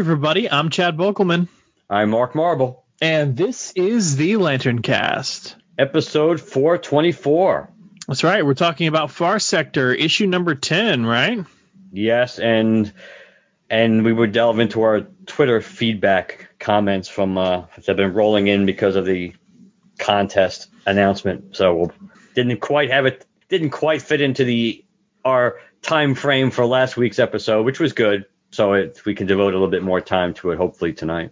everybody. 0.00 0.50
I'm 0.50 0.70
Chad 0.70 0.96
Bokelman, 0.96 1.46
I'm 1.90 2.08
Mark 2.08 2.34
Marble, 2.34 2.86
and 3.02 3.36
this 3.36 3.70
is 3.76 4.16
the 4.16 4.38
Lantern 4.38 4.80
Cast. 4.80 5.56
episode 5.78 6.40
424. 6.40 7.70
That's 8.08 8.24
right. 8.24 8.44
We're 8.44 8.54
talking 8.54 8.86
about 8.86 9.10
Far 9.10 9.38
Sector, 9.38 9.92
issue 9.92 10.26
number 10.26 10.54
10, 10.54 11.04
right? 11.04 11.44
Yes, 11.92 12.38
and 12.38 12.90
and 13.68 14.02
we 14.02 14.10
would 14.10 14.32
delve 14.32 14.58
into 14.58 14.80
our 14.80 15.02
Twitter 15.26 15.60
feedback 15.60 16.48
comments 16.58 17.08
from 17.10 17.36
uh, 17.36 17.64
that 17.76 17.86
have 17.86 17.96
been 17.98 18.14
rolling 18.14 18.46
in 18.46 18.64
because 18.64 18.96
of 18.96 19.04
the 19.04 19.34
contest 19.98 20.68
announcement. 20.86 21.56
So 21.56 21.74
we 21.74 21.88
didn't 22.34 22.60
quite 22.60 22.90
have 22.90 23.04
it, 23.04 23.26
didn't 23.50 23.70
quite 23.70 24.00
fit 24.00 24.22
into 24.22 24.44
the 24.44 24.82
our 25.26 25.58
time 25.82 26.14
frame 26.14 26.50
for 26.50 26.64
last 26.64 26.96
week's 26.96 27.18
episode, 27.18 27.66
which 27.66 27.78
was 27.78 27.92
good. 27.92 28.24
So 28.50 28.74
it, 28.74 29.00
we 29.04 29.14
can 29.14 29.26
devote 29.26 29.54
a 29.54 29.56
little 29.56 29.68
bit 29.68 29.82
more 29.82 30.00
time 30.00 30.34
to 30.34 30.50
it, 30.50 30.58
hopefully 30.58 30.92
tonight. 30.92 31.30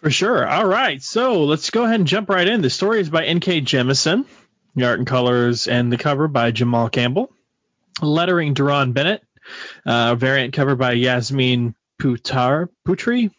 For 0.00 0.10
sure. 0.10 0.48
All 0.48 0.66
right. 0.66 1.02
So 1.02 1.44
let's 1.44 1.70
go 1.70 1.84
ahead 1.84 2.00
and 2.00 2.08
jump 2.08 2.30
right 2.30 2.48
in. 2.48 2.62
The 2.62 2.70
story 2.70 3.00
is 3.00 3.10
by 3.10 3.26
N.K. 3.26 3.60
Jemisin, 3.60 4.24
the 4.74 4.86
art 4.86 4.98
and 4.98 5.06
colors 5.06 5.68
and 5.68 5.92
the 5.92 5.98
cover 5.98 6.26
by 6.26 6.50
Jamal 6.52 6.88
Campbell, 6.88 7.30
lettering 8.00 8.54
Deron 8.54 8.94
Bennett, 8.94 9.22
uh, 9.84 10.14
variant 10.14 10.54
cover 10.54 10.74
by 10.74 10.92
Yasmin 10.92 11.74
Putar 12.00 12.68
Putri, 12.86 13.30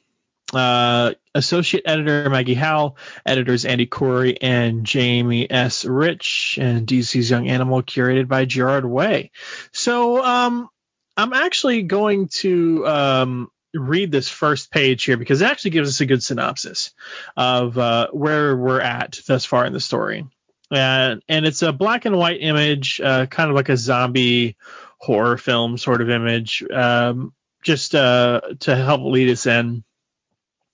uh, 0.53 1.13
associate 1.33 1.83
editor 1.88 2.29
Maggie 2.29 2.53
Howell, 2.53 2.97
editors 3.25 3.66
Andy 3.66 3.88
Khouri 3.88 4.38
and 4.39 4.85
Jamie 4.85 5.49
S. 5.49 5.85
Rich, 5.85 6.59
and 6.61 6.85
DC's 6.85 7.29
Young 7.29 7.47
Animal 7.47 7.81
curated 7.81 8.27
by 8.27 8.45
Gerard 8.45 8.85
Way. 8.85 9.31
So 9.72 10.23
um, 10.23 10.69
I'm 11.17 11.33
actually 11.33 11.83
going 11.83 12.29
to 12.39 12.87
um, 12.87 13.51
read 13.73 14.11
this 14.11 14.29
first 14.29 14.71
page 14.71 15.03
here 15.03 15.17
because 15.17 15.41
it 15.41 15.45
actually 15.45 15.71
gives 15.71 15.89
us 15.89 16.01
a 16.01 16.05
good 16.05 16.23
synopsis 16.23 16.91
of 17.35 17.77
uh, 17.77 18.07
where 18.11 18.55
we're 18.55 18.81
at 18.81 19.19
thus 19.27 19.45
far 19.45 19.65
in 19.65 19.73
the 19.73 19.79
story. 19.79 20.27
And, 20.71 21.21
and 21.27 21.45
it's 21.45 21.61
a 21.61 21.73
black 21.73 22.05
and 22.05 22.17
white 22.17 22.41
image, 22.41 23.01
uh, 23.03 23.25
kind 23.25 23.49
of 23.49 23.55
like 23.55 23.69
a 23.69 23.77
zombie 23.77 24.55
horror 24.97 25.37
film 25.37 25.77
sort 25.77 26.01
of 26.01 26.09
image, 26.09 26.63
um, 26.73 27.33
just 27.61 27.94
uh, 27.94 28.41
to 28.61 28.75
help 28.75 29.01
lead 29.01 29.29
us 29.29 29.45
in. 29.45 29.83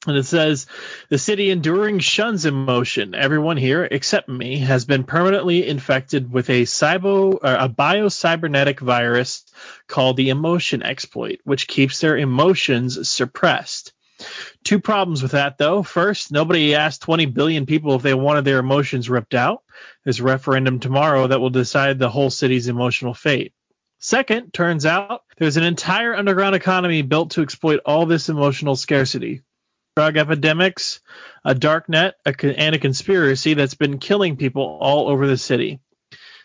And 0.05 0.15
it 0.15 0.25
says, 0.25 0.67
the 1.09 1.17
city 1.17 1.49
enduring 1.49 1.99
shuns 1.99 2.45
emotion. 2.45 3.15
Everyone 3.15 3.57
here, 3.57 3.83
except 3.83 4.29
me, 4.29 4.59
has 4.59 4.85
been 4.85 5.03
permanently 5.03 5.67
infected 5.67 6.31
with 6.31 6.49
a, 6.49 6.63
cybo, 6.63 7.39
uh, 7.43 7.67
a 7.67 8.75
virus 8.79 9.45
called 9.87 10.17
the 10.17 10.29
emotion 10.29 10.83
exploit, 10.83 11.39
which 11.45 11.67
keeps 11.67 11.99
their 11.99 12.15
emotions 12.15 13.09
suppressed. 13.09 13.93
Two 14.63 14.79
problems 14.79 15.21
with 15.21 15.31
that, 15.31 15.57
though. 15.57 15.83
First, 15.83 16.31
nobody 16.31 16.75
asked 16.75 17.01
20 17.01 17.25
billion 17.27 17.65
people 17.65 17.95
if 17.95 18.01
they 18.01 18.13
wanted 18.13 18.45
their 18.45 18.59
emotions 18.59 19.09
ripped 19.09 19.33
out. 19.33 19.63
There's 20.03 20.19
a 20.19 20.23
referendum 20.23 20.79
tomorrow 20.79 21.27
that 21.27 21.39
will 21.39 21.49
decide 21.49 21.99
the 21.99 22.09
whole 22.09 22.29
city's 22.29 22.67
emotional 22.67 23.13
fate. 23.13 23.53
Second, 23.99 24.53
turns 24.53 24.85
out 24.85 25.23
there's 25.37 25.57
an 25.57 25.63
entire 25.63 26.15
underground 26.15 26.55
economy 26.55 27.01
built 27.01 27.31
to 27.31 27.41
exploit 27.41 27.79
all 27.85 28.05
this 28.05 28.29
emotional 28.29 28.75
scarcity. 28.75 29.41
Drug 29.97 30.15
epidemics, 30.15 30.99
a 31.43 31.55
dark 31.55 31.89
net, 31.89 32.17
a, 32.23 32.31
and 32.45 32.75
a 32.75 32.77
conspiracy 32.77 33.55
that's 33.55 33.73
been 33.73 33.97
killing 33.97 34.37
people 34.37 34.61
all 34.61 35.09
over 35.09 35.25
the 35.25 35.37
city. 35.37 35.79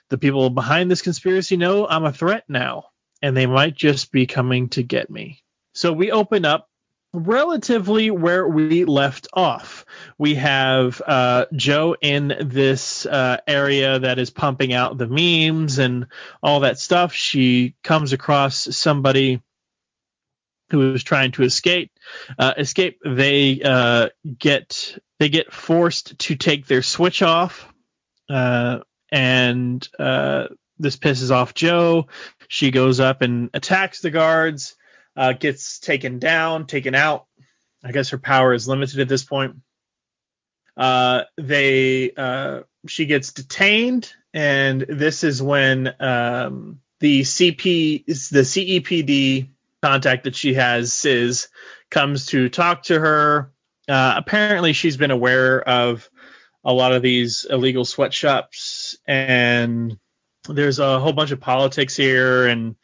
The 0.09 0.17
people 0.17 0.49
behind 0.49 0.91
this 0.91 1.03
conspiracy 1.03 1.59
know 1.59 1.87
I'm 1.87 2.05
a 2.05 2.15
threat 2.15 2.45
now, 2.49 2.85
and 3.21 3.37
they 3.37 3.45
might 3.45 3.75
just 3.75 4.11
be 4.11 4.27
coming 4.27 4.71
to 4.71 4.83
get 4.83 5.11
me. 5.11 5.45
So 5.75 5.93
we 5.93 6.11
open 6.13 6.47
up 6.47 6.71
relatively 7.13 8.11
where 8.11 8.49
we 8.49 8.87
left 8.87 9.29
off. 9.35 9.85
We 10.17 10.37
have 10.37 11.03
uh, 11.07 11.45
Jo 11.55 11.95
in 12.01 12.35
this 12.41 13.05
uh, 13.05 13.37
area 13.47 13.99
that 13.99 14.19
is 14.19 14.31
pumping 14.31 14.73
out 14.73 14.97
the 14.97 15.09
memes 15.09 15.79
and 15.79 16.07
all 16.43 16.61
that 16.61 16.79
stuff. 16.79 17.13
She 17.13 17.75
comes 17.83 18.15
across 18.15 18.75
somebody 18.75 19.43
who 20.73 20.95
is 20.95 21.05
trying 21.05 21.31
to 21.33 21.43
escape. 21.43 21.93
Uh, 22.39 22.55
escape. 22.57 22.99
They 23.05 23.61
uh, 23.63 24.09
get 24.39 24.99
they 25.21 25.29
get 25.29 25.53
forced 25.53 26.19
to 26.19 26.35
take 26.35 26.67
their 26.67 26.83
switch 26.83 27.23
off, 27.23 27.71
uh, 28.29 28.81
and 29.13 29.87
uh, 29.99 30.47
this 30.79 30.97
pisses 30.97 31.31
off 31.31 31.53
Jo. 31.53 32.09
She 32.49 32.71
goes 32.71 33.01
up 33.01 33.21
and 33.21 33.51
attacks 33.53 34.01
the 34.01 34.11
guards 34.11 34.75
uh, 35.15 35.35
gets 35.35 35.79
taken 35.79 36.19
down, 36.19 36.67
taken 36.67 36.95
out. 36.95 37.27
I 37.85 37.93
guess 37.93 38.11
her 38.11 38.19
power 38.19 38.55
is 38.55 38.67
limited 38.67 38.99
at 38.99 39.09
this 39.09 39.25
point. 39.25 39.57
Uh, 40.75 41.25
they 41.37 42.13
she 42.87 43.05
gets 43.05 43.33
detained, 43.33 44.11
and 44.33 44.81
this 44.89 45.23
is 45.23 45.43
when 45.43 45.95
um, 46.01 46.81
the 47.01 47.21
CP 47.21 48.07
the 48.07 48.41
CEPD 48.41 49.49
contact 49.83 50.25
that 50.25 50.37
she 50.37 50.55
has 50.55 50.93
Sis 50.93 51.49
comes 51.91 52.27
to 52.27 52.49
talk 52.49 52.85
to 52.85 52.99
her. 52.99 53.53
Uh, 53.89 54.15
apparently, 54.17 54.73
she's 54.73 54.97
been 54.97 55.11
aware 55.11 55.61
of 55.61 56.09
a 56.65 56.73
lot 56.73 56.93
of 56.93 57.03
these 57.03 57.45
illegal 57.49 57.85
sweatshops, 57.85 58.97
and 59.07 59.99
there's 60.49 60.79
a 60.79 61.01
whole 61.01 61.13
bunch 61.13 61.33
of 61.33 61.41
politics 61.41 61.97
here, 61.97 62.47
and 62.47 62.77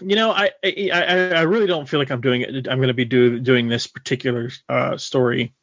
you 0.00 0.16
know, 0.16 0.32
I, 0.32 0.50
I 0.64 0.90
I 1.34 1.42
really 1.42 1.66
don't 1.66 1.88
feel 1.88 2.00
like 2.00 2.10
I'm 2.10 2.20
doing 2.20 2.42
it. 2.42 2.68
I'm 2.68 2.78
going 2.78 2.88
to 2.88 2.94
be 2.94 3.04
do, 3.04 3.38
doing 3.38 3.68
this 3.68 3.86
particular 3.86 4.50
uh, 4.68 4.96
story 4.96 5.54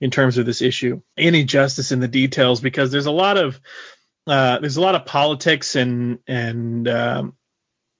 in 0.00 0.10
terms 0.10 0.38
of 0.38 0.46
this 0.46 0.62
issue 0.62 1.02
any 1.16 1.44
justice 1.44 1.92
in 1.92 2.00
the 2.00 2.08
details 2.08 2.60
because 2.60 2.90
there's 2.90 3.06
a 3.06 3.10
lot 3.10 3.36
of 3.36 3.60
uh, 4.26 4.58
there's 4.60 4.76
a 4.76 4.80
lot 4.80 4.94
of 4.94 5.06
politics 5.06 5.76
and 5.76 6.18
and 6.26 6.88
um, 6.88 7.36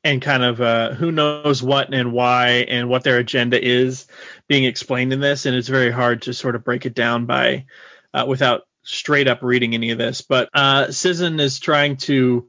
and 0.08 0.22
kind 0.22 0.42
of 0.42 0.60
uh, 0.60 0.94
who 0.94 1.12
knows 1.12 1.62
what 1.62 1.92
and 1.92 2.12
why 2.12 2.64
and 2.69 2.88
what 2.88 3.04
their 3.04 3.19
agenda 3.19 3.62
is 3.62 4.06
being 4.48 4.64
explained 4.64 5.12
in 5.12 5.20
this, 5.20 5.44
and 5.44 5.54
it's 5.54 5.69
very 5.69 5.91
hard 5.91 6.22
to 6.22 6.32
sort 6.32 6.56
of 6.56 6.64
break 6.64 6.86
it 6.86 6.94
down 6.94 7.26
by 7.26 7.66
uh, 8.14 8.24
without 8.26 8.62
straight 8.82 9.28
up 9.28 9.43
reading 9.43 9.75
any 9.75 9.90
of 9.90 9.99
this. 9.99 10.22
But 10.22 10.49
uh, 10.55 10.87
is 10.88 11.58
trying 11.58 11.99
to 11.99 12.49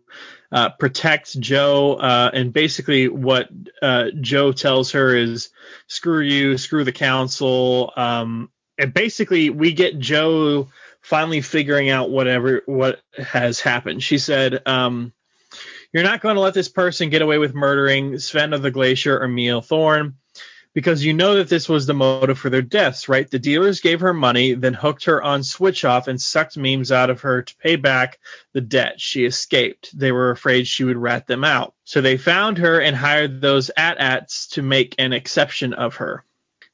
uh, 0.52 0.70
protect 0.70 1.38
Jo, 1.40 1.96
uh, 1.96 2.32
and 2.34 2.54
basically 2.54 3.10
what 3.10 3.50
uh, 3.82 4.06
Jo 4.22 4.54
tells 4.54 4.92
her 4.94 5.16
is 5.16 5.50
screw 5.88 6.22
you, 6.22 6.58
screw 6.58 6.86
the 6.86 6.94
council. 6.94 7.92
Um, 7.98 8.50
and 8.78 8.94
basically 8.94 9.50
we 9.50 9.74
get 9.74 10.00
Jo 10.00 10.70
finally 11.02 11.42
figuring 11.42 11.90
out 11.90 12.10
whatever 12.10 12.62
what 12.66 13.02
has 13.18 13.60
happened. 13.60 14.02
She 14.02 14.18
said, 14.18 14.62
um, 14.66 15.12
"You're 15.92 16.04
not 16.04 16.22
going 16.22 16.36
to 16.36 16.42
let 16.42 16.54
this 16.54 16.70
person 16.70 17.10
get 17.10 17.24
away 17.24 17.40
with 17.40 17.56
murdering 17.56 18.20
Sven 18.20 18.54
of 18.54 18.62
the 18.62 18.70
Glacier 18.70 19.18
or 19.18 19.26
Emil 19.26 19.62
Thorn 19.62 20.16
Because 20.76 21.04
you 21.04 21.14
know 21.14 21.36
that 21.36 21.50
this 21.50 21.68
was 21.68 21.88
the 21.88 21.96
motive 21.96 22.38
for 22.38 22.52
their 22.52 22.62
deaths, 22.62 23.10
right? 23.10 23.30
The 23.30 23.40
dealers 23.40 23.80
gave 23.80 24.00
her 24.02 24.14
money, 24.14 24.54
then 24.54 24.76
hooked 24.76 25.06
her 25.06 25.22
on 25.24 25.44
switch 25.44 25.84
off 25.84 26.08
and 26.08 26.22
sucked 26.22 26.58
memes 26.58 26.92
out 26.92 27.10
of 27.10 27.22
her 27.22 27.42
to 27.42 27.56
pay 27.58 27.76
back 27.76 28.20
the 28.54 28.62
debt. 28.62 29.02
She 29.02 29.26
escaped. 29.26 29.98
They 29.98 30.12
were 30.12 30.30
afraid 30.30 30.68
she 30.68 30.84
would 30.84 30.98
rat 30.98 31.26
them 31.26 31.44
out. 31.44 31.74
So 31.86 32.02
they 32.02 32.18
found 32.18 32.60
her 32.60 32.80
and 32.80 32.96
hired 32.96 33.42
those 33.42 33.72
at-ats 33.76 34.48
to 34.50 34.62
make 34.62 34.94
an 35.00 35.12
exception 35.12 35.74
of 35.74 35.96
her. 35.96 36.24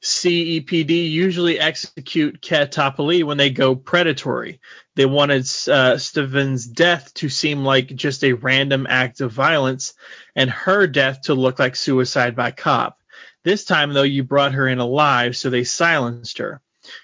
CEPD 0.06 1.10
usually 1.10 1.58
execute 1.58 2.40
Cat 2.40 2.76
when 2.76 3.36
they 3.36 3.50
go 3.50 3.74
predatory. 3.74 4.60
They 4.94 5.04
wanted 5.04 5.50
uh, 5.68 5.98
Steven's 5.98 6.64
death 6.64 7.12
to 7.14 7.28
seem 7.28 7.64
like 7.64 7.88
just 7.88 8.22
a 8.22 8.34
random 8.34 8.86
act 8.88 9.20
of 9.20 9.32
violence 9.32 9.94
and 10.36 10.48
her 10.48 10.86
death 10.86 11.22
to 11.22 11.34
look 11.34 11.58
like 11.58 11.74
suicide 11.74 12.36
by 12.36 12.52
cop. 12.52 13.00
This 13.42 13.64
time, 13.64 13.92
though, 13.94 14.04
you 14.04 14.22
brought 14.22 14.52
her 14.52 14.68
in 14.68 14.78
alive, 14.78 15.36
so 15.36 15.50
they 15.50 15.64
silenced 15.64 16.38
her. 16.38 16.60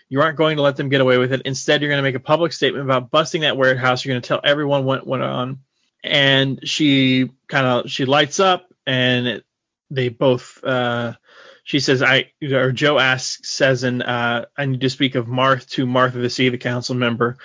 You 0.09 0.21
aren't 0.23 0.39
going 0.39 0.59
to 0.59 0.63
let 0.63 0.77
them 0.77 0.89
get 0.89 1.01
away 1.01 1.19
with 1.19 1.33
it. 1.33 1.43
Instead, 1.43 1.83
you're 1.83 1.91
going 1.91 1.99
to 1.99 2.09
make 2.09 2.15
a 2.15 2.21
public 2.21 2.53
statement 2.53 2.85
about 2.85 3.11
busting 3.11 3.41
that 3.41 3.57
warehouse. 3.57 4.05
You're 4.05 4.13
going 4.13 4.23
to 4.23 4.29
tell 4.29 4.41
everyone 4.45 4.85
what 4.85 5.05
went 5.05 5.25
on. 5.25 5.59
And 6.05 6.61
she 6.69 7.31
kind 7.49 7.67
of 7.67 7.91
she 7.91 8.05
lights 8.05 8.39
up, 8.39 8.73
and 8.87 9.27
it, 9.27 9.45
they 9.91 10.09
both. 10.09 10.63
Uh, 10.63 11.15
she 11.65 11.81
says, 11.81 12.03
"I." 12.03 12.33
Or 12.43 12.73
Jo 12.73 12.99
asks, 12.99 13.49
says, 13.51 13.85
"And 13.85 14.03
uh, 14.03 14.47
I 14.57 14.67
need 14.67 14.81
to 14.81 14.91
speak 14.91 15.15
of 15.15 15.27
Marth 15.27 15.69
to 15.71 15.87
Martha 15.87 16.19
the 16.19 16.31
C, 16.31 16.49
the 16.49 16.59
council 16.59 16.95
member." 16.95 17.39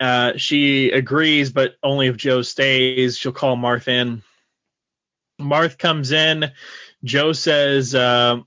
Uh, 0.00 0.32
she 0.36 0.90
agrees, 0.90 1.52
but 1.52 1.74
only 1.82 2.08
if 2.08 2.16
Jo 2.16 2.42
stays. 2.42 3.16
She'll 3.16 3.32
call 3.32 3.56
Marth 3.56 3.88
in. 3.88 4.22
Marth 5.40 5.78
comes 5.78 6.12
in. 6.12 6.50
Jo 7.04 7.32
says, 7.32 7.94
uh, 7.94 8.38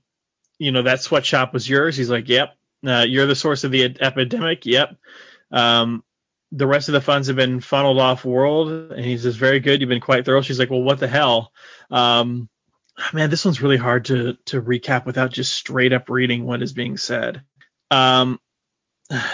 "You 0.58 0.72
know 0.72 0.82
that 0.82 1.02
sweatshop 1.02 1.52
was 1.52 1.68
yours." 1.68 1.96
He's 1.96 2.10
like, 2.10 2.28
"Yep." 2.28 2.54
Uh, 2.86 3.04
you're 3.08 3.26
the 3.26 3.34
source 3.34 3.64
of 3.64 3.72
the 3.72 3.96
epidemic. 4.00 4.64
Yep. 4.64 4.96
Um, 5.50 6.04
the 6.52 6.66
rest 6.66 6.88
of 6.88 6.92
the 6.92 7.00
funds 7.00 7.26
have 7.26 7.36
been 7.36 7.60
funneled 7.60 7.98
off 7.98 8.24
world. 8.24 8.92
And 8.92 9.04
he 9.04 9.18
says, 9.18 9.36
very 9.36 9.60
good. 9.60 9.80
You've 9.80 9.88
been 9.88 10.00
quite 10.00 10.24
thorough. 10.24 10.42
She's 10.42 10.58
like, 10.58 10.70
well, 10.70 10.82
what 10.82 11.00
the 11.00 11.08
hell? 11.08 11.52
Um, 11.90 12.48
man, 13.12 13.30
this 13.30 13.44
one's 13.44 13.62
really 13.62 13.76
hard 13.76 14.06
to, 14.06 14.36
to 14.46 14.62
recap 14.62 15.06
without 15.06 15.32
just 15.32 15.52
straight 15.52 15.92
up 15.92 16.08
reading 16.08 16.44
what 16.44 16.62
is 16.62 16.72
being 16.72 16.96
said. 16.96 17.42
Um, 17.90 18.40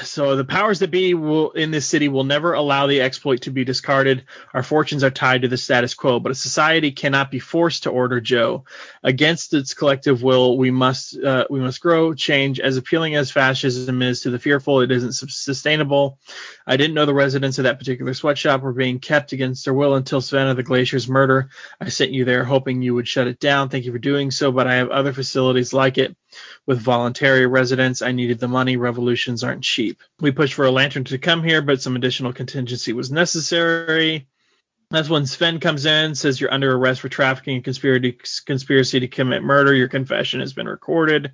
so 0.04 0.36
the 0.36 0.44
powers 0.44 0.78
that 0.78 0.92
be 0.92 1.14
will 1.14 1.50
in 1.50 1.72
this 1.72 1.86
city 1.86 2.06
will 2.06 2.22
never 2.22 2.52
allow 2.52 2.86
the 2.86 3.00
exploit 3.00 3.42
to 3.42 3.50
be 3.50 3.64
discarded. 3.64 4.24
Our 4.52 4.62
fortunes 4.62 5.02
are 5.02 5.10
tied 5.10 5.42
to 5.42 5.48
the 5.48 5.56
status 5.56 5.94
quo, 5.94 6.20
but 6.20 6.30
a 6.30 6.36
society 6.36 6.92
cannot 6.92 7.32
be 7.32 7.40
forced 7.40 7.82
to 7.82 7.90
order 7.90 8.20
Jo. 8.20 8.64
Against 9.02 9.52
its 9.52 9.74
collective 9.74 10.22
will, 10.22 10.56
we 10.58 10.70
must 10.70 11.18
uh, 11.18 11.46
we 11.50 11.58
must 11.58 11.80
grow, 11.80 12.14
change. 12.14 12.60
As 12.60 12.76
appealing 12.76 13.16
as 13.16 13.32
fascism 13.32 14.00
is 14.00 14.20
to 14.20 14.30
the 14.30 14.38
fearful, 14.38 14.80
it 14.80 14.92
isn't 14.92 15.14
sustainable. 15.14 16.20
I 16.66 16.76
didn't 16.76 16.94
know 16.94 17.06
the 17.06 17.14
residents 17.14 17.58
of 17.58 17.64
that 17.64 17.80
particular 17.80 18.14
sweatshop 18.14 18.62
were 18.62 18.72
being 18.72 19.00
kept 19.00 19.32
against 19.32 19.64
their 19.64 19.74
will 19.74 19.96
until 19.96 20.20
Savannah 20.20 20.54
the 20.54 20.62
Glacier's 20.62 21.08
murder. 21.08 21.50
I 21.80 21.88
sent 21.88 22.12
you 22.12 22.24
there 22.24 22.44
hoping 22.44 22.80
you 22.80 22.94
would 22.94 23.08
shut 23.08 23.26
it 23.26 23.40
down. 23.40 23.70
Thank 23.70 23.86
you 23.86 23.92
for 23.92 23.98
doing 23.98 24.30
so, 24.30 24.52
but 24.52 24.68
I 24.68 24.76
have 24.76 24.90
other 24.90 25.12
facilities 25.12 25.72
like 25.72 25.98
it 25.98 26.16
with 26.66 26.80
voluntary 26.80 27.46
residents. 27.46 28.02
I 28.02 28.12
needed 28.12 28.38
the 28.38 28.48
money. 28.48 28.76
Revolutions 28.76 29.44
aren't 29.44 29.64
cheap. 29.64 30.00
We 30.20 30.30
pushed 30.30 30.54
for 30.54 30.64
a 30.64 30.70
lantern 30.70 31.04
to 31.04 31.18
come 31.18 31.42
here, 31.42 31.62
but 31.62 31.82
some 31.82 31.96
additional 31.96 32.32
contingency 32.32 32.92
was 32.92 33.10
necessary. 33.10 34.26
That's 34.90 35.08
when 35.08 35.26
Sven 35.26 35.60
comes 35.60 35.86
in, 35.86 36.14
says 36.14 36.40
you're 36.40 36.52
under 36.52 36.74
arrest 36.74 37.00
for 37.00 37.08
trafficking 37.08 37.56
and 37.56 37.64
conspiracy, 37.64 38.18
conspiracy 38.46 39.00
to 39.00 39.08
commit 39.08 39.42
murder. 39.42 39.74
Your 39.74 39.88
confession 39.88 40.40
has 40.40 40.52
been 40.52 40.68
recorded. 40.68 41.32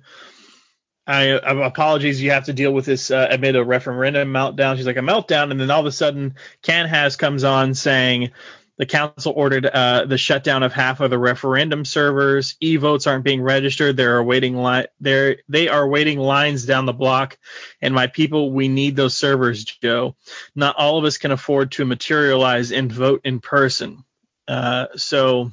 I, 1.05 1.31
I 1.31 1.65
apologies. 1.65 2.21
You 2.21 2.31
have 2.31 2.45
to 2.45 2.53
deal 2.53 2.71
with 2.71 2.85
this 2.85 3.11
uh, 3.11 3.27
amid 3.29 3.55
a 3.55 3.63
referendum 3.63 4.31
meltdown. 4.31 4.77
She's 4.77 4.85
like 4.85 4.97
a 4.97 5.01
meltdown, 5.01 5.51
and 5.51 5.59
then 5.59 5.69
all 5.71 5.81
of 5.81 5.85
a 5.85 5.91
sudden, 5.91 6.35
Canhas 6.61 7.17
comes 7.17 7.43
on 7.43 7.73
saying 7.73 8.31
the 8.81 8.87
council 8.87 9.31
ordered 9.35 9.67
uh, 9.67 10.05
the 10.05 10.17
shutdown 10.17 10.63
of 10.63 10.73
half 10.73 11.01
of 11.01 11.11
the 11.11 11.19
referendum 11.19 11.85
servers. 11.85 12.55
E-votes 12.61 13.05
aren't 13.05 13.23
being 13.23 13.43
registered. 13.43 13.95
They're 13.95 14.23
waiting 14.23 14.57
li- 14.57 14.87
they 14.99 15.67
are 15.67 15.87
waiting 15.87 16.17
lines 16.17 16.65
down 16.65 16.87
the 16.87 16.91
block. 16.91 17.37
And 17.79 17.93
my 17.93 18.07
people, 18.07 18.51
we 18.51 18.69
need 18.69 18.95
those 18.95 19.15
servers, 19.15 19.65
Jo. 19.65 20.15
Not 20.55 20.77
all 20.77 20.97
of 20.97 21.05
us 21.05 21.19
can 21.19 21.29
afford 21.29 21.73
to 21.73 21.85
materialize 21.85 22.71
and 22.71 22.91
vote 22.91 23.21
in 23.23 23.39
person. 23.39 24.03
Uh, 24.47 24.87
so 24.95 25.51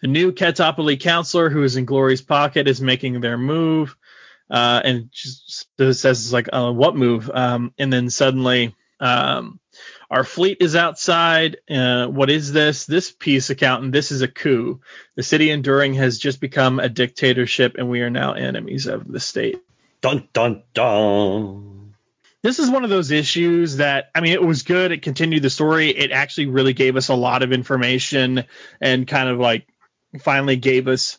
the 0.00 0.08
new 0.08 0.32
Keh-Topli 0.32 0.98
counselor, 0.98 1.50
who 1.50 1.64
is 1.64 1.76
in 1.76 1.84
Glory's 1.84 2.22
pocket, 2.22 2.66
is 2.66 2.80
making 2.80 3.20
their 3.20 3.36
move. 3.36 3.94
Uh, 4.50 4.80
and 4.82 5.10
just 5.12 5.68
says 5.76 6.32
like, 6.32 6.48
uh, 6.50 6.72
what 6.72 6.96
move? 6.96 7.30
Um, 7.30 7.74
and 7.78 7.92
then 7.92 8.08
suddenly, 8.08 8.74
um, 9.00 9.60
our 10.10 10.24
fleet 10.24 10.58
is 10.60 10.76
outside. 10.76 11.58
Uh, 11.70 12.06
what 12.06 12.30
is 12.30 12.52
this? 12.52 12.86
This 12.86 13.10
peace 13.10 13.50
accountant. 13.50 13.92
This 13.92 14.12
is 14.12 14.22
a 14.22 14.28
coup. 14.28 14.80
The 15.14 15.22
city 15.22 15.50
enduring 15.50 15.94
has 15.94 16.18
just 16.18 16.40
become 16.40 16.78
a 16.78 16.88
dictatorship, 16.88 17.76
and 17.78 17.88
we 17.88 18.00
are 18.02 18.10
now 18.10 18.34
enemies 18.34 18.86
of 18.86 19.10
the 19.10 19.20
state. 19.20 19.62
Dun 20.00 20.28
dun 20.32 20.62
dun. 20.74 21.94
This 22.42 22.58
is 22.58 22.70
one 22.70 22.84
of 22.84 22.90
those 22.90 23.10
issues 23.10 23.76
that 23.76 24.10
I 24.14 24.20
mean, 24.20 24.32
it 24.32 24.42
was 24.42 24.62
good. 24.62 24.92
It 24.92 25.02
continued 25.02 25.42
the 25.42 25.50
story. 25.50 25.90
It 25.90 26.10
actually 26.10 26.46
really 26.46 26.72
gave 26.72 26.96
us 26.96 27.08
a 27.08 27.14
lot 27.14 27.42
of 27.42 27.52
information 27.52 28.44
and 28.80 29.06
kind 29.06 29.28
of 29.28 29.38
like 29.38 29.66
finally 30.20 30.56
gave 30.56 30.88
us 30.88 31.18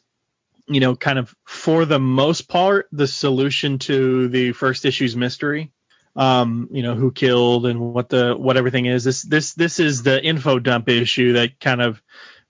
you 0.67 0.79
know, 0.79 0.95
kind 0.95 1.19
of 1.19 1.35
for 1.43 1.83
the 1.85 1.99
most 1.99 2.47
part, 2.47 2.87
the 2.93 3.07
solution 3.07 3.79
to 3.79 4.29
the 4.29 4.53
first 4.53 4.85
issue's 4.85 5.15
mystery 5.15 5.72
um, 6.15 6.69
you 6.71 6.83
know, 6.83 6.95
who 6.95 7.11
killed 7.11 7.65
and 7.65 7.79
what 7.79 8.09
the 8.09 8.35
what 8.35 8.57
everything 8.57 8.85
is. 8.85 9.03
This 9.03 9.23
this 9.23 9.53
this 9.53 9.79
is 9.79 10.03
the 10.03 10.23
info 10.23 10.59
dump 10.59 10.89
issue 10.89 11.33
that 11.33 11.59
kind 11.59 11.81
of 11.81 12.01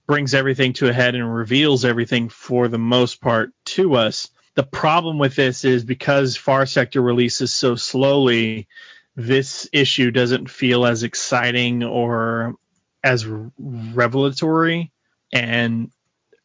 brings 0.06 0.34
everything 0.34 0.74
to 0.74 0.90
a 0.90 0.94
head 0.94 1.16
and 1.16 1.34
reveals 1.34 1.86
everything 1.86 2.30
for 2.30 2.68
the 2.68 2.78
most 2.78 3.22
part 3.22 3.52
to 3.66 3.96
us. 3.96 4.30
The 4.56 4.64
problem 4.64 5.18
with 5.18 5.36
this 5.36 5.66
is 5.66 5.84
because 5.84 6.36
Far 6.36 6.66
Sector 6.66 7.02
releases 7.02 7.52
so 7.54 7.76
slowly, 7.76 8.68
this 9.16 9.68
issue 9.72 10.12
doesn't 10.12 10.50
feel 10.50 10.86
as 10.86 11.04
exciting 11.04 11.84
or 11.84 12.56
as 13.04 13.26
revelatory 13.58 14.92
and 15.32 15.90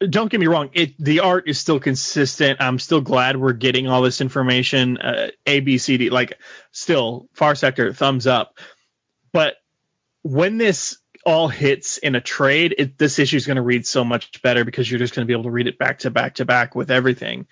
don't 0.00 0.30
get 0.30 0.40
me 0.40 0.46
wrong, 0.46 0.70
it 0.74 0.94
the 0.98 1.20
art 1.20 1.48
is 1.48 1.58
still 1.58 1.80
consistent. 1.80 2.60
I'm 2.60 2.78
still 2.78 3.00
glad 3.00 3.36
we're 3.36 3.52
getting 3.52 3.88
all 3.88 4.02
this 4.02 4.20
information. 4.20 4.98
Uh, 4.98 5.30
A, 5.46 5.60
B, 5.60 5.78
C, 5.78 5.96
D, 5.96 6.10
like 6.10 6.38
still 6.70 7.28
Far 7.34 7.54
Sector, 7.54 7.92
thumbs 7.92 8.26
up. 8.26 8.58
But 9.32 9.56
when 10.22 10.58
this 10.58 10.98
all 11.24 11.48
hits 11.48 11.98
in 11.98 12.14
a 12.14 12.20
trade, 12.20 12.74
it, 12.78 12.96
this 12.96 13.18
issue 13.18 13.36
is 13.36 13.46
going 13.46 13.56
to 13.56 13.62
read 13.62 13.86
so 13.86 14.04
much 14.04 14.40
better 14.40 14.64
because 14.64 14.90
you're 14.90 15.00
just 15.00 15.14
going 15.14 15.26
to 15.26 15.28
be 15.28 15.34
able 15.34 15.44
to 15.44 15.50
read 15.50 15.66
it 15.66 15.78
back 15.78 16.00
to 16.00 16.10
back 16.10 16.36
to 16.36 16.44
back 16.44 16.74
with 16.74 16.90
everything. 16.90 17.46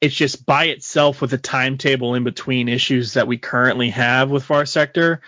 It's 0.00 0.14
just 0.14 0.44
by 0.44 0.66
itself 0.66 1.20
with 1.20 1.32
a 1.32 1.38
timetable 1.38 2.14
in 2.14 2.24
between 2.24 2.68
issues 2.68 3.14
that 3.14 3.28
we 3.28 3.38
currently 3.38 3.90
have 3.90 4.30
with 4.30 4.44
Far 4.44 4.66
Sector. 4.66 5.22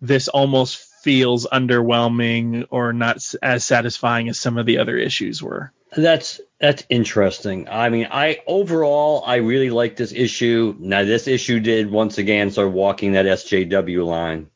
This 0.00 0.28
almost 0.28 0.76
feels 1.02 1.46
underwhelming 1.46 2.66
or 2.70 2.92
not 2.92 3.26
as 3.42 3.64
satisfying 3.64 4.28
as 4.28 4.38
some 4.38 4.58
of 4.58 4.66
the 4.66 4.78
other 4.78 4.96
issues 4.96 5.42
were. 5.42 5.72
That's 5.96 6.40
that's 6.58 6.84
interesting. 6.88 7.68
I 7.68 7.90
mean, 7.90 8.08
I 8.10 8.40
overall 8.46 9.24
I 9.26 9.36
really 9.36 9.70
like 9.70 9.96
this 9.96 10.12
issue. 10.12 10.74
Now 10.78 11.04
this 11.04 11.26
issue 11.26 11.60
did 11.60 11.90
once 11.90 12.18
again 12.18 12.50
start 12.50 12.72
walking 12.72 13.12
that 13.12 13.26
SJW 13.26 14.06
line 14.06 14.50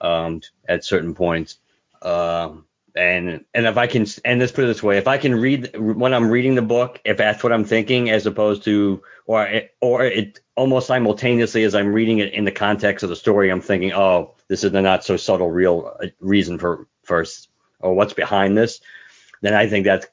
um, 0.00 0.42
at 0.68 0.84
certain 0.84 1.14
points. 1.14 1.56
Um, 2.00 2.64
and 2.94 3.44
and 3.54 3.66
if 3.66 3.76
I 3.76 3.88
can 3.88 4.06
and 4.24 4.38
let's 4.38 4.52
put 4.52 4.64
it 4.64 4.66
this 4.68 4.82
way, 4.82 4.98
if 4.98 5.08
I 5.08 5.18
can 5.18 5.34
read 5.34 5.76
when 5.76 6.14
I'm 6.14 6.30
reading 6.30 6.54
the 6.54 6.62
book, 6.62 7.00
if 7.04 7.16
that's 7.16 7.42
what 7.42 7.52
I'm 7.52 7.64
thinking, 7.64 8.10
as 8.10 8.26
opposed 8.26 8.62
to 8.64 9.02
or 9.26 9.48
or 9.80 10.04
it 10.04 10.40
almost 10.54 10.86
simultaneously 10.86 11.64
as 11.64 11.74
I'm 11.74 11.92
reading 11.92 12.18
it 12.18 12.32
in 12.34 12.44
the 12.44 12.52
context 12.52 13.02
of 13.02 13.08
the 13.08 13.16
story, 13.16 13.50
I'm 13.50 13.60
thinking, 13.60 13.92
oh, 13.92 14.34
this 14.46 14.62
is 14.62 14.70
the 14.70 14.82
not 14.82 15.04
so 15.04 15.16
subtle 15.16 15.50
real 15.50 15.96
uh, 16.00 16.06
reason 16.20 16.58
for 16.58 16.86
first 17.02 17.48
or 17.80 17.94
what's 17.94 18.12
behind 18.14 18.56
this. 18.56 18.80
Then 19.40 19.54
I 19.54 19.68
think 19.68 19.84
that's 19.84 20.06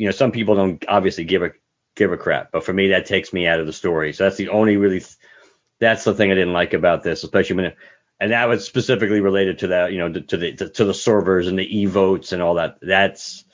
you 0.00 0.06
know, 0.06 0.12
some 0.12 0.32
people 0.32 0.54
don't 0.54 0.82
obviously 0.88 1.24
give 1.24 1.42
a 1.42 1.50
give 1.94 2.10
a 2.10 2.16
crap, 2.16 2.50
but 2.52 2.64
for 2.64 2.72
me, 2.72 2.88
that 2.88 3.04
takes 3.04 3.34
me 3.34 3.46
out 3.46 3.60
of 3.60 3.66
the 3.66 3.72
story. 3.72 4.14
So 4.14 4.24
that's 4.24 4.38
the 4.38 4.48
only 4.48 4.78
really, 4.78 5.02
that's 5.78 6.04
the 6.04 6.14
thing 6.14 6.30
I 6.30 6.34
didn't 6.34 6.54
like 6.54 6.72
about 6.72 7.02
this, 7.02 7.22
especially 7.22 7.56
when, 7.56 7.64
it, 7.66 7.76
and 8.18 8.32
that 8.32 8.48
was 8.48 8.64
specifically 8.64 9.20
related 9.20 9.58
to 9.58 9.66
that, 9.66 9.92
you 9.92 9.98
know, 9.98 10.10
to, 10.10 10.22
to 10.22 10.36
the 10.38 10.52
to, 10.54 10.68
to 10.70 10.84
the 10.86 10.94
servers 10.94 11.48
and 11.48 11.58
the 11.58 11.78
e 11.78 11.84
votes 11.84 12.32
and 12.32 12.40
all 12.40 12.54
that. 12.54 12.78
That's 12.80 13.44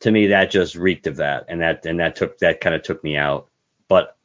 to 0.00 0.10
me 0.10 0.28
that 0.28 0.50
just 0.50 0.74
reeked 0.74 1.06
of 1.06 1.16
that, 1.16 1.44
and 1.48 1.60
that 1.60 1.84
and 1.84 2.00
that 2.00 2.16
took 2.16 2.38
that 2.38 2.62
kind 2.62 2.74
of 2.74 2.82
took 2.82 3.04
me 3.04 3.18
out. 3.18 3.48
But 3.86 4.16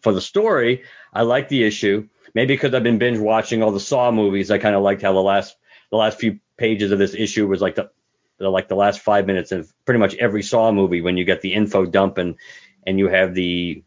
for 0.00 0.12
the 0.12 0.20
story, 0.20 0.82
I 1.12 1.22
like 1.22 1.48
the 1.48 1.62
issue. 1.62 2.08
Maybe 2.34 2.54
because 2.54 2.74
I've 2.74 2.82
been 2.82 2.98
binge 2.98 3.18
watching 3.18 3.62
all 3.62 3.70
the 3.70 3.78
Saw 3.78 4.10
movies, 4.10 4.50
I 4.50 4.58
kind 4.58 4.74
of 4.74 4.82
liked 4.82 5.02
how 5.02 5.12
the 5.12 5.20
last 5.20 5.56
the 5.90 5.98
last 5.98 6.18
few 6.18 6.40
pages 6.56 6.90
of 6.90 6.98
this 6.98 7.14
issue 7.14 7.46
was 7.46 7.62
like 7.62 7.76
the 7.76 7.90
the, 8.38 8.48
like 8.48 8.68
the 8.68 8.76
last 8.76 9.00
five 9.00 9.26
minutes 9.26 9.52
of 9.52 9.72
pretty 9.84 10.00
much 10.00 10.14
every 10.16 10.42
Saw 10.42 10.72
movie 10.72 11.00
when 11.00 11.16
you 11.16 11.24
get 11.24 11.40
the 11.40 11.54
info 11.54 11.86
dump 11.86 12.18
and 12.18 12.36
and 12.86 12.98
you 12.98 13.08
have 13.08 13.34
the 13.34 13.82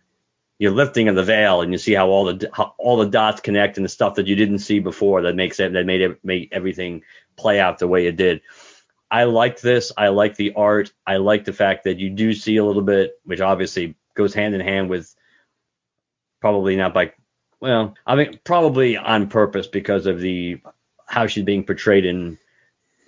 you're 0.58 0.72
lifting 0.72 1.08
of 1.08 1.16
the 1.16 1.24
veil 1.24 1.62
and 1.62 1.72
you 1.72 1.78
see 1.78 1.94
how 1.94 2.10
all 2.10 2.26
the 2.26 2.50
how 2.54 2.74
all 2.78 2.98
the 2.98 3.08
dots 3.08 3.42
connect 3.42 3.78
and 3.78 3.86
the 3.86 3.90
stuff 3.90 4.16
that 4.16 4.28
you 4.28 4.36
didn't 4.36 4.60
see 4.60 4.80
before 4.80 5.22
that 5.24 5.36
makes 5.36 5.60
it 5.60 5.74
that 5.74 5.86
made 5.86 6.02
it 6.02 6.20
make 6.24 6.50
everything 6.52 7.02
play 7.36 7.60
out 7.60 7.80
the 7.80 7.88
way 7.88 8.08
it 8.08 8.18
did. 8.18 8.42
I 9.12 9.24
like 9.24 9.60
this. 9.60 9.92
I 9.98 10.10
like 10.10 10.36
the 10.36 10.54
art. 10.56 10.92
I 11.08 11.18
like 11.18 11.46
the 11.46 11.54
fact 11.54 11.86
that 11.86 11.98
you 11.98 12.12
do 12.12 12.34
see 12.34 12.58
a 12.58 12.66
little 12.66 12.84
bit, 12.84 13.14
which 13.24 13.42
obviously 13.42 13.96
goes 14.14 14.36
hand 14.36 14.54
in 14.54 14.62
hand 14.62 14.90
with 14.90 15.16
probably 16.42 16.76
not 16.76 16.94
by 16.94 17.14
well, 17.62 17.96
I 18.06 18.16
mean 18.16 18.40
probably 18.44 18.98
on 18.98 19.30
purpose 19.30 19.68
because 19.68 20.06
of 20.06 20.20
the 20.20 20.62
how 21.08 21.28
she's 21.28 21.44
being 21.44 21.64
portrayed 21.64 22.06
in 22.06 22.38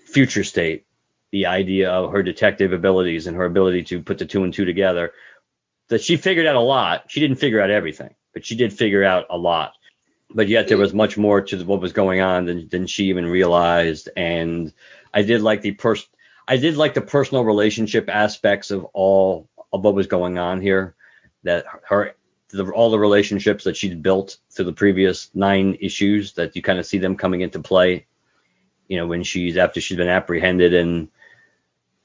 future 0.05 0.43
state, 0.43 0.85
the 1.31 1.45
idea 1.45 1.89
of 1.89 2.11
her 2.11 2.23
detective 2.23 2.73
abilities 2.73 3.27
and 3.27 3.35
her 3.37 3.45
ability 3.45 3.83
to 3.83 4.01
put 4.01 4.17
the 4.17 4.25
two 4.25 4.43
and 4.43 4.53
two 4.53 4.65
together. 4.65 5.11
That 5.87 6.01
she 6.01 6.17
figured 6.17 6.45
out 6.45 6.55
a 6.55 6.61
lot. 6.61 7.05
She 7.07 7.19
didn't 7.19 7.37
figure 7.37 7.61
out 7.61 7.69
everything, 7.69 8.15
but 8.33 8.45
she 8.45 8.55
did 8.55 8.71
figure 8.71 9.03
out 9.03 9.25
a 9.29 9.37
lot. 9.37 9.73
But 10.29 10.47
yet 10.47 10.67
there 10.67 10.77
was 10.77 10.93
much 10.93 11.17
more 11.17 11.41
to 11.41 11.63
what 11.65 11.81
was 11.81 11.91
going 11.91 12.21
on 12.21 12.45
than, 12.45 12.69
than 12.69 12.87
she 12.87 13.05
even 13.05 13.25
realized. 13.25 14.07
And 14.15 14.71
I 15.13 15.23
did 15.23 15.41
like 15.41 15.61
the 15.61 15.73
pers 15.73 16.07
I 16.47 16.57
did 16.57 16.75
like 16.77 16.93
the 16.93 17.01
personal 17.01 17.43
relationship 17.43 18.09
aspects 18.09 18.71
of 18.71 18.85
all 18.93 19.49
of 19.73 19.83
what 19.83 19.95
was 19.95 20.07
going 20.07 20.37
on 20.37 20.61
here. 20.61 20.95
That 21.43 21.65
her 21.83 22.15
the, 22.49 22.69
all 22.71 22.91
the 22.91 22.99
relationships 22.99 23.63
that 23.63 23.77
she'd 23.77 24.01
built 24.01 24.37
through 24.51 24.65
the 24.65 24.73
previous 24.73 25.29
nine 25.33 25.77
issues 25.79 26.33
that 26.33 26.55
you 26.55 26.61
kind 26.61 26.79
of 26.79 26.85
see 26.85 26.97
them 26.97 27.15
coming 27.15 27.41
into 27.41 27.59
play. 27.59 28.05
You 28.87 28.97
know, 28.97 29.07
when 29.07 29.23
she's 29.23 29.57
after 29.57 29.79
she's 29.79 29.97
been 29.97 30.09
apprehended 30.09 30.73
and 30.73 31.09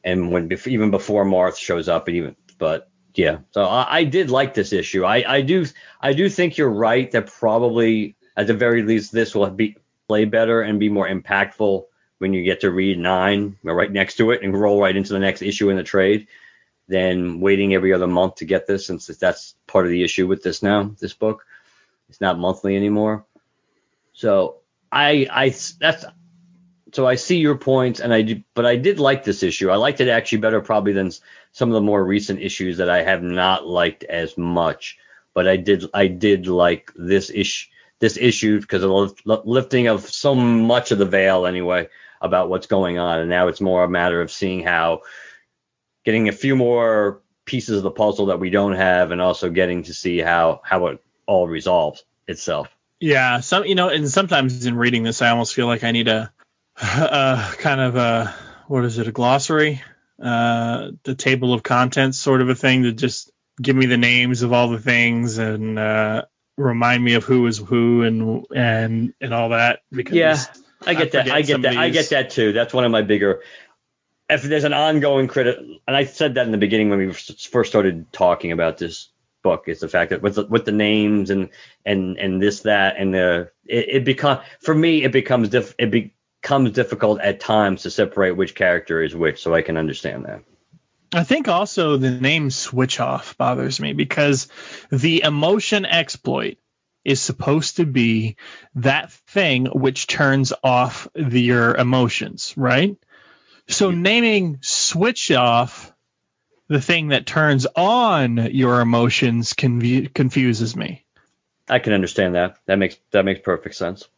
and 0.07 0.31
when 0.31 0.51
even 0.67 0.91
before 0.91 1.27
Marth 1.27 1.57
shows 1.57 1.89
up, 1.89 2.09
even 2.09 2.37
but 2.59 2.89
yeah, 3.15 3.39
so 3.51 3.65
I, 3.65 3.99
I 3.99 4.05
did 4.05 4.31
like 4.31 4.55
this 4.55 4.73
issue. 4.73 5.05
I, 5.05 5.25
I 5.27 5.41
do 5.43 5.67
I 6.01 6.13
do 6.13 6.29
think 6.29 6.57
you're 6.57 6.71
right 6.71 7.11
that 7.11 7.27
probably 7.27 8.17
at 8.37 8.47
the 8.47 8.55
very 8.55 8.83
least 8.83 9.13
this 9.13 9.35
will 9.35 9.51
be 9.51 9.77
play 10.09 10.25
better 10.25 10.63
and 10.63 10.79
be 10.79 10.89
more 10.89 11.09
impactful 11.09 11.85
when 12.19 12.33
you 12.33 12.45
get 12.45 12.61
to 12.61 12.71
read 12.71 12.99
nine 12.99 13.57
right 13.65 13.91
next 13.91 14.17
to 14.17 14.31
it 14.31 14.43
and 14.43 14.59
roll 14.59 14.81
right 14.81 14.97
into 14.97 15.13
the 15.13 15.19
next 15.19 15.43
issue 15.43 15.69
in 15.69 15.77
the 15.77 15.83
trade 15.83 16.29
than 16.89 17.41
waiting 17.41 17.75
every 17.75 17.93
other 17.93 18.07
month 18.07 18.37
to 18.37 18.45
get 18.45 18.69
this 18.69 18.87
since 18.87 19.09
that's 19.09 19.57
part 19.67 19.85
of 19.85 19.91
the 19.91 20.05
issue 20.05 20.29
with 20.29 20.43
this 20.43 20.63
now 20.63 20.95
this 21.01 21.15
book. 21.15 21.45
It's 22.09 22.21
not 22.21 22.39
monthly 22.39 22.77
anymore. 22.77 23.25
So 24.13 24.59
i 24.93 25.27
i 25.33 25.49
that's 25.81 26.05
so 26.93 27.07
i 27.07 27.15
see 27.15 27.39
your 27.39 27.57
points 27.57 28.01
and 28.01 28.13
i 28.15 28.23
do 28.23 28.43
but 28.55 28.67
i 28.67 28.77
did 28.77 28.99
like 28.99 29.25
this 29.25 29.43
issue. 29.43 29.71
I 29.71 29.77
liked 29.77 30.01
it 30.01 30.09
actually 30.09 30.39
better 30.39 30.61
probably 30.61 30.93
than 30.93 31.11
some 31.53 31.69
of 31.69 31.75
the 31.75 31.81
more 31.81 32.05
recent 32.05 32.41
issues 32.41 32.77
that 32.79 32.91
i 32.91 33.03
have 33.03 33.23
not 33.23 33.67
liked 33.67 34.05
as 34.05 34.37
much. 34.39 34.99
But 35.35 35.49
i 35.49 35.57
did 35.57 35.85
i 35.93 36.07
did 36.07 36.47
like 36.47 36.93
this 36.97 37.31
issue 37.31 37.69
this 37.99 38.17
issue 38.17 38.61
because 38.61 38.83
of 38.83 38.91
the 39.25 39.43
lifting 39.45 39.87
of 39.87 40.03
so 40.09 40.35
much 40.35 40.91
of 40.91 40.99
the 40.99 41.07
veil 41.07 41.47
anyway 41.47 41.89
about 42.21 42.49
what's 42.49 42.67
going 42.67 42.99
on. 42.99 43.21
And 43.21 43.31
now 43.31 43.49
it's 43.49 43.61
more 43.61 43.85
a 43.85 43.89
matter 43.89 44.21
of 44.21 44.31
seeing 44.31 44.63
how 44.63 45.03
getting 46.05 46.29
a 46.29 46.33
few 46.33 46.57
more 46.57 47.23
pieces 47.45 47.79
of 47.79 47.83
the 47.83 47.91
puzzle 47.91 48.27
that 48.27 48.41
we 48.41 48.51
don't 48.51 48.75
have, 48.75 49.13
and 49.13 49.21
also 49.21 49.51
getting 49.51 49.85
to 49.85 49.95
see 49.95 50.19
how 50.19 50.61
how 50.65 50.87
it 50.87 51.03
all 51.27 51.49
resolves 51.49 52.05
itself. 52.27 52.69
Yeah, 53.01 53.41
some 53.41 53.65
you 53.65 53.75
know, 53.75 53.89
and 53.89 54.09
sometimes 54.11 54.67
in 54.67 54.77
reading 54.77 55.03
this, 55.03 55.23
I 55.23 55.31
almost 55.31 55.55
feel 55.55 55.67
like 55.67 55.85
I 55.85 55.93
need 55.93 56.09
a, 56.09 56.33
a 56.81 57.53
kind 57.59 57.81
of 57.81 57.97
a 57.97 58.35
what 58.69 58.85
is 58.85 58.99
it, 58.99 59.09
a 59.09 59.13
glossary, 59.13 59.83
uh, 60.23 60.91
the 61.05 61.15
table 61.15 61.53
of 61.53 61.63
contents 61.63 62.19
sort 62.19 62.41
of 62.41 62.49
a 62.49 62.55
thing 62.55 62.83
to 62.85 62.93
just 62.93 63.31
give 63.61 63.77
me 63.77 63.87
the 63.87 63.97
names 63.97 64.43
of 64.43 64.53
all 64.53 64.69
the 64.69 64.79
things 64.79 65.39
and 65.39 65.79
uh, 65.79 66.25
remind 66.57 67.03
me 67.03 67.15
of 67.15 67.25
who 67.25 67.47
is 67.47 67.59
who 67.59 68.03
and 68.03 68.47
and 68.55 69.15
and 69.21 69.35
all 69.35 69.51
that. 69.51 69.81
Because 69.91 70.17
yeah, 70.17 70.43
I 70.87 70.95
get 70.95 71.15
I 71.15 71.23
that. 71.23 71.33
I 71.33 71.43
get 71.43 71.63
that. 71.63 71.77
I 71.77 71.89
get 71.91 72.11
that 72.11 72.31
too. 72.31 72.53
That's 72.53 72.75
one 72.75 72.85
of 72.85 72.91
my 72.91 73.03
bigger 73.03 73.43
if 74.29 74.43
there's 74.43 74.65
an 74.65 74.73
ongoing 74.73 75.29
critic, 75.29 75.59
and 75.87 75.97
I 75.97 76.05
said 76.05 76.35
that 76.35 76.47
in 76.47 76.53
the 76.53 76.59
beginning 76.59 76.91
when 76.91 76.99
we 76.99 77.13
first 77.13 77.71
started 77.71 78.13
talking 78.13 78.53
about 78.53 78.79
this 78.79 79.09
book, 79.43 79.65
is 79.69 79.81
the 79.81 79.89
fact 79.89 80.11
that 80.11 80.23
with 80.23 80.35
the, 80.35 80.47
with 80.47 80.65
the 80.65 80.73
names 80.73 81.31
and 81.31 81.51
and 81.85 82.19
and 82.19 82.43
this 82.43 82.61
that 82.61 82.97
and 82.99 83.15
the 83.15 83.51
it, 83.65 83.89
it 83.89 84.05
become 84.05 84.41
for 84.61 84.75
me 84.75 85.05
it 85.05 85.13
becomes 85.13 85.51
diff, 85.51 85.75
it 85.79 86.11
becomes 86.47 86.71
difficult 86.71 87.21
at 87.21 87.41
times 87.41 87.83
to 87.83 87.91
separate 87.91 88.37
which 88.37 88.55
character 88.55 89.03
is 89.03 89.17
which, 89.17 89.43
so 89.43 89.53
I 89.53 89.63
can 89.63 89.77
understand 89.77 90.27
that. 90.27 90.43
I 91.13 91.25
think 91.25 91.49
also 91.49 91.97
the 91.97 92.13
name 92.13 92.51
switch 92.51 93.01
off 93.01 93.37
bothers 93.37 93.81
me 93.81 93.95
because 93.95 94.47
the 94.93 95.25
emotion 95.25 95.85
exploit 95.85 96.59
is 97.05 97.21
supposed 97.21 97.79
to 97.79 97.85
be 97.85 98.37
that 98.77 99.11
thing 99.11 99.67
which 99.67 100.07
turns 100.07 100.53
off 100.63 101.09
the, 101.17 101.41
your 101.41 101.75
emotions, 101.75 102.55
right? 102.57 102.97
So 103.67 103.91
naming 103.91 104.59
switch 104.61 105.33
off 105.33 105.93
the 106.69 106.81
thing 106.81 107.09
that 107.09 107.27
turns 107.27 107.67
on 107.75 108.37
your 108.37 108.81
emotions 108.81 109.53
confu- 109.53 110.11
confuses 110.11 110.77
me. 110.77 111.05
I 111.69 111.81
can 111.81 111.93
understand 111.93 112.37
that. 112.37 112.59
That 112.67 112.77
makes 112.77 112.97
that 113.11 113.25
makes 113.25 113.41
perfect 113.41 113.75
sense. 113.75 114.09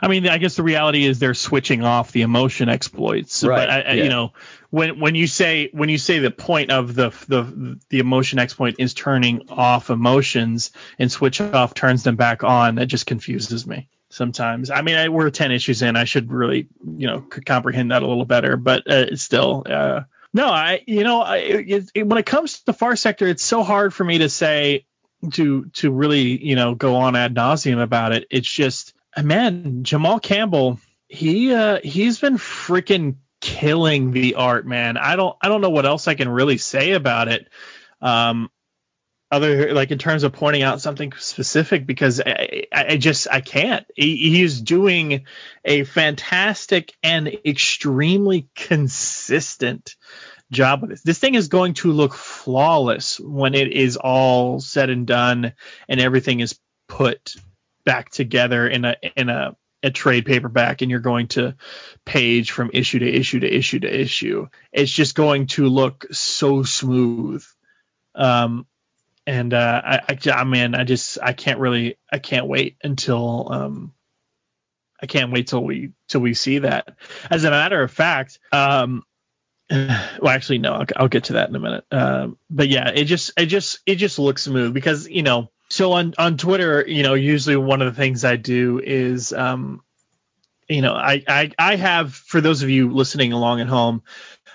I 0.00 0.08
mean, 0.08 0.28
I 0.28 0.38
guess 0.38 0.56
the 0.56 0.62
reality 0.62 1.04
is 1.04 1.18
they're 1.18 1.34
switching 1.34 1.82
off 1.82 2.12
the 2.12 2.22
emotion 2.22 2.68
exploits. 2.68 3.44
Right. 3.44 3.56
But 3.56 3.70
I, 3.70 3.92
yeah. 3.92 4.04
you 4.04 4.08
know, 4.08 4.32
when 4.70 5.00
when 5.00 5.14
you 5.14 5.26
say 5.26 5.68
when 5.72 5.88
you 5.88 5.98
say 5.98 6.18
the 6.18 6.30
point 6.30 6.70
of 6.70 6.94
the 6.94 7.10
the 7.28 7.78
the 7.88 7.98
emotion 7.98 8.38
exploit 8.38 8.76
is 8.78 8.94
turning 8.94 9.48
off 9.50 9.90
emotions 9.90 10.70
and 10.98 11.10
switch 11.10 11.40
off 11.40 11.74
turns 11.74 12.02
them 12.02 12.16
back 12.16 12.44
on, 12.44 12.76
that 12.76 12.86
just 12.86 13.06
confuses 13.06 13.66
me 13.66 13.88
sometimes. 14.10 14.70
I 14.70 14.82
mean, 14.82 14.96
I, 14.96 15.08
we're 15.08 15.30
10 15.30 15.52
issues 15.52 15.82
in. 15.82 15.96
I 15.96 16.04
should 16.04 16.30
really, 16.30 16.68
you 16.84 17.06
know, 17.06 17.20
comprehend 17.20 17.92
that 17.92 18.02
a 18.02 18.06
little 18.06 18.26
better, 18.26 18.56
but 18.56 18.86
uh, 18.86 19.16
still, 19.16 19.62
uh, 19.66 20.02
no, 20.34 20.46
I, 20.46 20.82
you 20.86 21.04
know, 21.04 21.22
I, 21.22 21.36
it, 21.38 21.90
it, 21.94 22.06
when 22.06 22.18
it 22.18 22.26
comes 22.26 22.58
to 22.58 22.66
the 22.66 22.72
far 22.72 22.96
sector, 22.96 23.26
it's 23.26 23.42
so 23.42 23.62
hard 23.62 23.94
for 23.94 24.04
me 24.04 24.18
to 24.18 24.28
say, 24.28 24.84
to, 25.32 25.66
to 25.74 25.90
really, 25.90 26.44
you 26.44 26.56
know, 26.56 26.74
go 26.74 26.96
on 26.96 27.14
ad 27.16 27.34
nauseum 27.34 27.80
about 27.80 28.12
it. 28.12 28.26
It's 28.30 28.50
just, 28.50 28.94
man, 29.22 29.84
Jamal 29.84 30.20
Campbell, 30.20 30.80
he, 31.08 31.54
uh, 31.54 31.80
he's 31.82 32.20
been 32.20 32.36
freaking 32.36 33.16
killing 33.40 34.12
the 34.12 34.34
art, 34.34 34.66
man. 34.66 34.96
I 34.96 35.16
don't, 35.16 35.36
I 35.40 35.48
don't 35.48 35.60
know 35.60 35.70
what 35.70 35.86
else 35.86 36.08
I 36.08 36.14
can 36.14 36.28
really 36.28 36.58
say 36.58 36.92
about 36.92 37.28
it. 37.28 37.48
Um, 38.00 38.50
other 39.30 39.72
like 39.72 39.90
in 39.90 39.98
terms 39.98 40.24
of 40.24 40.32
pointing 40.32 40.62
out 40.62 40.80
something 40.80 41.12
specific 41.18 41.86
because 41.86 42.20
I, 42.20 42.64
I 42.72 42.96
just 42.96 43.28
I 43.30 43.40
can't. 43.40 43.86
He, 43.94 44.16
he's 44.16 44.60
doing 44.60 45.24
a 45.64 45.84
fantastic 45.84 46.92
and 47.02 47.28
extremely 47.28 48.48
consistent 48.56 49.94
job 50.50 50.80
with 50.80 50.90
this. 50.90 51.02
This 51.02 51.18
thing 51.18 51.36
is 51.36 51.46
going 51.48 51.74
to 51.74 51.92
look 51.92 52.14
flawless 52.14 53.20
when 53.20 53.54
it 53.54 53.72
is 53.72 53.96
all 53.96 54.58
said 54.58 54.90
and 54.90 55.06
done 55.06 55.52
and 55.88 56.00
everything 56.00 56.40
is 56.40 56.58
put 56.88 57.36
back 57.84 58.10
together 58.10 58.66
in 58.66 58.84
a 58.84 58.96
in 59.16 59.28
a 59.28 59.56
a 59.82 59.90
trade 59.90 60.26
paperback 60.26 60.82
and 60.82 60.90
you're 60.90 61.00
going 61.00 61.28
to 61.28 61.56
page 62.04 62.50
from 62.50 62.70
issue 62.72 62.98
to 62.98 63.08
issue 63.08 63.40
to 63.40 63.48
issue 63.48 63.80
to 63.80 64.00
issue. 64.00 64.48
It's 64.72 64.92
just 64.92 65.14
going 65.14 65.46
to 65.48 65.68
look 65.68 66.06
so 66.12 66.62
smooth. 66.62 67.44
Um, 68.14 68.66
and 69.26 69.54
uh, 69.54 69.82
I, 69.84 70.00
I, 70.08 70.30
I 70.30 70.44
mean, 70.44 70.74
I 70.74 70.84
just, 70.84 71.18
I 71.22 71.32
can't 71.32 71.60
really, 71.60 71.96
I 72.12 72.18
can't 72.18 72.46
wait 72.46 72.76
until, 72.82 73.52
um, 73.52 73.92
I 75.02 75.06
can't 75.06 75.32
wait 75.32 75.48
till 75.48 75.64
we, 75.64 75.92
till 76.08 76.20
we 76.20 76.34
see 76.34 76.58
that. 76.58 76.96
As 77.30 77.44
a 77.44 77.50
matter 77.50 77.82
of 77.82 77.90
fact, 77.90 78.38
um, 78.52 79.02
well, 79.70 80.28
actually, 80.28 80.58
no, 80.58 80.74
I'll, 80.74 80.86
I'll 80.96 81.08
get 81.08 81.24
to 81.24 81.34
that 81.34 81.48
in 81.48 81.56
a 81.56 81.60
minute. 81.60 81.84
Um, 81.90 82.38
but 82.50 82.68
yeah, 82.68 82.90
it 82.90 83.04
just, 83.04 83.32
it 83.38 83.46
just, 83.46 83.78
it 83.86 83.96
just 83.96 84.18
looks 84.18 84.42
smooth 84.42 84.74
because 84.74 85.08
you 85.08 85.22
know, 85.22 85.50
so 85.70 85.92
on 85.92 86.14
on 86.18 86.36
Twitter, 86.36 86.84
you 86.86 87.02
know, 87.02 87.14
usually 87.14 87.56
one 87.56 87.80
of 87.80 87.94
the 87.94 88.00
things 88.00 88.24
I 88.24 88.36
do 88.36 88.80
is, 88.84 89.32
um, 89.32 89.82
you 90.68 90.82
know, 90.82 90.94
I, 90.94 91.22
I, 91.26 91.52
I 91.58 91.76
have 91.76 92.12
for 92.12 92.40
those 92.40 92.62
of 92.62 92.70
you 92.70 92.92
listening 92.92 93.32
along 93.32 93.60
at 93.60 93.68
home, 93.68 94.02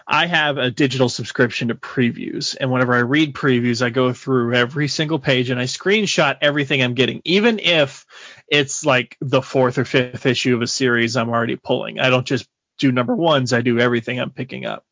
I 0.08 0.28
have 0.28 0.58
a 0.58 0.70
digital 0.70 1.10
subscription 1.10 1.70
to 1.70 1.76
previews, 1.76 2.56
and 2.60 2.70
whenever 2.70 2.94
I 2.94 3.00
read 3.00 3.34
previews, 3.34 3.82
I 3.82 3.90
go 3.90 4.14
through 4.14 4.54
every 4.54 4.88
single 4.88 5.20
page 5.20 5.50
and 5.50 5.60
I 5.60 5.64
screenshot 5.64 6.38
everything 6.42 6.84
I'm 6.84 6.94
getting, 6.94 7.22
even 7.24 7.60
if 7.60 8.06
it's 8.48 8.86
like 8.86 9.18
the 9.22 9.42
fourth 9.42 9.78
or 9.78 9.86
fifth 9.86 10.26
issue 10.26 10.56
of 10.56 10.62
a 10.62 10.68
series 10.68 11.16
I'm 11.18 11.30
already 11.30 11.56
pulling. 11.56 12.00
I 12.00 12.10
don't 12.10 12.28
just 12.28 12.48
do 12.78 12.92
number 12.92 13.16
ones; 13.16 13.54
I 13.54 13.62
do 13.62 13.80
everything 13.80 14.20
I'm 14.20 14.32
picking 14.32 14.66
up. 14.66 14.86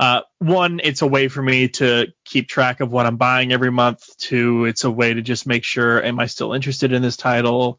Uh, 0.00 0.22
one, 0.38 0.80
it's 0.82 1.02
a 1.02 1.06
way 1.06 1.28
for 1.28 1.42
me 1.42 1.68
to 1.68 2.06
keep 2.24 2.48
track 2.48 2.80
of 2.80 2.90
what 2.90 3.04
I'm 3.04 3.18
buying 3.18 3.52
every 3.52 3.70
month. 3.70 4.16
Two, 4.16 4.64
it's 4.64 4.84
a 4.84 4.90
way 4.90 5.12
to 5.12 5.20
just 5.20 5.46
make 5.46 5.62
sure, 5.62 6.02
am 6.02 6.18
I 6.18 6.24
still 6.24 6.54
interested 6.54 6.94
in 6.94 7.02
this 7.02 7.18
title? 7.18 7.78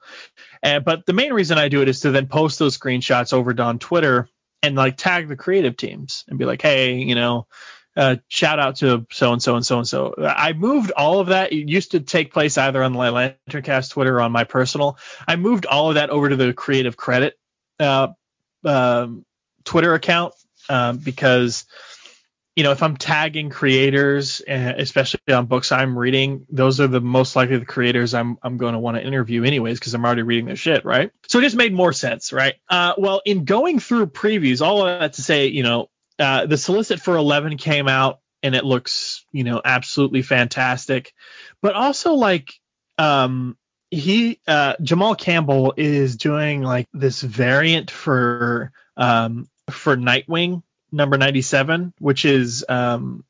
But 0.62 1.08
the 1.08 1.14
main 1.14 1.34
reason 1.34 1.58
I 1.58 1.68
do 1.68 1.82
it 1.82 1.90
is 1.90 2.02
to 2.02 2.12
then 2.12 2.28
post 2.28 2.60
those 2.60 2.78
screenshots 2.78 3.34
over 3.34 3.60
on 3.60 3.80
Twitter 3.80 4.30
and 4.62 4.76
like 4.76 4.98
tag 4.98 5.30
the 5.30 5.36
creative 5.36 5.76
teams 5.76 6.24
and 6.28 6.38
be 6.38 6.46
like, 6.46 6.62
hey, 6.62 6.98
you 6.98 7.16
know, 7.16 7.48
uh, 7.98 8.18
shout 8.28 8.60
out 8.60 8.76
to 8.78 9.08
so 9.12 9.34
and 9.34 9.42
so 9.42 9.56
and 9.56 9.66
so 9.66 9.80
and 9.80 9.88
so. 9.88 10.14
I 10.20 10.54
moved 10.54 10.92
all 10.92 11.22
of 11.22 11.30
that. 11.30 11.52
It 11.52 11.70
used 11.70 11.92
to 11.92 12.02
take 12.02 12.32
place 12.32 12.56
either 12.56 12.84
on 12.84 12.94
the 12.94 13.00
Lanterncast 13.00 13.90
Twitter 13.90 14.18
or 14.18 14.22
on 14.22 14.32
my 14.32 14.44
personal. 14.44 15.00
I 15.28 15.38
moved 15.38 15.66
all 15.66 15.90
of 15.90 15.96
that 15.96 16.12
over 16.12 16.30
to 16.30 16.36
the 16.36 16.54
Creative 16.54 16.96
Credit 16.96 17.34
uh, 17.80 18.10
um, 18.64 19.26
Twitter 19.64 19.96
account 19.96 20.36
um, 20.70 21.00
because 21.00 21.66
you 22.56 22.64
know, 22.64 22.72
if 22.72 22.84
I'm 22.84 22.98
tagging 22.98 23.50
creators, 23.50 24.42
uh, 24.42 24.74
especially 24.78 25.20
on 25.30 25.46
books 25.46 25.72
I'm 25.72 25.98
reading, 25.98 26.46
those 26.50 26.82
are 26.82 26.88
the 26.88 27.00
most 27.00 27.36
likely 27.36 27.58
the 27.58 27.66
creators 27.66 28.14
I'm 28.14 28.38
I'm 28.44 28.58
going 28.58 28.74
to 28.74 28.80
want 28.80 28.98
to 28.98 29.06
interview 29.06 29.44
anyways 29.44 29.80
because 29.80 29.94
I'm 29.94 30.04
already 30.04 30.24
reading 30.24 30.46
their 30.46 30.58
shit, 30.58 30.84
right? 30.84 31.12
So 31.28 31.40
it 31.40 31.44
just 31.44 31.56
made 31.56 31.74
more 31.74 31.94
sense, 31.94 32.34
right? 32.34 32.56
Uh, 32.70 32.94
well, 32.98 33.22
in 33.26 33.46
going 33.46 33.80
through 33.80 34.08
previews, 34.08 34.62
all 34.62 34.86
of 34.86 35.00
that 35.00 35.14
to 35.14 35.22
say, 35.22 35.48
you 35.48 35.64
know, 35.64 35.90
uh, 36.20 36.46
the 36.46 36.58
solicit 36.58 37.00
for 37.00 37.16
11 37.16 37.58
came 37.58 37.88
out 37.88 38.20
and 38.44 38.54
it 38.54 38.66
looks, 38.66 39.26
you 39.32 39.44
know, 39.46 39.62
absolutely 39.64 40.22
fantastic, 40.22 41.14
but 41.62 41.76
also 41.76 42.14
like, 42.14 42.54
um, 42.98 43.58
he 43.92 44.40
uh, 44.48 44.76
Jamal 44.82 45.16
Campbell 45.16 45.74
is 45.78 46.18
doing 46.18 46.62
like 46.64 46.88
this 46.94 47.22
variant 47.22 47.92
for 47.92 48.72
um 48.98 49.50
for 49.70 49.96
Nightwing 49.96 50.64
number 50.92 51.18
97, 51.18 51.94
which 52.00 52.26
is 52.26 52.66
um, 52.68 53.24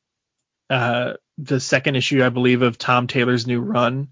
uh, 0.70 1.14
the 1.38 1.60
second 1.60 1.96
issue, 1.96 2.24
I 2.24 2.28
believe, 2.28 2.62
of 2.62 2.78
Tom 2.78 3.06
Taylor's 3.06 3.46
new 3.46 3.60
run 3.60 4.08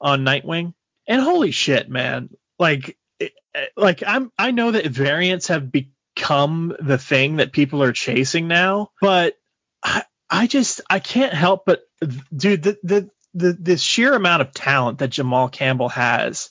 on 0.00 0.24
Nightwing. 0.24 0.74
And 1.06 1.20
holy 1.20 1.50
shit, 1.50 1.88
man! 1.88 2.30
Like, 2.58 2.96
it, 3.18 3.32
like 3.76 4.02
I'm, 4.06 4.32
I 4.38 4.52
know 4.52 4.70
that 4.70 4.86
variants 4.86 5.48
have 5.48 5.70
become 5.70 6.74
the 6.80 6.98
thing 6.98 7.36
that 7.36 7.52
people 7.52 7.82
are 7.82 7.92
chasing 7.92 8.48
now, 8.48 8.90
but 9.00 9.34
I, 9.82 10.04
I 10.30 10.46
just, 10.46 10.80
I 10.88 11.00
can't 11.00 11.34
help 11.34 11.64
but, 11.66 11.82
dude, 12.34 12.62
the, 12.62 12.78
the, 12.82 13.10
the, 13.34 13.52
the 13.52 13.76
sheer 13.76 14.14
amount 14.14 14.42
of 14.42 14.54
talent 14.54 14.98
that 14.98 15.08
Jamal 15.08 15.48
Campbell 15.48 15.90
has 15.90 16.50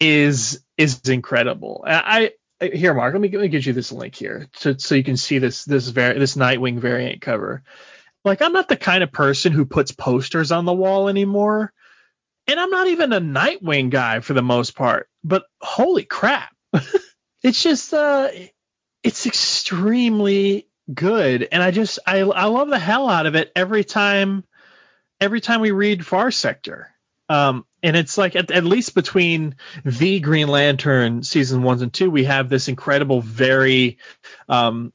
is 0.00 0.60
is 0.76 1.00
incredible. 1.08 1.84
I 1.86 2.32
here, 2.60 2.94
Mark, 2.94 3.12
let 3.12 3.20
me, 3.20 3.28
let 3.28 3.42
me 3.42 3.48
give 3.48 3.66
you 3.66 3.72
this 3.72 3.92
link 3.92 4.14
here 4.14 4.48
so, 4.54 4.74
so 4.76 4.94
you 4.94 5.04
can 5.04 5.16
see 5.16 5.38
this 5.38 5.64
this 5.64 5.90
this 5.90 6.36
Nightwing 6.36 6.78
variant 6.78 7.20
cover. 7.20 7.62
Like, 8.24 8.42
I'm 8.42 8.52
not 8.52 8.68
the 8.68 8.76
kind 8.76 9.02
of 9.04 9.12
person 9.12 9.52
who 9.52 9.66
puts 9.66 9.92
posters 9.92 10.50
on 10.50 10.64
the 10.64 10.72
wall 10.72 11.08
anymore, 11.08 11.72
and 12.46 12.58
I'm 12.58 12.70
not 12.70 12.88
even 12.88 13.12
a 13.12 13.20
Nightwing 13.20 13.90
guy 13.90 14.20
for 14.20 14.32
the 14.32 14.42
most 14.42 14.74
part. 14.74 15.08
But 15.22 15.44
holy 15.60 16.04
crap, 16.04 16.54
it's 17.42 17.62
just 17.62 17.92
uh, 17.92 18.30
it's 19.02 19.26
extremely 19.26 20.68
good, 20.92 21.46
and 21.52 21.62
I 21.62 21.70
just 21.70 21.98
I 22.06 22.20
I 22.20 22.46
love 22.46 22.68
the 22.68 22.78
hell 22.78 23.08
out 23.08 23.26
of 23.26 23.34
it 23.34 23.52
every 23.54 23.84
time 23.84 24.44
every 25.20 25.40
time 25.40 25.60
we 25.60 25.72
read 25.72 26.06
Far 26.06 26.30
Sector. 26.30 26.88
Um, 27.28 27.65
and 27.82 27.96
it's 27.96 28.18
like 28.18 28.36
at, 28.36 28.50
at, 28.50 28.64
least 28.64 28.94
between 28.94 29.56
the 29.84 30.20
Green 30.20 30.48
Lantern 30.48 31.22
season 31.22 31.62
ones 31.62 31.82
and 31.82 31.92
two, 31.92 32.10
we 32.10 32.24
have 32.24 32.48
this 32.48 32.68
incredible, 32.68 33.20
very, 33.20 33.98
um, 34.48 34.92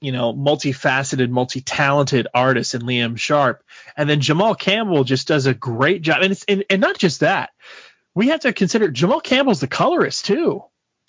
you 0.00 0.12
know, 0.12 0.32
multifaceted, 0.32 1.30
multi-talented 1.30 2.28
artist 2.34 2.74
in 2.74 2.82
Liam 2.82 3.18
Sharp, 3.18 3.62
and 3.96 4.08
then 4.08 4.20
Jamal 4.20 4.54
Campbell 4.54 5.04
just 5.04 5.28
does 5.28 5.46
a 5.46 5.54
great 5.54 6.02
job. 6.02 6.22
And 6.22 6.32
it's 6.32 6.44
and, 6.44 6.64
and 6.70 6.80
not 6.80 6.98
just 6.98 7.20
that, 7.20 7.50
we 8.14 8.28
have 8.28 8.40
to 8.40 8.52
consider 8.52 8.90
Jamal 8.90 9.20
Campbell's 9.20 9.60
the 9.60 9.66
colorist 9.66 10.24
too. 10.24 10.64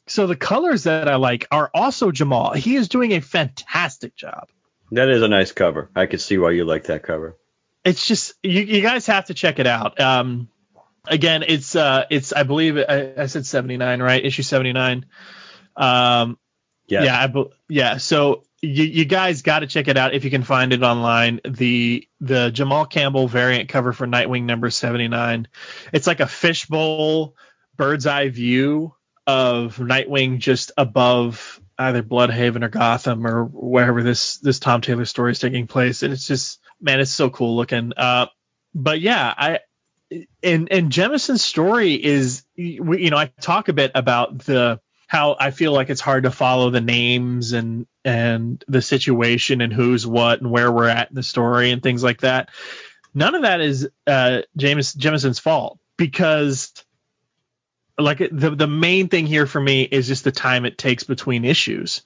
So 0.07 0.25
the 0.25 0.35
colors 0.35 0.83
that 0.83 1.07
I 1.07 1.17
like 1.17 1.47
are 1.51 1.69
also 1.73 2.11
Jamal. 2.11 2.53
He 2.53 2.75
is 2.75 2.89
doing 2.89 3.11
a 3.11 3.19
fantastic 3.19 4.15
job. 4.15 4.49
That 4.91 5.09
is 5.09 5.21
a 5.21 5.27
nice 5.27 5.51
cover. 5.51 5.91
I 5.95 6.07
could 6.07 6.19
see 6.19 6.39
why 6.39 6.51
you 6.51 6.65
like 6.65 6.85
that 6.85 7.03
cover 7.03 7.37
it's 7.83 8.05
just 8.05 8.33
you, 8.43 8.61
you 8.61 8.81
guys 8.81 9.07
have 9.07 9.25
to 9.25 9.33
check 9.33 9.59
it 9.59 9.67
out. 9.67 9.99
Um, 9.99 10.49
again, 11.07 11.43
it's 11.47 11.75
uh, 11.75 12.05
it's 12.09 12.33
I 12.33 12.43
believe 12.43 12.77
I, 12.77 13.13
I 13.17 13.25
said 13.27 13.45
79, 13.45 14.01
right? 14.01 14.23
Issue 14.23 14.43
79. 14.43 15.05
Um, 15.75 16.37
yeah, 16.87 17.03
yeah, 17.03 17.27
I, 17.33 17.43
yeah. 17.67 17.97
So 17.97 18.43
you, 18.61 18.83
you 18.83 19.05
guys 19.05 19.41
got 19.41 19.59
to 19.59 19.67
check 19.67 19.87
it 19.87 19.97
out 19.97 20.13
if 20.13 20.23
you 20.25 20.31
can 20.31 20.43
find 20.43 20.73
it 20.73 20.83
online. 20.83 21.39
The 21.47 22.07
the 22.19 22.49
Jamal 22.51 22.85
Campbell 22.85 23.27
variant 23.27 23.69
cover 23.69 23.93
for 23.93 24.07
Nightwing 24.07 24.43
number 24.43 24.69
79. 24.69 25.47
It's 25.93 26.07
like 26.07 26.19
a 26.19 26.27
fishbowl 26.27 27.35
bird's 27.77 28.07
eye 28.07 28.29
view 28.29 28.93
of 29.25 29.77
Nightwing 29.77 30.39
just 30.39 30.71
above 30.77 31.61
either 31.77 32.03
Blüdhaven 32.03 32.63
or 32.63 32.69
Gotham 32.69 33.25
or 33.25 33.45
wherever 33.45 34.03
this 34.03 34.37
this 34.39 34.59
Tom 34.59 34.81
Taylor 34.81 35.05
story 35.05 35.31
is 35.31 35.39
taking 35.39 35.67
place, 35.67 36.03
and 36.03 36.11
it's 36.11 36.27
just 36.27 36.59
man, 36.81 36.99
it's 36.99 37.11
so 37.11 37.29
cool 37.29 37.55
looking. 37.55 37.93
Uh, 37.95 38.27
but 38.73 38.99
yeah, 38.99 39.33
I 39.37 39.59
and 40.43 40.71
and 40.71 40.91
Jemisin's 40.91 41.43
story 41.43 41.93
is 41.93 42.43
you 42.55 43.09
know 43.09 43.17
I 43.17 43.31
talk 43.41 43.69
a 43.69 43.73
bit 43.73 43.91
about 43.95 44.39
the 44.39 44.79
how 45.07 45.35
I 45.39 45.51
feel 45.51 45.71
like 45.71 45.89
it's 45.89 46.01
hard 46.01 46.23
to 46.23 46.31
follow 46.31 46.69
the 46.69 46.81
names 46.81 47.53
and 47.53 47.87
and 48.05 48.63
the 48.67 48.81
situation 48.81 49.61
and 49.61 49.73
who's 49.73 50.05
what 50.05 50.41
and 50.41 50.51
where 50.51 50.71
we're 50.71 50.87
at 50.87 51.09
in 51.09 51.15
the 51.15 51.23
story 51.23 51.71
and 51.71 51.81
things 51.81 52.03
like 52.03 52.21
that. 52.21 52.49
None 53.13 53.35
of 53.35 53.41
that 53.41 53.59
is 53.59 53.89
uh, 54.05 54.41
James 54.55 54.93
Jemisin's 54.93 55.39
fault 55.39 55.79
because 55.97 56.71
like 57.97 58.19
the 58.19 58.51
the 58.55 58.67
main 58.67 59.09
thing 59.09 59.25
here 59.25 59.45
for 59.45 59.59
me 59.59 59.81
is 59.83 60.07
just 60.07 60.23
the 60.23 60.31
time 60.31 60.65
it 60.65 60.77
takes 60.77 61.03
between 61.03 61.43
issues 61.43 62.03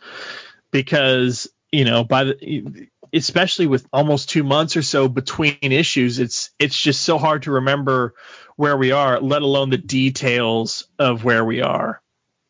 because 0.72 1.48
you 1.72 1.86
know 1.86 2.04
by 2.04 2.24
the 2.24 2.88
especially 3.14 3.68
with 3.68 3.88
almost 3.94 4.30
two 4.30 4.44
months 4.44 4.76
or 4.76 4.82
so 4.82 5.08
between 5.08 5.58
issues, 5.62 6.20
it's 6.20 6.52
it's 6.60 6.78
just 6.78 7.02
so 7.02 7.18
hard 7.18 7.44
to 7.44 7.52
remember 7.52 8.16
where 8.56 8.78
we 8.78 8.92
are, 8.92 9.20
let 9.20 9.42
alone 9.42 9.70
the 9.70 9.78
details 9.78 10.88
of 11.00 11.24
where 11.24 11.46
we 11.46 11.62
are. 11.62 12.02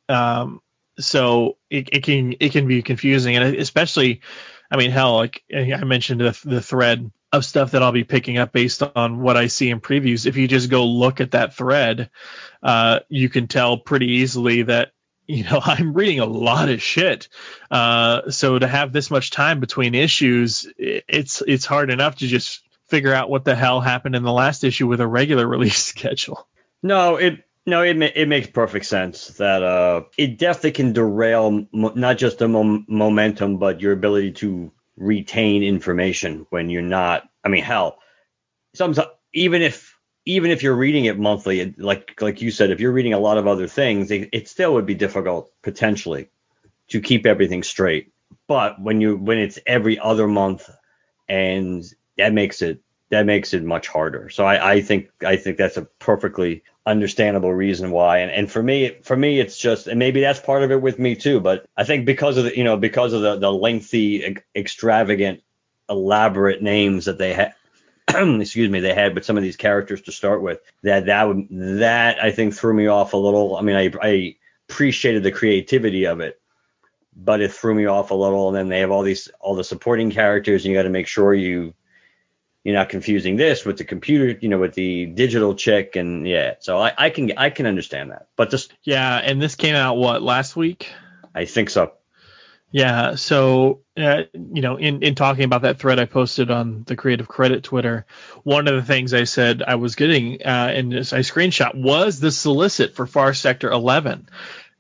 Um, 0.10 0.62
so 1.00 1.58
it, 1.70 1.90
it 1.92 2.04
can 2.04 2.36
it 2.40 2.52
can 2.52 2.68
be 2.68 2.82
confusing, 2.82 3.36
and 3.36 3.56
especially, 3.56 4.22
I 4.72 4.78
mean, 4.78 4.92
hell, 4.92 5.16
like 5.16 5.44
I 5.54 5.84
mentioned 5.84 6.22
the, 6.22 6.40
the 6.46 6.62
thread 6.62 7.12
of 7.32 7.44
stuff 7.44 7.72
that 7.72 7.82
I'll 7.82 7.92
be 7.92 8.04
picking 8.04 8.38
up 8.38 8.54
based 8.54 8.84
on 8.96 9.20
what 9.20 9.38
I 9.38 9.48
see 9.48 9.72
in 9.72 9.82
previews. 9.82 10.28
If 10.28 10.38
you 10.38 10.48
just 10.48 10.70
go 10.70 10.86
look 10.86 11.20
at 11.20 11.32
that 11.32 11.56
thread, 11.56 12.12
uh, 12.62 13.00
you 13.10 13.28
can 13.28 13.48
tell 13.48 13.78
pretty 13.78 14.12
easily 14.12 14.62
that 14.64 14.92
you 15.34 15.44
know, 15.44 15.60
I'm 15.64 15.94
reading 15.94 16.20
a 16.20 16.26
lot 16.26 16.70
of 16.70 16.82
shit. 16.82 17.28
Uh, 17.72 18.30
so 18.30 18.60
to 18.60 18.68
have 18.68 18.94
this 18.94 19.10
much 19.10 19.32
time 19.32 19.60
between 19.60 19.96
issues, 19.96 20.72
it's 20.78 21.42
it's 21.46 21.66
hard 21.66 21.90
enough 21.90 22.18
to 22.18 22.28
just 22.28 22.62
figure 22.88 23.14
out 23.14 23.30
what 23.30 23.46
the 23.46 23.56
hell 23.56 23.82
happened 23.82 24.16
in 24.16 24.24
the 24.24 24.32
last 24.32 24.64
issue 24.64 24.88
with 24.88 25.02
a 25.02 25.08
regular 25.08 25.48
release 25.56 25.84
schedule. 25.84 26.48
No, 26.82 27.16
it 27.16 27.44
no, 27.66 27.82
it 27.82 27.98
it 28.16 28.28
makes 28.28 28.48
perfect 28.48 28.86
sense 28.86 29.28
that 29.38 29.64
uh, 29.64 30.04
it 30.18 30.38
definitely 30.38 30.72
can 30.72 30.94
derail 30.94 31.66
not 31.72 32.18
just 32.18 32.38
the 32.38 32.48
mom- 32.48 32.86
momentum, 32.88 33.58
but 33.58 33.82
your 33.82 33.94
ability 33.94 34.34
to 34.34 34.72
retain 34.98 35.64
information 35.64 36.46
when 36.50 36.70
you're 36.70 36.82
not. 36.82 37.24
I 37.44 37.50
mean, 37.50 37.64
hell, 37.64 38.00
sometimes 38.74 39.08
even 39.34 39.62
if 39.62 39.93
even 40.26 40.52
if 40.52 40.64
you're 40.64 40.76
reading 40.76 41.06
it 41.06 41.20
monthly, 41.20 41.74
like 41.78 42.22
like 42.22 42.42
you 42.42 42.52
said, 42.52 42.72
if 42.72 42.80
you're 42.80 42.92
reading 42.92 43.14
a 43.14 43.20
lot 43.20 43.38
of 43.38 43.48
other 43.48 43.68
things, 43.68 44.12
it, 44.12 44.30
it 44.32 44.48
still 44.48 44.74
would 44.74 44.86
be 44.86 44.96
difficult 44.96 45.52
potentially 45.62 46.30
to 46.90 47.02
keep 47.02 47.26
everything 47.26 47.64
straight. 47.64 48.12
But 48.48 48.82
when 48.82 49.02
you 49.02 49.18
when 49.18 49.38
it's 49.38 49.60
every 49.66 50.00
other 50.00 50.28
month, 50.28 50.70
and 51.28 51.84
that 52.18 52.34
makes 52.34 52.62
it 52.62 52.82
that 53.10 53.26
makes 53.26 53.54
it 53.54 53.64
much 53.64 53.88
harder. 53.88 54.30
So 54.30 54.46
I, 54.46 54.74
I 54.74 54.82
think 54.82 55.10
I 55.26 55.36
think 55.36 55.58
that's 55.58 55.78
a 55.78 55.84
perfectly 56.00 56.64
understandable 56.86 57.54
reason 57.54 57.92
why. 57.92 58.20
And 58.20 58.32
and 58.32 58.52
for 58.52 58.64
me 58.64 58.98
for 59.04 59.16
me 59.16 59.40
it's 59.40 59.58
just 59.58 59.88
and 59.88 60.00
maybe 60.00 60.22
that's 60.22 60.40
part 60.40 60.64
of 60.64 60.72
it 60.72 60.82
with 60.82 61.00
me 61.00 61.16
too. 61.16 61.40
But 61.40 61.66
I 61.76 61.84
think 61.84 62.06
because 62.06 62.38
of 62.38 62.46
the 62.46 62.58
you 62.58 62.64
know 62.64 62.78
because 62.78 63.14
of 63.14 63.22
the 63.22 63.38
the 63.38 63.52
lengthy 63.52 64.38
extravagant 64.56 65.42
elaborate 65.90 66.62
names 66.62 67.06
that 67.06 67.18
they 67.18 67.34
have 67.34 67.54
excuse 68.42 68.70
me, 68.70 68.80
they 68.80 68.94
had 68.94 69.16
with 69.16 69.26
some 69.26 69.38
of 69.38 69.44
these 69.44 69.58
characters 69.58 70.02
to 70.04 70.12
start 70.12 70.42
with. 70.42 70.60
That 70.84 71.06
that 71.08 71.24
would 71.28 71.48
that 71.50 72.22
I 72.22 72.32
think 72.32 72.54
threw 72.54 72.74
me 72.74 72.88
off 72.88 73.14
a 73.14 73.18
little. 73.18 73.56
I 73.56 73.62
mean, 73.62 73.76
I, 73.76 73.92
I 74.02 74.36
appreciated 74.70 75.24
the 75.24 75.32
creativity 75.32 76.06
of 76.06 76.20
it, 76.20 76.40
but 77.16 77.42
it 77.42 77.52
threw 77.52 77.74
me 77.74 77.86
off 77.86 78.12
a 78.12 78.16
little. 78.16 78.50
And 78.50 78.58
then 78.58 78.70
they 78.70 78.80
have 78.80 78.92
all 78.92 79.04
these 79.04 79.30
all 79.40 79.56
the 79.56 79.64
supporting 79.64 80.12
characters, 80.12 80.66
and 80.66 80.72
you 80.72 80.78
got 80.78 80.84
to 80.84 80.90
make 80.90 81.08
sure 81.08 81.34
you 81.34 81.74
you're 82.64 82.76
not 82.76 82.90
confusing 82.90 83.36
this 83.36 83.66
with 83.66 83.78
the 83.78 83.84
computer, 83.84 84.38
you 84.42 84.48
know, 84.48 84.58
with 84.58 84.74
the 84.74 85.06
digital 85.06 85.56
chick, 85.56 85.96
and 85.96 86.28
yeah. 86.28 86.56
So 86.60 86.78
I, 86.80 86.94
I 86.98 87.10
can 87.10 87.32
I 87.38 87.50
can 87.50 87.66
understand 87.66 88.12
that, 88.12 88.28
but 88.36 88.50
just 88.50 88.74
yeah. 88.84 89.18
And 89.18 89.42
this 89.42 89.56
came 89.56 89.76
out 89.76 89.98
what 89.98 90.22
last 90.22 90.56
week? 90.56 90.90
I 91.36 91.46
think 91.46 91.70
so. 91.70 91.94
Yeah. 92.74 93.14
So, 93.16 93.82
uh, 93.96 94.24
you 94.34 94.64
know, 94.64 94.78
in, 94.78 95.04
in 95.04 95.14
talking 95.14 95.44
about 95.44 95.62
that 95.62 95.78
thread 95.78 96.00
I 96.00 96.06
posted 96.06 96.50
on 96.50 96.84
the 96.88 96.96
Creative 96.96 97.28
Credit 97.28 97.64
Twitter, 97.64 98.08
one 98.42 98.68
of 98.68 98.74
the 98.74 98.82
things 98.82 99.14
I 99.14 99.26
said 99.26 99.62
I 99.62 99.76
was 99.76 99.94
getting, 99.94 100.42
uh, 100.42 100.72
and 100.74 100.92
I 100.92 101.22
screenshot 101.22 101.76
was 101.76 102.20
the 102.20 102.32
solicit 102.32 102.96
for 102.96 103.06
Far 103.06 103.36
Sector 103.36 103.70
11. 103.70 104.28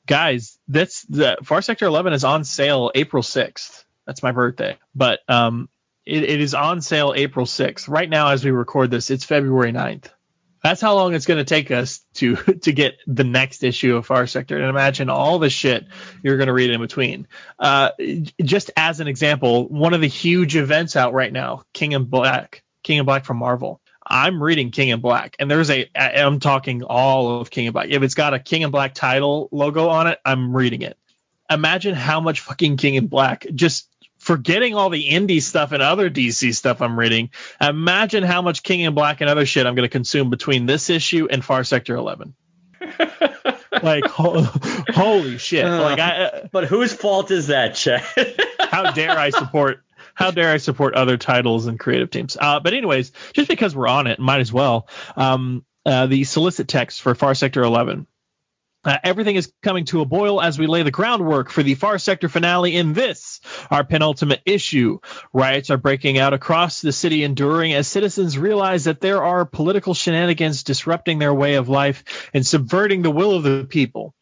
Guys, 0.07 0.57
that's 0.67 1.03
the 1.03 1.37
Far 1.43 1.61
Sector 1.61 1.85
11 1.85 2.13
is 2.13 2.23
on 2.23 2.43
sale 2.43 2.91
April 2.95 3.21
6th. 3.21 3.85
That's 4.07 4.23
my 4.23 4.31
birthday. 4.31 4.79
But, 4.95 5.19
um, 5.29 5.69
it, 6.03 6.23
it 6.23 6.41
is 6.41 6.55
on 6.55 6.81
sale 6.81 7.13
April 7.15 7.45
6th. 7.45 7.87
Right 7.87 8.09
now, 8.09 8.29
as 8.29 8.43
we 8.43 8.49
record 8.49 8.89
this, 8.89 9.11
it's 9.11 9.23
February 9.23 9.71
9th. 9.71 10.09
That's 10.63 10.79
how 10.79 10.95
long 10.95 11.13
it's 11.13 11.25
going 11.25 11.39
to 11.39 11.43
take 11.43 11.71
us 11.71 12.01
to 12.15 12.35
to 12.61 12.71
get 12.71 12.95
the 13.05 13.25
next 13.25 13.63
issue 13.63 13.97
of 13.97 14.05
Far 14.05 14.25
Sector, 14.27 14.57
and 14.57 14.69
imagine 14.69 15.09
all 15.09 15.37
the 15.39 15.49
shit 15.49 15.85
you're 16.23 16.37
going 16.37 16.47
to 16.47 16.53
read 16.53 16.69
in 16.69 16.79
between. 16.79 17.27
Uh, 17.59 17.91
just 18.41 18.71
as 18.77 18.99
an 18.99 19.07
example, 19.07 19.67
one 19.67 19.93
of 19.93 20.01
the 20.01 20.07
huge 20.07 20.55
events 20.55 20.95
out 20.95 21.13
right 21.13 21.31
now, 21.31 21.63
King 21.73 21.91
in 21.91 22.05
Black, 22.05 22.63
King 22.81 22.99
in 22.99 23.05
Black 23.05 23.25
from 23.25 23.37
Marvel. 23.37 23.81
I'm 24.05 24.41
reading 24.41 24.71
King 24.71 24.89
in 24.89 25.01
Black, 25.01 25.35
and 25.39 25.51
there's 25.51 25.69
a 25.69 25.89
I'm 25.95 26.39
talking 26.39 26.83
all 26.83 27.41
of 27.41 27.49
King 27.49 27.65
in 27.65 27.73
Black. 27.73 27.89
If 27.89 28.01
it's 28.01 28.15
got 28.15 28.33
a 28.33 28.39
King 28.39 28.61
in 28.61 28.71
Black 28.71 28.93
title 28.93 29.49
logo 29.51 29.89
on 29.89 30.07
it, 30.07 30.19
I'm 30.25 30.55
reading 30.55 30.81
it. 30.81 30.97
Imagine 31.49 31.93
how 31.93 32.21
much 32.21 32.39
fucking 32.39 32.77
King 32.77 32.95
in 32.95 33.07
Black 33.07 33.45
just 33.53 33.89
forgetting 34.23 34.73
all 34.73 34.89
the 34.89 35.09
indie 35.09 35.41
stuff 35.41 35.73
and 35.73 35.83
other 35.83 36.09
DC 36.09 36.55
stuff 36.55 36.81
I'm 36.81 36.97
reading, 36.97 37.29
imagine 37.59 38.23
how 38.23 38.41
much 38.41 38.63
King 38.63 38.79
in 38.79 38.93
Black 38.95 39.19
and 39.19 39.29
other 39.29 39.45
shit 39.45 39.67
I'm 39.67 39.75
going 39.75 39.87
to 39.87 39.91
consume 39.91 40.29
between 40.29 40.65
this 40.65 40.89
issue 40.89 41.27
and 41.29 41.43
Far 41.43 41.65
Sector 41.65 41.95
11. 41.95 42.33
like 43.83 44.05
ho- 44.05 44.47
holy 44.89 45.37
shit! 45.37 45.65
Uh, 45.65 45.81
like 45.81 45.99
I, 45.99 46.23
uh, 46.23 46.47
but 46.51 46.65
whose 46.65 46.93
fault 46.93 47.31
is 47.31 47.47
that, 47.47 47.75
Chad? 47.75 48.03
how 48.59 48.91
dare 48.91 49.17
I 49.17 49.29
support? 49.29 49.83
How 50.15 50.31
dare 50.31 50.51
I 50.51 50.57
support 50.57 50.95
other 50.95 51.17
titles 51.17 51.65
and 51.65 51.79
creative 51.79 52.09
teams? 52.09 52.37
Uh, 52.39 52.59
but 52.59 52.73
anyways, 52.73 53.11
just 53.33 53.49
because 53.49 53.75
we're 53.75 53.87
on 53.87 54.07
it, 54.07 54.19
might 54.19 54.41
as 54.41 54.53
well. 54.53 54.87
Um, 55.15 55.65
uh, 55.85 56.07
the 56.07 56.23
solicit 56.23 56.67
text 56.67 57.01
for 57.01 57.15
Far 57.15 57.35
Sector 57.35 57.61
11 57.63 58.07
uh, 58.85 58.97
everything 59.03 59.35
is 59.35 59.51
coming 59.61 59.85
to 59.85 60.01
a 60.01 60.05
boil 60.05 60.41
as 60.41 60.59
we 60.59 60.67
lay 60.67 60.83
the 60.83 60.91
groundwork 60.91 61.49
for 61.49 61.63
the 61.63 61.75
Far 61.75 61.97
Sector 61.97 62.29
finale 62.29 62.75
in 62.75 62.93
this, 62.93 63.39
our 63.71 63.83
penultimate 63.83 64.41
issue. 64.45 64.99
Riots 65.31 65.69
are 65.69 65.77
breaking 65.77 66.17
out 66.17 66.33
across 66.33 66.81
the 66.81 66.91
city, 66.91 67.23
enduring 67.23 67.73
as 67.73 67.87
citizens 67.87 68.37
realize 68.37 68.85
that 68.85 69.01
there 69.01 69.23
are 69.23 69.45
political 69.45 69.93
shenanigans 69.93 70.63
disrupting 70.63 71.19
their 71.19 71.33
way 71.33 71.55
of 71.55 71.69
life 71.69 72.29
and 72.33 72.45
subverting 72.45 73.01
the 73.01 73.11
will 73.11 73.35
of 73.35 73.43
the 73.43 73.65
people. 73.67 74.13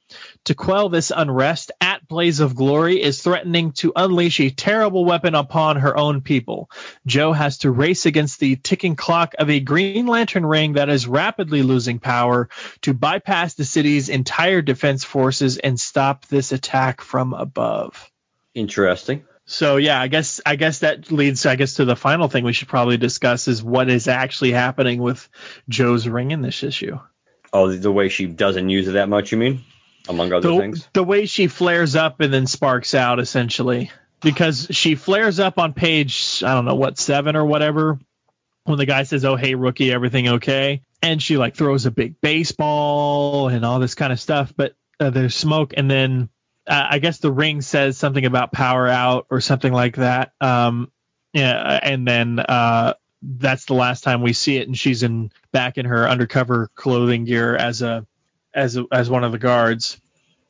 To 0.46 0.56
quell 0.56 0.90
this 0.90 1.12
unrest, 1.16 1.72
At 1.80 2.08
Blaze 2.08 2.40
of 2.40 2.56
Glory 2.56 3.00
is 3.00 3.22
threatening 3.22 3.74
to 3.74 3.94
unleash 3.96 4.40
a 4.40 4.50
terrible 4.50 5.06
weapon 5.06 5.36
upon 5.36 5.78
her 5.78 5.96
own 5.96 6.22
people. 6.22 6.72
Jo 7.06 7.32
has 7.32 7.60
to 7.60 7.70
race 7.70 8.08
against 8.08 8.40
the 8.40 8.56
ticking 8.56 8.96
clock 8.96 9.36
of 9.38 9.52
a 9.52 9.60
Green 9.60 10.08
Lantern 10.08 10.46
ring 10.46 10.74
that 10.74 10.90
is 10.90 11.08
rapidly 11.08 11.62
losing 11.62 12.00
power 12.00 12.50
to 12.82 12.96
bypass 12.96 13.54
the 13.54 13.66
city's 13.66 14.10
entire 14.10 14.64
defense 14.64 15.04
forces 15.04 15.60
and 15.60 15.80
stop 15.80 16.26
this 16.26 16.52
attack 16.52 17.02
from 17.02 17.34
above. 17.36 18.10
Interesting. 18.56 19.24
So 19.46 19.78
yeah, 19.78 20.02
I 20.02 20.08
guess 20.08 20.42
I 20.44 20.56
guess 20.56 20.80
that 20.80 21.12
leads 21.12 21.46
I 21.46 21.56
guess 21.56 21.76
to 21.76 21.86
the 21.86 21.96
final 21.96 22.30
thing 22.30 22.46
we 22.46 22.54
should 22.54 22.68
probably 22.68 22.98
discuss 22.98 23.48
is 23.48 23.62
what 23.62 23.90
is 23.90 24.08
actually 24.08 24.54
happening 24.54 25.02
with 25.02 25.28
Jo's 25.70 26.08
ring 26.08 26.32
in 26.32 26.42
this 26.42 26.64
issue. 26.64 27.00
Oh, 27.54 27.72
the 27.72 27.92
way 27.92 28.10
she 28.10 28.26
doesn't 28.26 28.70
use 28.70 28.88
it 28.88 28.94
that 28.94 29.10
much, 29.10 29.32
you 29.32 29.38
mean? 29.38 29.64
Among 30.08 30.34
other 30.34 30.50
the, 30.50 30.58
things. 30.58 30.88
The 30.94 31.04
way 31.04 31.26
she 31.26 31.48
flares 31.48 31.96
up 31.96 32.20
and 32.22 32.34
then 32.34 32.48
sparks 32.48 32.94
out, 32.94 33.20
essentially, 33.20 33.92
because 34.22 34.68
she 34.72 34.96
flares 34.96 35.40
up 35.40 35.58
on 35.58 35.74
page 35.74 36.44
I 36.46 36.54
don't 36.54 36.66
know 36.66 36.76
what 36.76 36.98
seven 36.98 37.36
or 37.36 37.46
whatever 37.46 38.00
when 38.64 38.78
the 38.78 38.86
guy 38.86 39.04
says, 39.04 39.26
"Oh 39.26 39.36
hey 39.36 39.56
rookie, 39.56 39.92
everything 39.92 40.28
okay?" 40.28 40.82
and 41.02 41.22
she 41.22 41.38
like 41.38 41.56
throws 41.56 41.86
a 41.86 41.92
big 41.92 42.22
baseball 42.22 43.48
and 43.48 43.66
all 43.66 43.80
this 43.80 43.96
kind 43.96 44.14
of 44.14 44.20
stuff, 44.20 44.54
but 44.56 44.76
uh, 45.00 45.10
there's 45.10 45.36
smoke 45.36 45.74
and 45.76 45.90
then. 45.90 46.30
Uh, 46.68 46.90
I 46.92 47.00
guess 47.00 47.18
the 47.18 47.32
ring 47.32 47.62
says 47.62 47.98
something 47.98 48.24
about 48.24 48.52
power 48.52 48.88
out 48.88 49.26
or 49.32 49.42
something 49.42 49.74
like 49.74 49.96
that. 49.96 50.32
Um, 50.40 50.92
yeah, 51.34 51.80
and 51.82 52.08
then 52.08 52.38
uh, 52.40 52.94
that's 53.22 53.66
the 53.66 53.74
last 53.74 54.04
time 54.04 54.22
we 54.22 54.34
see 54.34 54.58
it, 54.58 54.68
and 54.68 54.78
she's 54.78 55.02
in 55.02 55.32
back 55.52 55.80
in 55.80 55.88
her 55.88 56.08
undercover 56.08 56.70
clothing 56.76 57.26
gear 57.26 57.56
as 57.56 57.82
a 57.82 58.06
as 58.54 58.78
as 58.92 59.10
one 59.10 59.24
of 59.24 59.32
the 59.32 59.38
guards, 59.38 60.00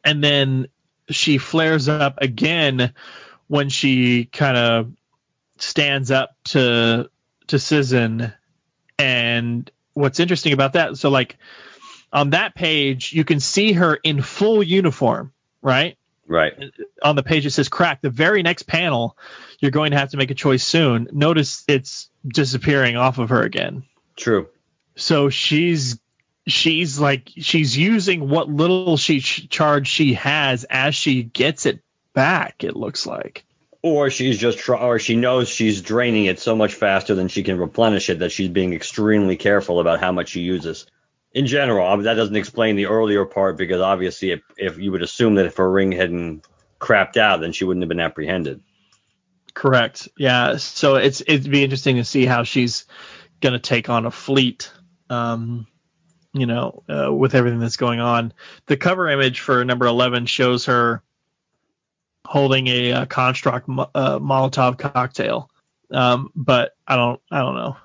and 0.04 0.24
then 0.24 0.68
she 1.10 1.38
flares 1.38 1.90
up 1.90 2.20
again 2.22 2.94
when 3.48 3.70
she 3.70 4.26
kind 4.26 4.58
of 4.58 4.92
stands 5.58 6.12
up 6.12 6.36
to 6.46 7.10
to 7.48 7.56
Cizin. 7.56 8.34
And 8.98 9.70
what's 9.94 10.20
interesting 10.20 10.54
about 10.54 10.74
that, 10.74 10.98
so 10.98 11.10
like 11.10 11.38
on 12.14 12.32
that 12.32 12.56
page, 12.56 13.14
you 13.14 13.24
can 13.24 13.40
see 13.40 13.74
her 13.74 13.96
in 13.96 14.22
full 14.22 14.62
uniform, 14.62 15.34
right? 15.62 15.98
Right. 16.28 16.54
On 17.04 17.16
the 17.16 17.24
page 17.24 17.46
it 17.46 17.52
says 17.52 17.68
crack. 17.68 18.02
The 18.02 18.10
very 18.10 18.42
next 18.42 18.64
panel, 18.64 19.18
you're 19.60 19.72
going 19.72 19.92
to 19.92 19.98
have 19.98 20.12
to 20.12 20.18
make 20.18 20.32
a 20.32 20.36
choice 20.36 20.64
soon. 20.64 21.10
Notice 21.12 21.66
it's 21.68 22.10
disappearing 22.26 22.96
off 22.96 23.18
of 23.18 23.30
her 23.30 23.42
again. 23.42 23.84
True. 24.16 24.48
So 24.96 25.30
she's 25.30 26.00
she's 26.48 27.00
like 27.00 27.30
she's 27.38 27.78
using 27.78 28.30
what 28.30 28.50
little 28.50 28.98
she 28.98 29.20
charge 29.22 29.88
she 29.88 30.14
has 30.16 30.64
as 30.70 30.96
she 30.96 31.24
gets 31.24 31.66
it 31.66 31.82
back. 32.14 32.64
It 32.64 32.76
looks 32.76 33.06
like. 33.06 33.46
Or 33.84 34.12
she's 34.12 34.38
just 34.38 34.60
try, 34.60 34.80
or 34.80 35.00
she 35.00 35.16
knows 35.16 35.50
she's 35.50 35.82
draining 35.82 36.26
it 36.26 36.40
so 36.40 36.56
much 36.56 36.76
faster 36.76 37.16
than 37.16 37.30
she 37.30 37.42
can 37.42 37.58
replenish 37.58 38.12
it 38.12 38.20
that 38.20 38.32
she's 38.32 38.50
being 38.50 38.74
extremely 38.74 39.38
careful 39.38 39.80
about 39.80 40.00
how 40.00 40.12
much 40.12 40.30
she 40.30 40.42
uses. 40.42 40.86
In 41.34 41.48
general, 41.48 41.98
that 41.98 42.14
doesn't 42.14 42.36
explain 42.36 42.76
the 42.76 42.88
earlier 42.88 43.26
part 43.26 43.58
because 43.58 43.82
obviously, 43.82 44.32
if, 44.32 44.42
if 44.58 44.78
you 44.78 44.92
would 44.92 45.02
assume 45.02 45.36
that 45.36 45.48
if 45.48 45.58
her 45.58 45.72
ring 45.72 45.92
hadn't 45.94 46.46
crapped 46.80 47.18
out, 47.18 47.42
then 47.42 47.54
she 47.54 47.64
wouldn't 47.64 47.82
have 47.82 47.90
been 47.90 48.00
apprehended. 48.00 48.62
Correct. 49.54 50.10
Yeah. 50.18 50.58
So 50.58 50.96
it's 50.96 51.22
it'd 51.22 51.50
be 51.50 51.64
interesting 51.64 51.96
to 51.96 52.04
see 52.04 52.26
how 52.26 52.44
she's 52.44 52.86
gonna 53.40 53.60
take 53.60 53.90
on 53.90 54.06
a 54.06 54.12
fleet. 54.12 54.72
Um, 55.10 55.68
you 56.34 56.46
know, 56.46 56.84
uh, 56.90 57.14
with 57.14 57.36
everything 57.36 57.60
that's 57.60 57.78
going 57.78 58.00
on. 58.00 58.34
The 58.68 58.78
cover 58.78 59.10
image 59.10 59.40
for 59.42 59.64
number 59.66 59.86
11 59.86 60.26
shows 60.26 60.66
her 60.66 61.04
holding 62.26 62.68
a, 62.68 62.92
a 62.92 63.06
construct 63.06 63.68
uh, 63.70 64.20
Molotov 64.20 64.78
cocktail. 64.78 65.50
Um, 65.92 66.32
but 66.36 66.76
I 66.88 66.96
don't, 66.96 67.22
I 67.30 67.40
don't 67.40 67.56
know. 67.56 67.76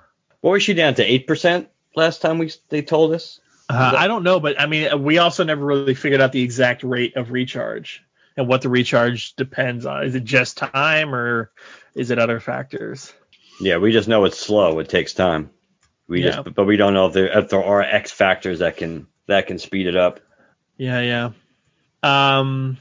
What 0.40 0.52
was 0.52 0.62
she 0.62 0.74
down 0.74 0.94
to? 0.94 1.04
Eight 1.04 1.26
percent 1.26 1.68
last 1.96 2.22
time 2.22 2.38
we 2.38 2.52
they 2.68 2.82
told 2.82 3.12
us. 3.12 3.40
Uh, 3.68 3.94
I 3.96 4.06
don't 4.06 4.22
know, 4.22 4.38
but 4.38 4.60
I 4.60 4.66
mean, 4.66 5.02
we 5.02 5.18
also 5.18 5.42
never 5.42 5.64
really 5.64 5.94
figured 5.94 6.20
out 6.20 6.30
the 6.30 6.42
exact 6.42 6.84
rate 6.84 7.16
of 7.16 7.32
recharge 7.32 8.04
and 8.36 8.46
what 8.46 8.62
the 8.62 8.68
recharge 8.68 9.34
depends 9.34 9.86
on. 9.86 10.04
Is 10.04 10.14
it 10.14 10.22
just 10.22 10.56
time 10.56 11.12
or 11.12 11.50
is 11.96 12.12
it 12.12 12.20
other 12.20 12.38
factors? 12.38 13.12
Yeah, 13.60 13.78
we 13.78 13.90
just 13.90 14.06
know 14.06 14.24
it's 14.24 14.38
slow. 14.38 14.78
It 14.78 14.88
takes 14.88 15.14
time. 15.14 15.50
We 16.08 16.22
yeah. 16.22 16.42
just, 16.42 16.54
but 16.54 16.64
we 16.64 16.76
don't 16.76 16.94
know 16.94 17.06
if 17.06 17.12
there 17.12 17.38
if 17.38 17.48
there 17.48 17.64
are 17.64 17.82
X 17.82 18.10
factors 18.10 18.60
that 18.60 18.76
can 18.76 19.06
that 19.26 19.46
can 19.46 19.58
speed 19.58 19.86
it 19.86 19.96
up. 19.96 20.20
Yeah, 20.76 21.00
yeah. 21.00 21.30
Um, 22.02 22.78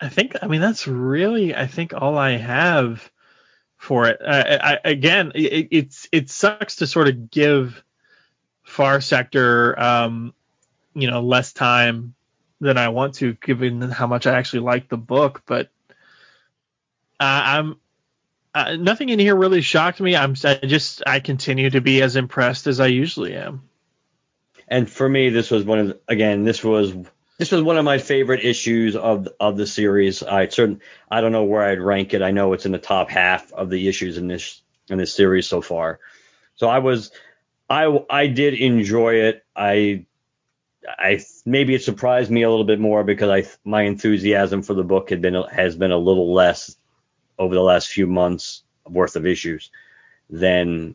I 0.00 0.08
think 0.08 0.36
I 0.42 0.46
mean 0.46 0.60
that's 0.60 0.86
really 0.86 1.54
I 1.54 1.66
think 1.66 1.92
all 1.94 2.16
I 2.16 2.32
have 2.32 3.10
for 3.76 4.06
it. 4.06 4.20
I, 4.26 4.74
I, 4.74 4.78
again, 4.84 5.32
it, 5.34 5.68
it's 5.70 6.08
it 6.10 6.30
sucks 6.30 6.76
to 6.76 6.86
sort 6.86 7.08
of 7.08 7.30
give 7.30 7.82
Far 8.62 9.00
Sector, 9.00 9.78
um, 9.78 10.34
you 10.94 11.10
know, 11.10 11.20
less 11.20 11.52
time 11.52 12.14
than 12.60 12.78
I 12.78 12.88
want 12.88 13.16
to, 13.16 13.34
given 13.34 13.82
how 13.90 14.06
much 14.06 14.26
I 14.26 14.38
actually 14.38 14.60
like 14.60 14.88
the 14.88 14.96
book. 14.96 15.42
But 15.44 15.68
uh, 17.20 17.42
I'm 17.44 17.76
uh, 18.54 18.76
nothing 18.76 19.08
in 19.08 19.18
here 19.18 19.34
really 19.34 19.60
shocked 19.60 20.00
me. 20.00 20.14
I'm 20.14 20.34
I 20.44 20.54
just 20.54 21.02
I 21.06 21.20
continue 21.20 21.70
to 21.70 21.80
be 21.80 22.02
as 22.02 22.16
impressed 22.16 22.66
as 22.66 22.80
I 22.80 22.86
usually 22.86 23.34
am. 23.34 23.68
And 24.68 24.88
for 24.88 25.08
me, 25.08 25.30
this 25.30 25.50
was 25.50 25.64
one 25.64 25.78
of 25.78 25.98
again 26.08 26.44
this 26.44 26.62
was 26.62 26.94
this 27.38 27.50
was 27.50 27.62
one 27.62 27.76
of 27.76 27.84
my 27.84 27.98
favorite 27.98 28.44
issues 28.44 28.94
of 28.94 29.28
of 29.40 29.56
the 29.56 29.66
series. 29.66 30.22
I 30.22 30.48
certain 30.48 30.80
I 31.10 31.20
don't 31.20 31.32
know 31.32 31.44
where 31.44 31.64
I'd 31.64 31.80
rank 31.80 32.14
it. 32.14 32.22
I 32.22 32.30
know 32.30 32.52
it's 32.52 32.66
in 32.66 32.72
the 32.72 32.78
top 32.78 33.10
half 33.10 33.52
of 33.52 33.70
the 33.70 33.88
issues 33.88 34.18
in 34.18 34.28
this 34.28 34.62
in 34.88 34.98
this 34.98 35.12
series 35.12 35.48
so 35.48 35.60
far. 35.60 35.98
So 36.54 36.68
I 36.68 36.78
was 36.78 37.10
I 37.68 38.04
I 38.08 38.28
did 38.28 38.54
enjoy 38.54 39.14
it. 39.14 39.44
I 39.56 40.06
I 40.86 41.24
maybe 41.44 41.74
it 41.74 41.82
surprised 41.82 42.30
me 42.30 42.42
a 42.42 42.50
little 42.50 42.66
bit 42.66 42.78
more 42.78 43.02
because 43.02 43.30
I 43.30 43.50
my 43.68 43.82
enthusiasm 43.82 44.62
for 44.62 44.74
the 44.74 44.84
book 44.84 45.10
had 45.10 45.20
been 45.20 45.34
has 45.50 45.74
been 45.74 45.90
a 45.90 45.98
little 45.98 46.32
less 46.32 46.76
over 47.38 47.54
the 47.54 47.62
last 47.62 47.88
few 47.88 48.06
months 48.06 48.62
worth 48.88 49.16
of 49.16 49.26
issues 49.26 49.70
than 50.30 50.94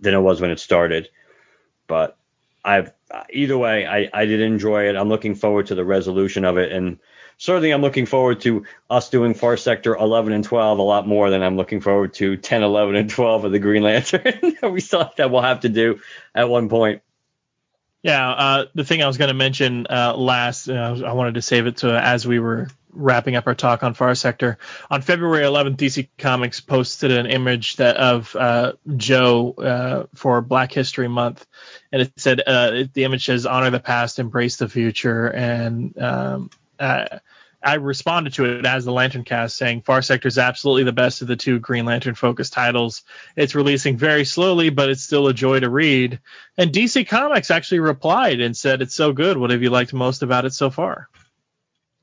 than 0.00 0.14
it 0.14 0.20
was 0.20 0.40
when 0.40 0.50
it 0.50 0.60
started. 0.60 1.08
But 1.86 2.16
I've 2.64 2.92
either 3.32 3.56
way, 3.56 3.86
I, 3.86 4.08
I 4.12 4.24
did 4.26 4.40
enjoy 4.40 4.88
it. 4.88 4.96
I'm 4.96 5.08
looking 5.08 5.34
forward 5.34 5.66
to 5.66 5.74
the 5.74 5.84
resolution 5.84 6.44
of 6.44 6.58
it, 6.58 6.72
and 6.72 6.98
certainly 7.38 7.70
I'm 7.70 7.80
looking 7.80 8.06
forward 8.06 8.40
to 8.42 8.64
us 8.88 9.10
doing 9.10 9.34
Far 9.34 9.56
Sector 9.56 9.96
11 9.96 10.32
and 10.32 10.44
12 10.44 10.78
a 10.78 10.82
lot 10.82 11.06
more 11.06 11.30
than 11.30 11.42
I'm 11.42 11.56
looking 11.56 11.80
forward 11.80 12.14
to 12.14 12.36
10, 12.36 12.62
11, 12.62 12.96
and 12.96 13.10
12 13.10 13.44
of 13.44 13.52
the 13.52 13.58
Green 13.58 13.82
Lantern. 13.82 14.56
we 14.70 14.80
still 14.80 15.10
that 15.16 15.30
we'll 15.30 15.42
have 15.42 15.60
to 15.60 15.68
do 15.68 16.00
at 16.34 16.48
one 16.48 16.68
point. 16.68 17.02
Yeah, 18.02 18.30
uh, 18.30 18.64
the 18.74 18.84
thing 18.84 19.02
I 19.02 19.06
was 19.06 19.18
going 19.18 19.28
to 19.28 19.34
mention 19.34 19.86
uh, 19.88 20.14
last, 20.16 20.68
uh, 20.68 21.02
I 21.04 21.12
wanted 21.12 21.34
to 21.34 21.42
save 21.42 21.66
it 21.66 21.78
to 21.78 21.92
as 21.92 22.26
we 22.26 22.38
were 22.38 22.68
wrapping 22.92 23.36
up 23.36 23.46
our 23.46 23.54
talk 23.54 23.82
on 23.82 23.94
Far 23.94 24.14
Sector. 24.14 24.58
On 24.90 25.02
February 25.02 25.44
11th, 25.44 25.76
DC 25.76 26.08
Comics 26.18 26.60
posted 26.60 27.10
an 27.10 27.26
image 27.26 27.76
that 27.76 27.96
of 27.96 28.34
uh, 28.36 28.72
Jo 28.96 29.52
uh, 29.52 30.06
for 30.14 30.40
Black 30.40 30.72
History 30.72 31.08
Month, 31.08 31.46
and 31.92 32.02
it 32.02 32.12
said 32.16 32.42
uh, 32.46 32.84
the 32.92 33.04
image 33.04 33.26
says 33.26 33.46
"Honor 33.46 33.70
the 33.70 33.80
past, 33.80 34.18
embrace 34.18 34.56
the 34.56 34.68
future," 34.68 35.26
and 35.28 35.96
um, 36.00 36.50
I 37.62 37.74
responded 37.74 38.32
to 38.34 38.46
it 38.46 38.64
as 38.64 38.86
the 38.86 38.92
Lantern 38.92 39.24
Cast, 39.24 39.56
saying 39.56 39.82
Far 39.82 40.00
Sector 40.00 40.28
is 40.28 40.38
absolutely 40.38 40.84
the 40.84 40.92
best 40.92 41.20
of 41.20 41.28
the 41.28 41.36
two 41.36 41.58
Green 41.58 41.84
Lantern 41.84 42.14
focused 42.14 42.54
titles. 42.54 43.02
It's 43.36 43.54
releasing 43.54 43.98
very 43.98 44.24
slowly, 44.24 44.70
but 44.70 44.88
it's 44.88 45.02
still 45.02 45.28
a 45.28 45.34
joy 45.34 45.60
to 45.60 45.68
read. 45.68 46.20
And 46.56 46.72
DC 46.72 47.06
Comics 47.06 47.50
actually 47.50 47.80
replied 47.80 48.40
and 48.40 48.56
said 48.56 48.80
it's 48.80 48.94
so 48.94 49.12
good. 49.12 49.36
What 49.36 49.50
have 49.50 49.62
you 49.62 49.68
liked 49.68 49.92
most 49.92 50.22
about 50.22 50.46
it 50.46 50.54
so 50.54 50.70
far? 50.70 51.08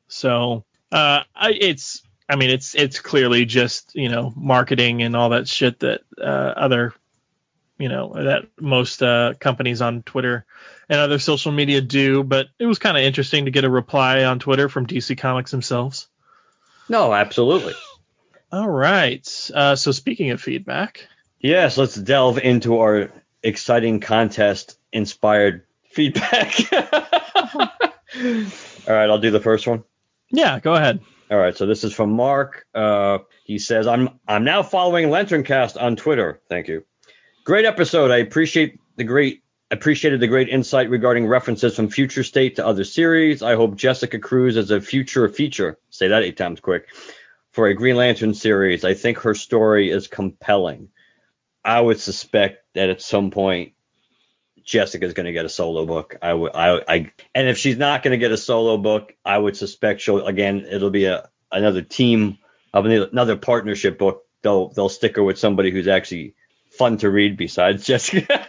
So 0.10 0.63
uh, 0.91 1.23
I, 1.36 1.52
it's 1.52 2.02
I 2.30 2.36
mean 2.36 2.50
it's 2.50 2.76
it's 2.76 3.00
clearly 3.00 3.45
just 3.45 3.95
you 3.95 4.10
know 4.10 4.34
marketing 4.36 5.02
and 5.02 5.15
all 5.15 5.30
that 5.30 5.47
shit 5.47 5.80
that 5.80 6.02
uh, 6.19 6.23
other 6.23 6.93
you 7.78 7.89
know 7.89 8.13
that 8.15 8.45
most 8.60 9.04
uh, 9.04 9.34
companies 9.39 9.82
on 9.82 10.04
Twitter 10.04 10.45
and 10.89 11.00
other 11.00 11.19
social 11.19 11.52
media 11.52 11.82
do. 11.82 12.23
But 12.23 12.47
it 12.60 12.65
was 12.65 12.80
kind 12.80 12.97
of 12.97 13.04
interesting 13.04 13.45
to 13.45 13.52
get 13.52 13.65
a 13.65 13.69
reply 13.69 14.23
on 14.23 14.39
Twitter 14.39 14.69
from 14.69 14.88
DC 14.88 15.17
Comics 15.17 15.52
themselves. 15.52 16.08
No, 16.89 17.13
absolutely. 17.13 17.73
All 18.52 18.69
right. 18.69 19.52
Uh, 19.54 19.76
so 19.76 19.91
speaking 19.91 20.32
of 20.32 20.41
feedback, 20.41 21.08
yes, 21.39 21.78
let's 21.78 21.95
delve 21.95 22.38
into 22.38 22.80
our 22.80 23.12
exciting 23.43 24.00
contest 24.00 24.80
inspired 24.93 25.65
feedback. 25.91 26.56
All 26.73 26.82
right, 28.93 29.10
I'll 29.10 29.19
do 29.19 29.32
the 29.32 29.41
first 29.41 29.67
one. 29.67 29.84
Yeah, 30.32 30.60
go 30.60 30.74
ahead. 30.74 31.00
All 31.30 31.38
right, 31.38 31.56
so 31.56 31.66
this 31.66 31.84
is 31.84 31.94
from 31.94 32.12
Mark. 32.12 32.66
Uh, 32.74 33.20
he 33.44 33.60
says, 33.60 33.88
"I'm 33.88 34.20
I'm 34.28 34.44
now 34.44 34.63
following 34.63 35.10
LanternCast 35.10 35.82
on 35.82 35.96
Twitter. 35.96 36.42
Thank 36.50 36.68
you. 36.68 36.86
Great 37.44 37.66
episode. 37.66 38.12
I 38.12 38.18
appreciate 38.18 38.80
the 38.96 39.04
great 39.04 39.44
appreciated 39.70 40.20
the 40.22 40.28
great 40.28 40.48
insight 40.48 40.90
regarding 40.90 41.28
references 41.28 41.76
from 41.76 41.90
Future 41.90 42.24
State 42.24 42.56
to 42.56 42.66
other 42.66 42.86
series. 42.86 43.42
I 43.44 43.56
hope 43.56 43.76
Jessica 43.76 44.20
Cruz 44.20 44.56
is 44.56 44.72
a 44.72 44.80
future 44.80 45.28
feature. 45.28 45.78
Say 45.90 46.08
that 46.08 46.24
eight 46.24 46.38
times 46.38 46.62
quick 46.62 46.88
for 47.52 47.68
a 47.68 47.74
Green 47.74 47.96
Lantern 47.96 48.34
series. 48.34 48.86
I 48.86 48.94
think 48.94 49.20
her 49.20 49.34
story 49.34 49.90
is 49.90 50.08
compelling. 50.08 50.90
I 51.66 51.82
would 51.82 52.00
suspect 52.00 52.63
that 52.76 52.90
at 52.90 53.02
some 53.02 53.32
point 53.32 53.74
Jessica's 54.67 55.13
going 55.13 55.27
to 55.27 55.32
get 55.32 55.45
a 55.45 55.49
solo 55.49 55.86
book. 55.86 56.17
I 56.21 56.34
would, 56.34 56.51
I, 56.53 56.82
I, 56.86 57.12
and 57.34 57.47
if 57.47 57.58
she's 57.58 57.77
not 57.77 58.03
going 58.03 58.12
to 58.12 58.17
get 58.17 58.34
a 58.34 58.38
solo 58.38 58.77
book, 58.77 59.15
I 59.23 59.38
would 59.38 59.56
suspect 59.56 60.01
she'll 60.01 60.27
again. 60.27 60.67
It'll 60.69 60.89
be 60.89 61.06
a 61.06 61.30
another 61.49 61.82
team 61.82 62.38
of 62.73 62.86
another 62.86 63.38
partnership 63.38 63.97
book. 63.97 64.25
They'll 64.41 64.67
they'll 64.67 64.89
stick 64.89 65.15
her 65.15 65.23
with 65.23 65.39
somebody 65.39 65.71
who's 65.71 65.88
actually 65.88 66.36
fun 66.71 66.97
to 66.97 67.10
read 67.10 67.38
besides 67.38 67.86
Jessica. 67.88 68.45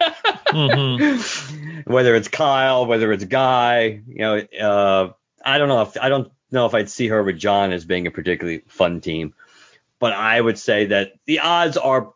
mm-hmm. 0.49 1.91
Whether 1.91 2.17
it's 2.17 2.27
Kyle, 2.27 2.87
whether 2.87 3.13
it's 3.13 3.25
Guy, 3.25 4.03
you 4.09 4.19
know, 4.19 4.39
uh, 4.61 5.13
I 5.45 5.59
don't 5.59 5.69
know 5.69 5.83
if 5.83 5.97
I 6.03 6.09
don't 6.09 6.33
know 6.51 6.67
if 6.67 6.75
I'd 6.75 6.91
see 6.91 7.07
her 7.07 7.23
with 7.23 7.39
John 7.39 7.71
as 7.71 7.85
being 7.85 8.09
a 8.09 8.11
particularly 8.11 8.65
fun 8.67 9.01
team, 9.01 9.35
but 10.01 10.15
I 10.15 10.41
would 10.41 10.59
say 10.59 10.87
that 10.87 11.13
the 11.27 11.39
odds 11.39 11.77
are 11.77 12.13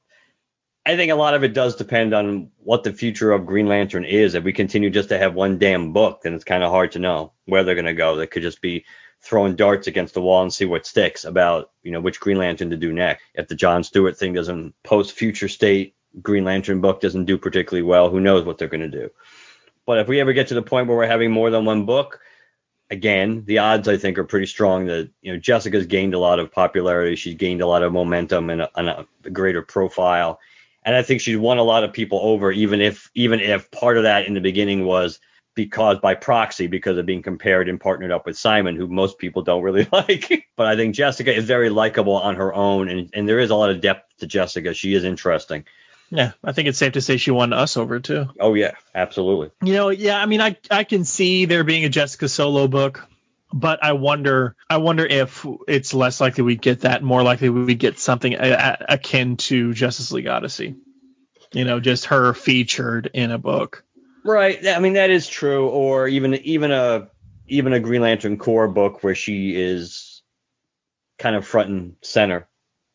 I 0.85 0.97
think 0.97 1.13
a 1.13 1.17
lot 1.17 1.35
of 1.35 1.45
it 1.45 1.55
does 1.55 1.77
depend 1.77 2.13
on 2.13 2.51
what 2.59 2.83
the 2.83 2.93
future 2.93 3.31
of 3.31 3.47
Green 3.47 3.69
Lantern 3.69 4.05
is. 4.05 4.35
If 4.35 4.43
we 4.43 4.53
continue 4.53 4.91
just 4.91 5.11
to 5.11 5.19
have 5.19 5.35
one 5.35 5.59
damn 5.59 5.93
book, 5.93 6.23
then 6.23 6.35
it's 6.35 6.45
kind 6.45 6.65
of 6.65 6.73
hard 6.73 6.93
to 6.93 6.99
know 6.99 7.33
where 7.45 7.63
they're 7.63 7.77
going 7.77 7.85
to 7.85 7.95
go. 7.95 8.17
They 8.17 8.27
could 8.27 8.43
just 8.43 8.61
be 8.61 8.85
throwing 9.21 9.55
darts 9.55 9.87
against 9.87 10.15
the 10.15 10.21
wall 10.21 10.43
and 10.43 10.53
see 10.53 10.65
what 10.65 10.85
sticks 10.85 11.25
about, 11.25 11.71
you 11.85 11.93
know, 11.93 12.01
which 12.01 12.19
Green 12.19 12.39
Lantern 12.39 12.71
to 12.71 12.77
do 12.77 12.93
next. 12.93 13.23
If 13.35 13.47
the 13.47 13.55
John 13.55 13.85
Stewart 13.85 14.19
thing 14.19 14.33
doesn't 14.33 14.75
post 14.83 15.13
future 15.13 15.49
state 15.49 15.95
Green 16.21 16.45
Lantern 16.45 16.81
book 16.81 17.01
doesn't 17.01 17.25
do 17.25 17.39
particularly 17.39 17.87
well, 17.87 18.11
who 18.11 18.21
knows 18.21 18.45
what 18.45 18.59
they're 18.59 18.69
going 18.69 18.81
to 18.81 18.89
do. 18.89 19.09
But 19.87 20.01
if 20.01 20.09
we 20.09 20.21
ever 20.21 20.33
get 20.33 20.49
to 20.49 20.55
the 20.55 20.63
point 20.63 20.89
where 20.89 20.97
we're 20.97 21.07
having 21.07 21.31
more 21.31 21.51
than 21.51 21.65
one 21.65 21.87
book, 21.87 22.21
again, 22.91 23.45
the 23.47 23.59
odds 23.59 23.89
I 23.89 23.97
think 23.97 24.19
are 24.19 24.25
pretty 24.25 24.47
strong 24.47 24.87
that 24.87 25.11
you 25.23 25.33
know 25.33 25.39
Jessica's 25.39 25.87
gained 25.87 26.15
a 26.15 26.19
lot 26.19 26.39
of 26.39 26.53
popularity, 26.53 27.17
she's 27.17 27.37
gained 27.37 27.63
a 27.63 27.67
lot 27.67 27.83
of 27.83 27.93
momentum 27.93 28.51
and 28.51 28.63
a, 28.63 28.71
and 28.77 28.89
a 28.89 29.31
greater 29.31 29.63
profile 29.63 30.39
and 30.85 30.95
I 30.95 31.03
think 31.03 31.21
she's 31.21 31.39
won 31.39 31.59
a 31.59 31.63
lot 31.63 31.85
of 31.85 31.93
people 31.93 32.21
over, 32.23 32.51
even 32.51 32.81
if 32.81 33.11
even 33.15 33.41
if 33.41 33.71
part 33.71 33.97
of 33.97 34.05
that 34.05 34.27
in 34.27 34.35
the 34.35 34.41
beginning 34.41 34.85
was 34.85 35.21
because 35.55 35.99
by 35.99 36.15
proxy 36.15 36.67
because 36.67 36.97
of 36.97 37.07
being 37.07 37.23
compared 37.23 37.69
and 37.69 37.81
partnered 37.81 38.11
up 38.11 38.27
with 38.27 38.39
Simon, 38.39 38.75
who 38.75 38.87
most 38.87 39.19
people 39.19 39.43
don't 39.43 39.63
really 39.63 39.87
like. 39.93 40.47
but 40.57 40.67
I 40.67 40.77
think 40.77 40.95
Jessica 40.95 41.35
is 41.35 41.45
very 41.45 41.71
likable 41.71 42.17
on 42.17 42.37
her 42.37 42.53
own, 42.53 42.89
and 42.89 43.11
and 43.13 43.29
there 43.29 43.39
is 43.39 43.51
a 43.51 43.57
lot 43.57 43.71
of 43.71 43.81
depth 43.81 44.19
to 44.19 44.27
Jessica. 44.27 44.75
She 44.75 44.95
is 44.95 45.05
interesting. 45.05 45.65
Yeah, 46.11 46.33
I 46.45 46.53
think 46.53 46.69
it's 46.69 46.77
safe 46.77 46.93
to 46.93 47.01
say 47.01 47.17
she 47.17 47.31
won 47.31 47.55
us 47.55 47.77
over 47.79 47.99
too. 47.99 48.27
Oh 48.39 48.55
yeah, 48.55 48.73
absolutely. 48.95 49.51
You 49.63 49.75
know, 49.75 49.89
yeah, 49.89 50.21
I 50.21 50.27
mean, 50.27 50.41
I 50.41 50.57
I 50.71 50.85
can 50.85 51.05
see 51.05 51.47
there 51.47 51.65
being 51.65 51.85
a 51.85 51.89
Jessica 51.89 52.29
solo 52.29 52.69
book 52.69 53.09
but 53.53 53.83
I 53.83 53.93
wonder, 53.93 54.57
I 54.69 54.79
wonder 54.79 55.05
if 55.05 55.47
it's 55.69 55.95
less 55.95 56.21
likely 56.21 56.45
we 56.45 56.57
get 56.57 56.81
that, 56.81 57.03
more 57.03 57.23
likely 57.23 57.49
we 57.49 57.75
get 57.75 57.99
something 57.99 58.35
a, 58.35 58.39
a, 58.39 58.87
akin 58.91 59.37
to 59.39 59.75
Justice 59.75 60.13
League 60.13 60.27
Odyssey. 60.27 60.77
You 61.53 61.65
know, 61.65 61.81
just 61.81 62.07
her 62.07 62.33
featured 62.33 63.11
in 63.13 63.31
a 63.31 63.39
book. 63.39 63.85
Right. 64.25 64.67
I 64.67 64.79
mean, 64.79 64.95
that 64.95 65.11
is 65.11 65.29
true. 65.29 65.69
Or 65.69 66.09
even 66.09 66.35
even 66.35 66.71
a 66.71 67.09
even 67.47 67.73
a 67.73 67.81
Green 67.81 68.01
Lantern 68.01 68.39
Corps 68.39 68.69
book 68.69 69.03
where 69.03 69.15
she 69.15 69.55
is 69.55 70.23
kind 71.19 71.37
of 71.37 71.47
front 71.47 71.69
and 71.69 71.97
center, 72.03 72.49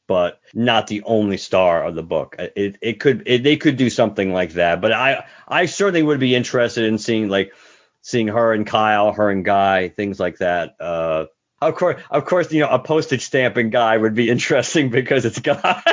but 0.08 0.40
not 0.54 0.88
the 0.88 1.04
only 1.04 1.38
star 1.38 1.84
of 1.84 1.96
the 1.96 2.04
book. 2.04 2.36
It 2.40 2.78
it 2.82 3.00
could 3.00 3.24
it, 3.26 3.44
they 3.44 3.58
could 3.58 3.78
do 3.78 3.90
something 3.90 4.34
like 4.34 4.54
that. 4.54 4.82
But 4.82 4.94
I 4.94 5.26
I 5.48 5.68
certainly 5.68 6.04
would 6.04 6.20
be 6.20 6.36
interested 6.36 6.86
in 6.86 6.98
seeing 6.98 7.30
like 7.30 7.54
seeing 8.02 8.28
her 8.28 8.54
and 8.54 8.66
Kyle, 8.66 9.12
her 9.12 9.30
and 9.30 9.44
Guy, 9.44 9.90
things 9.90 10.20
like 10.20 10.38
that. 10.38 10.76
Uh, 10.80 11.26
of 11.62 11.76
course, 11.76 12.02
of 12.10 12.26
course, 12.26 12.52
you 12.52 12.62
know, 12.62 12.70
a 12.70 12.80
postage 12.80 13.26
stamp 13.26 13.58
and 13.58 13.72
Guy 13.72 13.98
would 13.98 14.14
be 14.14 14.30
interesting 14.32 14.90
because 14.90 15.26
it's 15.26 15.40
Guy. 15.40 15.84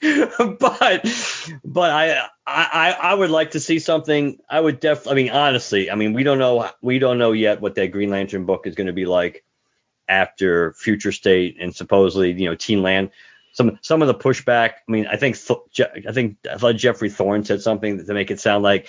but 0.58 1.06
but 1.64 1.90
I, 1.90 2.26
I 2.46 2.96
I 3.00 3.14
would 3.14 3.30
like 3.30 3.52
to 3.52 3.60
see 3.60 3.78
something. 3.78 4.38
I 4.48 4.60
would 4.60 4.80
definitely. 4.80 5.12
I 5.12 5.14
mean, 5.14 5.32
honestly, 5.32 5.90
I 5.90 5.94
mean, 5.94 6.12
we 6.12 6.22
don't 6.22 6.38
know 6.38 6.68
we 6.80 6.98
don't 6.98 7.18
know 7.18 7.32
yet 7.32 7.60
what 7.60 7.74
that 7.76 7.92
Green 7.92 8.10
Lantern 8.10 8.44
book 8.44 8.66
is 8.66 8.74
going 8.74 8.86
to 8.86 8.92
be 8.92 9.06
like 9.06 9.44
after 10.08 10.72
Future 10.74 11.12
State 11.12 11.56
and 11.60 11.74
supposedly 11.74 12.32
you 12.32 12.48
know 12.48 12.54
Teen 12.54 12.82
Land. 12.82 13.10
Some 13.52 13.78
some 13.82 14.02
of 14.02 14.08
the 14.08 14.14
pushback. 14.14 14.70
I 14.88 14.92
mean, 14.92 15.06
I 15.06 15.16
think 15.16 15.36
I 16.06 16.12
think 16.12 16.36
I 16.50 16.58
thought 16.58 16.76
Geoffrey 16.76 17.10
Thorne 17.10 17.44
said 17.44 17.62
something 17.62 18.04
to 18.04 18.14
make 18.14 18.30
it 18.30 18.40
sound 18.40 18.62
like 18.62 18.88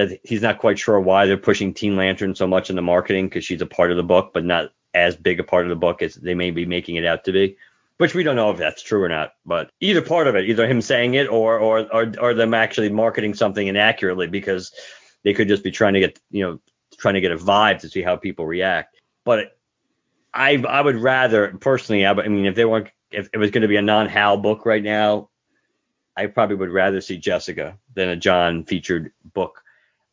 that 0.00 0.20
he's 0.24 0.42
not 0.42 0.58
quite 0.58 0.78
sure 0.78 1.00
why 1.00 1.26
they're 1.26 1.36
pushing 1.36 1.74
Teen 1.74 1.96
Lantern 1.96 2.34
so 2.34 2.46
much 2.46 2.70
in 2.70 2.76
the 2.76 2.82
marketing 2.82 3.26
because 3.28 3.44
she's 3.44 3.60
a 3.60 3.66
part 3.66 3.90
of 3.90 3.96
the 3.96 4.02
book, 4.02 4.30
but 4.32 4.44
not 4.44 4.72
as 4.94 5.16
big 5.16 5.38
a 5.38 5.44
part 5.44 5.64
of 5.64 5.70
the 5.70 5.76
book 5.76 6.02
as 6.02 6.14
they 6.14 6.34
may 6.34 6.50
be 6.50 6.66
making 6.66 6.96
it 6.96 7.04
out 7.04 7.24
to 7.24 7.32
be. 7.32 7.56
Which 7.98 8.14
we 8.14 8.22
don't 8.22 8.36
know 8.36 8.50
if 8.50 8.56
that's 8.56 8.82
true 8.82 9.02
or 9.02 9.10
not, 9.10 9.34
but 9.44 9.70
either 9.80 10.00
part 10.00 10.26
of 10.26 10.34
it, 10.34 10.48
either 10.48 10.66
him 10.66 10.80
saying 10.80 11.14
it 11.14 11.28
or 11.28 11.58
or 11.58 11.80
or, 11.92 12.12
or 12.18 12.34
them 12.34 12.54
actually 12.54 12.88
marketing 12.88 13.34
something 13.34 13.66
inaccurately 13.66 14.26
because 14.26 14.72
they 15.22 15.34
could 15.34 15.48
just 15.48 15.62
be 15.62 15.70
trying 15.70 15.92
to 15.94 16.00
get 16.00 16.18
you 16.30 16.42
know 16.42 16.60
trying 16.96 17.14
to 17.14 17.20
get 17.20 17.32
a 17.32 17.36
vibe 17.36 17.80
to 17.80 17.90
see 17.90 18.00
how 18.00 18.16
people 18.16 18.46
react. 18.46 18.96
But 19.24 19.54
I 20.32 20.64
I 20.66 20.80
would 20.80 20.96
rather 20.96 21.48
personally, 21.60 22.06
I, 22.06 22.12
I 22.12 22.28
mean, 22.28 22.46
if 22.46 22.54
they 22.54 22.64
weren't 22.64 22.88
if 23.10 23.28
it 23.34 23.38
was 23.38 23.50
going 23.50 23.62
to 23.62 23.68
be 23.68 23.76
a 23.76 23.82
non-Hal 23.82 24.38
book 24.38 24.64
right 24.64 24.82
now, 24.82 25.28
I 26.16 26.26
probably 26.26 26.56
would 26.56 26.70
rather 26.70 27.02
see 27.02 27.18
Jessica 27.18 27.76
than 27.94 28.08
a 28.08 28.16
John 28.16 28.64
featured 28.64 29.12
book 29.34 29.62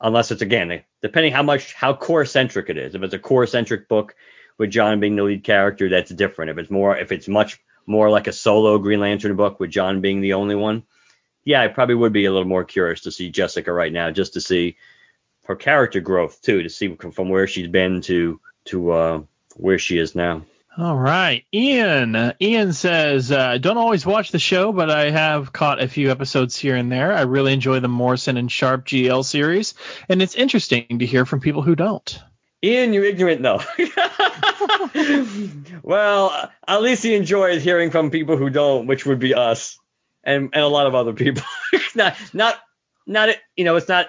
unless 0.01 0.31
it's 0.31 0.41
again 0.41 0.81
depending 1.01 1.33
how 1.33 1.43
much 1.43 1.73
how 1.73 1.93
core 1.93 2.25
centric 2.25 2.69
it 2.69 2.77
is. 2.77 2.95
If 2.95 3.03
it's 3.03 3.13
a 3.13 3.19
core 3.19 3.47
centric 3.47 3.87
book 3.87 4.15
with 4.57 4.71
John 4.71 4.99
being 4.99 5.15
the 5.15 5.23
lead 5.23 5.43
character, 5.43 5.89
that's 5.89 6.11
different. 6.11 6.51
If 6.51 6.57
it's 6.57 6.71
more 6.71 6.97
if 6.97 7.11
it's 7.11 7.27
much 7.27 7.59
more 7.85 8.09
like 8.09 8.27
a 8.27 8.33
solo 8.33 8.77
Green 8.77 8.99
Lantern 8.99 9.35
book 9.35 9.59
with 9.59 9.71
John 9.71 10.01
being 10.01 10.21
the 10.21 10.33
only 10.33 10.55
one, 10.55 10.83
yeah, 11.45 11.61
I 11.61 11.67
probably 11.67 11.95
would 11.95 12.13
be 12.13 12.25
a 12.25 12.31
little 12.31 12.47
more 12.47 12.65
curious 12.65 13.01
to 13.01 13.11
see 13.11 13.29
Jessica 13.29 13.71
right 13.71 13.93
now, 13.93 14.11
just 14.11 14.33
to 14.33 14.41
see 14.41 14.75
her 15.45 15.55
character 15.55 16.01
growth 16.01 16.41
too, 16.41 16.63
to 16.63 16.69
see 16.69 16.95
from 16.95 17.29
where 17.29 17.47
she's 17.47 17.69
been 17.69 18.01
to 18.01 18.39
to 18.65 18.91
uh, 18.91 19.21
where 19.55 19.79
she 19.79 19.97
is 19.97 20.15
now. 20.15 20.43
All 20.79 20.95
right, 20.95 21.43
Ian. 21.51 22.15
Uh, 22.15 22.33
Ian 22.39 22.71
says, 22.71 23.31
uh, 23.31 23.57
"Don't 23.57 23.79
always 23.79 24.05
watch 24.05 24.29
the 24.29 24.37
show, 24.37 24.71
but 24.71 24.91
I 24.91 25.09
have 25.09 25.51
caught 25.51 25.81
a 25.81 25.87
few 25.87 26.11
episodes 26.11 26.55
here 26.55 26.75
and 26.75 26.91
there. 26.91 27.11
I 27.13 27.21
really 27.21 27.53
enjoy 27.53 27.79
the 27.79 27.87
Morrison 27.87 28.37
and 28.37 28.51
Sharp 28.51 28.85
GL 28.85 29.25
series, 29.25 29.73
and 30.07 30.21
it's 30.21 30.35
interesting 30.35 30.99
to 30.99 31.05
hear 31.07 31.25
from 31.25 31.39
people 31.39 31.63
who 31.63 31.75
don't." 31.75 32.19
Ian, 32.63 32.93
you're 32.93 33.05
ignorant 33.05 33.41
though. 33.41 33.61
well, 35.81 36.51
at 36.67 36.81
least 36.83 37.01
he 37.01 37.15
enjoys 37.15 37.63
hearing 37.63 37.89
from 37.89 38.11
people 38.11 38.37
who 38.37 38.51
don't, 38.51 38.85
which 38.85 39.03
would 39.03 39.19
be 39.19 39.33
us 39.33 39.79
and 40.23 40.51
and 40.53 40.63
a 40.63 40.67
lot 40.67 40.85
of 40.85 40.93
other 40.93 41.13
people. 41.13 41.43
not 41.95 42.15
not 42.33 42.59
not 43.07 43.29
you 43.55 43.65
know, 43.65 43.77
it's 43.77 43.89
not 43.89 44.05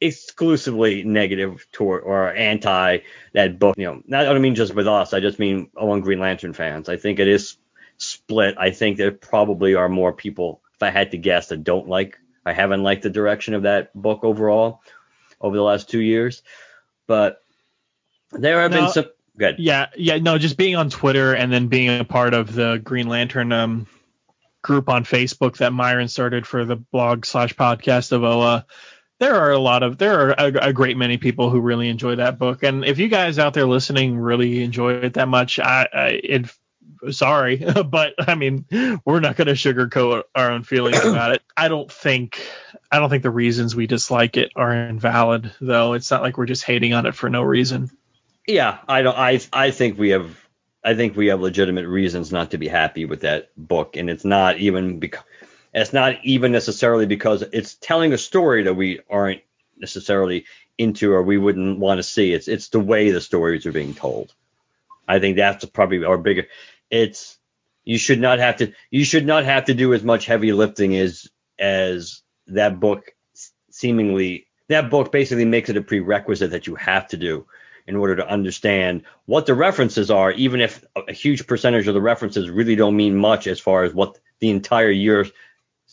exclusively 0.00 1.02
negative 1.02 1.66
toward 1.72 2.02
or 2.02 2.32
anti 2.34 2.98
that 3.34 3.58
book. 3.58 3.76
You 3.78 3.86
know, 3.86 4.02
not 4.06 4.26
I 4.26 4.32
don't 4.32 4.42
mean 4.42 4.54
just 4.54 4.74
with 4.74 4.88
us. 4.88 5.12
I 5.12 5.20
just 5.20 5.38
mean 5.38 5.70
among 5.76 6.00
Green 6.00 6.20
Lantern 6.20 6.52
fans. 6.52 6.88
I 6.88 6.96
think 6.96 7.18
it 7.18 7.28
is 7.28 7.56
split. 7.98 8.56
I 8.58 8.70
think 8.70 8.96
there 8.96 9.12
probably 9.12 9.74
are 9.74 9.88
more 9.88 10.12
people, 10.12 10.62
if 10.74 10.82
I 10.82 10.90
had 10.90 11.10
to 11.12 11.18
guess, 11.18 11.48
that 11.48 11.64
don't 11.64 11.88
like. 11.88 12.18
I 12.44 12.52
haven't 12.52 12.82
liked 12.82 13.02
the 13.02 13.10
direction 13.10 13.54
of 13.54 13.62
that 13.62 13.94
book 13.94 14.24
overall 14.24 14.80
over 15.40 15.56
the 15.56 15.62
last 15.62 15.90
two 15.90 16.00
years, 16.00 16.42
but 17.06 17.42
there 18.32 18.62
have 18.62 18.70
No, 18.70 18.80
been 18.84 18.92
some. 18.92 19.04
Good. 19.36 19.56
Yeah, 19.58 19.86
yeah, 19.96 20.18
no, 20.18 20.36
just 20.38 20.56
being 20.56 20.76
on 20.76 20.90
Twitter 20.90 21.34
and 21.34 21.50
then 21.52 21.68
being 21.68 22.00
a 22.00 22.04
part 22.04 22.34
of 22.34 22.52
the 22.52 22.78
Green 22.82 23.08
Lantern 23.08 23.52
um, 23.52 23.86
group 24.62 24.88
on 24.88 25.04
Facebook 25.04 25.58
that 25.58 25.72
Myron 25.72 26.08
started 26.08 26.46
for 26.46 26.64
the 26.64 26.76
blog 26.76 27.24
slash 27.24 27.54
podcast 27.54 28.12
of 28.12 28.22
OA. 28.22 28.66
There 29.20 29.36
are 29.36 29.52
a 29.52 29.58
lot 29.58 29.82
of 29.82 29.98
there 29.98 30.18
are 30.18 30.30
a, 30.30 30.68
a 30.68 30.72
great 30.72 30.96
many 30.96 31.18
people 31.18 31.50
who 31.50 31.60
really 31.60 31.88
enjoy 31.88 32.16
that 32.16 32.38
book, 32.38 32.62
and 32.62 32.84
if 32.84 32.98
you 32.98 33.08
guys 33.08 33.38
out 33.38 33.54
there 33.54 33.66
listening 33.66 34.18
really 34.18 34.62
enjoy 34.64 34.94
it 34.94 35.14
that 35.14 35.28
much, 35.28 35.60
I, 35.60 35.88
I 35.92 36.08
it 36.24 36.50
sorry, 37.10 37.56
but 37.86 38.14
I 38.18 38.34
mean 38.34 38.64
we're 39.04 39.20
not 39.20 39.36
going 39.36 39.46
to 39.48 39.52
sugarcoat 39.52 40.24
our 40.34 40.50
own 40.50 40.64
feelings 40.64 41.04
about 41.04 41.32
it. 41.32 41.42
I 41.56 41.68
don't 41.68 41.92
think 41.92 42.40
I 42.90 42.98
don't 42.98 43.10
think 43.10 43.22
the 43.22 43.30
reasons 43.30 43.76
we 43.76 43.86
dislike 43.86 44.36
it 44.36 44.52
are 44.56 44.74
invalid, 44.74 45.52
though. 45.60 45.92
It's 45.92 46.10
not 46.10 46.22
like 46.22 46.36
we're 46.36 46.46
just 46.46 46.64
hating 46.64 46.92
on 46.92 47.06
it 47.06 47.14
for 47.14 47.30
no 47.30 47.42
reason. 47.42 47.90
Yeah, 48.46 48.78
I 48.88 49.02
don't. 49.02 49.16
I 49.16 49.40
I 49.52 49.70
think 49.70 49.98
we 49.98 50.10
have. 50.10 50.36
I 50.82 50.94
think 50.94 51.14
we 51.14 51.26
have 51.26 51.42
legitimate 51.42 51.86
reasons 51.86 52.32
not 52.32 52.52
to 52.52 52.58
be 52.58 52.66
happy 52.66 53.04
with 53.04 53.20
that 53.20 53.50
book, 53.56 53.96
and 53.96 54.08
it's 54.08 54.24
not 54.24 54.58
even 54.58 54.98
because 54.98 55.22
it's 55.72 55.92
not 55.92 56.16
even 56.24 56.52
necessarily 56.52 57.06
because 57.06 57.42
it's 57.52 57.74
telling 57.74 58.12
a 58.12 58.18
story 58.18 58.64
that 58.64 58.74
we 58.74 59.00
aren't 59.08 59.42
necessarily 59.76 60.46
into 60.78 61.12
or 61.12 61.22
we 61.22 61.38
wouldn't 61.38 61.78
want 61.78 61.98
to 61.98 62.02
see. 62.02 62.32
It's 62.32 62.48
it's 62.48 62.68
the 62.68 62.80
way 62.80 63.10
the 63.10 63.20
stories 63.20 63.66
are 63.66 63.72
being 63.72 63.94
told. 63.94 64.34
I 65.06 65.18
think 65.18 65.36
that's 65.36 65.64
probably 65.66 66.04
our 66.04 66.18
bigger. 66.18 66.46
It's 66.90 67.38
you 67.84 67.98
should 67.98 68.20
not 68.20 68.38
have 68.38 68.56
to 68.56 68.72
you 68.90 69.04
should 69.04 69.26
not 69.26 69.44
have 69.44 69.66
to 69.66 69.74
do 69.74 69.94
as 69.94 70.02
much 70.02 70.26
heavy 70.26 70.52
lifting 70.52 70.96
as 70.96 71.28
as 71.58 72.22
that 72.48 72.80
book 72.80 73.10
seemingly 73.70 74.46
that 74.68 74.90
book 74.90 75.12
basically 75.12 75.44
makes 75.44 75.68
it 75.68 75.76
a 75.76 75.82
prerequisite 75.82 76.52
that 76.52 76.66
you 76.66 76.76
have 76.76 77.08
to 77.08 77.16
do 77.16 77.46
in 77.86 77.96
order 77.96 78.14
to 78.14 78.28
understand 78.28 79.02
what 79.26 79.46
the 79.46 79.54
references 79.54 80.12
are, 80.12 80.30
even 80.32 80.60
if 80.60 80.84
a 81.08 81.12
huge 81.12 81.46
percentage 81.48 81.88
of 81.88 81.94
the 81.94 82.00
references 82.00 82.48
really 82.48 82.76
don't 82.76 82.96
mean 82.96 83.16
much 83.16 83.48
as 83.48 83.58
far 83.58 83.82
as 83.82 83.92
what 83.92 84.18
the 84.38 84.50
entire 84.50 84.90
year 84.90 85.26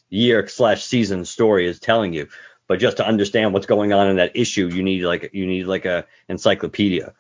year 0.09 0.47
slash 0.47 0.83
season 0.83 1.25
story 1.25 1.67
is 1.67 1.79
telling 1.79 2.13
you. 2.13 2.27
But 2.67 2.79
just 2.79 2.97
to 2.97 3.07
understand 3.07 3.53
what's 3.53 3.65
going 3.65 3.93
on 3.93 4.09
in 4.09 4.17
that 4.17 4.35
issue, 4.35 4.67
you 4.67 4.83
need 4.83 5.03
like 5.03 5.29
you 5.33 5.47
need 5.47 5.67
like 5.67 5.85
a 5.85 6.05
encyclopedia 6.27 7.13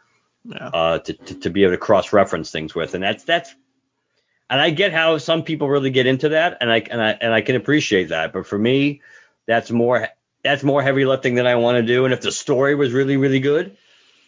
Yeah. 0.43 0.67
uh, 0.73 0.99
to, 0.99 1.13
to 1.13 1.33
to 1.41 1.49
be 1.49 1.63
able 1.63 1.73
to 1.73 1.77
cross 1.77 2.11
reference 2.13 2.51
things 2.51 2.75
with, 2.75 2.93
and 2.93 3.03
that's 3.03 3.23
that's. 3.23 3.53
And 4.49 4.61
I 4.61 4.69
get 4.69 4.93
how 4.93 5.17
some 5.17 5.43
people 5.43 5.67
really 5.69 5.89
get 5.89 6.05
into 6.07 6.29
that, 6.29 6.57
and 6.61 6.71
I 6.71 6.77
and 6.79 7.01
I 7.01 7.11
and 7.11 7.33
I 7.33 7.41
can 7.41 7.55
appreciate 7.55 8.09
that. 8.09 8.31
But 8.33 8.45
for 8.47 8.57
me, 8.57 9.01
that's 9.45 9.71
more 9.71 10.07
that's 10.43 10.63
more 10.63 10.81
heavy 10.81 11.05
lifting 11.05 11.35
than 11.35 11.47
I 11.47 11.55
want 11.55 11.77
to 11.77 11.83
do. 11.83 12.05
And 12.05 12.13
if 12.13 12.21
the 12.21 12.31
story 12.31 12.75
was 12.75 12.93
really 12.93 13.17
really 13.17 13.39
good, 13.41 13.77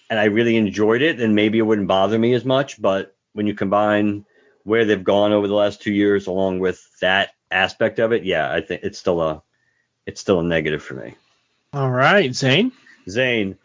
and 0.10 0.20
I 0.20 0.26
really 0.26 0.58
enjoyed 0.58 1.02
it, 1.02 1.18
then 1.18 1.36
maybe 1.36 1.58
it 1.58 1.64
wouldn't 1.64 1.88
bother 1.88 2.20
me 2.20 2.34
as 2.34 2.44
much. 2.46 2.82
But 2.82 3.16
when 3.34 3.48
you 3.48 3.54
combine 3.54 4.26
where 4.64 4.84
they've 4.86 5.04
gone 5.04 5.32
over 5.32 5.48
the 5.48 5.54
last 5.54 5.82
two 5.82 5.94
years, 5.94 6.28
along 6.28 6.60
with 6.60 6.86
that 7.02 7.32
aspect 7.52 8.00
of 8.00 8.12
it, 8.12 8.24
yeah, 8.24 8.52
I 8.52 8.62
think 8.62 8.84
it's 8.84 9.00
still 9.00 9.22
a 9.22 9.44
it's 10.06 10.22
still 10.22 10.40
a 10.40 10.44
negative 10.44 10.84
for 10.84 10.96
me. 10.96 11.16
All 11.74 11.90
right, 11.90 12.34
Zane. 12.34 12.72
Zane, 13.08 13.58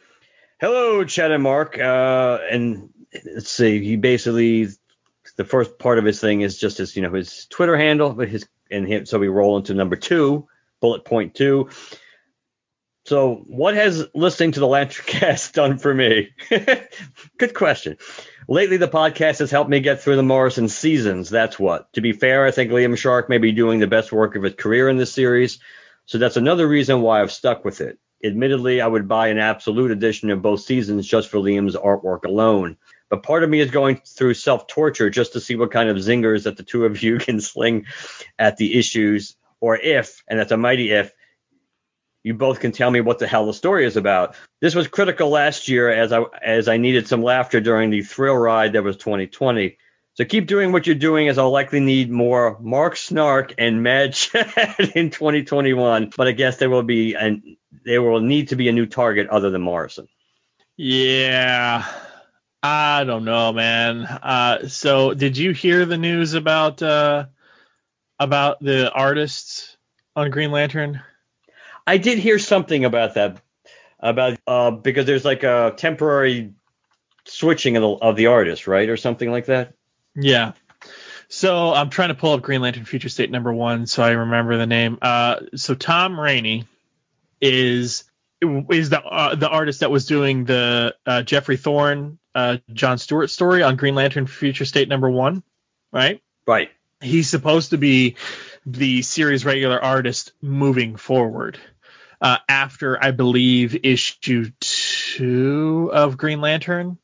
hello, 0.60 1.04
Chad 1.04 1.30
and 1.30 1.42
Mark. 1.42 1.78
Uh, 1.78 2.38
and 2.50 2.90
let's 3.34 3.50
see, 3.50 3.82
he 3.84 3.96
basically 3.96 4.68
the 5.36 5.44
first 5.44 5.78
part 5.78 5.98
of 5.98 6.04
his 6.04 6.20
thing 6.20 6.42
is 6.42 6.58
just 6.58 6.78
his 6.78 6.96
you 6.96 7.02
know 7.02 7.12
his 7.12 7.46
Twitter 7.46 7.76
handle, 7.76 8.12
but 8.12 8.28
his 8.28 8.46
and 8.70 8.86
him, 8.86 9.06
so 9.06 9.18
we 9.18 9.28
roll 9.28 9.56
into 9.56 9.74
number 9.74 9.96
two, 9.96 10.48
bullet 10.80 11.04
point 11.04 11.34
two. 11.34 11.68
So, 13.06 13.44
what 13.46 13.74
has 13.74 14.06
listening 14.14 14.52
to 14.52 14.60
the 14.60 14.66
Lanterncast 14.66 15.52
done 15.52 15.78
for 15.78 15.92
me? 15.92 16.30
Good 17.38 17.54
question. 17.54 17.98
Lately, 18.46 18.76
the 18.76 18.88
podcast 18.88 19.38
has 19.38 19.50
helped 19.50 19.70
me 19.70 19.80
get 19.80 20.02
through 20.02 20.16
the 20.16 20.22
Morrison 20.22 20.68
seasons. 20.68 21.30
That's 21.30 21.58
what. 21.58 21.90
To 21.94 22.02
be 22.02 22.12
fair, 22.12 22.44
I 22.44 22.50
think 22.50 22.70
Liam 22.70 22.96
Sharp 22.96 23.30
may 23.30 23.38
be 23.38 23.52
doing 23.52 23.78
the 23.78 23.86
best 23.86 24.12
work 24.12 24.36
of 24.36 24.42
his 24.42 24.54
career 24.54 24.90
in 24.90 24.98
this 24.98 25.12
series, 25.12 25.60
so 26.04 26.18
that's 26.18 26.36
another 26.36 26.68
reason 26.68 27.00
why 27.00 27.22
I've 27.22 27.32
stuck 27.32 27.64
with 27.64 27.80
it. 27.80 27.98
Admittedly, 28.22 28.82
I 28.82 28.86
would 28.86 29.08
buy 29.08 29.28
an 29.28 29.38
absolute 29.38 29.90
edition 29.90 30.30
of 30.30 30.42
both 30.42 30.60
seasons 30.60 31.06
just 31.06 31.28
for 31.28 31.38
Liam's 31.38 31.74
artwork 31.74 32.24
alone. 32.24 32.76
But 33.08 33.22
part 33.22 33.44
of 33.44 33.50
me 33.50 33.60
is 33.60 33.70
going 33.70 34.02
through 34.04 34.34
self 34.34 34.66
torture 34.66 35.08
just 35.08 35.32
to 35.32 35.40
see 35.40 35.56
what 35.56 35.70
kind 35.70 35.88
of 35.88 35.96
zingers 35.96 36.44
that 36.44 36.58
the 36.58 36.62
two 36.64 36.84
of 36.84 37.02
you 37.02 37.18
can 37.18 37.40
sling 37.40 37.86
at 38.38 38.58
the 38.58 38.78
issues, 38.78 39.36
or 39.60 39.76
if, 39.76 40.22
and 40.28 40.38
that's 40.38 40.52
a 40.52 40.58
mighty 40.58 40.90
if, 40.90 41.12
you 42.24 42.34
both 42.34 42.58
can 42.58 42.72
tell 42.72 42.90
me 42.90 43.02
what 43.02 43.18
the 43.18 43.26
hell 43.26 43.46
the 43.46 43.54
story 43.54 43.84
is 43.84 43.96
about. 43.96 44.34
This 44.60 44.74
was 44.74 44.88
critical 44.88 45.28
last 45.28 45.68
year 45.68 45.90
as 45.90 46.12
I 46.12 46.24
as 46.42 46.66
I 46.68 46.78
needed 46.78 47.06
some 47.06 47.22
laughter 47.22 47.60
during 47.60 47.90
the 47.90 48.02
thrill 48.02 48.36
ride 48.36 48.72
that 48.72 48.82
was 48.82 48.96
2020. 48.96 49.76
So 50.14 50.24
keep 50.24 50.46
doing 50.46 50.72
what 50.72 50.86
you're 50.86 50.94
doing 50.94 51.28
as 51.28 51.38
I'll 51.38 51.50
likely 51.50 51.80
need 51.80 52.10
more 52.10 52.56
Mark 52.60 52.96
Snark 52.96 53.54
and 53.58 53.82
Mad 53.82 54.14
Chad 54.14 54.92
in 54.94 55.10
2021. 55.10 56.12
But 56.16 56.26
I 56.26 56.32
guess 56.32 56.56
there 56.56 56.70
will 56.70 56.82
be 56.82 57.14
and 57.14 57.56
there 57.84 58.02
will 58.02 58.20
need 58.20 58.48
to 58.48 58.56
be 58.56 58.68
a 58.68 58.72
new 58.72 58.86
target 58.86 59.28
other 59.28 59.50
than 59.50 59.60
Morrison. 59.60 60.08
Yeah. 60.76 61.86
I 62.62 63.04
don't 63.04 63.26
know, 63.26 63.52
man. 63.52 64.04
Uh, 64.04 64.68
so 64.68 65.12
did 65.12 65.36
you 65.36 65.52
hear 65.52 65.84
the 65.84 65.98
news 65.98 66.32
about 66.32 66.80
uh, 66.80 67.26
about 68.18 68.60
the 68.60 68.90
artists 68.90 69.76
on 70.16 70.30
Green 70.30 70.50
Lantern? 70.50 71.02
I 71.86 71.98
did 71.98 72.18
hear 72.18 72.38
something 72.38 72.84
about 72.84 73.14
that 73.14 73.40
about 74.00 74.38
uh 74.46 74.70
because 74.70 75.06
there's 75.06 75.24
like 75.24 75.42
a 75.42 75.72
temporary 75.76 76.52
switching 77.26 77.76
of 77.76 77.82
the, 77.82 77.88
of 77.88 78.16
the 78.16 78.26
artist, 78.26 78.66
right, 78.66 78.88
or 78.88 78.96
something 78.96 79.30
like 79.30 79.46
that. 79.46 79.74
Yeah. 80.14 80.52
So 81.28 81.72
I'm 81.72 81.90
trying 81.90 82.10
to 82.10 82.14
pull 82.14 82.32
up 82.32 82.42
Green 82.42 82.60
Lantern 82.60 82.84
Future 82.84 83.08
State 83.08 83.30
number 83.30 83.52
one, 83.52 83.86
so 83.86 84.02
I 84.02 84.10
remember 84.10 84.56
the 84.56 84.66
name. 84.66 84.98
Uh, 85.00 85.40
so 85.56 85.74
Tom 85.74 86.18
Raney 86.20 86.66
is 87.40 88.04
is 88.40 88.90
the 88.90 89.02
uh, 89.02 89.34
the 89.34 89.48
artist 89.48 89.80
that 89.80 89.90
was 89.90 90.06
doing 90.06 90.44
the 90.44 90.94
uh, 91.06 91.22
Geoffrey 91.22 91.56
Thorne, 91.56 92.18
uh, 92.34 92.58
John 92.72 92.98
Stewart 92.98 93.30
story 93.30 93.62
on 93.62 93.76
Green 93.76 93.94
Lantern 93.94 94.26
Future 94.26 94.64
State 94.64 94.88
number 94.88 95.10
one, 95.10 95.42
right? 95.92 96.22
Right. 96.46 96.70
He's 97.00 97.28
supposed 97.28 97.70
to 97.70 97.78
be 97.78 98.16
the 98.66 99.02
series 99.02 99.44
regular 99.44 99.82
artist 99.82 100.32
moving 100.40 100.96
forward. 100.96 101.58
Uh, 102.24 102.38
after 102.48 102.96
I 103.04 103.10
believe 103.10 103.84
issue 103.84 104.50
two 104.58 105.90
of 105.92 106.16
Green 106.16 106.40
Lantern, 106.40 106.96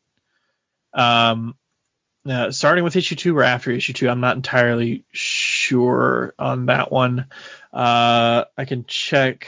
um, 0.94 1.54
uh, 2.26 2.50
starting 2.50 2.85
with 2.85 2.96
issue 2.96 3.16
two 3.16 3.37
or 3.37 3.42
after 3.42 3.70
issue 3.70 3.92
two, 3.92 4.09
I'm 4.09 4.20
not 4.20 4.37
entirely 4.37 5.04
sure 5.12 6.33
on 6.38 6.66
that 6.66 6.90
one. 6.90 7.26
Uh, 7.70 8.44
I 8.56 8.64
can 8.64 8.87
check 8.87 9.46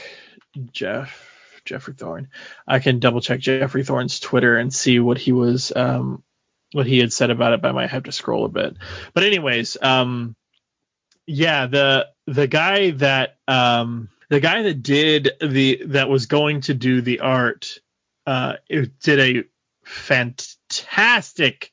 Jeff 0.71 1.27
Geoffrey 1.65 1.95
Thorne. 1.95 2.29
I 2.67 2.77
can 2.77 2.99
double 2.99 3.21
check 3.21 3.39
Geoffrey 3.39 3.83
Thorne's 3.83 4.19
Twitter 4.19 4.55
and 4.57 4.71
see 4.71 4.99
what 4.99 5.17
he 5.17 5.31
was 5.31 5.73
um, 5.75 6.21
what 6.71 6.85
he 6.85 6.99
had 6.99 7.11
said 7.11 7.31
about 7.31 7.53
it. 7.53 7.63
But 7.63 7.69
I 7.69 7.71
might 7.73 7.89
have 7.89 8.03
to 8.03 8.11
scroll 8.11 8.45
a 8.45 8.49
bit. 8.49 8.75
But 9.15 9.23
anyways, 9.23 9.77
um, 9.81 10.35
yeah, 11.25 11.65
the 11.65 12.09
the 12.27 12.45
guy 12.45 12.91
that 12.91 13.37
um, 13.47 14.09
the 14.29 14.39
guy 14.39 14.63
that 14.63 14.81
did 14.81 15.31
the 15.41 15.83
that 15.87 16.09
was 16.09 16.25
going 16.25 16.61
to 16.61 16.73
do 16.73 17.01
the 17.01 17.19
art 17.19 17.79
uh, 18.25 18.53
did 18.69 19.19
a 19.19 19.43
fantastic 19.85 21.71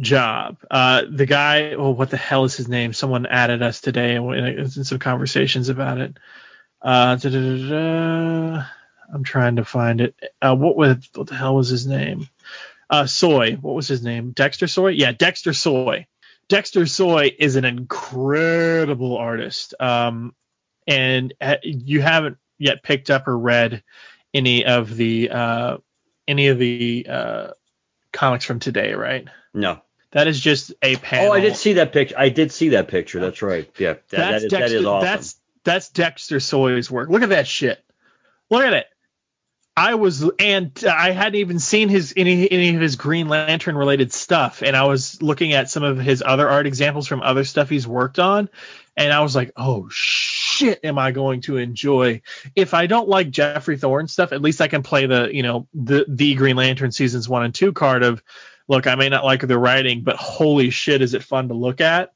job. 0.00 0.58
Uh, 0.70 1.02
the 1.10 1.26
guy, 1.26 1.72
oh, 1.72 1.90
what 1.90 2.10
the 2.10 2.16
hell 2.16 2.44
is 2.44 2.56
his 2.56 2.68
name? 2.68 2.92
Someone 2.92 3.26
added 3.26 3.62
us 3.62 3.80
today 3.80 4.16
and 4.16 4.34
in 4.34 4.84
some 4.84 4.98
conversations 4.98 5.68
about 5.68 5.98
it. 5.98 6.16
Uh, 6.80 7.16
da-da-da-da. 7.16 8.64
I'm 9.12 9.24
trying 9.24 9.56
to 9.56 9.64
find 9.64 10.00
it. 10.00 10.14
Uh, 10.40 10.54
what 10.54 10.76
was 10.76 11.08
what 11.14 11.26
the 11.26 11.34
hell 11.34 11.56
was 11.56 11.68
his 11.68 11.86
name? 11.86 12.28
Uh, 12.90 13.06
Soy. 13.06 13.54
What 13.54 13.74
was 13.74 13.88
his 13.88 14.02
name? 14.02 14.32
Dexter 14.32 14.66
Soy. 14.66 14.90
Yeah, 14.90 15.12
Dexter 15.12 15.54
Soy. 15.54 16.06
Dexter 16.48 16.86
Soy 16.86 17.34
is 17.38 17.56
an 17.56 17.64
incredible 17.64 19.16
artist. 19.16 19.74
Um, 19.80 20.34
and 20.88 21.34
uh, 21.40 21.56
you 21.62 22.00
haven't 22.00 22.38
yet 22.58 22.82
picked 22.82 23.10
up 23.10 23.28
or 23.28 23.38
read 23.38 23.84
any 24.34 24.64
of 24.64 24.96
the 24.96 25.30
uh, 25.30 25.76
any 26.26 26.48
of 26.48 26.58
the 26.58 27.06
uh, 27.08 27.48
comics 28.12 28.44
from 28.44 28.58
today, 28.58 28.94
right? 28.94 29.28
No. 29.54 29.80
That 30.12 30.26
is 30.26 30.40
just 30.40 30.72
a 30.82 30.96
panel. 30.96 31.32
Oh, 31.32 31.34
I 31.34 31.40
did 31.40 31.56
see 31.56 31.74
that 31.74 31.92
picture. 31.92 32.14
I 32.18 32.30
did 32.30 32.50
see 32.50 32.70
that 32.70 32.88
picture. 32.88 33.20
That's 33.20 33.42
right. 33.42 33.70
Yeah. 33.78 33.92
That, 33.92 34.10
that 34.10 34.30
that's 34.30 34.44
Dexter, 34.44 34.58
that 34.58 34.72
is 34.72 34.86
awesome. 34.86 35.06
That's 35.06 35.36
that's 35.64 35.88
Dexter 35.90 36.40
Soy's 36.40 36.90
work. 36.90 37.10
Look 37.10 37.22
at 37.22 37.28
that 37.28 37.46
shit. 37.46 37.84
Look 38.50 38.64
at 38.64 38.72
it. 38.72 38.86
I 39.76 39.94
was, 39.94 40.28
and 40.40 40.72
I 40.90 41.12
hadn't 41.12 41.36
even 41.36 41.60
seen 41.60 41.88
his 41.88 42.12
any 42.16 42.50
any 42.50 42.74
of 42.74 42.80
his 42.80 42.96
Green 42.96 43.28
Lantern 43.28 43.76
related 43.76 44.12
stuff, 44.12 44.60
and 44.62 44.74
I 44.74 44.84
was 44.84 45.22
looking 45.22 45.52
at 45.52 45.70
some 45.70 45.84
of 45.84 45.98
his 45.98 46.20
other 46.26 46.48
art 46.48 46.66
examples 46.66 47.06
from 47.06 47.22
other 47.22 47.44
stuff 47.44 47.68
he's 47.68 47.86
worked 47.86 48.18
on, 48.18 48.48
and 48.98 49.12
I 49.12 49.20
was 49.20 49.36
like, 49.36 49.52
oh 49.56 49.88
shit, 49.90 50.80
am 50.84 50.98
I 50.98 51.12
going 51.12 51.40
to 51.42 51.56
enjoy? 51.56 52.20
If 52.56 52.74
I 52.74 52.86
don't 52.86 53.08
like 53.08 53.30
Geoffrey 53.30 53.78
Thorne 53.78 54.08
stuff, 54.08 54.32
at 54.32 54.42
least 54.42 54.60
I 54.60 54.66
can 54.66 54.82
play 54.82 55.06
the 55.06 55.30
you 55.32 55.44
know 55.44 55.68
the 55.72 56.04
the 56.08 56.34
Green 56.34 56.56
Lantern 56.56 56.90
seasons 56.90 57.28
one 57.28 57.44
and 57.44 57.54
two 57.54 57.72
card 57.72 58.02
of, 58.02 58.22
look, 58.66 58.88
I 58.88 58.96
may 58.96 59.08
not 59.08 59.24
like 59.24 59.46
the 59.46 59.58
writing, 59.58 60.02
but 60.02 60.16
holy 60.16 60.70
shit, 60.70 61.00
is 61.00 61.14
it 61.14 61.22
fun 61.22 61.48
to 61.48 61.54
look 61.54 61.80
at 61.80 62.12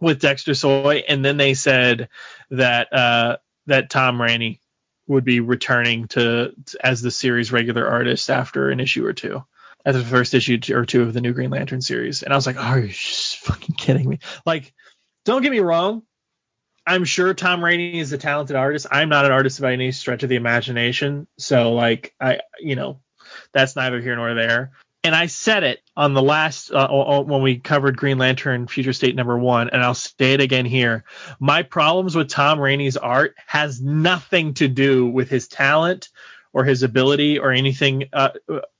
with 0.00 0.20
Dexter 0.20 0.54
Soy? 0.54 1.02
And 1.08 1.24
then 1.24 1.36
they 1.36 1.54
said 1.54 2.08
that 2.50 2.92
uh, 2.92 3.38
that 3.66 3.90
Tom 3.90 4.22
Raney 4.22 4.60
would 5.08 5.24
be 5.24 5.40
returning 5.40 6.06
to 6.08 6.52
as 6.80 7.02
the 7.02 7.10
series 7.10 7.50
regular 7.50 7.88
artist 7.88 8.30
after 8.30 8.70
an 8.70 8.78
issue 8.78 9.04
or 9.04 9.14
two, 9.14 9.42
as 9.84 9.96
the 9.96 10.04
first 10.04 10.32
issue 10.32 10.60
or 10.72 10.86
two 10.86 11.02
of 11.02 11.12
the 11.12 11.20
new 11.20 11.32
Green 11.32 11.50
Lantern 11.50 11.80
series. 11.80 12.22
And 12.22 12.32
I 12.32 12.36
was 12.36 12.46
like, 12.46 12.56
are 12.56 12.78
you 12.78 12.92
fucking 12.92 13.74
kidding 13.74 14.08
me? 14.08 14.20
Like, 14.46 14.72
don't 15.24 15.42
get 15.42 15.52
me 15.52 15.60
wrong. 15.60 16.02
I'm 16.86 17.04
sure 17.04 17.34
Tom 17.34 17.62
Raney 17.62 17.98
is 17.98 18.12
a 18.12 18.18
talented 18.18 18.56
artist. 18.56 18.86
I'm 18.90 19.10
not 19.10 19.26
an 19.26 19.32
artist 19.32 19.60
by 19.60 19.72
any 19.72 19.92
stretch 19.92 20.22
of 20.22 20.30
the 20.30 20.36
imagination. 20.36 21.26
So 21.36 21.74
like 21.74 22.14
I, 22.20 22.40
you 22.60 22.76
know, 22.76 23.00
that's 23.52 23.76
neither 23.76 24.00
here 24.00 24.16
nor 24.16 24.34
there 24.34 24.72
and 25.04 25.14
I 25.14 25.26
said 25.26 25.62
it 25.62 25.80
on 25.96 26.14
the 26.14 26.22
last 26.22 26.72
uh, 26.72 27.22
when 27.22 27.42
we 27.42 27.58
covered 27.58 27.96
Green 27.96 28.18
Lantern 28.18 28.66
Future 28.66 28.92
State 28.92 29.14
number 29.14 29.38
one, 29.38 29.70
and 29.70 29.82
I'll 29.82 29.94
say 29.94 30.34
it 30.34 30.40
again 30.40 30.66
here. 30.66 31.04
My 31.38 31.62
problems 31.62 32.16
with 32.16 32.28
Tom 32.28 32.60
Raney's 32.60 32.96
art 32.96 33.34
has 33.46 33.80
nothing 33.80 34.54
to 34.54 34.68
do 34.68 35.06
with 35.06 35.30
his 35.30 35.46
talent 35.48 36.08
or 36.52 36.64
his 36.64 36.82
ability 36.82 37.38
or 37.38 37.52
anything 37.52 38.08
uh, 38.12 38.30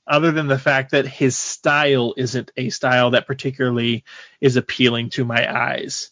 other 0.05 0.31
than 0.31 0.47
the 0.47 0.59
fact 0.59 0.91
that 0.91 1.07
his 1.07 1.37
style 1.37 2.13
isn't 2.17 2.51
a 2.57 2.69
style 2.69 3.11
that 3.11 3.27
particularly 3.27 4.03
is 4.41 4.57
appealing 4.57 5.11
to 5.11 5.23
my 5.23 5.49
eyes, 5.51 6.11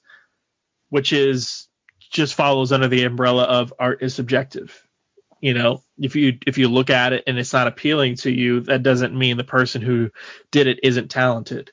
which 0.90 1.14
is 1.14 1.68
just 2.12 2.36
follows 2.36 2.72
under 2.72 2.88
the 2.88 3.04
umbrella 3.04 3.44
of 3.44 3.74
art 3.80 4.02
is 4.02 4.16
subjective. 4.16 4.84
You 5.42 5.54
know 5.54 5.84
if 6.00 6.16
you 6.16 6.40
if 6.48 6.58
you 6.58 6.68
look 6.68 6.90
at 6.90 7.14
it 7.14 7.24
and 7.28 7.38
it's 7.38 7.54
not 7.54 7.68
appealing 7.68 8.16
to 8.18 8.32
you 8.32 8.62
that 8.62 8.84
doesn't 8.84 9.18
mean 9.18 9.38
the 9.38 9.44
person 9.44 9.82
who 9.82 10.10
did 10.52 10.68
it 10.68 10.80
isn't 10.84 11.12
talented. 11.12 11.72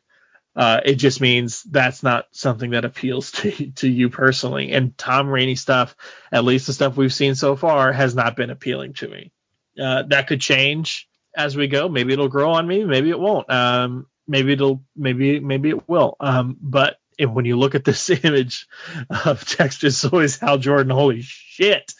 Uh, 0.56 0.80
it 0.84 0.94
just 0.96 1.20
means 1.20 1.64
that's 1.64 2.02
not 2.02 2.26
something 2.30 2.70
that 2.70 2.84
appeals 2.84 3.30
to 3.32 3.70
to 3.72 3.88
you 3.88 4.10
personally. 4.10 4.72
And 4.72 4.96
tom 4.98 5.28
raney 5.28 5.54
stuff 5.54 5.96
at 6.30 6.44
least 6.44 6.66
the 6.66 6.72
stuff 6.72 6.96
we've 6.96 7.12
seen 7.12 7.34
so 7.34 7.56
far 7.56 7.92
has 7.92 8.14
not 8.14 8.36
been 8.36 8.50
appealing 8.50 8.94
to 8.94 9.08
me. 9.08 9.32
Uh, 9.80 10.04
that 10.08 10.26
could 10.26 10.40
change 10.40 11.08
as 11.36 11.56
we 11.56 11.66
go. 11.66 11.88
Maybe 11.88 12.12
it'll 12.12 12.28
grow 12.28 12.52
on 12.52 12.66
me. 12.66 12.84
Maybe 12.84 13.10
it 13.10 13.18
won't. 13.18 13.50
Um, 13.50 14.06
maybe 14.26 14.52
it'll 14.52 14.84
maybe 14.96 15.40
maybe 15.40 15.70
it 15.70 15.88
will. 15.88 16.16
Um, 16.20 16.56
but 16.60 16.96
and 17.18 17.34
when 17.34 17.44
you 17.44 17.56
look 17.56 17.74
at 17.74 17.84
this 17.84 18.08
image 18.24 18.66
of 19.24 19.44
Dexter 19.56 19.90
Soy's 19.90 20.38
Hal 20.38 20.58
Jordan, 20.58 20.90
holy 20.90 21.22
shit, 21.22 21.92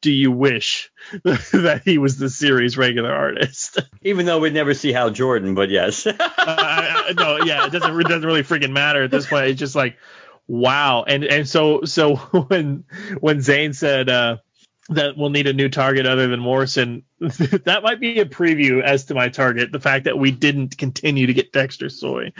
do 0.00 0.10
you 0.10 0.32
wish 0.32 0.90
that 1.24 1.82
he 1.84 1.98
was 1.98 2.18
the 2.18 2.30
series 2.30 2.76
regular 2.76 3.12
artist? 3.12 3.80
Even 4.02 4.26
though 4.26 4.40
we'd 4.40 4.54
never 4.54 4.74
see 4.74 4.92
Hal 4.92 5.10
Jordan, 5.10 5.54
but 5.54 5.70
yes. 5.70 6.06
uh, 6.06 6.12
I, 6.18 7.06
I, 7.08 7.12
no, 7.12 7.44
yeah, 7.44 7.66
it 7.66 7.72
doesn't 7.72 8.00
it 8.00 8.08
doesn't 8.08 8.26
really 8.26 8.42
freaking 8.42 8.72
matter 8.72 9.02
at 9.02 9.10
this 9.10 9.26
point. 9.26 9.46
It's 9.46 9.58
just 9.58 9.74
like, 9.74 9.98
wow. 10.46 11.04
And 11.04 11.24
and 11.24 11.48
so 11.48 11.84
so 11.84 12.16
when 12.16 12.84
when 13.20 13.40
Zane 13.40 13.72
said 13.72 14.08
uh, 14.08 14.38
that 14.90 15.16
we'll 15.16 15.30
need 15.30 15.46
a 15.46 15.52
new 15.52 15.68
target 15.68 16.06
other 16.06 16.28
than 16.28 16.40
Morrison. 16.40 17.04
that 17.18 17.80
might 17.82 18.00
be 18.00 18.20
a 18.20 18.26
preview 18.26 18.82
as 18.82 19.06
to 19.06 19.14
my 19.14 19.28
target. 19.28 19.72
The 19.72 19.80
fact 19.80 20.04
that 20.04 20.18
we 20.18 20.30
didn't 20.30 20.76
continue 20.76 21.26
to 21.26 21.34
get 21.34 21.52
Dexter 21.52 21.88
Soy, 21.88 22.32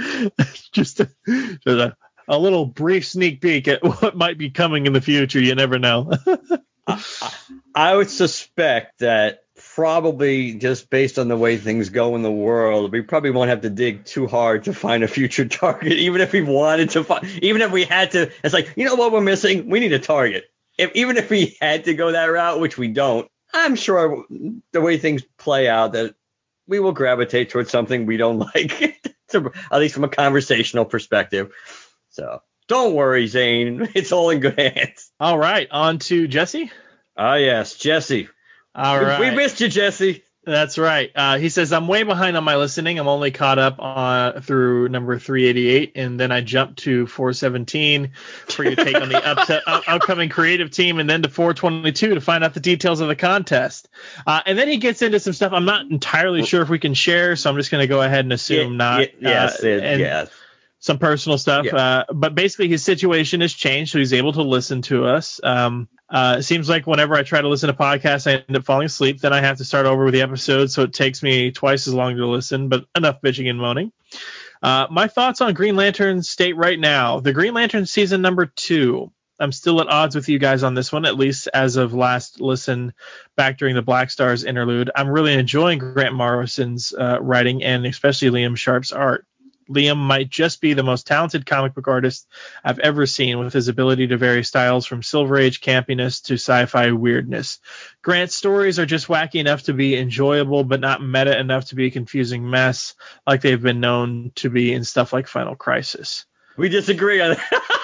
just, 0.72 1.00
a, 1.00 1.10
just 1.26 1.66
a, 1.66 1.96
a 2.28 2.38
little 2.38 2.66
brief 2.66 3.06
sneak 3.06 3.40
peek 3.40 3.68
at 3.68 3.82
what 4.02 4.16
might 4.16 4.38
be 4.38 4.50
coming 4.50 4.86
in 4.86 4.92
the 4.92 5.00
future. 5.00 5.40
You 5.40 5.54
never 5.54 5.78
know. 5.78 6.12
I, 6.86 7.32
I 7.74 7.96
would 7.96 8.10
suspect 8.10 9.00
that 9.00 9.44
probably 9.74 10.54
just 10.54 10.90
based 10.90 11.18
on 11.18 11.28
the 11.28 11.36
way 11.36 11.56
things 11.56 11.88
go 11.88 12.14
in 12.16 12.22
the 12.22 12.30
world, 12.30 12.92
we 12.92 13.00
probably 13.00 13.30
won't 13.30 13.50
have 13.50 13.62
to 13.62 13.70
dig 13.70 14.04
too 14.04 14.26
hard 14.26 14.64
to 14.64 14.72
find 14.72 15.02
a 15.02 15.08
future 15.08 15.44
target, 15.48 15.92
even 15.92 16.20
if 16.20 16.32
we 16.32 16.42
wanted 16.42 16.90
to 16.90 17.04
find, 17.04 17.26
even 17.42 17.62
if 17.62 17.70
we 17.70 17.84
had 17.84 18.12
to. 18.12 18.30
It's 18.42 18.54
like, 18.54 18.72
you 18.76 18.84
know 18.84 18.94
what 18.94 19.12
we're 19.12 19.20
missing? 19.20 19.68
We 19.70 19.80
need 19.80 19.92
a 19.92 19.98
target. 19.98 20.44
If 20.76 20.92
even 20.94 21.16
if 21.16 21.30
we 21.30 21.56
had 21.60 21.84
to 21.84 21.94
go 21.94 22.12
that 22.12 22.26
route, 22.26 22.60
which 22.60 22.76
we 22.76 22.88
don't, 22.88 23.28
I'm 23.52 23.76
sure 23.76 24.24
the 24.72 24.80
way 24.80 24.98
things 24.98 25.22
play 25.38 25.68
out 25.68 25.92
that 25.92 26.16
we 26.66 26.80
will 26.80 26.92
gravitate 26.92 27.50
towards 27.50 27.70
something 27.70 28.06
we 28.06 28.16
don't 28.16 28.38
like, 28.38 29.00
at 29.32 29.78
least 29.78 29.94
from 29.94 30.04
a 30.04 30.08
conversational 30.08 30.84
perspective. 30.84 31.52
So 32.14 32.42
don't 32.68 32.94
worry, 32.94 33.26
Zane. 33.26 33.88
It's 33.94 34.12
all 34.12 34.30
in 34.30 34.38
good 34.38 34.58
hands. 34.58 35.10
All 35.18 35.36
right, 35.36 35.66
on 35.70 35.98
to 36.00 36.28
Jesse. 36.28 36.70
Ah, 37.16 37.34
yes, 37.34 37.74
Jesse. 37.74 38.28
All 38.74 39.00
right. 39.00 39.20
We 39.20 39.30
missed 39.30 39.60
you, 39.60 39.68
Jesse. 39.68 40.22
That's 40.44 40.78
right. 40.78 41.10
Uh, 41.14 41.38
he 41.38 41.48
says 41.48 41.72
I'm 41.72 41.88
way 41.88 42.02
behind 42.02 42.36
on 42.36 42.44
my 42.44 42.56
listening. 42.56 42.98
I'm 42.98 43.08
only 43.08 43.30
caught 43.30 43.58
up 43.58 43.80
on 43.80 44.42
through 44.42 44.90
number 44.90 45.18
388, 45.18 45.92
and 45.96 46.20
then 46.20 46.30
I 46.30 46.42
jumped 46.42 46.80
to 46.80 47.06
417 47.06 48.12
for 48.46 48.62
your 48.62 48.76
take 48.76 49.00
on 49.00 49.08
the 49.08 49.16
up 49.26 49.48
uh, 49.48 49.80
upcoming 49.86 50.28
creative 50.28 50.70
team, 50.70 51.00
and 51.00 51.10
then 51.10 51.22
to 51.22 51.28
422 51.28 52.14
to 52.14 52.20
find 52.20 52.44
out 52.44 52.54
the 52.54 52.60
details 52.60 53.00
of 53.00 53.08
the 53.08 53.16
contest. 53.16 53.88
Uh, 54.26 54.42
and 54.44 54.56
then 54.58 54.68
he 54.68 54.76
gets 54.76 55.02
into 55.02 55.18
some 55.18 55.32
stuff 55.32 55.52
I'm 55.52 55.64
not 55.64 55.90
entirely 55.90 56.44
sure 56.44 56.62
if 56.62 56.68
we 56.68 56.78
can 56.78 56.94
share, 56.94 57.34
so 57.34 57.50
I'm 57.50 57.56
just 57.56 57.70
going 57.72 57.82
to 57.82 57.88
go 57.88 58.02
ahead 58.02 58.24
and 58.24 58.32
assume 58.32 58.76
not. 58.76 59.20
yes, 59.20 59.64
uh, 59.64 59.66
it, 59.66 59.82
and, 59.82 60.00
yes 60.00 60.30
some 60.84 60.98
personal 60.98 61.38
stuff. 61.38 61.64
Yeah. 61.64 61.76
Uh, 61.76 62.04
but 62.12 62.34
basically, 62.34 62.68
his 62.68 62.84
situation 62.84 63.40
has 63.40 63.54
changed, 63.54 63.90
so 63.90 63.98
he's 63.98 64.12
able 64.12 64.34
to 64.34 64.42
listen 64.42 64.82
to 64.82 65.06
us. 65.06 65.40
Um, 65.42 65.88
uh, 66.10 66.36
it 66.40 66.42
seems 66.42 66.68
like 66.68 66.86
whenever 66.86 67.14
I 67.14 67.22
try 67.22 67.40
to 67.40 67.48
listen 67.48 67.68
to 67.68 67.72
podcasts, 67.72 68.30
I 68.30 68.44
end 68.46 68.54
up 68.54 68.66
falling 68.66 68.84
asleep. 68.84 69.22
Then 69.22 69.32
I 69.32 69.40
have 69.40 69.56
to 69.56 69.64
start 69.64 69.86
over 69.86 70.04
with 70.04 70.12
the 70.12 70.20
episode, 70.20 70.70
so 70.70 70.82
it 70.82 70.92
takes 70.92 71.22
me 71.22 71.52
twice 71.52 71.86
as 71.86 71.94
long 71.94 72.18
to 72.18 72.26
listen. 72.26 72.68
But 72.68 72.84
enough 72.94 73.22
bitching 73.22 73.48
and 73.48 73.58
moaning. 73.58 73.92
Uh, 74.62 74.86
my 74.90 75.08
thoughts 75.08 75.40
on 75.40 75.54
Green 75.54 75.74
Lantern 75.74 76.22
state 76.22 76.54
right 76.54 76.78
now. 76.78 77.18
The 77.18 77.32
Green 77.32 77.54
Lantern 77.54 77.86
season 77.86 78.20
number 78.20 78.44
two. 78.44 79.10
I'm 79.40 79.52
still 79.52 79.80
at 79.80 79.88
odds 79.88 80.14
with 80.14 80.28
you 80.28 80.38
guys 80.38 80.62
on 80.62 80.74
this 80.74 80.92
one, 80.92 81.06
at 81.06 81.16
least 81.16 81.48
as 81.54 81.76
of 81.76 81.94
last 81.94 82.42
listen 82.42 82.92
back 83.36 83.56
during 83.56 83.74
the 83.74 83.82
Black 83.82 84.10
Stars 84.10 84.44
interlude. 84.44 84.90
I'm 84.94 85.08
really 85.08 85.32
enjoying 85.32 85.78
Grant 85.78 86.14
Morrison's 86.14 86.92
uh, 86.92 87.18
writing 87.22 87.64
and 87.64 87.86
especially 87.86 88.28
Liam 88.28 88.54
Sharp's 88.54 88.92
art. 88.92 89.26
Liam 89.68 89.96
might 89.96 90.28
just 90.28 90.60
be 90.60 90.74
the 90.74 90.82
most 90.82 91.06
talented 91.06 91.46
comic 91.46 91.74
book 91.74 91.88
artist 91.88 92.26
I've 92.62 92.78
ever 92.78 93.06
seen 93.06 93.38
with 93.38 93.52
his 93.52 93.68
ability 93.68 94.08
to 94.08 94.16
vary 94.16 94.44
styles 94.44 94.86
from 94.86 95.02
Silver 95.02 95.36
Age 95.36 95.60
campiness 95.60 96.22
to 96.24 96.34
sci 96.34 96.66
fi 96.66 96.92
weirdness. 96.92 97.60
Grant's 98.02 98.34
stories 98.34 98.78
are 98.78 98.86
just 98.86 99.08
wacky 99.08 99.40
enough 99.40 99.64
to 99.64 99.72
be 99.72 99.96
enjoyable, 99.96 100.64
but 100.64 100.80
not 100.80 101.02
meta 101.02 101.38
enough 101.38 101.66
to 101.66 101.74
be 101.74 101.86
a 101.86 101.90
confusing 101.90 102.48
mess 102.48 102.94
like 103.26 103.40
they've 103.40 103.62
been 103.62 103.80
known 103.80 104.32
to 104.36 104.50
be 104.50 104.72
in 104.72 104.84
stuff 104.84 105.12
like 105.12 105.26
Final 105.26 105.56
Crisis. 105.56 106.26
We 106.56 106.68
disagree 106.68 107.20
on 107.20 107.30
that. 107.30 107.62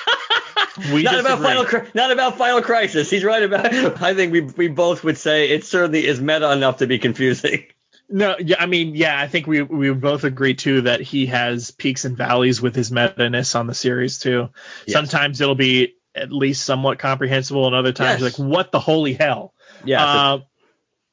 We 0.93 1.03
not 1.03 1.13
disagree. 1.13 1.21
about 1.21 1.69
final, 1.69 1.91
not 1.95 2.11
about 2.13 2.39
Final 2.39 2.63
Crisis. 2.63 3.11
He's 3.11 3.25
right 3.25 3.43
about. 3.43 3.67
I 4.03 4.15
think 4.15 4.33
we 4.33 4.41
we 4.41 4.69
both 4.69 5.03
would 5.03 5.19
say 5.19 5.51
it 5.51 5.65
certainly 5.65 6.07
is 6.07 6.21
meta 6.21 6.51
enough 6.53 6.79
to 6.79 6.87
be 6.87 6.99
confusing. 6.99 7.65
No, 8.13 8.37
yeah, 8.41 8.57
I 8.59 8.67
mean, 8.67 8.97
yeah, 8.97 9.19
I 9.19 9.29
think 9.29 9.47
we 9.47 9.63
we 9.63 9.93
both 9.93 10.25
agree 10.25 10.55
too 10.55 10.83
that 10.83 11.01
he 11.01 11.27
has 11.27 11.71
peaks 11.71 12.05
and 12.05 12.17
valleys 12.17 12.61
with 12.61 12.75
his 12.75 12.91
meta-ness 12.91 13.55
on 13.55 13.69
the 13.69 13.75
series 13.75 14.19
too. 14.19 14.49
Yes. 14.87 14.95
Sometimes 14.95 15.41
it'll 15.41 15.55
be 15.55 15.95
at 16.15 16.33
least 16.33 16.65
somewhat 16.65 16.99
comprehensible, 16.99 17.67
and 17.67 17.75
other 17.75 17.93
times 17.93 18.21
yes. 18.21 18.39
like, 18.39 18.49
what 18.49 18.73
the 18.73 18.81
holy 18.81 19.13
hell? 19.13 19.55
Yeah. 19.85 20.05
Uh, 20.05 20.41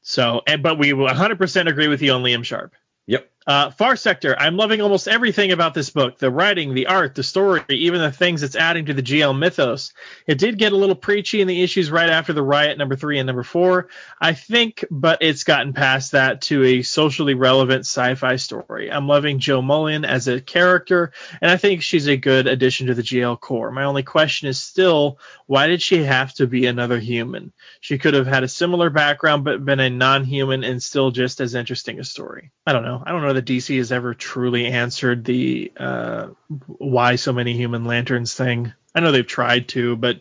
so, 0.02 0.42
and 0.46 0.62
but 0.62 0.78
we 0.78 0.90
100% 0.90 1.68
agree 1.68 1.88
with 1.88 2.02
you 2.02 2.12
on 2.12 2.22
Liam 2.22 2.44
Sharp. 2.44 2.74
Yep. 3.06 3.30
Uh, 3.48 3.70
Far 3.70 3.96
Sector. 3.96 4.36
I'm 4.38 4.58
loving 4.58 4.82
almost 4.82 5.08
everything 5.08 5.52
about 5.52 5.72
this 5.72 5.88
book 5.88 6.18
the 6.18 6.30
writing, 6.30 6.74
the 6.74 6.88
art, 6.88 7.14
the 7.14 7.22
story, 7.22 7.62
even 7.70 7.98
the 7.98 8.12
things 8.12 8.42
it's 8.42 8.54
adding 8.54 8.84
to 8.84 8.92
the 8.92 9.02
GL 9.02 9.38
mythos. 9.38 9.94
It 10.26 10.36
did 10.36 10.58
get 10.58 10.72
a 10.74 10.76
little 10.76 10.94
preachy 10.94 11.40
in 11.40 11.48
the 11.48 11.62
issues 11.62 11.90
right 11.90 12.10
after 12.10 12.34
the 12.34 12.42
riot 12.42 12.76
number 12.76 12.94
three 12.94 13.18
and 13.18 13.26
number 13.26 13.42
four, 13.42 13.88
I 14.20 14.34
think, 14.34 14.84
but 14.90 15.22
it's 15.22 15.44
gotten 15.44 15.72
past 15.72 16.12
that 16.12 16.42
to 16.42 16.62
a 16.62 16.82
socially 16.82 17.32
relevant 17.32 17.86
sci 17.86 18.16
fi 18.16 18.36
story. 18.36 18.92
I'm 18.92 19.08
loving 19.08 19.38
Jo 19.38 19.62
Mullein 19.62 20.04
as 20.04 20.28
a 20.28 20.42
character, 20.42 21.12
and 21.40 21.50
I 21.50 21.56
think 21.56 21.82
she's 21.82 22.06
a 22.06 22.18
good 22.18 22.46
addition 22.46 22.88
to 22.88 22.94
the 22.94 23.02
GL 23.02 23.40
Corps. 23.40 23.70
My 23.70 23.84
only 23.84 24.02
question 24.02 24.48
is 24.48 24.60
still 24.60 25.20
why 25.46 25.68
did 25.68 25.80
she 25.80 26.04
have 26.04 26.34
to 26.34 26.46
be 26.46 26.66
another 26.66 26.98
human? 26.98 27.54
She 27.80 27.96
could 27.96 28.12
have 28.12 28.26
had 28.26 28.44
a 28.44 28.48
similar 28.48 28.90
background 28.90 29.44
but 29.44 29.64
been 29.64 29.80
a 29.80 29.88
non 29.88 30.24
human 30.24 30.64
and 30.64 30.82
still 30.82 31.10
just 31.10 31.40
as 31.40 31.54
interesting 31.54 31.98
a 31.98 32.04
story. 32.04 32.50
I 32.66 32.74
don't 32.74 32.84
know. 32.84 33.02
I 33.06 33.12
don't 33.12 33.22
know 33.22 33.37
that 33.38 33.44
DC 33.44 33.76
has 33.78 33.92
ever 33.92 34.14
truly 34.14 34.66
answered 34.66 35.24
the 35.24 35.70
uh, 35.76 36.26
why 36.66 37.14
so 37.14 37.32
many 37.32 37.52
human 37.52 37.84
lanterns 37.84 38.34
thing. 38.34 38.72
I 38.92 38.98
know 38.98 39.12
they've 39.12 39.24
tried 39.24 39.68
to, 39.68 39.94
but 39.94 40.18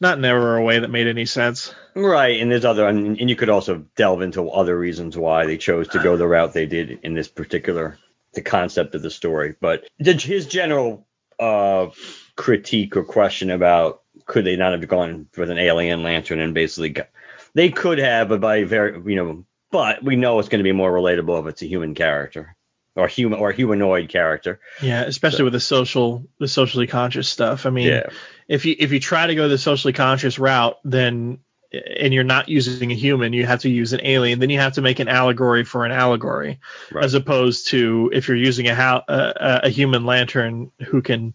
not 0.00 0.20
never 0.20 0.56
a 0.56 0.62
way 0.62 0.78
that 0.78 0.88
made 0.88 1.08
any 1.08 1.26
sense. 1.26 1.74
Right, 1.96 2.40
and 2.40 2.48
there's 2.48 2.64
other, 2.64 2.86
and, 2.86 3.18
and 3.18 3.28
you 3.28 3.34
could 3.34 3.48
also 3.48 3.86
delve 3.96 4.22
into 4.22 4.48
other 4.50 4.78
reasons 4.78 5.16
why 5.16 5.46
they 5.46 5.56
chose 5.56 5.88
to 5.88 5.98
go 5.98 6.16
the 6.16 6.28
route 6.28 6.52
they 6.52 6.66
did 6.66 7.00
in 7.02 7.14
this 7.14 7.26
particular, 7.26 7.98
the 8.34 8.42
concept 8.42 8.94
of 8.94 9.02
the 9.02 9.10
story. 9.10 9.56
But 9.60 9.88
the, 9.98 10.12
his 10.12 10.46
general 10.46 11.08
uh, 11.40 11.88
critique 12.36 12.96
or 12.96 13.02
question 13.02 13.50
about 13.50 14.02
could 14.26 14.44
they 14.44 14.54
not 14.54 14.78
have 14.78 14.86
gone 14.86 15.26
with 15.36 15.50
an 15.50 15.58
alien 15.58 16.04
lantern 16.04 16.38
and 16.38 16.54
basically 16.54 16.90
got, 16.90 17.08
they 17.54 17.70
could 17.70 17.98
have, 17.98 18.28
but 18.28 18.40
by 18.40 18.62
very, 18.62 18.92
you 19.10 19.16
know, 19.16 19.44
but 19.72 20.04
we 20.04 20.14
know 20.14 20.38
it's 20.38 20.48
going 20.48 20.60
to 20.60 20.64
be 20.64 20.70
more 20.70 20.92
relatable 20.92 21.40
if 21.40 21.46
it's 21.46 21.62
a 21.62 21.66
human 21.66 21.96
character 21.96 22.56
or 22.96 23.08
human 23.08 23.38
or 23.38 23.52
humanoid 23.52 24.08
character. 24.08 24.60
Yeah, 24.82 25.02
especially 25.02 25.38
so. 25.38 25.44
with 25.44 25.52
the 25.52 25.60
social 25.60 26.26
the 26.38 26.48
socially 26.48 26.86
conscious 26.86 27.28
stuff. 27.28 27.66
I 27.66 27.70
mean, 27.70 27.88
yeah. 27.88 28.06
if 28.48 28.64
you 28.64 28.74
if 28.78 28.92
you 28.92 29.00
try 29.00 29.26
to 29.26 29.34
go 29.34 29.48
the 29.48 29.58
socially 29.58 29.92
conscious 29.92 30.38
route, 30.38 30.78
then 30.84 31.38
and 31.72 32.12
you're 32.12 32.24
not 32.24 32.48
using 32.48 32.90
a 32.90 32.94
human, 32.94 33.32
you 33.32 33.46
have 33.46 33.60
to 33.60 33.70
use 33.70 33.92
an 33.92 34.00
alien. 34.02 34.40
Then 34.40 34.50
you 34.50 34.58
have 34.58 34.72
to 34.74 34.82
make 34.82 34.98
an 34.98 35.08
allegory 35.08 35.64
for 35.64 35.84
an 35.84 35.92
allegory, 35.92 36.58
right. 36.90 37.04
as 37.04 37.14
opposed 37.14 37.68
to 37.68 38.10
if 38.12 38.26
you're 38.26 38.36
using 38.36 38.68
a, 38.68 38.72
a, 39.08 39.60
a 39.64 39.68
human 39.68 40.04
lantern 40.04 40.72
who 40.88 41.00
can 41.00 41.34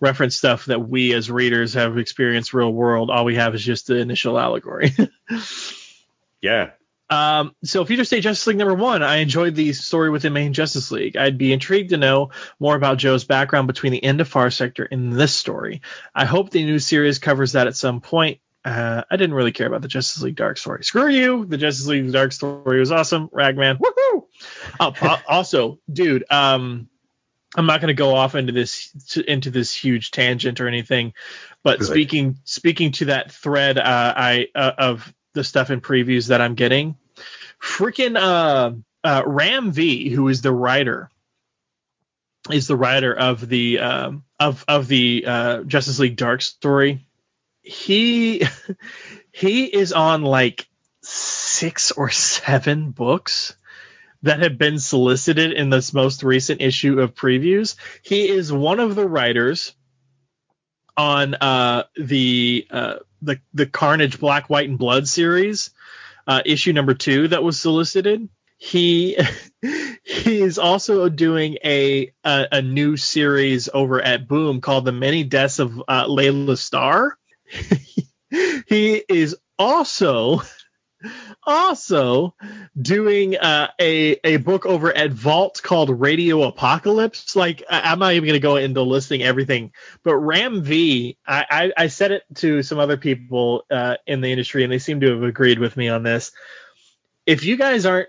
reference 0.00 0.36
stuff 0.36 0.66
that 0.66 0.88
we 0.88 1.12
as 1.14 1.30
readers 1.30 1.74
have 1.74 1.98
experienced 1.98 2.54
real 2.54 2.72
world. 2.72 3.10
All 3.10 3.24
we 3.24 3.36
have 3.36 3.54
is 3.54 3.64
just 3.64 3.86
the 3.86 3.96
initial 3.96 4.38
allegory. 4.38 4.92
yeah, 6.42 6.70
um, 7.10 7.54
so 7.64 7.84
Future 7.84 8.04
State 8.04 8.20
Justice 8.20 8.46
League 8.46 8.58
number 8.58 8.74
one, 8.74 9.02
I 9.02 9.16
enjoyed 9.16 9.54
the 9.54 9.72
story 9.72 10.10
within 10.10 10.32
main 10.32 10.52
Justice 10.52 10.90
League. 10.90 11.16
I'd 11.16 11.38
be 11.38 11.52
intrigued 11.52 11.90
to 11.90 11.96
know 11.96 12.30
more 12.60 12.76
about 12.76 12.98
Jo's 12.98 13.24
background 13.24 13.66
between 13.66 13.92
the 13.92 14.02
end 14.02 14.20
of 14.20 14.28
Far 14.28 14.50
Sector 14.50 14.84
in 14.84 15.10
this 15.10 15.34
story. 15.34 15.80
I 16.14 16.24
hope 16.26 16.50
the 16.50 16.64
new 16.64 16.78
series 16.78 17.18
covers 17.18 17.52
that 17.52 17.66
at 17.66 17.76
some 17.76 18.00
point. 18.00 18.40
Uh, 18.64 19.02
I 19.10 19.16
didn't 19.16 19.34
really 19.34 19.52
care 19.52 19.66
about 19.66 19.82
the 19.82 19.88
Justice 19.88 20.20
League 20.20 20.36
Dark 20.36 20.58
story. 20.58 20.84
Screw 20.84 21.08
you. 21.08 21.46
The 21.46 21.56
Justice 21.56 21.86
League 21.86 22.12
Dark 22.12 22.32
story 22.32 22.80
was 22.80 22.92
awesome. 22.92 23.30
Ragman. 23.32 23.78
Woohoo! 23.78 24.24
Oh, 24.78 25.22
also, 25.28 25.78
dude, 25.90 26.24
um, 26.30 26.88
I'm 27.56 27.66
not 27.66 27.80
going 27.80 27.88
to 27.88 27.94
go 27.94 28.14
off 28.14 28.34
into 28.34 28.52
this 28.52 29.16
into 29.26 29.50
this 29.50 29.74
huge 29.74 30.10
tangent 30.10 30.60
or 30.60 30.68
anything, 30.68 31.14
but 31.64 31.78
Good. 31.78 31.88
speaking 31.88 32.38
speaking 32.44 32.92
to 32.92 33.06
that 33.06 33.32
thread 33.32 33.78
uh, 33.78 34.14
I 34.16 34.48
uh, 34.54 34.72
of 34.76 35.14
the 35.38 35.44
stuff 35.44 35.70
in 35.70 35.80
previews 35.80 36.28
that 36.28 36.40
I'm 36.40 36.54
getting. 36.54 36.96
Freaking 37.62 38.16
uh, 38.20 38.72
uh, 39.02 39.22
Ram 39.24 39.72
V, 39.72 40.10
who 40.10 40.28
is 40.28 40.42
the 40.42 40.52
writer, 40.52 41.10
is 42.50 42.66
the 42.66 42.76
writer 42.76 43.14
of 43.14 43.48
the 43.48 43.78
um, 43.78 44.24
of 44.38 44.64
of 44.68 44.88
the 44.88 45.24
uh, 45.26 45.62
Justice 45.62 45.98
League 45.98 46.16
Dark 46.16 46.42
story. 46.42 47.06
He 47.62 48.42
he 49.32 49.64
is 49.64 49.92
on 49.92 50.22
like 50.22 50.66
six 51.02 51.92
or 51.92 52.10
seven 52.10 52.90
books 52.90 53.54
that 54.22 54.40
have 54.40 54.58
been 54.58 54.80
solicited 54.80 55.52
in 55.52 55.70
this 55.70 55.94
most 55.94 56.24
recent 56.24 56.60
issue 56.60 57.00
of 57.00 57.14
previews. 57.14 57.76
He 58.02 58.28
is 58.28 58.52
one 58.52 58.80
of 58.80 58.96
the 58.96 59.06
writers 59.06 59.74
on 60.98 61.34
uh, 61.36 61.84
the 61.96 62.66
uh, 62.70 62.96
the 63.22 63.40
the 63.54 63.66
Carnage 63.66 64.20
Black, 64.20 64.50
White, 64.50 64.68
and 64.68 64.78
Blood 64.78 65.08
series, 65.08 65.70
uh, 66.26 66.42
issue 66.44 66.72
number 66.72 66.92
two 66.92 67.28
that 67.28 67.42
was 67.42 67.58
solicited. 67.58 68.28
He 68.58 69.16
he 69.62 70.42
is 70.42 70.58
also 70.58 71.08
doing 71.08 71.58
a, 71.64 72.12
a, 72.24 72.48
a 72.52 72.62
new 72.62 72.96
series 72.96 73.68
over 73.72 74.02
at 74.02 74.26
Boom 74.26 74.60
called 74.60 74.84
The 74.84 74.92
Many 74.92 75.22
Deaths 75.22 75.60
of 75.60 75.80
uh, 75.88 76.06
Laila 76.08 76.56
Starr. 76.56 77.16
he 78.66 79.02
is 79.08 79.36
also 79.58 80.42
also 81.44 82.34
doing 82.80 83.36
uh, 83.36 83.68
a 83.80 84.18
a 84.24 84.36
book 84.38 84.66
over 84.66 84.94
at 84.96 85.12
Vault 85.12 85.60
called 85.62 85.90
Radio 86.00 86.42
Apocalypse. 86.42 87.36
Like 87.36 87.62
I, 87.70 87.92
am 87.92 87.98
not 87.98 88.14
even 88.14 88.26
going 88.26 88.34
to 88.34 88.40
go 88.40 88.56
into 88.56 88.82
listing 88.82 89.22
everything, 89.22 89.72
but 90.02 90.16
Ram 90.16 90.62
V, 90.62 91.16
I, 91.26 91.44
I, 91.50 91.84
I 91.84 91.86
said 91.88 92.12
it 92.12 92.24
to 92.36 92.62
some 92.62 92.78
other 92.78 92.96
people 92.96 93.64
uh, 93.70 93.96
in 94.06 94.20
the 94.20 94.30
industry, 94.30 94.64
and 94.64 94.72
they 94.72 94.78
seem 94.78 95.00
to 95.00 95.10
have 95.10 95.22
agreed 95.22 95.58
with 95.58 95.76
me 95.76 95.88
on 95.88 96.02
this. 96.02 96.32
If 97.26 97.44
you 97.44 97.56
guys 97.56 97.86
aren't 97.86 98.08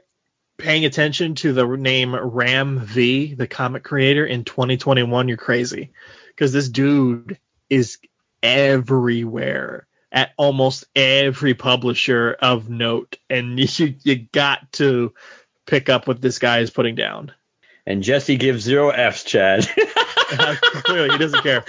paying 0.58 0.86
attention 0.86 1.36
to 1.36 1.54
the 1.54 1.66
name 1.66 2.16
Ram 2.16 2.80
V, 2.80 3.36
the 3.36 3.48
comic 3.48 3.84
creator 3.84 4.26
in 4.26 4.44
2021, 4.44 5.28
you're 5.28 5.38
crazy, 5.38 5.92
because 6.28 6.52
this 6.52 6.70
dude 6.70 7.40
is 7.70 7.98
everywhere 8.42 9.88
at 10.12 10.32
almost 10.38 10.86
every 10.96 11.54
publisher 11.54 12.36
of 12.42 12.70
note, 12.70 13.18
and 13.30 13.60
you 13.80 13.96
you 14.04 14.16
got 14.32 14.72
to 14.74 15.14
pick 15.66 15.90
up 15.90 16.08
what 16.08 16.22
this 16.22 16.40
guy 16.40 16.60
is 16.60 16.70
putting 16.70 16.96
down. 16.96 17.32
And 17.86 18.04
Jesse 18.04 18.38
gives 18.38 18.64
zero 18.64 18.90
Fs, 18.92 19.24
Chad. 19.24 19.68
Clearly, 20.84 21.10
he 21.10 21.18
doesn't 21.18 21.42
care. 21.42 21.64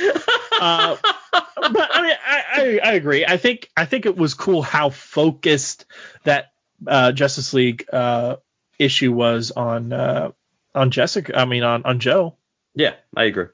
Uh, 0.61 0.97
but 1.33 1.89
I 1.93 2.03
mean, 2.03 2.17
I, 2.27 2.43
I, 2.53 2.81
I 2.91 2.93
agree. 2.93 3.25
I 3.25 3.37
think 3.37 3.71
I 3.77 3.85
think 3.87 4.07
it 4.07 4.17
was 4.17 4.35
cool 4.35 4.61
how 4.63 4.91
focused 4.91 5.87
that 6.25 6.53
uh, 6.87 7.13
Justice 7.13 7.55
League 7.55 7.87
uh, 7.93 8.37
issue 8.79 9.13
was 9.13 9.51
on 9.51 9.93
uh, 9.93 10.33
on 10.75 10.91
Jessica. 10.91 11.39
I 11.39 11.45
mean, 11.45 11.63
on 11.63 11.85
on 11.85 12.01
Jo. 12.01 12.37
Yeah, 12.75 12.95
I 13.17 13.25
agree. 13.25 13.47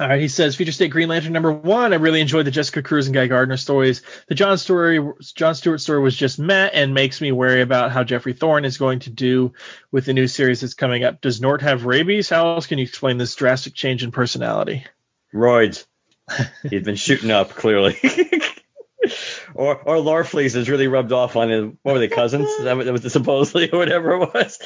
All 0.00 0.08
right, 0.08 0.20
he 0.20 0.28
says 0.28 0.56
Future 0.56 0.72
State 0.72 0.92
Green 0.92 1.10
Lantern 1.10 1.34
number 1.34 1.52
one. 1.52 1.92
I 1.92 1.96
really 1.96 2.22
enjoyed 2.22 2.46
the 2.46 2.50
Jessica 2.50 2.82
Cruz 2.82 3.06
and 3.06 3.14
Guy 3.14 3.26
Gardner 3.26 3.58
stories. 3.58 4.00
The 4.28 4.34
John 4.34 4.56
story, 4.56 4.98
John 5.34 5.54
Stewart 5.54 5.78
story 5.78 6.00
was 6.00 6.16
just 6.16 6.38
met 6.38 6.72
and 6.72 6.94
makes 6.94 7.20
me 7.20 7.32
worry 7.32 7.60
about 7.60 7.92
how 7.92 8.02
Geoffrey 8.02 8.32
Thorne 8.32 8.64
is 8.64 8.78
going 8.78 9.00
to 9.00 9.10
do 9.10 9.52
with 9.92 10.06
the 10.06 10.14
new 10.14 10.26
series 10.26 10.62
that's 10.62 10.72
coming 10.72 11.04
up. 11.04 11.20
Does 11.20 11.40
Nort 11.40 11.60
have 11.60 11.84
rabies? 11.84 12.30
How 12.30 12.54
else 12.54 12.66
can 12.66 12.78
you 12.78 12.84
explain 12.84 13.18
this 13.18 13.34
drastic 13.34 13.74
change 13.74 14.02
in 14.02 14.10
personality? 14.10 14.86
Roids. 15.34 15.84
He's 16.70 16.84
been 16.84 16.96
shooting 16.96 17.30
up 17.30 17.50
clearly. 17.50 17.98
or 19.54 19.76
or 19.76 19.96
Larfleeze 19.96 20.54
has 20.54 20.70
really 20.70 20.88
rubbed 20.88 21.12
off 21.12 21.36
on 21.36 21.50
his. 21.50 21.64
What 21.82 21.92
were 21.92 21.98
they 21.98 22.08
cousins? 22.08 22.48
that 22.62 22.74
was 22.74 23.12
supposedly 23.12 23.70
or 23.70 23.78
whatever 23.78 24.12
it 24.12 24.32
was. 24.32 24.58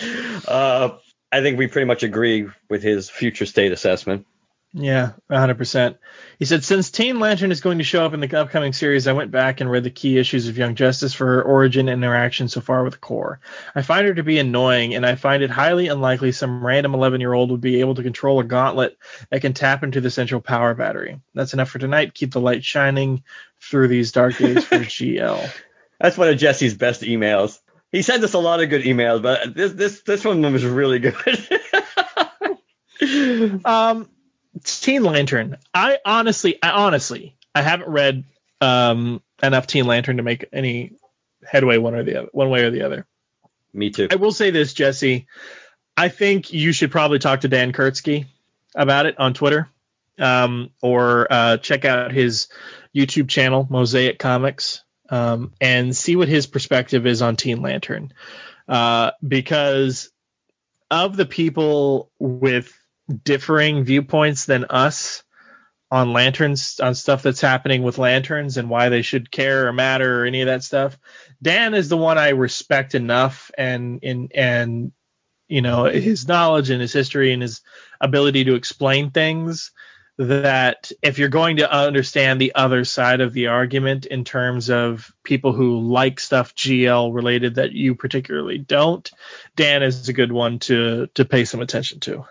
Uh, 0.47 0.91
I 1.33 1.41
think 1.41 1.59
we 1.59 1.67
pretty 1.67 1.87
much 1.87 2.05
agree 2.05 2.49
with 2.71 2.85
his 2.85 3.11
future 3.11 3.47
state 3.47 3.73
assessment. 3.73 4.27
Yeah, 4.77 5.13
100%. 5.31 5.99
He 6.41 6.45
said, 6.47 6.65
Since 6.65 6.91
Teen 6.91 7.21
Lantern 7.21 7.53
is 7.53 7.61
going 7.61 7.79
to 7.79 7.85
show 7.85 8.05
up 8.05 8.13
in 8.13 8.19
the 8.19 8.37
upcoming 8.37 8.73
series, 8.73 9.07
I 9.07 9.13
went 9.13 9.31
back 9.31 9.61
and 9.61 9.71
read 9.71 9.85
the 9.85 9.91
key 9.91 10.19
issues 10.19 10.49
of 10.49 10.59
Young 10.59 10.75
Justice 10.75 11.15
for 11.15 11.27
her 11.27 11.43
origin 11.43 11.89
and 11.89 12.03
interaction 12.03 12.49
so 12.49 12.61
far 12.61 12.83
with 12.83 13.01
Core. 13.01 13.39
I 13.73 13.83
find 13.83 14.05
her 14.05 14.15
to 14.15 14.25
be 14.25 14.41
annoying, 14.41 14.97
and 14.97 15.07
I 15.07 15.15
find 15.15 15.45
it 15.45 15.51
highly 15.51 15.87
unlikely 15.87 16.33
some 16.33 16.67
random 16.67 16.93
11 16.93 17.21
year 17.21 17.33
old 17.33 17.53
would 17.53 17.61
be 17.61 17.79
able 17.79 17.95
to 17.95 18.03
control 18.03 18.41
a 18.41 18.45
gauntlet 18.45 18.99
that 19.31 19.43
can 19.43 19.53
tap 19.53 19.85
into 19.85 20.01
the 20.01 20.11
central 20.11 20.41
power 20.41 20.75
battery. 20.75 21.21
That's 21.35 21.55
enough 21.55 21.71
for 21.71 21.79
tonight. 21.79 22.13
Keep 22.13 22.33
the 22.33 22.41
light 22.41 22.65
shining 22.65 23.23
through 23.61 23.87
these 23.87 24.11
dark 24.11 24.37
days 24.37 24.65
for 24.65 24.79
GL. 24.81 25.51
That's 26.01 26.19
one 26.19 26.31
of 26.31 26.37
Jesse's 26.37 26.75
best 26.75 27.03
emails. 27.03 27.61
He 27.93 28.03
sends 28.03 28.25
us 28.25 28.35
a 28.35 28.41
lot 28.41 28.61
of 28.61 28.71
good 28.71 28.83
emails, 28.83 29.23
but 29.23 29.55
this 29.55 29.73
this 29.73 30.01
this 30.01 30.25
one 30.25 30.43
was 30.53 30.65
really 30.65 30.99
good. 30.99 31.15
um 33.65 34.09
Teen 34.63 35.03
Lantern. 35.03 35.57
I 35.73 35.99
honestly, 36.05 36.63
I 36.63 36.71
honestly, 36.71 37.37
I 37.55 37.63
haven't 37.63 37.89
read 37.89 38.25
um, 38.61 39.23
enough 39.43 39.67
Teen 39.67 39.87
Lantern 39.87 40.19
to 40.19 40.23
make 40.23 40.47
any 40.53 40.93
headway 41.45 41.79
one 41.79 41.95
or 41.95 42.03
the 42.03 42.17
other, 42.21 42.29
one 42.33 42.51
way 42.51 42.63
or 42.63 42.71
the 42.71 42.83
other. 42.83 43.07
Me 43.73 43.91
too. 43.91 44.09
I 44.11 44.17
will 44.17 44.33
say 44.33 44.51
this, 44.51 44.73
Jesse. 44.73 45.27
I 45.97 46.09
think 46.09 46.53
you 46.53 46.73
should 46.73 46.91
probably 46.91 47.19
talk 47.19 47.43
to 47.43 47.49
Dan 47.49 47.73
Kurtzky 47.73 48.27
about 48.75 49.07
it 49.07 49.19
on 49.19 49.35
Twitter, 49.35 49.69
um, 50.19 50.71
or 50.83 51.27
uh, 51.31 51.57
check 51.59 51.85
out 51.85 52.13
his 52.13 52.49
YouTube 52.95 53.29
channel, 53.29 53.67
Mosaic 53.69 54.19
Comics, 54.19 54.83
um, 55.11 55.53
and 55.61 55.97
see 55.97 56.17
what 56.17 56.29
his 56.29 56.47
perspective 56.47 57.07
is 57.07 57.23
on 57.23 57.37
Teen 57.37 57.63
Lantern. 57.63 58.13
Uh, 58.69 59.11
because 59.27 60.11
of 60.91 61.17
the 61.17 61.27
people 61.27 62.11
with 62.19 62.73
differing 63.25 63.85
viewpoints 63.85 64.47
than 64.47 64.65
us 64.67 65.23
on 65.91 66.13
lanterns 66.13 66.81
on 66.81 66.95
stuff 66.95 67.23
that's 67.23 67.41
happening 67.41 67.83
with 67.83 67.99
lanterns 67.99 68.57
and 68.57 68.69
why 68.69 68.89
they 68.89 69.03
should 69.03 69.31
care 69.31 69.69
or 69.69 69.73
matter 69.73 70.23
or 70.23 70.25
any 70.25 70.41
of 70.41 70.47
that 70.47 70.65
stuff. 70.65 70.99
Dan 71.41 71.75
is 71.75 71.89
the 71.89 71.97
one 71.97 72.19
I 72.19 72.31
respect 72.31 72.95
enough 72.95 73.51
and 73.57 74.01
in 74.03 74.29
and 74.35 74.93
you 75.47 75.63
know 75.63 75.85
his 75.85 76.27
knowledge 76.27 76.71
and 76.71 76.81
his 76.81 76.93
history 76.93 77.33
and 77.33 77.43
his 77.43 77.61
ability 78.01 78.45
to 78.45 78.55
explain 78.55 79.11
things 79.11 79.73
that 80.17 80.93
if 81.03 81.19
you're 81.19 81.29
going 81.29 81.57
to 81.57 81.73
understand 81.73 82.41
the 82.41 82.55
other 82.55 82.85
side 82.85 83.21
of 83.21 83.33
the 83.33 83.49
argument 83.49 84.07
in 84.07 84.25
terms 84.25 84.71
of 84.71 85.13
people 85.25 85.53
who 85.53 85.81
like 85.81 86.21
stuff 86.21 86.55
GL 86.55 87.13
related 87.13 87.57
that 87.57 87.73
you 87.73 87.95
particularly 87.95 88.59
don't, 88.59 89.11
Dan 89.57 89.83
is 89.83 90.09
a 90.09 90.13
good 90.13 90.33
one 90.33 90.59
to 90.61 91.09
to 91.15 91.25
pay 91.25 91.45
some 91.45 91.61
attention 91.61 92.01
to. 92.01 92.25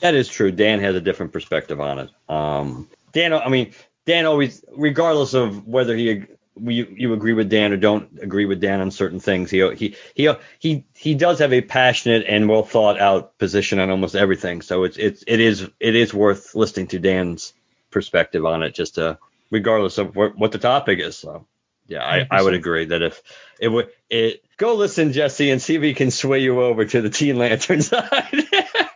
That 0.00 0.14
is 0.14 0.28
true. 0.28 0.50
Dan 0.50 0.80
has 0.80 0.94
a 0.94 1.00
different 1.00 1.32
perspective 1.32 1.80
on 1.80 1.98
it. 1.98 2.10
Um, 2.28 2.88
Dan, 3.12 3.32
I 3.32 3.48
mean, 3.48 3.72
Dan 4.06 4.26
always, 4.26 4.64
regardless 4.76 5.34
of 5.34 5.66
whether 5.66 5.96
he 5.96 6.24
you, 6.62 6.94
you 6.96 7.12
agree 7.12 7.32
with 7.32 7.48
Dan 7.48 7.72
or 7.72 7.76
don't 7.76 8.18
agree 8.20 8.44
with 8.44 8.60
Dan 8.60 8.80
on 8.80 8.90
certain 8.90 9.20
things, 9.20 9.50
he 9.50 9.74
he 9.74 9.96
he 10.14 10.30
he 10.58 10.84
he 10.94 11.14
does 11.14 11.38
have 11.38 11.52
a 11.52 11.60
passionate 11.60 12.26
and 12.28 12.48
well 12.48 12.62
thought 12.62 13.00
out 13.00 13.38
position 13.38 13.78
on 13.78 13.90
almost 13.90 14.14
everything. 14.14 14.62
So 14.62 14.84
it's 14.84 14.96
it's 14.96 15.24
it 15.26 15.40
is 15.40 15.68
it 15.78 15.94
is 15.94 16.12
worth 16.12 16.54
listening 16.54 16.88
to 16.88 16.98
Dan's 16.98 17.52
perspective 17.90 18.44
on 18.44 18.62
it, 18.62 18.74
just 18.74 18.96
to 18.96 19.18
regardless 19.50 19.98
of 19.98 20.14
what, 20.14 20.36
what 20.36 20.52
the 20.52 20.58
topic 20.58 20.98
is. 20.98 21.16
So 21.16 21.46
yeah, 21.86 22.04
I, 22.04 22.26
I 22.30 22.42
would 22.42 22.54
agree 22.54 22.86
that 22.86 23.02
if 23.02 23.22
it 23.58 23.68
would 23.68 23.90
it 24.08 24.44
go 24.56 24.74
listen 24.74 25.12
Jesse 25.12 25.50
and 25.50 25.60
see 25.60 25.76
if 25.76 25.82
he 25.82 25.94
can 25.94 26.10
sway 26.10 26.40
you 26.40 26.60
over 26.60 26.84
to 26.84 27.00
the 27.00 27.10
Teen 27.10 27.36
Lantern 27.36 27.82
side. 27.82 28.44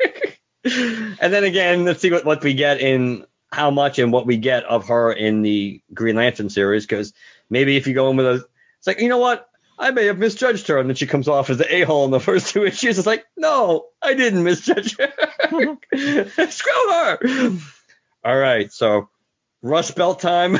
and 0.64 1.32
then 1.32 1.44
again, 1.44 1.84
let's 1.84 2.00
see 2.00 2.10
what, 2.10 2.24
what 2.24 2.42
we 2.42 2.54
get 2.54 2.80
in 2.80 3.26
how 3.52 3.70
much 3.70 3.98
and 3.98 4.12
what 4.12 4.26
we 4.26 4.36
get 4.36 4.64
of 4.64 4.88
her 4.88 5.12
in 5.12 5.42
the 5.42 5.80
Green 5.92 6.16
Lantern 6.16 6.50
series. 6.50 6.86
Because 6.86 7.12
maybe 7.50 7.76
if 7.76 7.86
you 7.86 7.94
go 7.94 8.10
in 8.10 8.16
with 8.16 8.26
a, 8.26 8.44
it's 8.78 8.86
like 8.86 9.00
you 9.00 9.08
know 9.08 9.18
what, 9.18 9.48
I 9.78 9.90
may 9.90 10.06
have 10.06 10.18
misjudged 10.18 10.68
her, 10.68 10.78
and 10.78 10.88
then 10.88 10.96
she 10.96 11.06
comes 11.06 11.28
off 11.28 11.50
as 11.50 11.58
the 11.58 11.74
a 11.74 11.82
hole 11.82 12.04
in 12.04 12.10
the 12.10 12.20
first 12.30 12.48
two 12.48 12.64
issues. 12.64 12.98
It's 12.98 13.06
like 13.06 13.24
no, 13.36 13.86
I 14.02 14.14
didn't 14.14 14.44
misjudge 14.44 14.96
her. 14.98 15.12
Screw 16.50 16.92
her. 16.92 17.18
All 18.24 18.36
right, 18.38 18.72
so 18.72 19.08
Rust 19.64 19.96
Belt 19.96 20.20
time. 20.20 20.58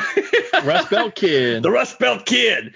Rust 0.64 0.90
Belt 0.90 1.14
Kid. 1.14 1.62
the 1.62 1.70
Rust 1.70 1.98
Belt 1.98 2.24
Kid. 2.24 2.74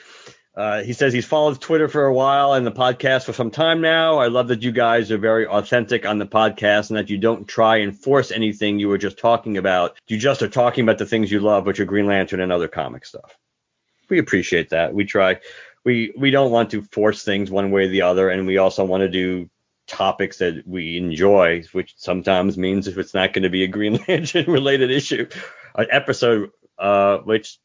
Uh, 0.59 0.83
he 0.83 0.93
says 0.93 1.13
he's 1.13 1.25
followed 1.25 1.61
Twitter 1.61 1.87
for 1.87 2.05
a 2.05 2.13
while 2.13 2.55
and 2.55 2.67
the 2.67 2.73
podcast 2.73 3.27
for 3.27 3.33
some 3.33 3.53
time 3.53 3.81
now. 3.81 4.19
I 4.19 4.27
love 4.27 4.49
that 4.49 4.61
you 4.61 4.73
guys 4.73 5.13
are 5.13 5.17
very 5.17 5.47
authentic 5.47 6.05
on 6.05 6.19
the 6.19 6.27
podcast 6.27 6.91
and 6.91 6.99
that 6.99 7.09
you 7.09 7.17
don't 7.17 7.47
try 7.47 7.77
and 7.77 7.97
force 7.97 8.33
anything 8.33 8.81
you 8.81 8.89
were 8.89 8.99
just 8.99 9.19
talking 9.19 9.57
about. 9.57 9.97
You 10.09 10.19
just 10.19 10.43
are 10.43 10.49
talking 10.49 10.83
about 10.83 10.99
the 10.99 11.07
things 11.07 11.31
you 11.31 11.39
love, 11.39 11.65
which 11.65 11.79
are 11.79 11.85
Green 11.85 12.07
Lantern 12.07 12.41
and 12.41 12.51
other 12.51 12.67
comic 12.67 13.07
stuff. 13.07 13.39
We 14.11 14.19
appreciate 14.19 14.71
that. 14.71 14.93
We 14.93 15.05
try. 15.05 15.39
We 15.85 16.13
we 16.19 16.33
don't 16.33 16.51
want 16.51 16.73
to 16.73 16.83
force 16.83 17.23
things 17.23 17.53
one 17.53 17.71
way 17.71 17.85
or 17.85 17.89
the 17.89 18.03
other, 18.03 18.29
and 18.29 18.45
we 18.45 18.59
also 18.59 18.85
want 18.85 19.03
to 19.03 19.09
do 19.09 19.49
topics 19.87 20.39
that 20.39 20.67
we 20.67 20.97
enjoy, 20.97 21.63
which 21.71 21.95
sometimes 21.99 22.59
means 22.59 22.89
if 22.89 22.99
it's 22.99 23.15
not 23.15 23.33
going 23.33 23.45
to 23.45 23.49
be 23.49 23.63
a 23.63 23.69
Green 23.69 24.01
Lantern 24.09 24.47
related 24.51 24.91
issue, 24.91 25.29
an 25.77 25.87
episode, 25.93 26.51
uh, 26.81 27.19
which 27.19 27.61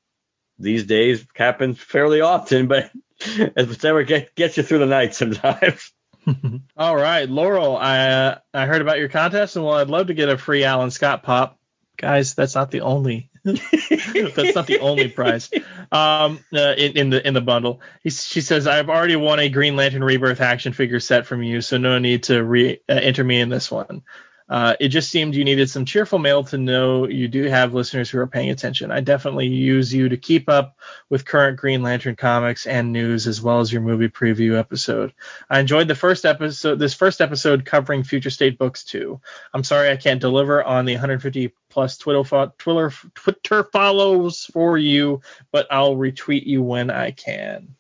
these 0.60 0.86
days 0.86 1.26
happens 1.36 1.80
fairly 1.80 2.22
often, 2.22 2.68
but 2.68 2.92
it's 3.20 3.70
whatever 3.70 4.04
get, 4.04 4.36
gets 4.36 4.58
you 4.58 4.64
through 4.64 4.80
the 4.80 4.86
night 4.86 5.16
sometimes. 5.16 5.92
All 6.78 6.96
right, 6.96 7.30
Laurel, 7.30 7.76
I 7.78 8.08
uh, 8.08 8.40
I 8.54 8.66
heard 8.66 8.82
about 8.82 9.00
your 9.00 9.10
contest, 9.10 9.56
and 9.56 9.66
well, 9.66 9.76
I'd 9.76 9.90
love 9.90 10.08
to 10.08 10.14
get 10.14 10.30
a 10.30 10.38
free 10.38 10.64
Alan 10.64 10.92
Scott 10.92 11.24
pop. 11.24 11.60
Guys, 11.98 12.34
that's 12.34 12.56
not 12.56 12.72
the 12.72 12.82
only 12.82 13.30
that's 13.44 14.56
not 14.56 14.68
the 14.68 14.80
only 14.80 15.10
prize 15.10 15.50
um, 15.92 16.40
uh, 16.54 16.74
in, 16.78 16.98
in, 16.98 17.10
the 17.10 17.28
in 17.28 17.34
the 17.34 17.42
bundle. 17.42 17.82
He, 18.02 18.10
she 18.10 18.42
says, 18.42 18.68
"I've 18.68 18.90
already 18.90 19.18
won 19.18 19.40
a 19.40 19.50
Green 19.50 19.76
Lantern 19.76 20.04
Rebirth 20.04 20.40
action 20.40 20.72
figure 20.72 21.02
set 21.02 21.26
from 21.26 21.44
you, 21.44 21.62
so 21.62 21.78
no 21.78 22.00
need 22.00 22.24
to 22.24 22.42
re- 22.44 22.80
uh, 22.88 22.94
enter 22.94 23.24
me 23.24 23.42
in 23.42 23.50
this 23.50 23.70
one." 23.70 24.04
Uh, 24.50 24.76
it 24.80 24.90
just 24.90 25.10
seemed 25.10 25.36
you 25.36 25.44
needed 25.44 25.70
some 25.70 25.86
cheerful 25.86 26.20
mail 26.20 26.44
to 26.44 26.58
know 26.58 27.08
you 27.08 27.28
do 27.28 27.44
have 27.44 27.74
listeners 27.74 28.10
who 28.10 28.20
are 28.20 28.28
paying 28.28 28.50
attention. 28.50 28.92
I 28.92 29.00
definitely 29.00 29.48
use 29.48 29.94
you 29.94 30.10
to 30.10 30.18
keep 30.18 30.50
up 30.50 30.78
with 31.10 31.26
current 31.26 31.58
Green 31.58 31.82
Lantern 31.82 32.16
comics 32.16 32.66
and 32.66 32.92
news, 32.92 33.26
as 33.26 33.42
well 33.42 33.62
as 33.62 33.72
your 33.72 33.82
movie 33.82 34.10
preview 34.10 34.58
episode. 34.58 35.14
I 35.50 35.60
enjoyed 35.60 35.88
the 35.88 35.96
first 35.96 36.26
episode, 36.26 36.80
this 36.80 36.94
first 36.94 37.22
episode 37.22 37.66
covering 37.66 38.04
Future 38.04 38.30
State 38.30 38.58
books 38.58 38.84
too. 38.84 39.22
I'm 39.54 39.64
sorry 39.64 39.90
I 39.90 39.98
can't 39.98 40.22
deliver 40.22 40.64
on 40.64 40.86
the 40.86 40.94
150 40.94 41.54
plus 41.70 41.98
Twitter, 41.98 42.52
Twitter, 42.58 42.92
Twitter 43.16 43.64
follows 43.64 44.46
for 44.52 44.78
you, 44.78 45.22
but 45.52 45.68
I'll 45.72 45.96
retweet 45.96 46.46
you 46.46 46.62
when 46.62 46.90
I 46.92 47.12
can. 47.12 47.76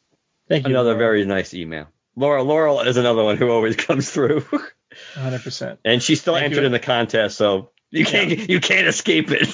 Thank 0.47 0.65
you. 0.65 0.71
Another 0.71 0.95
very 0.95 1.25
nice 1.25 1.53
email. 1.53 1.87
Laurel, 2.15 2.45
Laurel 2.45 2.81
is 2.81 2.97
another 2.97 3.23
one 3.23 3.37
who 3.37 3.49
always 3.49 3.75
comes 3.77 4.09
through. 4.09 4.45
100%. 5.15 5.77
And 5.85 6.01
she 6.01 6.15
still 6.15 6.35
Thank 6.35 6.45
entered 6.45 6.61
you. 6.61 6.65
in 6.67 6.71
the 6.71 6.79
contest, 6.79 7.37
so 7.37 7.69
you 7.91 8.05
can't 8.05 8.31
yeah. 8.31 8.45
you 8.49 8.59
can't 8.59 8.87
escape 8.87 9.29
it. 9.31 9.49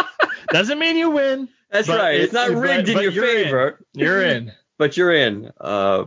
Doesn't 0.48 0.78
mean 0.78 0.96
you 0.96 1.10
win. 1.10 1.48
That's 1.70 1.88
right. 1.88 2.20
It's 2.20 2.32
not 2.32 2.50
rigged 2.50 2.92
but, 2.92 3.04
in 3.04 3.12
your 3.12 3.24
favor. 3.24 3.80
In. 3.94 4.00
You're 4.00 4.22
in. 4.22 4.52
but 4.78 4.96
you're 4.96 5.12
in. 5.12 5.50
Uh, 5.60 6.04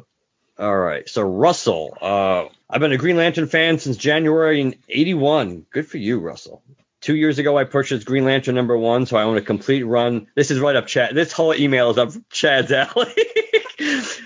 all 0.57 0.77
right. 0.77 1.07
So 1.07 1.21
Russell, 1.21 1.97
uh, 2.01 2.45
I've 2.69 2.79
been 2.79 2.91
a 2.91 2.97
Green 2.97 3.17
Lantern 3.17 3.47
fan 3.47 3.79
since 3.79 3.97
January 3.97 4.61
in 4.61 4.75
'81. 4.87 5.65
Good 5.69 5.87
for 5.87 5.97
you, 5.97 6.19
Russell. 6.19 6.63
Two 7.01 7.15
years 7.15 7.39
ago, 7.39 7.57
I 7.57 7.63
purchased 7.63 8.05
Green 8.05 8.25
Lantern 8.25 8.55
number 8.55 8.77
one, 8.77 9.05
so 9.05 9.15
I 9.15 9.23
own 9.23 9.37
a 9.37 9.41
complete 9.41 9.83
run. 9.83 10.27
This 10.35 10.51
is 10.51 10.59
right 10.59 10.75
up 10.75 10.87
Chad. 10.87 11.15
This 11.15 11.31
whole 11.31 11.53
email 11.53 11.89
is 11.91 11.97
up 11.97 12.11
Chad's 12.29 12.71
alley. 12.73 13.13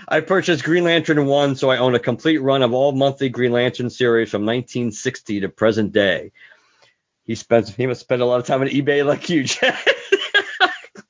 I 0.08 0.20
purchased 0.20 0.64
Green 0.64 0.84
Lantern 0.84 1.26
1, 1.26 1.56
so 1.56 1.70
I 1.70 1.78
own 1.78 1.96
a 1.96 2.00
complete 2.00 2.40
run 2.40 2.62
of 2.62 2.74
all 2.74 2.92
monthly 2.92 3.30
Green 3.30 3.52
Lantern 3.52 3.90
series 3.90 4.30
from 4.30 4.42
1960 4.42 5.42
to 5.42 5.50
present 5.50 5.92
day. 5.92 6.32
He 7.24 7.36
spends 7.36 7.74
he 7.74 7.88
must 7.88 8.02
spend 8.02 8.22
a 8.22 8.26
lot 8.26 8.40
of 8.40 8.46
time 8.46 8.62
on 8.62 8.68
eBay 8.68 9.06
like 9.06 9.30
you, 9.30 9.46
Chad. 9.46 9.78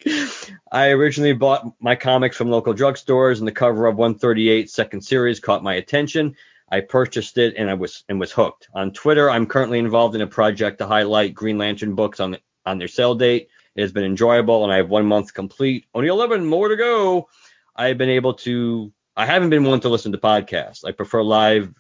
I 0.72 0.90
originally 0.90 1.34
bought 1.34 1.74
my 1.80 1.96
comics 1.96 2.38
from 2.38 2.50
local 2.50 2.74
drugstores, 2.74 3.40
and 3.40 3.48
the 3.48 3.52
cover 3.52 3.88
of 3.88 3.98
138 3.98 4.70
second 4.70 5.02
series 5.02 5.40
caught 5.40 5.64
my 5.64 5.76
attention. 5.76 6.36
I 6.70 6.82
purchased 6.82 7.38
it 7.38 7.56
and 7.58 7.70
I 7.70 7.76
was 7.76 8.04
and 8.10 8.20
was 8.20 8.32
hooked. 8.32 8.68
On 8.74 8.92
Twitter, 8.92 9.30
I'm 9.30 9.46
currently 9.46 9.80
involved 9.80 10.16
in 10.16 10.22
a 10.22 10.28
project 10.28 10.80
to 10.80 10.88
highlight 10.88 11.34
Green 11.34 11.58
Lantern 11.58 11.96
books 11.96 12.20
on 12.20 12.38
on 12.66 12.78
their 12.78 12.88
sale 12.88 13.16
date. 13.16 13.50
It 13.76 13.82
has 13.82 13.92
been 13.92 14.04
enjoyable, 14.04 14.64
and 14.64 14.72
I 14.72 14.78
have 14.78 14.90
one 14.90 15.08
month 15.08 15.34
complete. 15.34 15.86
Only 15.96 16.10
11 16.10 16.46
more 16.46 16.70
to 16.70 16.76
go. 16.76 17.28
I've 17.76 17.98
been 17.98 18.10
able 18.10 18.34
to. 18.36 18.92
I 19.16 19.26
haven't 19.26 19.50
been 19.50 19.64
one 19.64 19.80
to 19.82 19.90
listen 19.90 20.12
to 20.12 20.18
podcasts. 20.18 20.86
I 20.86 20.92
prefer 20.92 21.22
live 21.22 21.74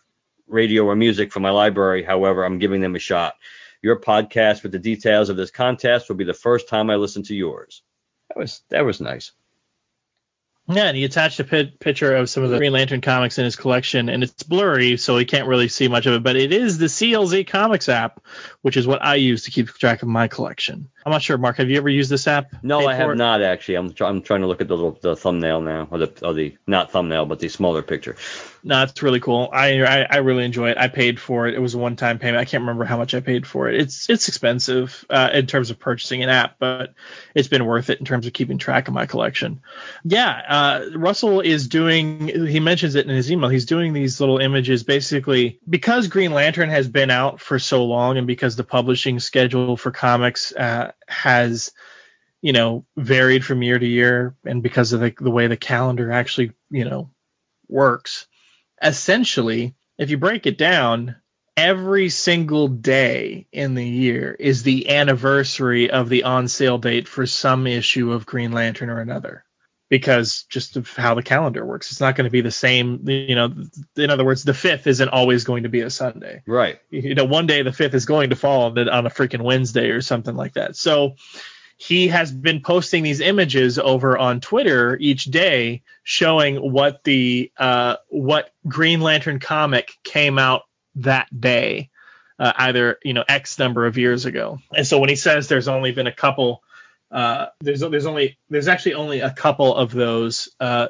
radio 0.47 0.85
or 0.85 0.95
music 0.95 1.31
from 1.31 1.43
my 1.43 1.49
library. 1.49 2.03
However, 2.03 2.43
I'm 2.43 2.59
giving 2.59 2.81
them 2.81 2.95
a 2.95 2.99
shot. 2.99 3.35
Your 3.81 3.99
podcast 3.99 4.63
with 4.63 4.71
the 4.71 4.79
details 4.79 5.29
of 5.29 5.37
this 5.37 5.51
contest 5.51 6.09
will 6.09 6.15
be 6.15 6.23
the 6.23 6.33
first 6.33 6.67
time 6.67 6.89
I 6.89 6.95
listen 6.95 7.23
to 7.23 7.35
yours. 7.35 7.83
That 8.29 8.37
was 8.39 8.61
that 8.69 8.85
was 8.85 9.01
nice. 9.01 9.31
Yeah, 10.69 10.85
and 10.85 10.95
he 10.95 11.03
attached 11.03 11.41
a 11.41 11.43
picture 11.43 12.15
of 12.15 12.29
some 12.29 12.43
of 12.43 12.49
the 12.49 12.57
Green 12.57 12.71
Lantern 12.71 13.01
comics 13.01 13.37
in 13.37 13.43
his 13.43 13.57
collection, 13.57 14.07
and 14.07 14.23
it's 14.23 14.43
blurry, 14.43 14.95
so 14.95 15.17
he 15.17 15.25
can't 15.25 15.47
really 15.47 15.67
see 15.67 15.89
much 15.89 16.05
of 16.05 16.13
it. 16.13 16.23
But 16.23 16.37
it 16.37 16.53
is 16.53 16.77
the 16.77 16.85
CLZ 16.85 17.47
Comics 17.47 17.89
app, 17.89 18.23
which 18.61 18.77
is 18.77 18.87
what 18.87 19.03
I 19.03 19.15
use 19.15 19.43
to 19.43 19.51
keep 19.51 19.67
track 19.67 20.03
of 20.03 20.07
my 20.07 20.29
collection. 20.29 20.87
I'm 21.05 21.11
not 21.11 21.21
sure, 21.21 21.37
Mark. 21.37 21.57
Have 21.57 21.69
you 21.69 21.75
ever 21.75 21.89
used 21.89 22.09
this 22.09 22.27
app? 22.27 22.53
No, 22.63 22.87
I 22.87 22.93
have 22.93 23.09
it? 23.09 23.15
not 23.15 23.41
actually. 23.41 23.75
I'm 23.75 23.93
I'm 23.99 24.21
trying 24.21 24.41
to 24.41 24.47
look 24.47 24.61
at 24.61 24.69
the 24.69 24.75
little 24.75 24.97
the 25.01 25.17
thumbnail 25.17 25.59
now, 25.59 25.89
or 25.91 25.97
the 25.97 26.13
or 26.25 26.33
the 26.33 26.55
not 26.65 26.91
thumbnail, 26.91 27.25
but 27.25 27.39
the 27.39 27.49
smaller 27.49 27.81
picture. 27.81 28.15
No, 28.65 28.81
it's 28.83 29.03
really 29.03 29.19
cool. 29.19 29.49
I, 29.51 29.81
I, 29.81 30.07
I 30.09 30.17
really 30.17 30.45
enjoy 30.45 30.69
it. 30.69 30.77
I 30.77 30.87
paid 30.87 31.19
for 31.19 31.47
it. 31.47 31.53
It 31.53 31.59
was 31.59 31.73
a 31.73 31.77
one 31.77 31.97
time 31.97 32.17
payment. 32.17 32.37
I 32.37 32.45
can't 32.45 32.61
remember 32.61 32.85
how 32.85 32.95
much 32.97 33.13
I 33.13 33.19
paid 33.19 33.45
for 33.45 33.67
it. 33.69 33.79
It's 33.79 34.09
it's 34.09 34.29
expensive 34.29 35.03
uh, 35.09 35.31
in 35.33 35.47
terms 35.47 35.69
of 35.69 35.79
purchasing 35.79 36.23
an 36.23 36.29
app, 36.29 36.55
but 36.59 36.93
it's 37.35 37.49
been 37.49 37.65
worth 37.65 37.89
it 37.89 37.99
in 37.99 38.05
terms 38.05 38.25
of 38.25 38.31
keeping 38.31 38.57
track 38.57 38.87
of 38.87 38.93
my 38.93 39.05
collection. 39.05 39.61
Yeah, 40.05 40.29
uh, 40.47 40.85
Russell 40.95 41.41
is 41.41 41.67
doing. 41.67 42.47
He 42.47 42.61
mentions 42.61 42.95
it 42.95 43.05
in 43.05 43.13
his 43.13 43.29
email. 43.29 43.49
He's 43.49 43.65
doing 43.65 43.91
these 43.91 44.21
little 44.21 44.37
images 44.37 44.83
basically 44.83 45.59
because 45.69 46.07
Green 46.07 46.31
Lantern 46.31 46.69
has 46.69 46.87
been 46.87 47.09
out 47.09 47.41
for 47.41 47.59
so 47.59 47.83
long, 47.83 48.17
and 48.17 48.27
because 48.27 48.55
the 48.55 48.63
publishing 48.63 49.19
schedule 49.19 49.75
for 49.75 49.91
comics 49.91 50.53
uh, 50.53 50.93
has 51.09 51.71
you 52.41 52.53
know 52.53 52.85
varied 52.95 53.43
from 53.43 53.61
year 53.61 53.77
to 53.77 53.85
year, 53.85 54.37
and 54.45 54.63
because 54.63 54.93
of 54.93 55.01
the, 55.01 55.13
the 55.19 55.31
way 55.31 55.47
the 55.47 55.57
calendar 55.57 56.13
actually 56.13 56.53
you 56.69 56.85
know 56.85 57.09
works 57.67 58.27
essentially, 58.83 59.75
if 59.97 60.09
you 60.09 60.17
break 60.17 60.45
it 60.45 60.57
down, 60.57 61.15
every 61.55 62.09
single 62.09 62.67
day 62.67 63.47
in 63.51 63.75
the 63.75 63.87
year 63.87 64.35
is 64.39 64.63
the 64.63 64.89
anniversary 64.89 65.89
of 65.89 66.09
the 66.09 66.23
on 66.23 66.47
sale 66.47 66.77
date 66.77 67.07
for 67.07 67.25
some 67.25 67.67
issue 67.67 68.11
of 68.11 68.25
Green 68.25 68.51
Lantern 68.51 68.89
or 68.89 68.99
another. 68.99 69.45
Because 69.89 70.45
just 70.49 70.75
of 70.75 70.91
how 70.91 71.13
the 71.13 71.21
calendar 71.21 71.63
works, 71.63 71.91
it's 71.91 72.01
not 72.01 72.15
going 72.15 72.25
to 72.25 72.31
be 72.31 72.41
the 72.41 72.49
same. 72.49 73.07
You 73.07 73.35
know, 73.35 73.53
in 73.95 74.09
other 74.09 74.25
words, 74.25 74.43
the 74.43 74.53
fifth 74.53 74.87
isn't 74.87 75.09
always 75.09 75.43
going 75.43 75.63
to 75.63 75.69
be 75.69 75.81
a 75.81 75.91
Sunday. 75.91 76.41
Right. 76.47 76.79
You 76.89 77.13
know, 77.13 77.25
one 77.25 77.45
day 77.45 77.61
the 77.61 77.71
fifth 77.71 77.93
is 77.93 78.07
going 78.07 78.31
to 78.31 78.35
fall 78.35 78.63
on 78.63 78.77
a 78.77 79.09
freaking 79.11 79.43
Wednesday 79.43 79.89
or 79.89 80.01
something 80.01 80.35
like 80.35 80.53
that. 80.53 80.75
So, 80.75 81.15
he 81.77 82.07
has 82.09 82.31
been 82.31 82.61
posting 82.61 83.03
these 83.03 83.19
images 83.19 83.79
over 83.79 84.17
on 84.17 84.39
Twitter 84.39 84.97
each 84.99 85.25
day 85.25 85.83
showing 86.03 86.57
what 86.57 87.03
the 87.03 87.51
uh, 87.57 87.97
what 88.09 88.51
Green 88.67 89.01
Lantern 89.01 89.39
comic 89.39 89.91
came 90.03 90.37
out 90.37 90.63
that 90.95 91.27
day, 91.37 91.89
uh, 92.39 92.53
either 92.55 92.99
you 93.03 93.13
know 93.13 93.23
X 93.27 93.59
number 93.59 93.85
of 93.85 93.97
years 93.97 94.25
ago. 94.25 94.59
And 94.75 94.85
so 94.85 94.99
when 94.99 95.09
he 95.09 95.15
says 95.15 95.47
there's 95.47 95.67
only 95.67 95.91
been 95.91 96.07
a 96.07 96.13
couple, 96.13 96.63
uh, 97.11 97.47
there's 97.61 97.81
there's 97.81 98.05
only 98.05 98.37
there's 98.49 98.67
actually 98.67 98.93
only 98.93 99.19
a 99.21 99.31
couple 99.31 99.75
of 99.75 99.91
those 99.91 100.49
uh, 100.59 100.87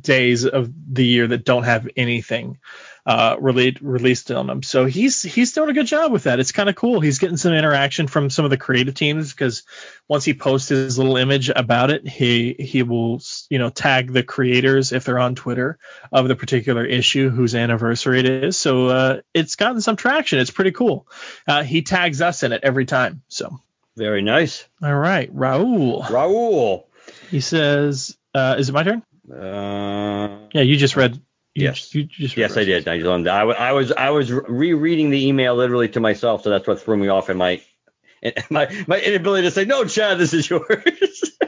days 0.00 0.44
of 0.44 0.72
the 0.92 1.04
year 1.04 1.26
that 1.28 1.44
don't 1.44 1.64
have 1.64 1.88
anything. 1.96 2.58
Uh, 3.06 3.36
released 3.38 3.80
released 3.80 4.32
on 4.32 4.48
them. 4.48 4.62
So 4.64 4.84
he's 4.84 5.22
he's 5.22 5.52
doing 5.52 5.70
a 5.70 5.72
good 5.72 5.86
job 5.86 6.10
with 6.10 6.24
that. 6.24 6.40
It's 6.40 6.50
kind 6.50 6.68
of 6.68 6.74
cool. 6.74 7.00
He's 7.00 7.20
getting 7.20 7.36
some 7.36 7.52
interaction 7.52 8.08
from 8.08 8.30
some 8.30 8.44
of 8.44 8.50
the 8.50 8.56
creative 8.56 8.94
teams 8.94 9.32
because 9.32 9.62
once 10.08 10.24
he 10.24 10.34
posts 10.34 10.68
his 10.68 10.98
little 10.98 11.16
image 11.16 11.48
about 11.48 11.90
it, 11.90 12.06
he 12.06 12.56
he 12.58 12.82
will 12.82 13.22
you 13.48 13.60
know 13.60 13.70
tag 13.70 14.12
the 14.12 14.24
creators 14.24 14.92
if 14.92 15.04
they're 15.04 15.20
on 15.20 15.36
Twitter 15.36 15.78
of 16.10 16.26
the 16.26 16.34
particular 16.34 16.84
issue 16.84 17.30
whose 17.30 17.54
anniversary 17.54 18.18
it 18.18 18.26
is. 18.26 18.58
So 18.58 18.88
uh, 18.88 19.20
it's 19.32 19.54
gotten 19.54 19.80
some 19.80 19.96
traction. 19.96 20.40
It's 20.40 20.50
pretty 20.50 20.72
cool. 20.72 21.06
Uh, 21.46 21.62
he 21.62 21.82
tags 21.82 22.20
us 22.20 22.42
in 22.42 22.50
it 22.52 22.64
every 22.64 22.86
time. 22.86 23.22
So 23.28 23.60
very 23.96 24.22
nice. 24.22 24.66
All 24.82 24.94
right, 24.94 25.32
Raul. 25.34 26.04
Raul. 26.06 26.84
He 27.30 27.40
says, 27.40 28.16
uh, 28.34 28.56
"Is 28.58 28.68
it 28.68 28.72
my 28.72 28.82
turn?" 28.82 29.02
Uh, 29.30 30.48
yeah, 30.52 30.62
you 30.62 30.76
just 30.76 30.96
read. 30.96 31.20
You, 31.56 31.64
yes. 31.64 31.94
You 31.94 32.04
just 32.04 32.36
yes, 32.36 32.54
I 32.58 32.64
did. 32.64 32.86
I, 32.86 32.98
just, 32.98 33.26
I, 33.28 33.40
I 33.40 33.72
was 33.72 33.90
I 33.90 34.10
was 34.10 34.30
rereading 34.30 35.08
the 35.08 35.26
email 35.26 35.54
literally 35.54 35.88
to 35.88 36.00
myself, 36.00 36.42
so 36.42 36.50
that's 36.50 36.66
what 36.66 36.82
threw 36.82 36.98
me 36.98 37.08
off 37.08 37.30
in 37.30 37.38
my 37.38 37.62
in 38.22 38.34
my 38.50 38.84
my 38.86 39.00
inability 39.00 39.48
to 39.48 39.50
say 39.50 39.64
no, 39.64 39.86
Chad, 39.86 40.18
this 40.18 40.34
is 40.34 40.50
yours. 40.50 41.38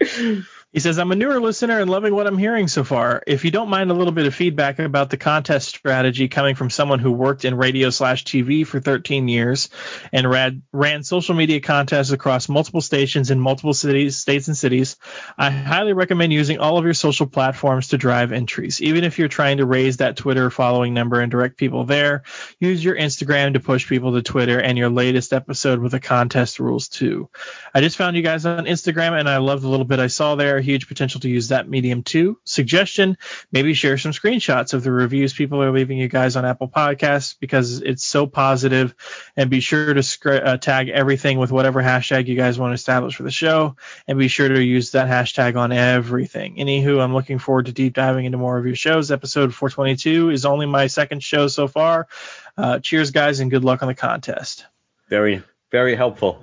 He 0.72 0.80
says, 0.80 0.98
I'm 0.98 1.12
a 1.12 1.16
newer 1.16 1.40
listener 1.40 1.80
and 1.80 1.90
loving 1.90 2.14
what 2.14 2.26
I'm 2.26 2.36
hearing 2.36 2.68
so 2.68 2.84
far. 2.84 3.22
If 3.26 3.46
you 3.46 3.50
don't 3.50 3.70
mind 3.70 3.90
a 3.90 3.94
little 3.94 4.12
bit 4.12 4.26
of 4.26 4.34
feedback 4.34 4.78
about 4.78 5.08
the 5.08 5.16
contest 5.16 5.68
strategy 5.68 6.28
coming 6.28 6.54
from 6.54 6.68
someone 6.68 6.98
who 6.98 7.12
worked 7.12 7.46
in 7.46 7.56
radio 7.56 7.88
slash 7.88 8.24
TV 8.24 8.66
for 8.66 8.78
13 8.78 9.26
years 9.28 9.70
and 10.12 10.28
ran, 10.28 10.62
ran 10.72 11.02
social 11.02 11.34
media 11.34 11.60
contests 11.60 12.10
across 12.10 12.50
multiple 12.50 12.82
stations 12.82 13.30
in 13.30 13.40
multiple 13.40 13.72
cities, 13.72 14.18
states 14.18 14.48
and 14.48 14.56
cities, 14.56 14.96
I 15.38 15.50
highly 15.50 15.94
recommend 15.94 16.32
using 16.34 16.58
all 16.58 16.76
of 16.76 16.84
your 16.84 16.94
social 16.94 17.26
platforms 17.26 17.88
to 17.88 17.98
drive 17.98 18.32
entries. 18.32 18.82
Even 18.82 19.04
if 19.04 19.18
you're 19.18 19.28
trying 19.28 19.58
to 19.58 19.66
raise 19.66 19.98
that 19.98 20.16
Twitter 20.16 20.50
following 20.50 20.92
number 20.92 21.20
and 21.20 21.30
direct 21.30 21.56
people 21.56 21.84
there, 21.84 22.24
use 22.60 22.84
your 22.84 22.96
Instagram 22.96 23.54
to 23.54 23.60
push 23.60 23.88
people 23.88 24.12
to 24.12 24.22
Twitter 24.22 24.60
and 24.60 24.76
your 24.76 24.90
latest 24.90 25.32
episode 25.32 25.78
with 25.78 25.92
the 25.92 26.00
contest 26.00 26.60
rules 26.60 26.88
too. 26.88 27.30
I 27.72 27.80
just 27.80 27.96
found 27.96 28.16
you 28.16 28.22
guys 28.22 28.44
on 28.44 28.66
Instagram 28.66 29.18
and 29.18 29.28
I 29.28 29.38
love 29.38 29.62
the 29.62 29.68
little 29.68 29.86
bit 29.86 30.00
I 30.00 30.08
saw 30.08 30.34
there 30.34 30.55
huge 30.60 30.88
potential 30.88 31.20
to 31.20 31.28
use 31.28 31.48
that 31.48 31.68
medium 31.68 32.02
too. 32.02 32.38
Suggestion: 32.44 33.18
maybe 33.52 33.74
share 33.74 33.98
some 33.98 34.12
screenshots 34.12 34.74
of 34.74 34.82
the 34.82 34.92
reviews 34.92 35.32
people 35.32 35.62
are 35.62 35.72
leaving 35.72 35.98
you 35.98 36.08
guys 36.08 36.36
on 36.36 36.44
Apple 36.44 36.68
Podcasts 36.68 37.36
because 37.38 37.80
it's 37.80 38.04
so 38.04 38.26
positive, 38.26 38.94
and 39.36 39.50
be 39.50 39.60
sure 39.60 39.94
to 39.94 40.02
sc- 40.02 40.26
uh, 40.26 40.56
tag 40.56 40.88
everything 40.88 41.38
with 41.38 41.52
whatever 41.52 41.82
hashtag 41.82 42.26
you 42.26 42.36
guys 42.36 42.58
want 42.58 42.70
to 42.70 42.74
establish 42.74 43.16
for 43.16 43.22
the 43.22 43.30
show, 43.30 43.76
and 44.06 44.18
be 44.18 44.28
sure 44.28 44.48
to 44.48 44.62
use 44.62 44.92
that 44.92 45.08
hashtag 45.08 45.56
on 45.56 45.72
everything. 45.72 46.56
Anywho, 46.56 47.02
I'm 47.02 47.14
looking 47.14 47.38
forward 47.38 47.66
to 47.66 47.72
deep 47.72 47.94
diving 47.94 48.24
into 48.24 48.38
more 48.38 48.58
of 48.58 48.66
your 48.66 48.76
shows. 48.76 49.10
Episode 49.10 49.54
422 49.54 50.30
is 50.30 50.44
only 50.44 50.66
my 50.66 50.86
second 50.86 51.22
show 51.22 51.48
so 51.48 51.68
far. 51.68 52.08
Uh, 52.56 52.78
cheers, 52.78 53.10
guys, 53.10 53.40
and 53.40 53.50
good 53.50 53.64
luck 53.64 53.82
on 53.82 53.88
the 53.88 53.94
contest. 53.94 54.66
Very, 55.08 55.42
very 55.70 55.94
helpful. 55.94 56.42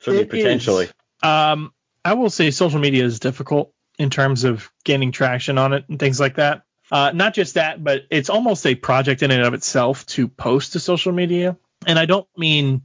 Certainly, 0.00 0.22
it 0.22 0.30
potentially. 0.30 0.88
Um, 1.22 1.72
I 2.06 2.14
will 2.14 2.30
say 2.30 2.52
social 2.52 2.78
media 2.78 3.04
is 3.04 3.18
difficult 3.18 3.72
in 3.98 4.10
terms 4.10 4.44
of 4.44 4.70
gaining 4.84 5.10
traction 5.10 5.58
on 5.58 5.72
it 5.72 5.86
and 5.88 5.98
things 5.98 6.20
like 6.20 6.36
that. 6.36 6.62
Uh, 6.88 7.10
not 7.12 7.34
just 7.34 7.54
that, 7.54 7.82
but 7.82 8.02
it's 8.12 8.30
almost 8.30 8.64
a 8.64 8.76
project 8.76 9.24
in 9.24 9.32
and 9.32 9.42
of 9.42 9.54
itself 9.54 10.06
to 10.06 10.28
post 10.28 10.74
to 10.74 10.80
social 10.80 11.10
media. 11.10 11.56
And 11.84 11.98
I 11.98 12.06
don't 12.06 12.28
mean 12.36 12.82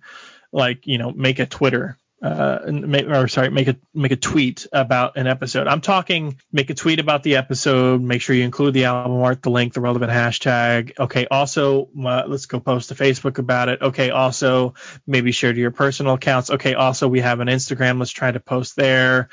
like 0.52 0.88
you 0.88 0.98
know 0.98 1.12
make 1.12 1.38
a 1.38 1.46
Twitter 1.46 2.00
uh, 2.22 2.60
make, 2.68 3.08
or 3.08 3.28
sorry, 3.28 3.50
make 3.50 3.68
a 3.68 3.76
make 3.96 4.12
a 4.12 4.16
tweet 4.16 4.68
about 4.72 5.18
an 5.18 5.26
episode. 5.26 5.68
I'm 5.68 5.82
talking 5.82 6.40
make 6.52 6.70
a 6.70 6.76
tweet 6.76 7.00
about 7.00 7.24
the 7.24 7.38
episode. 7.38 8.02
Make 8.02 8.22
sure 8.22 8.36
you 8.36 8.44
include 8.44 8.76
the 8.76 8.86
album 8.86 9.20
art, 9.22 9.42
the 9.42 9.50
link, 9.50 9.74
the 9.74 9.82
relevant 9.82 10.12
hashtag. 10.12 11.00
Okay. 11.00 11.26
Also, 11.32 11.90
uh, 12.06 12.24
let's 12.28 12.46
go 12.46 12.60
post 12.60 12.90
to 12.90 12.96
Facebook 12.96 13.40
about 13.40 13.70
it. 13.70 13.82
Okay. 13.82 14.12
Also, 14.12 14.76
maybe 15.08 15.32
share 15.32 15.52
to 15.52 15.60
your 15.60 15.72
personal 15.72 16.14
accounts. 16.14 16.52
Okay. 16.52 16.76
Also, 16.76 17.08
we 17.08 17.22
have 17.22 17.40
an 17.40 17.48
Instagram. 17.48 17.98
Let's 17.98 18.12
try 18.12 18.32
to 18.32 18.40
post 18.40 18.76
there. 18.76 19.30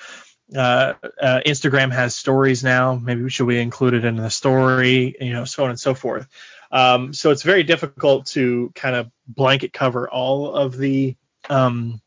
Uh, 0.56 0.94
uh, 1.20 1.40
Instagram 1.44 1.92
has 1.92 2.14
stories 2.14 2.64
now. 2.64 2.94
Maybe 2.94 3.28
should 3.28 3.46
we 3.46 3.58
include 3.58 3.92
it 3.92 4.06
in 4.06 4.16
the 4.16 4.30
story? 4.30 5.14
You 5.20 5.34
know, 5.34 5.44
so 5.44 5.64
on 5.64 5.70
and 5.70 5.78
so 5.78 5.92
forth. 5.92 6.26
Um, 6.72 7.12
so 7.12 7.32
it's 7.32 7.42
very 7.42 7.64
difficult 7.64 8.26
to 8.28 8.72
kind 8.74 8.96
of 8.96 9.10
blanket 9.26 9.74
cover 9.74 10.08
all 10.08 10.54
of 10.54 10.76
the 10.76 11.16
um, 11.50 12.00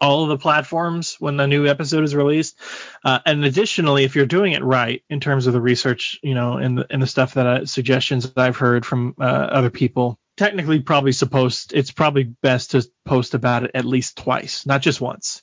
all 0.00 0.24
of 0.24 0.28
the 0.28 0.38
platforms 0.38 1.16
when 1.18 1.36
the 1.36 1.46
new 1.46 1.66
episode 1.66 2.04
is 2.04 2.14
released. 2.14 2.58
Uh, 3.04 3.20
and 3.24 3.44
additionally, 3.44 4.04
if 4.04 4.16
you're 4.16 4.26
doing 4.26 4.52
it 4.52 4.62
right 4.62 5.02
in 5.08 5.20
terms 5.20 5.46
of 5.46 5.52
the 5.52 5.60
research, 5.60 6.18
you 6.22 6.34
know, 6.34 6.58
and 6.58 6.78
the, 6.78 6.86
and 6.90 7.02
the 7.02 7.06
stuff 7.06 7.34
that 7.34 7.46
I, 7.46 7.64
suggestions 7.64 8.30
that 8.30 8.40
I've 8.40 8.56
heard 8.56 8.84
from 8.84 9.14
uh, 9.18 9.24
other 9.24 9.70
people, 9.70 10.18
technically 10.36 10.80
probably 10.80 11.12
supposed 11.12 11.72
it's 11.72 11.90
probably 11.90 12.24
best 12.24 12.72
to 12.72 12.84
post 13.04 13.34
about 13.34 13.64
it 13.64 13.70
at 13.74 13.84
least 13.84 14.16
twice 14.16 14.66
not 14.66 14.82
just 14.82 15.00
once. 15.00 15.42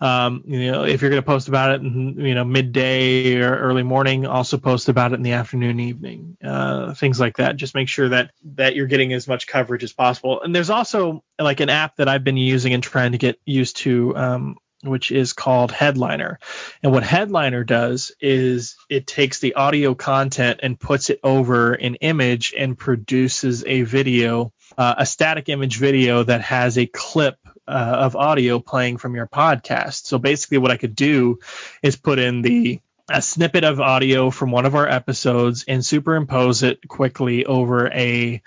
Um, 0.00 0.44
you 0.46 0.70
know 0.72 0.84
if 0.84 1.02
you're 1.02 1.10
going 1.10 1.22
to 1.22 1.26
post 1.26 1.48
about 1.48 1.72
it 1.72 1.82
in 1.82 2.18
you 2.18 2.34
know 2.34 2.44
midday 2.44 3.40
or 3.40 3.56
early 3.56 3.82
morning 3.82 4.26
also 4.26 4.56
post 4.56 4.88
about 4.88 5.12
it 5.12 5.16
in 5.16 5.22
the 5.22 5.32
afternoon 5.32 5.80
evening 5.80 6.36
uh, 6.42 6.94
things 6.94 7.20
like 7.20 7.36
that. 7.36 7.56
Just 7.56 7.74
make 7.74 7.88
sure 7.88 8.08
that 8.08 8.30
that 8.56 8.74
you're 8.74 8.86
getting 8.86 9.12
as 9.12 9.28
much 9.28 9.46
coverage 9.46 9.84
as 9.84 9.92
possible. 9.92 10.40
And 10.42 10.54
there's 10.54 10.70
also 10.70 11.22
like 11.38 11.60
an 11.60 11.70
app 11.70 11.96
that 11.96 12.08
i've 12.08 12.24
been 12.24 12.36
using 12.36 12.74
and 12.74 12.82
trying 12.82 13.12
to 13.12 13.18
get 13.18 13.40
used 13.44 13.78
to 13.78 14.16
um, 14.16 14.56
which 14.82 15.12
is 15.12 15.32
called 15.32 15.72
Headliner. 15.72 16.38
And 16.82 16.92
what 16.92 17.02
Headliner 17.02 17.64
does 17.64 18.12
is 18.20 18.76
it 18.88 19.06
takes 19.06 19.40
the 19.40 19.54
audio 19.54 19.94
content 19.94 20.60
and 20.62 20.78
puts 20.78 21.10
it 21.10 21.20
over 21.22 21.74
an 21.74 21.96
image 21.96 22.54
and 22.56 22.78
produces 22.78 23.64
a 23.66 23.82
video, 23.82 24.52
uh, 24.78 24.94
a 24.98 25.06
static 25.06 25.48
image 25.48 25.78
video 25.78 26.22
that 26.22 26.40
has 26.42 26.78
a 26.78 26.86
clip 26.86 27.36
uh, 27.68 27.96
of 28.00 28.16
audio 28.16 28.58
playing 28.58 28.96
from 28.96 29.14
your 29.14 29.26
podcast. 29.26 30.06
So 30.06 30.18
basically, 30.18 30.58
what 30.58 30.70
I 30.70 30.76
could 30.76 30.96
do 30.96 31.38
is 31.82 31.96
put 31.96 32.18
in 32.18 32.42
the 32.42 32.80
a 33.12 33.20
snippet 33.20 33.64
of 33.64 33.80
audio 33.80 34.30
from 34.30 34.52
one 34.52 34.66
of 34.66 34.76
our 34.76 34.88
episodes 34.88 35.64
and 35.66 35.84
superimpose 35.84 36.62
it 36.62 36.86
quickly 36.86 37.44
over 37.44 37.88
a 37.88 38.40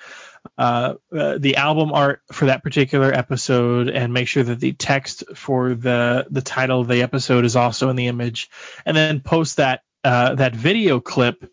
uh, 0.57 0.95
uh, 1.15 1.37
the 1.37 1.55
album 1.55 1.91
art 1.91 2.21
for 2.31 2.45
that 2.45 2.63
particular 2.63 3.11
episode 3.13 3.89
and 3.89 4.13
make 4.13 4.27
sure 4.27 4.43
that 4.43 4.59
the 4.59 4.73
text 4.73 5.23
for 5.35 5.73
the 5.73 6.25
the 6.29 6.41
title 6.41 6.81
of 6.81 6.87
the 6.87 7.01
episode 7.01 7.45
is 7.45 7.55
also 7.55 7.89
in 7.89 7.95
the 7.95 8.07
image, 8.07 8.49
and 8.85 8.95
then 8.95 9.21
post 9.21 9.57
that 9.57 9.81
uh, 10.03 10.35
that 10.35 10.55
video 10.55 10.99
clip 10.99 11.49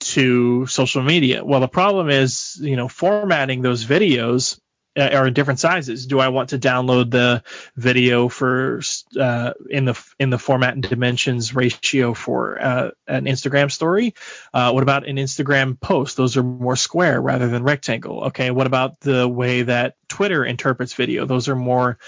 to 0.00 0.66
social 0.66 1.02
media. 1.02 1.44
Well, 1.44 1.60
the 1.60 1.68
problem 1.68 2.08
is, 2.08 2.58
you 2.60 2.76
know, 2.76 2.88
formatting 2.88 3.62
those 3.62 3.84
videos 3.84 4.60
are 4.98 5.26
in 5.26 5.34
different 5.34 5.60
sizes. 5.60 6.06
Do 6.06 6.18
I 6.18 6.28
want 6.28 6.50
to 6.50 6.58
download 6.58 7.10
the 7.10 7.42
video 7.76 8.28
for 8.28 8.80
uh, 9.18 9.52
in 9.70 9.84
the 9.84 10.04
in 10.18 10.30
the 10.30 10.38
format 10.38 10.74
and 10.74 10.82
dimensions 10.82 11.54
ratio 11.54 12.14
for 12.14 12.60
uh, 12.60 12.90
an 13.06 13.24
Instagram 13.24 13.70
story? 13.70 14.14
Uh, 14.52 14.72
what 14.72 14.82
about 14.82 15.06
an 15.06 15.16
Instagram 15.16 15.80
post? 15.80 16.16
Those 16.16 16.36
are 16.36 16.42
more 16.42 16.76
square 16.76 17.20
rather 17.20 17.48
than 17.48 17.62
rectangle. 17.62 18.24
Okay. 18.24 18.50
What 18.50 18.66
about 18.66 19.00
the 19.00 19.28
way 19.28 19.62
that 19.62 19.94
Twitter 20.08 20.44
interprets 20.44 20.94
video? 20.94 21.26
Those 21.26 21.48
are 21.48 21.56
more 21.56 21.98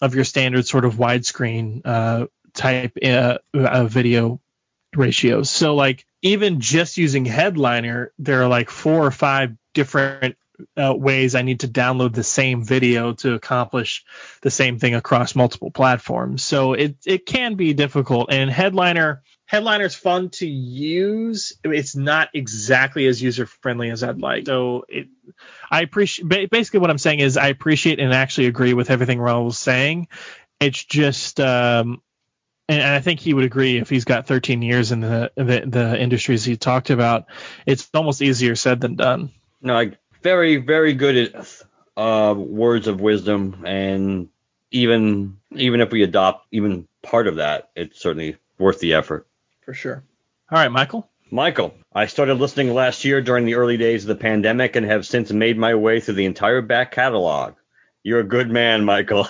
of 0.00 0.14
your 0.14 0.24
standard 0.24 0.66
sort 0.66 0.84
of 0.84 0.94
widescreen 0.94 1.82
uh, 1.84 2.26
type 2.54 2.96
uh, 3.02 3.38
video 3.84 4.40
ratios. 4.96 5.50
So 5.50 5.74
like 5.74 6.04
even 6.22 6.60
just 6.60 6.96
using 6.96 7.24
Headliner, 7.24 8.12
there 8.18 8.42
are 8.42 8.48
like 8.48 8.70
four 8.70 9.06
or 9.06 9.10
five 9.10 9.56
different 9.74 10.36
uh, 10.76 10.94
ways 10.96 11.34
I 11.34 11.42
need 11.42 11.60
to 11.60 11.68
download 11.68 12.14
the 12.14 12.24
same 12.24 12.64
video 12.64 13.12
to 13.14 13.34
accomplish 13.34 14.04
the 14.42 14.50
same 14.50 14.78
thing 14.78 14.94
across 14.94 15.34
multiple 15.34 15.70
platforms. 15.70 16.44
So 16.44 16.74
it 16.74 16.96
it 17.06 17.26
can 17.26 17.54
be 17.54 17.74
difficult. 17.74 18.32
And 18.32 18.50
Headliner 18.50 19.22
Headliner 19.46 19.86
is 19.86 19.96
fun 19.96 20.30
to 20.30 20.46
use. 20.46 21.54
It's 21.64 21.96
not 21.96 22.28
exactly 22.34 23.06
as 23.06 23.20
user 23.20 23.46
friendly 23.46 23.90
as 23.90 24.04
I'd 24.04 24.20
like. 24.20 24.46
So 24.46 24.84
it, 24.88 25.08
I 25.70 25.82
appreciate 25.82 26.50
basically 26.50 26.80
what 26.80 26.90
I'm 26.90 26.98
saying 26.98 27.18
is 27.18 27.36
I 27.36 27.48
appreciate 27.48 27.98
and 27.98 28.12
actually 28.12 28.46
agree 28.46 28.74
with 28.74 28.90
everything 28.90 29.18
Raul 29.18 29.46
was 29.46 29.58
saying. 29.58 30.06
It's 30.60 30.84
just 30.84 31.40
um, 31.40 32.00
and, 32.70 32.82
I 32.82 33.00
think 33.00 33.18
he 33.18 33.34
would 33.34 33.44
agree 33.44 33.78
if 33.78 33.90
he's 33.90 34.04
got 34.04 34.28
13 34.28 34.62
years 34.62 34.92
in 34.92 35.00
the, 35.00 35.32
the 35.34 35.64
the 35.66 36.00
industries 36.00 36.44
he 36.44 36.56
talked 36.56 36.90
about. 36.90 37.24
It's 37.66 37.88
almost 37.92 38.22
easier 38.22 38.54
said 38.54 38.80
than 38.80 38.94
done. 38.94 39.32
No, 39.60 39.76
I 39.76 39.92
very, 40.22 40.56
very 40.56 40.94
good 40.94 41.16
at 41.16 41.62
uh, 41.96 42.34
words 42.36 42.86
of 42.86 43.00
wisdom, 43.00 43.64
and 43.66 44.28
even 44.70 45.38
even 45.52 45.80
if 45.80 45.90
we 45.90 46.02
adopt 46.02 46.46
even 46.52 46.86
part 47.02 47.26
of 47.26 47.36
that, 47.36 47.70
it's 47.74 48.00
certainly 48.00 48.36
worth 48.58 48.78
the 48.80 48.94
effort. 48.94 49.26
For 49.62 49.74
sure. 49.74 50.02
All 50.50 50.58
right, 50.58 50.70
Michael. 50.70 51.08
Michael, 51.32 51.74
I 51.92 52.06
started 52.06 52.34
listening 52.34 52.74
last 52.74 53.04
year 53.04 53.22
during 53.22 53.44
the 53.44 53.54
early 53.54 53.76
days 53.76 54.02
of 54.02 54.08
the 54.08 54.16
pandemic 54.16 54.74
and 54.74 54.84
have 54.84 55.06
since 55.06 55.30
made 55.30 55.56
my 55.56 55.76
way 55.76 56.00
through 56.00 56.14
the 56.14 56.24
entire 56.24 56.60
back 56.60 56.90
catalog. 56.90 57.54
You're 58.02 58.20
a 58.20 58.24
good 58.24 58.50
man, 58.50 58.84
Michael. 58.84 59.28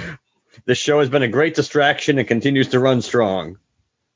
this 0.64 0.78
show 0.78 0.98
has 0.98 1.08
been 1.08 1.22
a 1.22 1.28
great 1.28 1.54
distraction 1.54 2.18
and 2.18 2.26
continues 2.26 2.68
to 2.68 2.80
run 2.80 3.00
strong. 3.00 3.58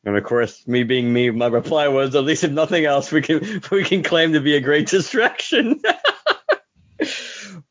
And 0.05 0.16
of 0.16 0.25
course, 0.25 0.66
me 0.66 0.83
being 0.83 1.12
me, 1.12 1.31
my 1.31 1.47
reply 1.47 1.89
was, 1.89 2.14
at 2.14 2.25
least 2.25 2.43
if 2.43 2.51
nothing 2.51 2.85
else, 2.85 3.12
we 3.12 3.21
can 3.21 3.62
we 3.71 3.85
can 3.85 4.03
claim 4.03 4.33
to 4.33 4.41
be 4.41 4.57
a 4.57 4.61
great 4.61 4.89
distraction. 4.89 5.81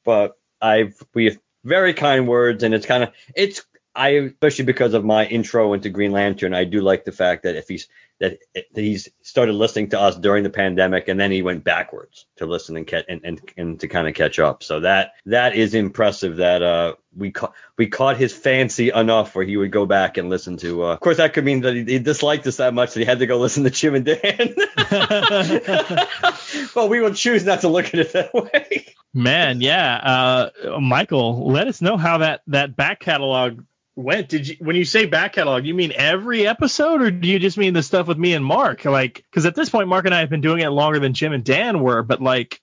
but 0.10 0.40
I 0.60 0.92
we 1.14 1.26
have 1.26 1.38
very 1.64 1.94
kind 1.94 2.28
words, 2.28 2.64
and 2.64 2.74
it's 2.74 2.88
kind 2.88 3.04
of 3.04 3.12
it's 3.36 3.64
I 3.94 4.10
especially 4.10 4.66
because 4.66 4.96
of 4.96 5.06
my 5.06 5.28
intro 5.28 5.74
into 5.74 5.92
Green 5.92 6.12
Lantern, 6.12 6.56
I 6.56 6.64
do 6.64 6.82
like 6.82 7.06
the 7.06 7.12
fact 7.12 7.44
that 7.44 7.56
if 7.56 7.68
he's 7.68 7.88
that, 8.20 8.40
he's 8.76 9.10
started 9.22 9.54
listening 9.54 9.90
to 9.90 10.00
us 10.00 10.16
during 10.16 10.44
the 10.44 10.50
pandemic, 10.50 11.08
and 11.08 11.20
then 11.20 11.32
he 11.32 11.42
went 11.42 11.64
backwards 11.64 12.26
to 12.38 12.46
listen 12.46 12.76
and 12.78 12.86
catch 12.86 13.06
and, 13.08 13.22
and, 13.24 13.42
and 13.58 13.80
to 13.80 13.88
kind 13.88 14.08
of 14.08 14.14
catch 14.14 14.40
up. 14.40 14.62
So 14.64 14.82
that 14.82 15.14
that 15.26 15.56
is 15.56 15.74
impressive. 15.74 16.38
That 16.38 16.62
uh 16.62 16.96
we 17.16 17.32
caught 17.32 17.54
we 17.78 17.88
caught 17.88 18.18
his 18.18 18.34
fancy 18.34 18.90
enough 18.90 19.36
where 19.36 19.46
he 19.46 19.58
would 19.58 19.72
go 19.72 19.86
back 19.86 20.18
and 20.18 20.30
listen 20.30 20.58
to. 20.58 20.86
Uh, 20.86 20.94
of 20.94 21.00
course, 21.00 21.18
that 21.18 21.34
could 21.34 21.46
mean 21.46 21.62
that 21.62 21.76
he, 21.76 21.84
he 21.86 22.00
disliked 22.00 22.46
us 22.48 22.58
that 22.58 22.74
much 22.74 22.94
that 22.94 23.00
he 23.00 23.06
had 23.06 23.20
to 23.20 23.26
go 23.26 23.38
listen 23.40 23.64
to 23.64 23.70
jim 23.70 23.96
and 23.96 24.06
Dan. 24.06 24.56
well 26.76 26.90
we 26.90 27.00
will 27.00 27.14
choose 27.14 27.46
not 27.46 27.62
to 27.62 27.70
look 27.70 27.86
at 27.88 27.96
it 27.96 28.14
that 28.14 28.34
way. 28.34 28.96
Man, 29.14 29.62
yeah. 29.62 29.96
Uh, 29.96 30.80
Michael, 30.80 31.50
let 31.52 31.68
us 31.68 31.82
know 31.82 31.98
how 31.98 32.20
that 32.20 32.42
that 32.48 32.76
back 32.76 33.00
catalog 33.00 33.64
went. 34.00 34.30
Did 34.30 34.48
you 34.48 34.56
when 34.60 34.76
you 34.76 34.86
say 34.86 35.06
back 35.06 35.34
catalog, 35.34 35.66
you 35.66 35.74
mean 35.74 35.92
every 35.96 36.48
episode, 36.48 37.02
or 37.02 37.12
do 37.12 37.28
you 37.28 37.40
just 37.40 37.58
mean 37.58 37.74
the 37.74 37.84
stuff 37.84 38.08
with 38.08 38.18
me 38.18 38.34
and 38.34 38.44
Mark? 38.44 38.86
Like, 38.86 39.26
because 39.30 39.46
at 39.46 39.56
this 39.56 39.70
point, 39.70 39.88
Mark 39.88 40.06
and 40.06 40.16
I 40.16 40.20
have 40.20 40.30
been 40.30 40.42
doing 40.42 40.62
it 40.62 40.70
longer 40.70 41.00
than 41.00 41.14
Jim 41.14 41.34
and 41.34 41.44
Dan 41.44 41.82
were, 41.82 42.04
but 42.04 42.22
like. 42.22 42.62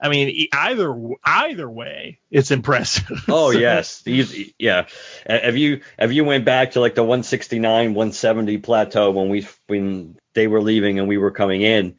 I 0.00 0.08
mean, 0.10 0.46
either 0.54 0.96
either 1.24 1.68
way, 1.68 2.20
it's 2.30 2.52
impressive. 2.52 3.24
Oh 3.26 3.50
yes, 3.50 4.00
Easy. 4.06 4.54
yeah. 4.56 4.86
have 5.26 5.56
you 5.56 5.80
have 5.98 6.12
you 6.12 6.24
went 6.24 6.44
back 6.44 6.70
to 6.72 6.80
like 6.80 6.94
the 6.94 7.02
169, 7.02 7.94
170 7.94 8.58
plateau 8.58 9.10
when 9.10 9.28
we 9.28 9.48
when 9.66 10.16
they 10.34 10.46
were 10.46 10.62
leaving 10.62 11.00
and 11.00 11.08
we 11.08 11.18
were 11.18 11.32
coming 11.32 11.62
in, 11.62 11.96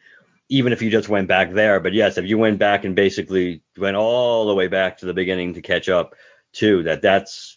even 0.47 0.71
if 0.71 0.81
you 0.81 0.89
just 0.89 1.09
went 1.09 1.27
back 1.27 1.51
there. 1.51 1.81
But 1.81 1.91
yes, 1.91 2.17
if 2.17 2.25
you 2.25 2.37
went 2.37 2.57
back 2.57 2.85
and 2.85 2.95
basically 2.95 3.63
went 3.77 3.97
all 3.97 4.47
the 4.47 4.55
way 4.55 4.67
back 4.67 4.99
to 4.99 5.05
the 5.05 5.13
beginning 5.13 5.55
to 5.55 5.61
catch 5.61 5.89
up 5.89 6.15
too, 6.53 6.83
that 6.83 7.01
that's 7.01 7.48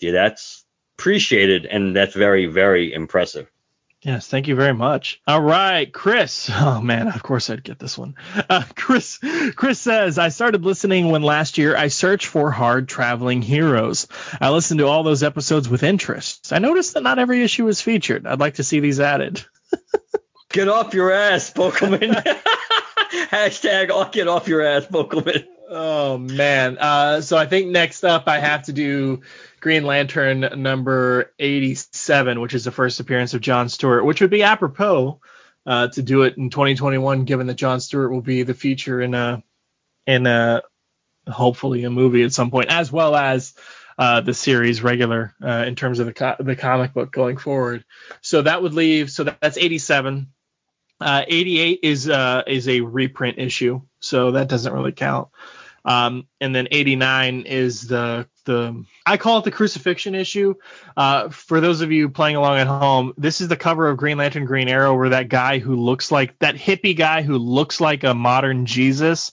yeah, 0.00 0.12
that's 0.12 0.64
appreciated 0.98 1.66
and 1.66 1.96
that's 1.96 2.14
very 2.14 2.46
very 2.46 2.92
impressive. 2.92 3.50
Yes, 4.02 4.26
thank 4.26 4.48
you 4.48 4.54
very 4.54 4.72
much. 4.72 5.20
All 5.26 5.42
right, 5.42 5.92
Chris. 5.92 6.50
Oh 6.50 6.80
man, 6.80 7.08
of 7.08 7.22
course 7.22 7.50
I'd 7.50 7.62
get 7.62 7.78
this 7.78 7.98
one. 7.98 8.14
Uh, 8.48 8.64
Chris. 8.74 9.18
Chris 9.56 9.78
says 9.78 10.16
I 10.16 10.30
started 10.30 10.64
listening 10.64 11.10
when 11.10 11.22
last 11.22 11.58
year 11.58 11.76
I 11.76 11.88
searched 11.88 12.26
for 12.26 12.50
hard 12.50 12.88
traveling 12.88 13.42
heroes. 13.42 14.06
I 14.40 14.50
listened 14.50 14.80
to 14.80 14.86
all 14.86 15.02
those 15.02 15.22
episodes 15.22 15.68
with 15.68 15.82
interest. 15.82 16.50
I 16.50 16.60
noticed 16.60 16.94
that 16.94 17.02
not 17.02 17.18
every 17.18 17.42
issue 17.42 17.66
was 17.66 17.82
featured. 17.82 18.26
I'd 18.26 18.40
like 18.40 18.54
to 18.54 18.64
see 18.64 18.80
these 18.80 19.00
added. 19.00 19.44
Get 20.48 20.68
off 20.68 20.94
your 20.94 21.12
ass, 21.12 21.52
Bokelman. 21.52 22.24
Hashtag 23.30 23.90
I'll 23.90 24.10
get 24.10 24.26
off 24.26 24.48
your 24.48 24.62
ass, 24.62 24.86
Bokelman. 24.86 25.46
Oh 25.68 26.18
man. 26.18 26.76
Uh, 26.78 27.20
so 27.20 27.36
I 27.36 27.46
think 27.46 27.68
next 27.68 28.02
up 28.02 28.24
I 28.26 28.40
have 28.40 28.64
to 28.64 28.72
do 28.72 29.22
Green 29.60 29.84
Lantern 29.84 30.62
number 30.62 31.32
87, 31.38 32.40
which 32.40 32.54
is 32.54 32.64
the 32.64 32.72
first 32.72 32.98
appearance 33.00 33.34
of 33.34 33.40
John 33.40 33.68
Stewart, 33.68 34.04
which 34.04 34.20
would 34.20 34.30
be 34.30 34.42
apropos 34.42 35.20
uh, 35.66 35.88
to 35.88 36.02
do 36.02 36.22
it 36.22 36.36
in 36.38 36.50
2021, 36.50 37.24
given 37.24 37.46
that 37.46 37.54
John 37.54 37.80
Stewart 37.80 38.10
will 38.10 38.22
be 38.22 38.42
the 38.42 38.54
feature 38.54 39.00
in 39.00 39.14
a 39.14 39.42
in 40.06 40.26
a 40.26 40.62
hopefully 41.28 41.84
a 41.84 41.90
movie 41.90 42.22
at 42.22 42.32
some 42.32 42.50
point, 42.50 42.70
as 42.70 42.90
well 42.90 43.14
as 43.14 43.54
uh, 43.98 44.22
the 44.22 44.32
series 44.32 44.82
regular 44.82 45.34
uh, 45.44 45.64
in 45.66 45.76
terms 45.76 45.98
of 45.98 46.06
the 46.06 46.14
co- 46.14 46.36
the 46.40 46.56
comic 46.56 46.94
book 46.94 47.12
going 47.12 47.36
forward. 47.36 47.84
So 48.22 48.42
that 48.42 48.62
would 48.62 48.72
leave. 48.72 49.10
So 49.10 49.24
that's 49.24 49.58
87. 49.58 50.28
Uh, 50.98 51.24
88 51.26 51.80
is 51.82 52.08
uh, 52.08 52.42
is 52.46 52.68
a 52.68 52.80
reprint 52.80 53.38
issue, 53.38 53.82
so 54.00 54.32
that 54.32 54.48
doesn't 54.48 54.72
really 54.72 54.92
count. 54.92 55.28
Um, 55.84 56.26
and 56.40 56.54
then 56.54 56.68
89 56.70 57.42
is 57.42 57.86
the 57.86 58.26
the 58.44 58.84
I 59.06 59.16
call 59.16 59.38
it 59.38 59.44
the 59.44 59.50
crucifixion 59.50 60.14
issue. 60.14 60.54
Uh, 60.96 61.28
for 61.28 61.60
those 61.60 61.80
of 61.80 61.92
you 61.92 62.08
playing 62.08 62.36
along 62.36 62.58
at 62.58 62.66
home, 62.66 63.14
this 63.16 63.40
is 63.40 63.48
the 63.48 63.56
cover 63.56 63.88
of 63.88 63.96
Green 63.96 64.18
Lantern 64.18 64.44
Green 64.44 64.68
Arrow, 64.68 64.94
where 64.94 65.10
that 65.10 65.28
guy 65.28 65.58
who 65.58 65.76
looks 65.76 66.10
like 66.10 66.38
that 66.40 66.56
hippie 66.56 66.96
guy 66.96 67.22
who 67.22 67.38
looks 67.38 67.80
like 67.80 68.04
a 68.04 68.14
modern 68.14 68.66
Jesus 68.66 69.32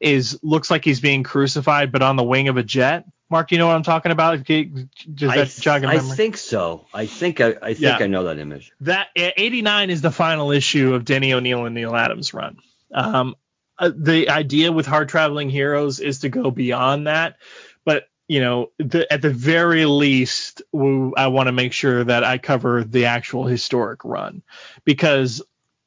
is 0.00 0.38
looks 0.42 0.70
like 0.70 0.84
he's 0.84 1.00
being 1.00 1.22
crucified, 1.22 1.90
but 1.90 2.02
on 2.02 2.16
the 2.16 2.24
wing 2.24 2.48
of 2.48 2.56
a 2.56 2.62
jet. 2.62 3.04
Mark, 3.30 3.52
you 3.52 3.58
know 3.58 3.66
what 3.66 3.76
I'm 3.76 3.82
talking 3.82 4.10
about? 4.10 4.42
Does 4.44 5.34
that 5.34 5.54
jog 5.60 5.84
I 5.84 5.98
think 5.98 6.38
so. 6.38 6.86
I 6.94 7.04
think 7.04 7.42
I, 7.42 7.48
I 7.60 7.74
think 7.74 7.80
yeah. 7.80 7.98
I 8.00 8.06
know 8.06 8.24
that 8.24 8.38
image. 8.38 8.72
That 8.80 9.08
89 9.14 9.90
is 9.90 10.00
the 10.00 10.10
final 10.10 10.50
issue 10.50 10.94
of 10.94 11.04
Denny 11.04 11.34
O'Neil 11.34 11.66
and 11.66 11.74
Neal 11.74 11.94
Adams 11.94 12.32
run. 12.32 12.56
Um, 12.94 13.34
uh, 13.78 13.90
the 13.94 14.28
idea 14.28 14.72
with 14.72 14.86
hard 14.86 15.08
traveling 15.08 15.50
heroes 15.50 16.00
is 16.00 16.20
to 16.20 16.28
go 16.28 16.50
beyond 16.50 17.06
that, 17.06 17.36
but 17.84 18.08
you 18.28 18.40
know, 18.40 18.70
the, 18.78 19.10
at 19.10 19.22
the 19.22 19.30
very 19.30 19.86
least, 19.86 20.60
I 20.74 21.28
want 21.28 21.46
to 21.46 21.52
make 21.52 21.72
sure 21.72 22.04
that 22.04 22.24
I 22.24 22.36
cover 22.36 22.84
the 22.84 23.06
actual 23.06 23.46
historic 23.46 24.04
run 24.04 24.42
because 24.84 25.42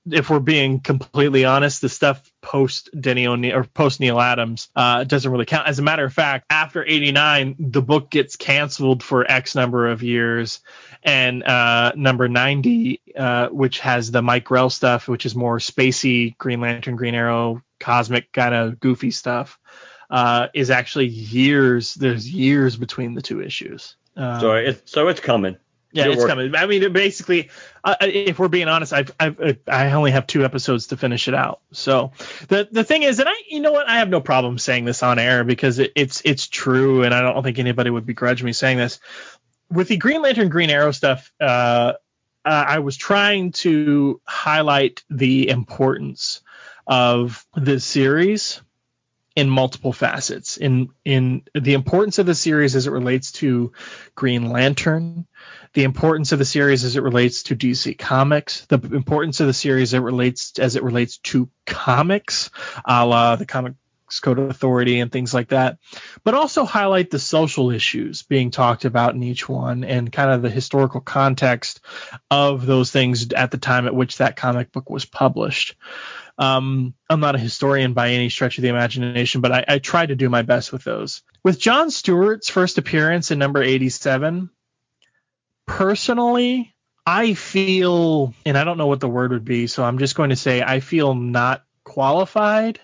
if 0.10 0.30
we're 0.30 0.40
being 0.40 0.80
completely 0.80 1.46
honest, 1.46 1.82
the 1.82 1.90
stuff 1.90 2.32
post 2.42 2.90
Denny 3.00 3.28
O'Neil 3.28 3.56
or 3.56 3.64
post 3.64 4.00
Neal 4.00 4.20
Adams 4.20 4.70
uh, 4.76 5.04
doesn't 5.04 5.32
really 5.32 5.46
count. 5.46 5.68
As 5.68 5.78
a 5.78 5.84
matter 5.84 6.04
of 6.04 6.14
fact, 6.14 6.46
after 6.50 6.84
89, 6.84 7.56
the 7.60 7.82
book 7.82 8.10
gets 8.10 8.36
canceled 8.36 9.04
for 9.04 9.30
X 9.30 9.54
number 9.54 9.88
of 9.88 10.02
years. 10.02 10.62
And 11.04 11.44
uh, 11.44 11.94
number 11.96 12.28
90, 12.28 13.02
uh, 13.18 13.48
which 13.48 13.80
has 13.80 14.12
the 14.12 14.22
Mike 14.22 14.44
Grell 14.44 14.70
stuff, 14.70 15.08
which 15.08 15.26
is 15.26 15.36
more 15.36 15.58
spacey 15.58 16.38
Green 16.38 16.62
Lantern, 16.62 16.96
Green 16.96 17.16
Arrow, 17.16 17.64
cosmic 17.80 18.32
kind 18.32 18.54
of 18.54 18.80
goofy 18.80 19.12
stuff, 19.12 19.58
uh, 20.10 20.48
is 20.54 20.70
actually 20.70 21.08
years. 21.08 21.96
There's 21.96 22.30
years 22.32 22.76
between 22.76 23.16
the 23.16 23.22
two 23.22 23.42
issues. 23.42 23.96
Um, 24.16 24.40
so 24.40 24.54
it's 24.54 24.92
so 24.92 25.08
it's 25.08 25.20
coming. 25.22 25.58
Yeah, 25.94 26.08
it's 26.08 26.26
coming. 26.26 26.56
I 26.56 26.68
mean, 26.68 26.94
basically, 26.94 27.50
uh, 27.84 27.96
if 28.00 28.40
we're 28.40 28.48
being 28.48 28.70
honest, 28.70 28.94
I've, 28.94 29.12
I've 29.20 29.60
I 29.68 29.92
only 29.92 30.12
have 30.12 30.26
two 30.26 30.46
episodes 30.46 30.88
to 30.88 30.98
finish 30.98 31.28
it 31.28 31.34
out. 31.34 31.60
So 31.74 32.14
the 32.48 32.68
the 32.72 32.86
thing 32.86 33.04
is, 33.04 33.20
and 33.20 33.28
I, 33.28 33.34
you 33.50 33.60
know 33.60 33.74
what, 33.74 33.90
I 33.90 33.98
have 33.98 34.08
no 34.08 34.22
problem 34.22 34.58
saying 34.58 34.86
this 34.86 35.04
on 35.04 35.20
air 35.20 35.44
because 35.44 35.80
it, 35.80 35.92
it's 35.96 36.22
it's 36.24 36.48
true, 36.48 37.04
and 37.04 37.14
I 37.14 37.22
don't 37.22 37.44
think 37.44 37.60
anybody 37.60 37.90
would 37.90 38.06
begrudge 38.06 38.42
me 38.42 38.54
saying 38.54 38.78
this. 38.78 39.00
With 39.72 39.88
the 39.88 39.98
Green 39.98 40.22
Lantern, 40.22 40.50
Green 40.50 40.70
Arrow 40.70 40.92
stuff, 40.92 41.32
uh, 41.40 41.94
uh, 42.44 42.66
I 42.68 42.80
was 42.80 42.98
trying 42.98 43.52
to 43.54 44.20
highlight 44.26 45.04
the 45.10 45.50
importance 45.50 46.42
of 46.88 47.46
the 47.56 47.80
series 47.80 48.62
in 49.36 49.50
multiple 49.50 49.94
facets. 49.94 50.58
In 50.58 50.90
in 51.06 51.44
the 51.54 51.74
importance 51.74 52.20
of 52.20 52.26
the 52.26 52.36
series 52.36 52.76
as 52.76 52.88
it 52.88 52.92
relates 52.92 53.32
to 53.34 53.72
Green 54.16 54.50
Lantern, 54.50 55.26
the 55.74 55.84
importance 55.84 56.32
of 56.32 56.40
the 56.40 56.46
series 56.46 56.84
as 56.84 56.96
it 56.96 57.04
relates 57.04 57.44
to 57.44 57.56
DC 57.56 57.98
Comics, 57.98 58.66
the 58.66 58.80
importance 58.94 59.40
of 59.40 59.48
the 59.48 59.54
series 59.54 59.94
as 59.94 60.00
it 60.00 60.04
relates 60.04 60.60
as 60.60 60.76
it 60.76 60.84
relates 60.84 61.18
to 61.20 61.50
comics, 61.66 62.50
a 62.84 63.06
la 63.06 63.36
the 63.38 63.46
Comics 64.12 64.20
Code 64.20 64.40
Authority 64.40 65.00
and 65.00 65.10
things 65.10 65.34
like 65.34 65.50
that, 65.50 65.78
but 66.26 66.34
also 66.34 66.66
highlight 66.66 67.10
the 67.10 67.20
social 67.20 67.72
issues 67.72 68.24
being 68.24 68.52
talked 68.52 68.84
about 68.84 69.16
in 69.16 69.24
each 69.24 69.48
one 69.48 69.86
and 69.86 70.12
kind 70.12 70.32
of 70.32 70.42
the 70.42 70.50
historical 70.50 71.00
context 71.00 71.80
of 72.30 72.66
those 72.66 72.92
things 72.92 73.32
at 73.32 73.52
the 73.52 73.58
time 73.58 73.88
at 73.88 73.96
which 73.96 74.18
that 74.18 74.36
comic 74.36 74.74
book 74.74 74.90
was 74.90 75.06
published. 75.06 75.76
Um, 76.38 76.94
I'm 77.10 77.22
not 77.22 77.36
a 77.36 77.40
historian 77.40 77.94
by 77.94 78.10
any 78.10 78.30
stretch 78.30 78.58
of 78.58 78.64
the 78.64 78.68
imagination, 78.68 79.40
but 79.40 79.54
I, 79.54 79.66
I 79.68 79.80
try 79.80 80.06
to 80.06 80.16
do 80.16 80.30
my 80.30 80.42
best 80.42 80.74
with 80.74 80.84
those. 80.84 81.22
With 81.44 81.60
John 81.60 81.90
Stewart's 81.90 82.50
first 82.50 82.78
appearance 82.78 83.32
in 83.32 83.40
number 83.40 83.64
87, 83.64 84.50
personally, 85.66 86.76
I 87.06 87.34
feel, 87.34 88.34
and 88.46 88.58
I 88.58 88.66
don't 88.66 88.78
know 88.78 88.88
what 88.88 89.00
the 89.00 89.08
word 89.08 89.32
would 89.32 89.46
be, 89.46 89.68
so 89.68 89.86
I'm 89.86 90.00
just 90.00 90.16
going 90.16 90.32
to 90.32 90.36
say 90.36 90.62
I 90.62 90.82
feel 90.82 91.14
not 91.14 91.64
qualified 91.86 92.82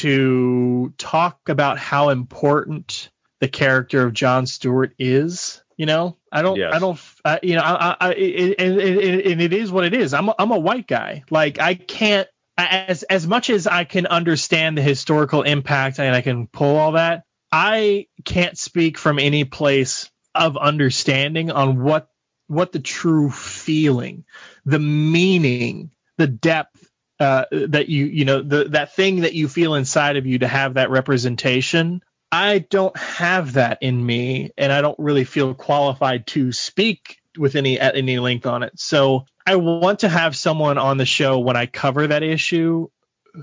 to 0.00 0.92
talk 0.98 1.48
about 1.48 1.78
how 1.78 2.08
important 2.08 3.10
the 3.40 3.48
character 3.48 4.02
of 4.02 4.12
John 4.12 4.46
Stewart 4.46 4.94
is. 4.98 5.62
You 5.76 5.84
know, 5.84 6.16
I 6.32 6.40
don't, 6.40 6.56
yes. 6.56 6.72
I 6.74 6.78
don't, 6.78 6.98
you 7.42 7.54
know, 7.54 7.62
I, 7.62 7.96
I, 8.00 8.12
it, 8.14 8.54
and, 8.58 8.80
and 8.80 9.42
it 9.42 9.52
is 9.52 9.70
what 9.70 9.84
it 9.84 9.92
is. 9.92 10.14
I'm, 10.14 10.30
a, 10.30 10.34
I'm 10.38 10.50
a 10.50 10.58
white 10.58 10.86
guy. 10.86 11.24
Like 11.30 11.60
I 11.60 11.74
can't, 11.74 12.26
as 12.56 13.02
as 13.02 13.26
much 13.26 13.50
as 13.50 13.66
I 13.66 13.84
can 13.84 14.06
understand 14.06 14.78
the 14.78 14.82
historical 14.82 15.42
impact 15.42 15.98
and 15.98 16.14
I 16.14 16.22
can 16.22 16.46
pull 16.46 16.76
all 16.76 16.92
that, 16.92 17.24
I 17.52 18.06
can't 18.24 18.56
speak 18.56 18.96
from 18.96 19.18
any 19.18 19.44
place 19.44 20.10
of 20.34 20.56
understanding 20.56 21.50
on 21.50 21.82
what 21.82 22.08
what 22.46 22.72
the 22.72 22.80
true 22.80 23.30
feeling, 23.30 24.24
the 24.64 24.78
meaning, 24.78 25.90
the 26.16 26.26
depth 26.26 26.85
uh, 27.18 27.44
that 27.50 27.88
you 27.88 28.06
you 28.06 28.24
know 28.24 28.42
the 28.42 28.64
that 28.64 28.94
thing 28.94 29.20
that 29.20 29.34
you 29.34 29.48
feel 29.48 29.74
inside 29.74 30.16
of 30.16 30.26
you 30.26 30.38
to 30.40 30.48
have 30.48 30.74
that 30.74 30.90
representation. 30.90 32.02
I 32.32 32.58
don't 32.58 32.96
have 32.96 33.54
that 33.54 33.78
in 33.80 34.04
me, 34.04 34.50
and 34.58 34.72
I 34.72 34.82
don't 34.82 34.98
really 34.98 35.24
feel 35.24 35.54
qualified 35.54 36.26
to 36.28 36.52
speak 36.52 37.18
with 37.38 37.54
any 37.54 37.78
at 37.80 37.96
any 37.96 38.18
length 38.18 38.46
on 38.46 38.62
it. 38.62 38.78
So 38.78 39.24
I 39.46 39.56
want 39.56 40.00
to 40.00 40.08
have 40.08 40.36
someone 40.36 40.78
on 40.78 40.98
the 40.98 41.06
show 41.06 41.38
when 41.38 41.56
I 41.56 41.66
cover 41.66 42.06
that 42.06 42.22
issue 42.22 42.88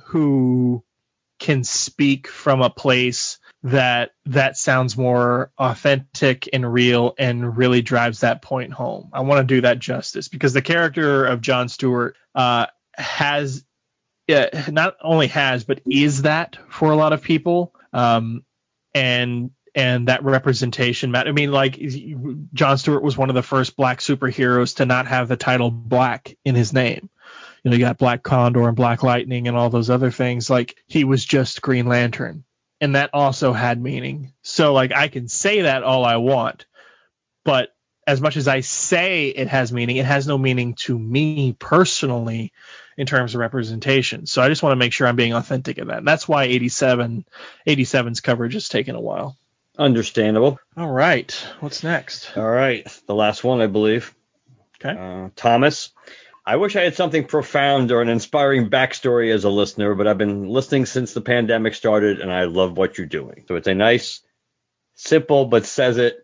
who 0.06 0.84
can 1.40 1.64
speak 1.64 2.28
from 2.28 2.62
a 2.62 2.70
place 2.70 3.40
that 3.64 4.12
that 4.26 4.58
sounds 4.58 4.98
more 4.98 5.52
authentic 5.58 6.50
and 6.52 6.72
real 6.72 7.14
and 7.18 7.58
really 7.58 7.82
drives 7.82 8.20
that 8.20 8.42
point 8.42 8.74
home. 8.74 9.10
I 9.14 9.22
want 9.22 9.40
to 9.40 9.56
do 9.56 9.62
that 9.62 9.80
justice 9.80 10.28
because 10.28 10.54
the 10.54 10.62
character 10.62 11.26
of 11.26 11.42
John 11.42 11.70
Stewart 11.70 12.16
uh, 12.36 12.68
has 12.96 13.64
not 14.70 14.96
only 15.02 15.28
has 15.28 15.64
but 15.64 15.82
is 15.90 16.24
that 16.24 16.58
for 16.70 16.92
a 16.92 16.96
lot 16.96 17.14
of 17.14 17.22
people. 17.22 17.74
Um, 17.92 18.44
and 18.94 19.52
and 19.76 20.08
that 20.08 20.24
representation 20.24 21.12
matter. 21.12 21.30
I 21.30 21.34
mean, 21.34 21.52
like 21.52 21.80
John 22.54 22.78
Stewart 22.78 23.04
was 23.04 23.18
one 23.18 23.30
of 23.30 23.36
the 23.36 23.42
first 23.42 23.76
black 23.76 24.00
superheroes 24.00 24.76
to 24.78 24.86
not 24.86 25.08
have 25.08 25.28
the 25.28 25.36
title 25.36 25.72
black 25.72 26.38
in 26.46 26.56
his 26.56 26.74
name. 26.74 27.10
You 27.64 27.72
know, 27.72 27.78
you 27.78 27.84
got 27.84 27.98
Black 27.98 28.24
Condor 28.24 28.68
and 28.68 28.76
Black 28.76 29.04
Lightning 29.04 29.48
and 29.48 29.56
all 29.56 29.70
those 29.70 29.90
other 29.90 30.12
things. 30.12 30.50
Like 30.50 30.76
he 30.86 31.06
was 31.06 31.26
just 31.26 31.62
Green 31.62 31.88
Lantern, 31.88 32.44
and 32.82 32.96
that 32.96 33.12
also 33.14 33.54
had 33.54 33.82
meaning. 33.82 34.34
So 34.44 34.74
like 34.74 34.92
I 34.94 35.08
can 35.08 35.28
say 35.28 35.62
that 35.62 35.84
all 35.84 36.06
I 36.06 36.18
want, 36.18 36.66
but 37.46 37.70
as 38.06 38.20
much 38.20 38.36
as 38.36 38.50
I 38.50 38.60
say 38.60 39.30
it 39.30 39.48
has 39.48 39.72
meaning, 39.72 39.96
it 39.96 40.06
has 40.06 40.28
no 40.28 40.38
meaning 40.38 40.76
to 40.82 41.00
me 41.00 41.56
personally 41.58 42.52
in 42.98 43.08
terms 43.08 43.36
of 43.36 43.40
representation. 43.40 44.26
So 44.26 44.42
I 44.42 44.50
just 44.50 44.64
want 44.64 44.74
to 44.74 44.78
make 44.78 44.94
sure 44.94 45.08
I'm 45.08 45.16
being 45.16 45.34
authentic 45.34 45.78
in 45.78 45.88
that. 45.88 46.00
And 46.00 46.08
that's 46.08 46.28
why 46.28 46.46
87 46.46 47.26
87's 47.68 48.22
coverage 48.22 48.54
has 48.54 48.70
taken 48.70 48.96
a 48.96 49.02
while. 49.02 49.38
Understandable. 49.78 50.60
All 50.78 50.92
right. 50.92 51.32
What's 51.60 51.84
next? 51.84 52.38
All 52.38 52.50
right. 52.50 52.88
The 53.08 53.16
last 53.16 53.44
one, 53.44 53.62
I 53.62 53.68
believe. 53.68 54.14
Okay. 54.84 54.98
Uh, 55.00 55.30
Thomas. 55.36 55.90
I 56.46 56.58
wish 56.58 56.76
I 56.76 56.84
had 56.84 56.96
something 56.96 57.26
profound 57.26 57.92
or 57.92 58.02
an 58.02 58.10
inspiring 58.10 58.70
backstory 58.70 59.34
as 59.34 59.46
a 59.46 59.50
listener, 59.50 59.96
but 59.96 60.08
I've 60.08 60.18
been 60.18 60.50
listening 60.50 60.86
since 60.86 61.14
the 61.14 61.22
pandemic 61.22 61.74
started 61.74 62.20
and 62.20 62.32
I 62.32 62.44
love 62.46 62.78
what 62.78 62.98
you're 62.98 63.08
doing. 63.08 63.46
So 63.48 63.56
it's 63.56 63.68
a 63.68 63.74
nice, 63.74 64.20
simple, 64.94 65.46
but 65.46 65.66
says 65.66 65.98
it 65.98 66.23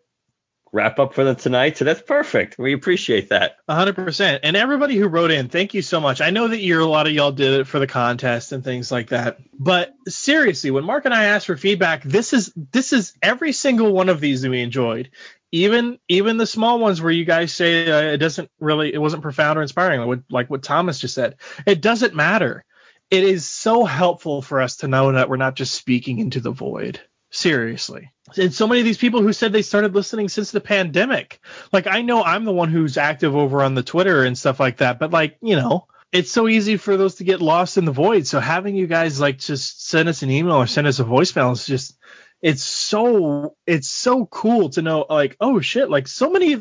wrap 0.71 0.99
up 0.99 1.13
for 1.13 1.23
the 1.23 1.35
tonight. 1.35 1.77
So 1.77 1.85
that's 1.85 2.01
perfect. 2.01 2.57
We 2.57 2.73
appreciate 2.73 3.29
that. 3.29 3.57
100%. 3.67 4.39
And 4.43 4.55
everybody 4.55 4.95
who 4.95 5.07
wrote 5.07 5.31
in, 5.31 5.49
thank 5.49 5.73
you 5.73 5.81
so 5.81 5.99
much. 5.99 6.21
I 6.21 6.29
know 6.29 6.47
that 6.47 6.59
you're 6.59 6.81
a 6.81 6.85
lot 6.85 7.07
of 7.07 7.13
y'all 7.13 7.31
did 7.31 7.59
it 7.59 7.67
for 7.67 7.79
the 7.79 7.87
contest 7.87 8.51
and 8.51 8.63
things 8.63 8.91
like 8.91 9.09
that. 9.09 9.39
But 9.53 9.93
seriously, 10.07 10.71
when 10.71 10.83
Mark 10.83 11.05
and 11.05 11.13
I 11.13 11.25
asked 11.25 11.47
for 11.47 11.57
feedback, 11.57 12.03
this 12.03 12.33
is 12.33 12.53
this 12.55 12.93
is 12.93 13.13
every 13.21 13.51
single 13.51 13.91
one 13.91 14.09
of 14.09 14.21
these 14.21 14.41
that 14.41 14.49
we 14.49 14.61
enjoyed. 14.61 15.11
Even 15.51 15.97
even 16.07 16.37
the 16.37 16.45
small 16.45 16.79
ones 16.79 17.01
where 17.01 17.11
you 17.11 17.25
guys 17.25 17.53
say 17.53 17.89
uh, 17.89 18.13
it 18.13 18.17
doesn't 18.17 18.51
really 18.59 18.93
it 18.93 18.99
wasn't 18.99 19.23
profound 19.23 19.57
or 19.57 19.63
inspiring 19.63 19.99
like 19.99 20.07
what, 20.07 20.19
like 20.29 20.49
what 20.49 20.63
Thomas 20.63 20.99
just 20.99 21.15
said. 21.15 21.37
It 21.65 21.81
doesn't 21.81 22.13
matter. 22.13 22.63
It 23.09 23.23
is 23.23 23.49
so 23.49 23.85
helpful 23.85 24.43
for 24.43 24.61
us 24.61 24.77
to 24.77 24.87
know 24.87 25.11
that 25.11 25.29
we're 25.29 25.37
not 25.37 25.55
just 25.55 25.73
speaking 25.73 26.19
into 26.19 26.39
the 26.39 26.51
void. 26.51 27.01
Seriously. 27.31 28.11
And 28.37 28.53
so 28.53 28.67
many 28.67 28.81
of 28.81 28.85
these 28.85 28.97
people 28.97 29.21
who 29.21 29.33
said 29.33 29.51
they 29.51 29.61
started 29.61 29.95
listening 29.95 30.29
since 30.29 30.51
the 30.51 30.61
pandemic. 30.61 31.39
Like 31.71 31.87
I 31.87 32.01
know 32.01 32.23
I'm 32.23 32.45
the 32.45 32.53
one 32.53 32.69
who's 32.69 32.97
active 32.97 33.35
over 33.35 33.63
on 33.63 33.75
the 33.75 33.83
Twitter 33.83 34.23
and 34.23 34.37
stuff 34.37 34.59
like 34.59 34.77
that, 34.77 34.99
but 34.99 35.11
like, 35.11 35.37
you 35.41 35.55
know, 35.55 35.87
it's 36.11 36.31
so 36.31 36.47
easy 36.47 36.77
for 36.77 36.97
those 36.97 37.15
to 37.15 37.23
get 37.23 37.41
lost 37.41 37.77
in 37.77 37.85
the 37.85 37.91
void. 37.91 38.25
So 38.25 38.39
having 38.39 38.75
you 38.75 38.87
guys 38.87 39.19
like 39.19 39.37
just 39.37 39.87
send 39.87 40.09
us 40.09 40.23
an 40.23 40.31
email 40.31 40.55
or 40.55 40.67
send 40.67 40.87
us 40.87 40.99
a 40.99 41.03
voicemail 41.03 41.53
is 41.53 41.65
just 41.65 41.97
it's 42.41 42.63
so 42.63 43.55
it's 43.67 43.89
so 43.89 44.25
cool 44.25 44.69
to 44.69 44.81
know 44.81 45.05
like 45.09 45.35
oh 45.41 45.59
shit 45.59 45.89
like 45.89 46.07
so 46.07 46.29
many 46.29 46.57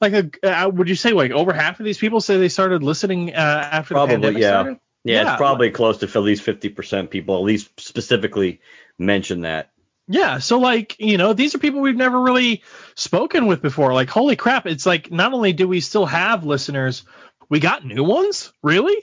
like 0.00 0.12
a, 0.12 0.30
uh, 0.42 0.68
would 0.68 0.90
you 0.90 0.94
say 0.94 1.12
like 1.12 1.30
over 1.30 1.52
half 1.52 1.80
of 1.80 1.86
these 1.86 1.96
people 1.98 2.20
say 2.20 2.36
they 2.36 2.50
started 2.50 2.82
listening 2.82 3.34
uh, 3.34 3.68
after 3.72 3.94
probably, 3.94 4.16
the 4.16 4.20
pandemic 4.20 4.42
yeah. 4.42 4.48
started? 4.48 4.78
Yeah, 5.04 5.22
yeah, 5.22 5.32
it's 5.32 5.38
probably 5.38 5.68
like, 5.68 5.74
close 5.74 5.98
to 5.98 6.06
at 6.06 6.14
least 6.16 6.46
50% 6.46 7.10
people 7.10 7.36
at 7.36 7.42
least 7.42 7.80
specifically 7.80 8.60
mention 8.98 9.40
that. 9.40 9.70
Yeah, 10.08 10.38
so 10.38 10.58
like, 10.58 10.96
you 10.98 11.16
know, 11.16 11.32
these 11.32 11.54
are 11.54 11.58
people 11.58 11.80
we've 11.80 11.96
never 11.96 12.20
really 12.20 12.62
spoken 12.96 13.46
with 13.46 13.62
before. 13.62 13.94
Like, 13.94 14.10
holy 14.10 14.36
crap, 14.36 14.66
it's 14.66 14.84
like 14.84 15.10
not 15.10 15.32
only 15.32 15.52
do 15.52 15.68
we 15.68 15.80
still 15.80 16.06
have 16.06 16.44
listeners, 16.44 17.04
we 17.48 17.60
got 17.60 17.84
new 17.84 18.02
ones? 18.02 18.52
Really? 18.62 18.96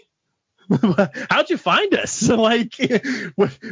How'd 1.29 1.49
you 1.49 1.57
find 1.57 1.93
us? 1.95 2.27
like, 2.29 2.75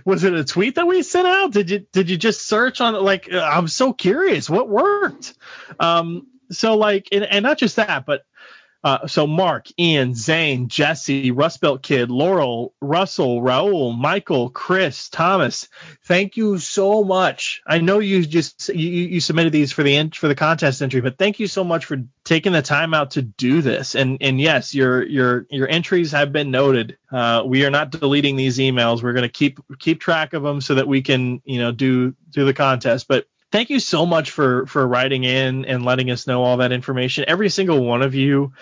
was 0.05 0.23
it 0.23 0.33
a 0.33 0.43
tweet 0.43 0.75
that 0.75 0.87
we 0.87 1.03
sent 1.03 1.27
out? 1.27 1.51
Did 1.51 1.69
you 1.69 1.79
did 1.91 2.09
you 2.09 2.17
just 2.17 2.47
search 2.47 2.81
on 2.81 2.95
like? 2.95 3.31
I'm 3.31 3.67
so 3.67 3.93
curious. 3.93 4.49
What 4.49 4.67
worked? 4.69 5.35
Um, 5.79 6.27
so 6.49 6.75
like, 6.75 7.09
and, 7.11 7.23
and 7.23 7.43
not 7.43 7.59
just 7.59 7.75
that, 7.75 8.05
but 8.05 8.23
uh, 8.87 9.05
so 9.05 9.27
Mark, 9.27 9.67
Ian, 9.77 10.15
Zane, 10.15 10.69
Jesse, 10.69 11.31
Rust 11.31 11.59
Belt 11.59 11.83
Kid, 11.83 12.09
Laurel, 12.09 12.73
Russell, 12.79 13.41
Raul, 13.41 13.97
Michael, 13.97 14.49
Chris, 14.49 15.09
Thomas, 15.09 15.67
thank 16.05 16.37
you 16.37 16.57
so 16.57 17.03
much. 17.03 17.61
I 17.67 17.79
know 17.79 17.99
you 17.99 18.25
just 18.25 18.69
you, 18.69 18.87
you 18.87 19.19
submitted 19.19 19.51
these 19.51 19.73
for 19.73 19.83
the 19.83 19.93
in, 19.93 20.11
for 20.11 20.29
the 20.29 20.35
contest 20.35 20.81
entry, 20.81 21.01
but 21.01 21.17
thank 21.17 21.37
you 21.37 21.47
so 21.47 21.65
much 21.65 21.83
for 21.83 21.97
taking 22.23 22.53
the 22.53 22.61
time 22.61 22.93
out 22.93 23.11
to 23.11 23.21
do 23.21 23.61
this. 23.61 23.93
And 23.93 24.19
and 24.21 24.39
yes, 24.39 24.73
your 24.73 25.05
your 25.05 25.45
your 25.49 25.67
entries 25.67 26.13
have 26.13 26.31
been 26.31 26.49
noted. 26.49 26.97
Uh, 27.11 27.43
we 27.45 27.65
are 27.65 27.71
not 27.71 27.91
deleting 27.91 28.37
these 28.37 28.57
emails. 28.57 29.03
We're 29.03 29.11
going 29.11 29.23
to 29.23 29.29
keep 29.29 29.59
keep 29.79 29.99
track 29.99 30.31
of 30.31 30.43
them 30.43 30.61
so 30.61 30.75
that 30.75 30.87
we 30.87 31.01
can 31.01 31.41
you 31.43 31.59
know 31.59 31.73
do 31.73 32.15
do 32.29 32.45
the 32.45 32.53
contest. 32.53 33.09
But 33.09 33.25
thank 33.51 33.69
you 33.69 33.79
so 33.79 34.05
much 34.05 34.31
for 34.31 34.65
for 34.67 34.87
writing 34.87 35.23
in 35.23 35.65
and 35.65 35.85
letting 35.85 36.11
us 36.11 36.27
know 36.27 36.43
all 36.43 36.57
that 36.57 36.71
information. 36.71 37.25
Every 37.27 37.49
single 37.49 37.83
one 37.83 38.01
of 38.01 38.15
you 38.15 38.53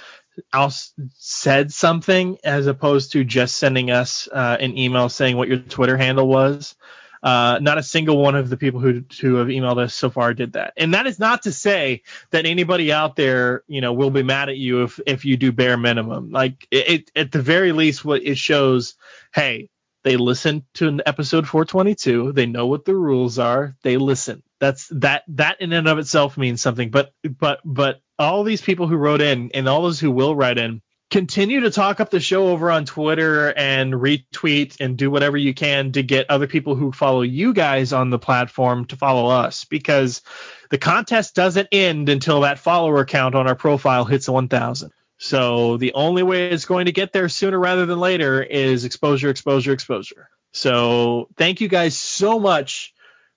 else 0.53 0.93
said 1.13 1.71
something 1.71 2.37
as 2.43 2.67
opposed 2.67 3.13
to 3.13 3.23
just 3.23 3.55
sending 3.57 3.91
us 3.91 4.27
uh, 4.31 4.57
an 4.59 4.77
email 4.77 5.09
saying 5.09 5.37
what 5.37 5.47
your 5.47 5.59
Twitter 5.59 5.97
handle 5.97 6.27
was. 6.27 6.75
Uh, 7.23 7.57
not 7.59 7.79
a 7.79 7.83
single 7.83 8.19
one 8.19 8.35
of 8.35 8.49
the 8.49 8.57
people 8.57 8.79
who 8.79 9.03
who 9.19 9.35
have 9.35 9.47
emailed 9.47 9.79
us 9.79 9.95
so 9.95 10.11
far 10.11 10.33
did 10.35 10.53
that. 10.53 10.73
And 10.77 10.93
that 10.93 11.07
is 11.07 11.17
not 11.17 11.43
to 11.43 11.51
say 11.51 12.03
that 12.29 12.45
anybody 12.45 12.91
out 12.91 13.15
there, 13.15 13.63
you 13.67 13.81
know, 13.81 13.93
will 13.93 14.11
be 14.11 14.21
mad 14.21 14.49
at 14.49 14.57
you 14.57 14.83
if 14.83 14.99
if 15.07 15.25
you 15.25 15.35
do 15.35 15.51
bare 15.51 15.77
minimum. 15.77 16.29
Like 16.29 16.67
it, 16.69 16.89
it 16.89 17.11
at 17.15 17.31
the 17.31 17.41
very 17.41 17.71
least, 17.71 18.05
what 18.05 18.21
it 18.21 18.37
shows, 18.37 18.93
hey, 19.33 19.69
they 20.03 20.17
listened 20.17 20.65
to 20.75 20.87
an 20.87 21.01
episode 21.07 21.47
422. 21.47 22.33
They 22.33 22.45
know 22.45 22.67
what 22.67 22.85
the 22.85 22.95
rules 22.95 23.39
are. 23.39 23.75
They 23.81 23.97
listen. 23.97 24.43
That's 24.65 24.87
that 24.87 25.23
that 25.27 25.61
in 25.61 25.73
and 25.73 25.87
of 25.87 25.99
itself 25.99 26.37
means 26.37 26.59
something. 26.59 26.89
But 26.89 27.11
but 27.23 27.59
but 27.63 28.01
all 28.17 28.43
these 28.43 28.61
people 28.61 28.87
who 28.87 28.95
wrote 28.95 29.21
in 29.21 29.51
and 29.53 29.69
all 29.69 29.83
those 29.83 29.99
who 29.99 30.09
will 30.09 30.35
write 30.35 30.57
in 30.57 30.81
continue 31.11 31.59
to 31.59 31.69
talk 31.69 31.99
up 31.99 32.09
the 32.09 32.19
show 32.19 32.47
over 32.47 32.71
on 32.71 32.83
Twitter 32.83 33.53
and 33.55 33.93
retweet 33.93 34.77
and 34.79 34.97
do 34.97 35.11
whatever 35.11 35.37
you 35.37 35.53
can 35.53 35.91
to 35.91 36.01
get 36.01 36.31
other 36.31 36.47
people 36.47 36.73
who 36.73 36.91
follow 36.91 37.21
you 37.21 37.53
guys 37.53 37.93
on 37.93 38.09
the 38.09 38.17
platform 38.17 38.85
to 38.85 38.95
follow 38.95 39.27
us 39.27 39.65
because 39.65 40.23
the 40.71 40.79
contest 40.79 41.35
doesn't 41.35 41.67
end 41.71 42.09
until 42.09 42.41
that 42.41 42.57
follower 42.57 43.05
count 43.05 43.35
on 43.35 43.47
our 43.47 43.55
profile 43.55 44.03
hits 44.03 44.27
1000. 44.27 44.91
So 45.19 45.77
the 45.77 45.93
only 45.93 46.23
way 46.23 46.49
it's 46.49 46.65
going 46.65 46.87
to 46.87 46.91
get 46.91 47.13
there 47.13 47.29
sooner 47.29 47.59
rather 47.59 47.85
than 47.85 47.99
later 47.99 48.41
is 48.41 48.83
exposure, 48.83 49.29
exposure, 49.29 49.73
exposure. 49.73 50.27
So 50.53 51.29
thank 51.37 51.61
you 51.61 51.67
guys 51.67 51.95
so 51.95 52.39
much 52.39 52.94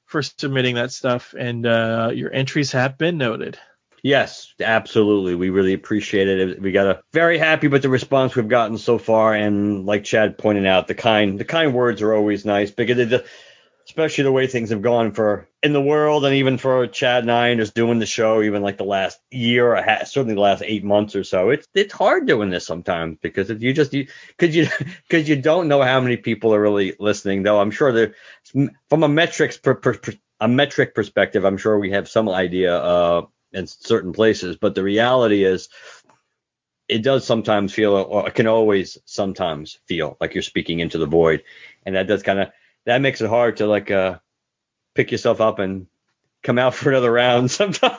for 0.09 0.23
submitting 0.23 0.75
that 0.75 0.91
stuff, 0.91 1.35
and 1.39 1.67
uh, 1.67 2.11
your 2.13 2.33
entries 2.33 2.73
have 2.73 2.99
been 2.99 3.19
noted. 3.19 3.59
Yes, 4.03 4.55
absolutely. 4.61 5.35
We 5.35 5.51
really 5.51 5.75
appreciate 5.75 6.29
it. 6.29 6.63
We 6.63 6.73
got 6.73 6.87
a 6.87 7.03
very 7.13 7.37
happy 7.37 7.69
with 7.69 7.83
the 7.83 7.89
response 7.89 8.35
we've 8.35 8.49
gotten 8.49 8.79
so 8.79 8.97
far, 8.97 9.35
and 9.35 9.87
like 9.87 10.05
Chad 10.05 10.39
pointed 10.39 10.67
out, 10.67 10.89
the 10.89 10.95
kind 10.95 11.39
the 11.39 11.45
kind 11.45 11.75
words 11.75 12.01
are 12.01 12.15
always 12.15 12.45
nice 12.45 12.71
because 12.71 12.99
it, 12.99 13.27
especially 13.89 14.25
the 14.25 14.33
way 14.33 14.47
things 14.47 14.69
have 14.69 14.83
gone 14.83 15.13
for 15.13 15.49
in 15.63 15.73
the 15.73 15.81
world 15.81 16.25
and 16.27 16.35
even 16.35 16.59
for 16.59 16.87
Chad 16.87 17.23
and 17.23 17.33
I 17.33 17.55
just 17.55 17.75
doing 17.75 17.99
the 17.99 18.07
show, 18.07 18.43
even 18.43 18.63
like 18.63 18.77
the 18.77 18.85
last 18.85 19.19
year 19.31 19.75
or 19.75 19.83
certainly 20.05 20.35
the 20.35 20.41
last 20.41 20.63
eight 20.65 20.85
months 20.85 21.17
or 21.17 21.25
so. 21.25 21.51
It's 21.51 21.67
it's 21.75 21.93
hard 21.93 22.27
doing 22.27 22.51
this 22.51 22.67
sometimes 22.67 23.17
because 23.23 23.49
if 23.49 23.63
you 23.63 23.73
just 23.73 23.95
you 23.95 24.07
because 24.37 24.55
you 24.55 24.69
because 25.09 25.29
you 25.29 25.37
don't 25.41 25.69
know 25.69 25.83
how 25.83 26.01
many 26.01 26.19
people 26.19 26.55
are 26.55 26.61
really 26.61 26.97
listening. 27.01 27.43
Though 27.43 27.61
I'm 27.61 27.71
sure 27.71 27.93
there 27.93 28.15
from 28.89 29.03
a 29.03 29.09
metrics 29.09 29.57
per, 29.57 29.75
per, 29.75 29.95
per, 29.95 30.13
a 30.39 30.49
metric 30.49 30.95
perspective, 30.95 31.45
I'm 31.45 31.59
sure 31.59 31.79
we 31.79 31.93
have 31.93 32.09
some 32.09 32.29
idea 32.29 32.77
uh 32.77 33.27
in 33.53 33.67
certain 33.67 34.13
places, 34.13 34.57
but 34.57 34.75
the 34.75 34.83
reality 34.83 35.45
is 35.45 35.71
it 36.89 37.03
does 37.03 37.27
sometimes 37.27 37.73
feel 37.73 37.95
or 37.95 38.29
it 38.29 38.35
can 38.35 38.47
always 38.47 38.99
sometimes 39.07 39.79
feel 39.87 40.19
like 40.21 40.35
you're 40.35 40.43
speaking 40.43 40.81
into 40.81 40.99
the 40.99 41.07
void 41.07 41.43
and 41.87 41.97
that 41.97 42.07
does 42.07 42.23
kind 42.23 42.39
of 42.39 42.51
that 42.89 43.03
makes 43.03 43.21
it 43.21 43.29
hard 43.29 43.59
to 43.59 43.67
like 43.67 43.91
uh 43.91 44.19
pick 44.95 45.13
yourself 45.13 45.41
up 45.41 45.59
and 45.59 45.87
come 46.43 46.59
out 46.59 46.75
for 46.75 46.91
another 46.91 47.13
round 47.13 47.51
sometimes. 47.51 47.99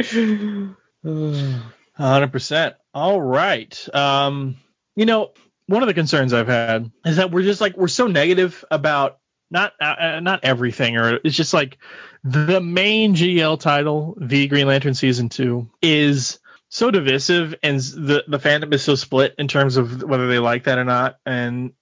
100%. 1.04 2.74
All 2.94 3.20
right. 3.20 3.94
Um, 3.94 4.56
you 4.96 5.06
know, 5.06 5.32
one 5.66 5.82
of 5.82 5.86
the 5.86 5.94
concerns 5.94 6.32
I've 6.32 6.48
had 6.48 6.90
is 7.04 7.16
that 7.16 7.30
we're 7.30 7.42
just 7.42 7.60
like 7.60 7.76
we're 7.76 7.88
so 7.88 8.06
negative 8.06 8.64
about 8.70 9.18
not 9.50 9.72
uh, 9.80 9.94
uh 9.98 10.20
not 10.20 10.40
everything, 10.42 10.96
or 10.96 11.20
it's 11.22 11.36
just 11.36 11.54
like 11.54 11.78
the 12.22 12.60
main 12.60 13.14
GL 13.14 13.60
title, 13.60 14.16
the 14.20 14.48
Green 14.48 14.66
Lantern 14.66 14.94
season 14.94 15.28
two, 15.28 15.70
is 15.82 16.38
so 16.68 16.90
divisive 16.90 17.54
and 17.62 17.78
the 17.78 18.24
the 18.26 18.38
fandom 18.38 18.72
is 18.74 18.82
so 18.82 18.94
split 18.94 19.34
in 19.38 19.46
terms 19.46 19.76
of 19.76 20.02
whether 20.02 20.26
they 20.26 20.38
like 20.38 20.64
that 20.64 20.78
or 20.78 20.84
not, 20.84 21.18
and 21.24 21.72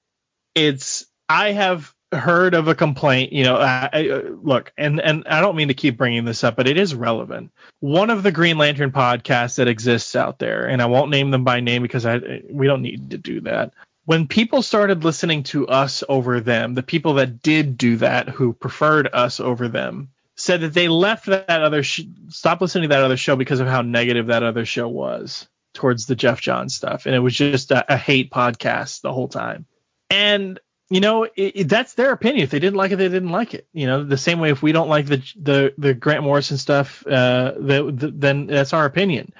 it's 0.54 1.06
I 1.32 1.52
have 1.52 1.94
heard 2.12 2.54
of 2.54 2.68
a 2.68 2.74
complaint, 2.74 3.32
you 3.32 3.42
know, 3.42 3.56
I, 3.56 3.88
I, 3.90 4.08
uh, 4.10 4.22
look, 4.42 4.70
and 4.76 5.00
and 5.00 5.26
I 5.26 5.40
don't 5.40 5.56
mean 5.56 5.68
to 5.68 5.74
keep 5.74 5.96
bringing 5.96 6.26
this 6.26 6.44
up, 6.44 6.56
but 6.56 6.68
it 6.68 6.76
is 6.76 6.94
relevant. 6.94 7.52
One 7.80 8.10
of 8.10 8.22
the 8.22 8.32
Green 8.32 8.58
Lantern 8.58 8.92
podcasts 8.92 9.56
that 9.56 9.66
exists 9.66 10.14
out 10.14 10.38
there, 10.38 10.66
and 10.68 10.82
I 10.82 10.86
won't 10.86 11.10
name 11.10 11.30
them 11.30 11.42
by 11.42 11.60
name 11.60 11.80
because 11.80 12.04
I 12.04 12.42
we 12.50 12.66
don't 12.66 12.82
need 12.82 13.12
to 13.12 13.18
do 13.18 13.40
that. 13.42 13.72
When 14.04 14.28
people 14.28 14.60
started 14.62 15.04
listening 15.04 15.44
to 15.44 15.66
us 15.68 16.04
over 16.06 16.40
them, 16.40 16.74
the 16.74 16.82
people 16.82 17.14
that 17.14 17.40
did 17.40 17.78
do 17.78 17.96
that, 17.96 18.28
who 18.28 18.52
preferred 18.52 19.08
us 19.12 19.40
over 19.40 19.68
them, 19.68 20.10
said 20.36 20.60
that 20.60 20.74
they 20.74 20.88
left 20.88 21.26
that 21.26 21.48
other 21.48 21.82
sh- 21.82 22.02
stopped 22.28 22.60
listening 22.60 22.90
to 22.90 22.94
that 22.94 23.04
other 23.04 23.16
show 23.16 23.36
because 23.36 23.60
of 23.60 23.68
how 23.68 23.80
negative 23.80 24.26
that 24.26 24.42
other 24.42 24.66
show 24.66 24.86
was 24.86 25.48
towards 25.72 26.04
the 26.04 26.16
Geoff 26.16 26.42
Johns 26.42 26.74
stuff, 26.74 27.06
and 27.06 27.14
it 27.14 27.20
was 27.20 27.34
just 27.34 27.70
a, 27.70 27.94
a 27.94 27.96
hate 27.96 28.30
podcast 28.30 29.00
the 29.00 29.12
whole 29.14 29.28
time. 29.28 29.64
And 30.10 30.60
you 30.92 31.00
know, 31.00 31.24
it, 31.24 31.32
it, 31.36 31.68
that's 31.70 31.94
their 31.94 32.12
opinion. 32.12 32.44
If 32.44 32.50
they 32.50 32.58
didn't 32.58 32.76
like 32.76 32.92
it, 32.92 32.96
they 32.96 33.08
didn't 33.08 33.30
like 33.30 33.54
it. 33.54 33.66
You 33.72 33.86
know, 33.86 34.04
the 34.04 34.18
same 34.18 34.40
way 34.40 34.50
if 34.50 34.62
we 34.62 34.72
don't 34.72 34.90
like 34.90 35.06
the 35.06 35.22
the, 35.40 35.74
the 35.78 35.94
Grant 35.94 36.22
Morrison 36.22 36.58
stuff, 36.58 37.02
uh, 37.06 37.52
the, 37.56 37.90
the, 37.90 38.10
then 38.10 38.46
that's 38.46 38.74
our 38.74 38.84
opinion. 38.84 39.32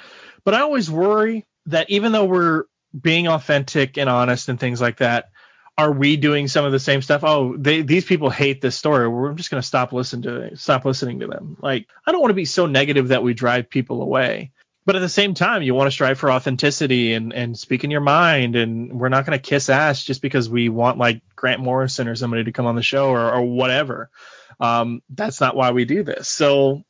But 0.45 0.55
I 0.55 0.61
always 0.61 0.91
worry 0.91 1.45
that 1.67 1.91
even 1.91 2.13
though 2.13 2.25
we're 2.25 2.65
being 2.99 3.29
authentic 3.29 3.99
and 3.99 4.09
honest 4.09 4.49
and 4.49 4.59
things 4.59 4.81
like 4.81 4.99
that, 4.99 5.31
are 5.77 5.93
we 5.93 6.17
doing 6.17 6.49
some 6.49 6.65
of 6.65 6.73
the 6.73 6.81
same 6.81 7.03
stuff? 7.03 7.23
Oh, 7.23 7.55
they, 7.57 7.83
these 7.83 8.07
people 8.07 8.31
hate 8.31 8.63
this 8.63 8.77
story. 8.77 9.07
We're 9.07 9.35
just 9.35 9.51
going 9.51 9.61
to 9.61 9.67
stop 9.67 9.93
listening 9.93 10.23
to 10.23 10.57
stop 10.57 10.87
listening 10.87 11.21
to 11.21 11.27
them. 11.27 11.59
Like, 11.61 11.87
I 12.07 12.13
don't 12.13 12.21
want 12.23 12.31
to 12.31 12.35
be 12.35 12.47
so 12.47 12.65
negative 12.65 13.09
that 13.09 13.23
we 13.23 13.35
drive 13.35 13.69
people 13.69 14.01
away 14.01 14.53
but 14.85 14.97
at 14.97 15.01
the 15.01 15.09
same 15.09 15.35
time, 15.35 15.63
you 15.63 15.75
want 15.75 15.87
to 15.87 15.93
strive 15.93 16.19
for 16.19 16.31
authenticity 16.31 17.13
and, 17.15 17.33
and 17.33 17.59
speak 17.59 17.85
in 17.85 17.91
your 17.91 18.01
mind. 18.01 18.57
And 18.57 18.93
we're 18.99 19.11
not 19.11 19.27
going 19.27 19.39
to 19.39 19.43
kiss 19.43 19.69
ass 19.69 20.03
just 20.03 20.23
because 20.23 20.49
we 20.49 20.69
want 20.69 20.99
like 20.99 21.23
Grant 21.37 21.61
Morrison 21.61 22.09
or 22.09 22.17
somebody 22.17 22.45
to 22.45 22.53
come 22.53 22.67
on 22.67 22.75
the 22.75 22.83
show 22.83 23.11
or, 23.11 23.33
or 23.33 23.43
whatever. 23.43 24.11
Um, 24.59 25.03
that's 25.09 25.41
not 25.41 25.57
why 25.57 25.71
we 25.71 25.85
do 25.85 26.03
this. 26.03 26.29
So, 26.29 26.83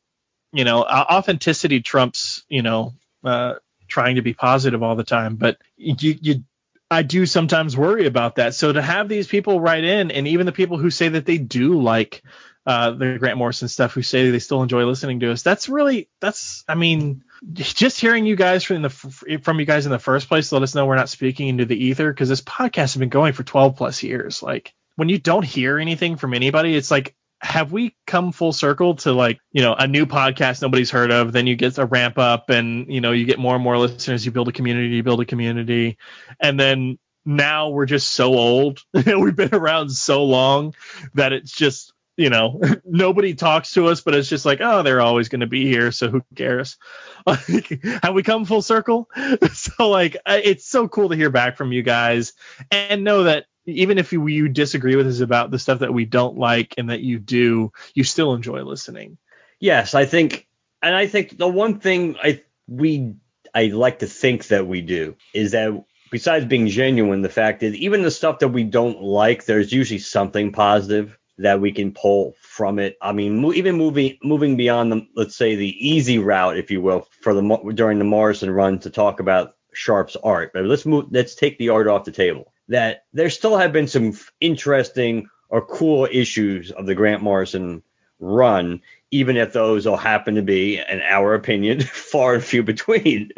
you 0.52 0.64
know, 0.64 0.82
authenticity 0.82 1.80
trumps, 1.80 2.44
you 2.48 2.62
know, 2.62 2.94
uh, 3.24 3.54
trying 3.88 4.16
to 4.16 4.22
be 4.22 4.32
positive 4.32 4.82
all 4.82 4.96
the 4.96 5.04
time. 5.04 5.36
But 5.36 5.58
you, 5.76 6.16
you, 6.20 6.44
I 6.90 7.02
do 7.02 7.26
sometimes 7.26 7.76
worry 7.76 8.06
about 8.06 8.36
that. 8.36 8.54
So 8.54 8.72
to 8.72 8.82
have 8.82 9.08
these 9.08 9.26
people 9.26 9.60
write 9.60 9.84
in, 9.84 10.10
and 10.10 10.28
even 10.28 10.46
the 10.46 10.52
people 10.52 10.78
who 10.78 10.90
say 10.90 11.08
that 11.10 11.26
they 11.26 11.38
do 11.38 11.80
like 11.80 12.22
uh, 12.66 12.92
the 12.92 13.18
Grant 13.18 13.38
Morrison 13.38 13.68
stuff, 13.68 13.92
who 13.92 14.02
say 14.02 14.30
they 14.30 14.38
still 14.38 14.62
enjoy 14.62 14.84
listening 14.84 15.20
to 15.20 15.32
us, 15.32 15.42
that's 15.42 15.68
really 15.68 16.08
that's. 16.20 16.64
I 16.68 16.74
mean, 16.74 17.24
just 17.52 18.00
hearing 18.00 18.26
you 18.26 18.36
guys 18.36 18.64
from 18.64 18.82
the 18.82 18.90
from 18.90 19.60
you 19.60 19.66
guys 19.66 19.86
in 19.86 19.92
the 19.92 19.98
first 19.98 20.28
place 20.28 20.52
let 20.52 20.62
us 20.62 20.74
know 20.74 20.86
we're 20.86 20.96
not 20.96 21.08
speaking 21.08 21.48
into 21.48 21.64
the 21.64 21.84
ether 21.84 22.12
because 22.12 22.28
this 22.28 22.40
podcast 22.40 22.76
has 22.76 22.96
been 22.96 23.08
going 23.08 23.32
for 23.32 23.42
12 23.42 23.76
plus 23.76 24.02
years. 24.02 24.42
Like 24.42 24.74
when 24.96 25.08
you 25.08 25.18
don't 25.18 25.44
hear 25.44 25.78
anything 25.78 26.16
from 26.16 26.34
anybody 26.34 26.76
it's 26.76 26.90
like 26.90 27.14
have 27.40 27.72
we 27.72 27.96
come 28.06 28.30
full 28.30 28.52
circle 28.52 28.94
to 28.94 29.12
like 29.12 29.40
you 29.50 29.62
know 29.62 29.74
a 29.74 29.88
new 29.88 30.06
podcast 30.06 30.62
nobody's 30.62 30.90
heard 30.90 31.10
of 31.10 31.32
then 31.32 31.46
you 31.46 31.56
get 31.56 31.76
a 31.78 31.84
ramp 31.84 32.16
up 32.18 32.50
and 32.50 32.92
you 32.92 33.00
know 33.00 33.10
you 33.10 33.24
get 33.24 33.38
more 33.38 33.54
and 33.54 33.64
more 33.64 33.76
listeners 33.78 34.24
you 34.24 34.30
build 34.30 34.48
a 34.48 34.52
community 34.52 34.94
you 34.94 35.02
build 35.02 35.20
a 35.20 35.24
community. 35.24 35.98
And 36.40 36.58
then 36.58 36.98
now 37.24 37.68
we're 37.68 37.86
just 37.86 38.10
so 38.10 38.34
old. 38.34 38.80
We've 38.92 39.36
been 39.36 39.54
around 39.54 39.90
so 39.90 40.24
long 40.24 40.74
that 41.14 41.32
it's 41.32 41.52
just 41.52 41.92
you 42.16 42.30
know, 42.30 42.60
nobody 42.84 43.34
talks 43.34 43.72
to 43.72 43.88
us, 43.88 44.00
but 44.00 44.14
it's 44.14 44.28
just 44.28 44.44
like, 44.44 44.60
oh, 44.60 44.82
they're 44.82 45.00
always 45.00 45.28
going 45.28 45.40
to 45.40 45.46
be 45.46 45.66
here, 45.66 45.92
so 45.92 46.08
who 46.08 46.22
cares? 46.34 46.76
have 47.26 48.14
we 48.14 48.22
come 48.22 48.44
full 48.44 48.62
circle? 48.62 49.08
so 49.52 49.88
like, 49.88 50.16
it's 50.26 50.66
so 50.66 50.88
cool 50.88 51.08
to 51.08 51.16
hear 51.16 51.30
back 51.30 51.56
from 51.56 51.72
you 51.72 51.82
guys 51.82 52.32
and 52.70 53.04
know 53.04 53.24
that 53.24 53.46
even 53.64 53.98
if 53.98 54.12
you, 54.12 54.26
you 54.26 54.48
disagree 54.48 54.96
with 54.96 55.06
us 55.06 55.20
about 55.20 55.50
the 55.50 55.58
stuff 55.58 55.80
that 55.80 55.94
we 55.94 56.04
don't 56.04 56.36
like 56.36 56.74
and 56.78 56.90
that 56.90 57.00
you 57.00 57.18
do, 57.18 57.72
you 57.94 58.04
still 58.04 58.34
enjoy 58.34 58.62
listening. 58.62 59.18
Yes, 59.60 59.94
I 59.94 60.06
think, 60.06 60.48
and 60.82 60.94
I 60.94 61.06
think 61.06 61.38
the 61.38 61.48
one 61.48 61.78
thing 61.78 62.16
I 62.20 62.42
we 62.66 63.14
I 63.54 63.66
like 63.66 64.00
to 64.00 64.06
think 64.06 64.48
that 64.48 64.66
we 64.66 64.80
do 64.80 65.16
is 65.34 65.52
that 65.52 65.84
besides 66.10 66.44
being 66.44 66.66
genuine, 66.66 67.22
the 67.22 67.28
fact 67.28 67.62
is 67.62 67.74
even 67.76 68.02
the 68.02 68.10
stuff 68.10 68.40
that 68.40 68.48
we 68.48 68.64
don't 68.64 69.00
like, 69.02 69.44
there's 69.44 69.72
usually 69.72 69.98
something 69.98 70.52
positive 70.52 71.16
that 71.38 71.60
we 71.60 71.72
can 71.72 71.92
pull 71.92 72.34
from 72.40 72.78
it. 72.78 72.96
I 73.00 73.12
mean, 73.12 73.44
even 73.54 73.76
moving 73.76 74.18
moving 74.22 74.56
beyond 74.56 74.92
the 74.92 75.06
let's 75.14 75.36
say 75.36 75.56
the 75.56 75.88
easy 75.88 76.18
route, 76.18 76.56
if 76.56 76.70
you 76.70 76.80
will, 76.80 77.06
for 77.20 77.34
the 77.34 77.72
during 77.74 77.98
the 77.98 78.04
Morrison 78.04 78.50
run 78.50 78.78
to 78.80 78.90
talk 78.90 79.20
about 79.20 79.56
Sharp's 79.72 80.16
art. 80.16 80.52
But 80.52 80.64
let's 80.64 80.86
move. 80.86 81.06
Let's 81.10 81.34
take 81.34 81.58
the 81.58 81.70
art 81.70 81.88
off 81.88 82.04
the 82.04 82.12
table. 82.12 82.52
That 82.68 83.04
there 83.12 83.30
still 83.30 83.56
have 83.56 83.72
been 83.72 83.88
some 83.88 84.16
interesting 84.40 85.28
or 85.48 85.64
cool 85.64 86.08
issues 86.10 86.70
of 86.70 86.86
the 86.86 86.94
Grant 86.94 87.22
Morrison 87.22 87.82
run, 88.18 88.80
even 89.10 89.36
if 89.36 89.52
those 89.52 89.86
all 89.86 89.96
happen 89.96 90.36
to 90.36 90.42
be, 90.42 90.78
in 90.78 91.02
our 91.02 91.34
opinion, 91.34 91.80
far 91.82 92.34
and 92.34 92.44
few 92.44 92.62
between. 92.62 93.30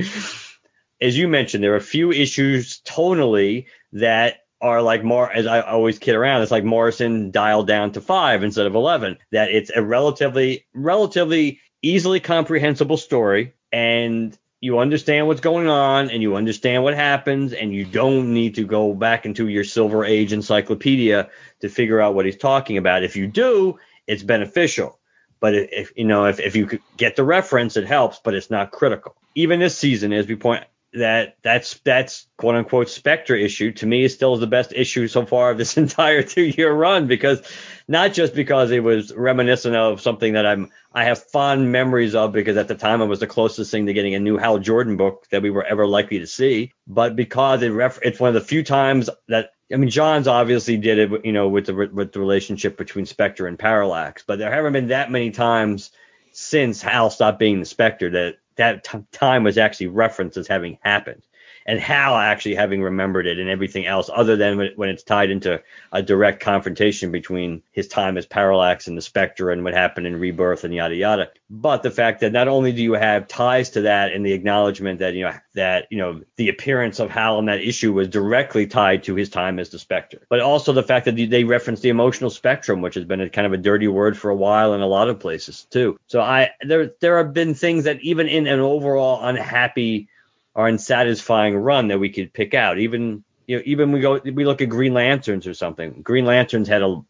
As 1.01 1.19
you 1.19 1.27
mentioned, 1.27 1.65
there 1.65 1.73
are 1.73 1.77
a 1.77 1.81
few 1.81 2.13
issues 2.13 2.81
tonally 2.83 3.67
that 3.93 4.44
are 4.65 4.81
like 4.81 5.05
more 5.05 5.31
as 5.31 5.47
I 5.47 5.61
always 5.61 5.99
kid 5.99 6.15
around, 6.15 6.41
it's 6.41 6.51
like 6.51 6.65
Morrison 6.65 7.31
dialed 7.31 7.67
down 7.67 7.93
to 7.93 8.01
five 8.01 8.43
instead 8.43 8.67
of 8.67 8.75
eleven. 8.75 9.19
That 9.31 9.51
it's 9.51 9.71
a 9.71 9.83
relatively 9.83 10.65
relatively 10.75 11.61
easily 11.83 12.19
comprehensible 12.19 12.97
story 12.97 13.53
and 13.71 14.37
you 14.63 14.79
understand 14.79 15.27
what's 15.27 15.43
going 15.43 15.69
on 15.69 16.09
and 16.09 16.23
you 16.23 16.37
understand 16.37 16.83
what 16.83 16.95
happens 16.95 17.53
and 17.53 17.75
you 17.75 17.85
don't 17.85 18.33
need 18.33 18.55
to 18.55 18.65
go 18.65 18.95
back 18.95 19.27
into 19.27 19.49
your 19.49 19.65
silver 19.65 20.07
age 20.07 20.33
encyclopedia 20.33 21.29
to 21.61 21.69
figure 21.69 22.01
out 22.01 22.15
what 22.15 22.25
he's 22.25 22.39
talking 22.39 22.79
about. 22.79 23.05
If 23.05 23.17
you 23.17 23.27
do, 23.27 23.79
it's 24.07 24.23
beneficial. 24.23 24.99
But 25.41 25.55
if 25.55 25.93
you 25.95 26.07
know 26.07 26.25
if, 26.25 26.41
if 26.41 26.57
you 26.57 26.81
get 26.97 27.17
the 27.17 27.25
reference, 27.25 27.77
it 27.77 27.87
helps, 27.87 28.19
but 28.25 28.33
it's 28.33 28.51
not 28.51 28.71
critical. 28.71 29.15
Even 29.35 29.61
this 29.61 29.77
season, 29.77 30.15
as 30.15 30.27
we 30.27 30.37
point 30.37 30.65
that 30.95 31.37
that's 31.43 31.75
that's 31.85 32.27
quote 32.37 32.55
unquote 32.55 32.89
Spectre 32.89 33.35
issue 33.35 33.73
to 33.73 33.87
me 33.87 34.05
is 34.05 34.15
still 34.15 34.37
the 34.37 34.47
best 34.47 34.73
issue 34.73 35.09
so 35.09 35.27
far 35.27 35.51
of 35.51 35.59
this 35.59 35.77
entire 35.77 36.23
two 36.23 36.45
year 36.45 36.73
run 36.73 37.07
because 37.07 37.43
not 37.89 38.13
just 38.13 38.35
because 38.35 38.71
it 38.71 38.83
was 38.83 39.13
reminiscent 39.13 39.75
of 39.75 40.01
something 40.01 40.35
that 40.35 40.47
I'm 40.47 40.71
I 40.93 41.05
have 41.05 41.23
fond 41.23 41.73
memories 41.73 42.15
of 42.15 42.33
because 42.33 42.57
at 42.57 42.69
the 42.69 42.75
time 42.75 43.03
it 43.03 43.07
was 43.07 43.21
the 43.21 43.27
closest 43.27 43.71
thing 43.71 43.87
to 43.87 43.93
getting 43.93 44.15
a 44.15 44.21
new 44.21 44.37
Hal 44.37 44.59
Jordan 44.59 44.97
book 44.97 45.27
that 45.31 45.43
we 45.43 45.51
were 45.51 45.65
ever 45.65 45.87
likely 45.87 46.21
to 46.21 46.27
see, 46.27 46.73
but 46.87 47.17
because 47.17 47.63
it 47.63 47.71
ref- 47.71 48.01
it's 48.03 48.21
one 48.21 48.29
of 48.29 48.35
the 48.35 48.41
few 48.41 48.63
times 48.63 49.11
that 49.29 49.51
I 49.73 49.77
mean 49.77 49.91
Johns 49.91 50.29
obviously 50.29 50.77
did 50.77 50.99
it 50.99 51.25
you 51.25 51.33
know 51.33 51.49
with 51.49 51.67
the 51.67 51.75
with 51.75 52.13
the 52.13 52.21
relationship 52.21 52.77
between 52.77 53.07
Spectre 53.07 53.49
and 53.49 53.59
Parallax, 53.59 54.23
but 54.27 54.39
there 54.39 54.53
haven't 54.53 54.75
been 54.75 54.89
that 54.89 55.11
many 55.11 55.33
times 55.33 55.91
since 56.33 56.83
Hal 56.83 57.11
stopped 57.11 57.39
being 57.39 57.61
the 57.61 57.67
Spectre 57.67 58.11
that 58.11 58.37
that 58.57 58.85
t- 58.85 58.99
time 59.13 59.45
was 59.45 59.59
actually 59.59 59.89
referenced 59.89 60.37
as 60.37 60.47
having 60.49 60.79
happened 60.83 61.23
and 61.67 61.81
Hal 61.81 62.17
actually 62.17 62.55
having 62.55 62.83
remembered 62.83 63.27
it 63.27 63.39
and 63.39 63.49
everything 63.49 63.87
else 63.87 64.11
other 64.13 64.37
than 64.37 64.71
when 64.77 64.89
it's 64.89 65.03
tied 65.03 65.31
into 65.31 65.63
a 65.93 66.03
direct 66.03 66.41
confrontation 66.41 67.11
between 67.11 67.63
his 67.73 67.89
time 67.89 68.17
as 68.17 68.27
Parallax 68.27 68.87
and 68.87 68.97
the 68.97 69.03
Spectre 69.03 69.51
and 69.51 69.65
what 69.65 69.75
happened 69.75 70.07
in 70.07 70.21
Rebirth 70.21 70.65
and 70.65 70.75
yada 70.75 70.95
yada. 70.95 71.31
But 71.49 71.83
the 71.83 71.91
fact 71.91 72.21
that 72.21 72.33
not 72.33 72.49
only 72.49 72.73
do 72.73 72.83
you 72.83 72.95
have 72.95 73.29
ties 73.29 73.71
to 73.71 73.83
that 73.83 74.13
and 74.13 74.25
the 74.25 74.33
acknowledgement 74.33 74.99
that 74.99 75.15
you 75.15 75.25
know 75.25 75.35
that 75.55 75.87
you 75.91 75.99
know 75.99 76.21
the 76.37 76.49
appearance 76.49 76.99
of 76.99 77.11
Hal 77.11 77.39
in 77.39 77.47
that 77.47 77.61
issue 77.61 77.93
was 77.93 78.09
directly 78.09 78.67
tied 78.67 79.05
to 79.05 79.15
his 79.15 79.29
time 79.29 79.59
as 79.59 79.71
the 79.71 79.79
Spectre, 79.79 80.27
but 80.29 80.41
also 80.41 80.73
the 80.73 80.83
fact 80.83 81.07
that 81.07 81.17
they 81.17 81.45
reference 81.45 81.81
the 81.81 81.89
emotional 81.89 82.31
spectrum, 82.31 82.83
which 82.83 82.95
has 82.95 83.05
been 83.05 83.21
a 83.21 83.31
kind 83.31 83.47
of 83.47 83.53
a 83.53 83.59
dirty 83.59 83.89
word 83.89 84.19
for 84.19 84.31
a 84.31 84.37
while 84.37 84.75
in 84.75 84.81
a 84.81 84.87
lot 84.87 85.09
of 85.09 85.19
places 85.19 85.67
too. 85.71 85.99
So 86.07 86.21
I 86.21 86.51
there 86.63 86.93
there 87.01 87.19
have 87.19 87.33
been 87.33 87.55
things 87.55 87.85
that 87.85 88.01
even 88.01 88.29
in 88.29 88.47
an 88.47 88.61
overall 88.61 89.25
unhappy 89.25 90.09
or 90.55 90.69
unsatisfying 90.69 91.57
run 91.57 91.89
that 91.89 91.99
we 91.99 92.11
could 92.11 92.33
pick 92.33 92.55
out. 92.55 92.79
Even 92.79 93.25
you 93.47 93.57
know, 93.57 93.63
even 93.67 93.93
we 93.93 94.01
go 94.01 94.21
we 94.25 94.45
look 94.45 94.63
at 94.63 94.69
Green 94.69 94.95
Lanterns 94.95 95.47
or 95.47 95.55
something. 95.55 96.03
Green 96.03 96.25
Lanterns 96.25 96.69
had 96.69 96.83
a 96.83 97.01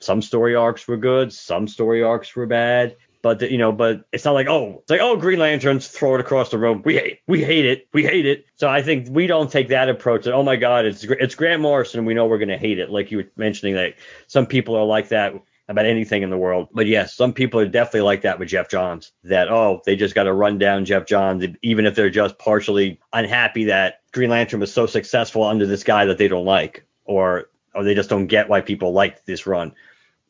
some 0.00 0.22
story 0.22 0.54
arcs 0.54 0.86
were 0.88 0.96
good, 0.96 1.32
some 1.32 1.68
story 1.68 2.02
arcs 2.02 2.34
were 2.34 2.46
bad. 2.46 2.96
But 3.22 3.38
the, 3.38 3.52
you 3.52 3.58
know, 3.58 3.70
but 3.70 4.04
it's 4.10 4.24
not 4.24 4.32
like 4.32 4.48
oh, 4.48 4.78
it's 4.80 4.90
like 4.90 5.00
oh, 5.00 5.16
Green 5.16 5.38
Lanterns 5.38 5.86
throw 5.86 6.16
it 6.16 6.20
across 6.20 6.50
the 6.50 6.58
room. 6.58 6.82
We 6.84 6.94
hate, 6.94 7.20
we 7.28 7.44
hate 7.44 7.66
it, 7.66 7.86
we 7.92 8.02
hate 8.02 8.26
it. 8.26 8.46
So 8.56 8.68
I 8.68 8.82
think 8.82 9.06
we 9.10 9.28
don't 9.28 9.50
take 9.50 9.68
that 9.68 9.88
approach. 9.88 10.24
That 10.24 10.34
oh 10.34 10.42
my 10.42 10.56
God, 10.56 10.86
it's 10.86 11.04
it's 11.04 11.36
Grant 11.36 11.62
Morrison, 11.62 12.04
we 12.04 12.14
know 12.14 12.26
we're 12.26 12.38
gonna 12.38 12.58
hate 12.58 12.80
it. 12.80 12.90
Like 12.90 13.12
you 13.12 13.18
were 13.18 13.30
mentioning 13.36 13.74
that 13.76 13.94
some 14.26 14.46
people 14.46 14.74
are 14.74 14.84
like 14.84 15.10
that 15.10 15.34
about 15.68 15.86
anything 15.86 16.22
in 16.22 16.30
the 16.30 16.36
world. 16.36 16.68
But 16.72 16.86
yes, 16.86 17.14
some 17.14 17.32
people 17.32 17.60
are 17.60 17.68
definitely 17.68 18.02
like 18.02 18.22
that 18.22 18.38
with 18.38 18.48
Geoff 18.48 18.68
Johns. 18.68 19.12
That 19.24 19.48
oh, 19.48 19.80
they 19.86 19.96
just 19.96 20.14
got 20.14 20.24
to 20.24 20.32
run 20.32 20.58
down 20.58 20.84
Geoff 20.84 21.06
Johns, 21.06 21.44
even 21.62 21.86
if 21.86 21.94
they're 21.94 22.10
just 22.10 22.38
partially 22.38 23.00
unhappy 23.12 23.64
that 23.66 24.00
Green 24.12 24.30
Lantern 24.30 24.60
was 24.60 24.72
so 24.72 24.86
successful 24.86 25.44
under 25.44 25.66
this 25.66 25.84
guy 25.84 26.06
that 26.06 26.18
they 26.18 26.28
don't 26.28 26.44
like, 26.44 26.84
or 27.04 27.48
or 27.74 27.84
they 27.84 27.94
just 27.94 28.10
don't 28.10 28.26
get 28.26 28.48
why 28.48 28.60
people 28.60 28.92
liked 28.92 29.24
this 29.24 29.46
run. 29.46 29.74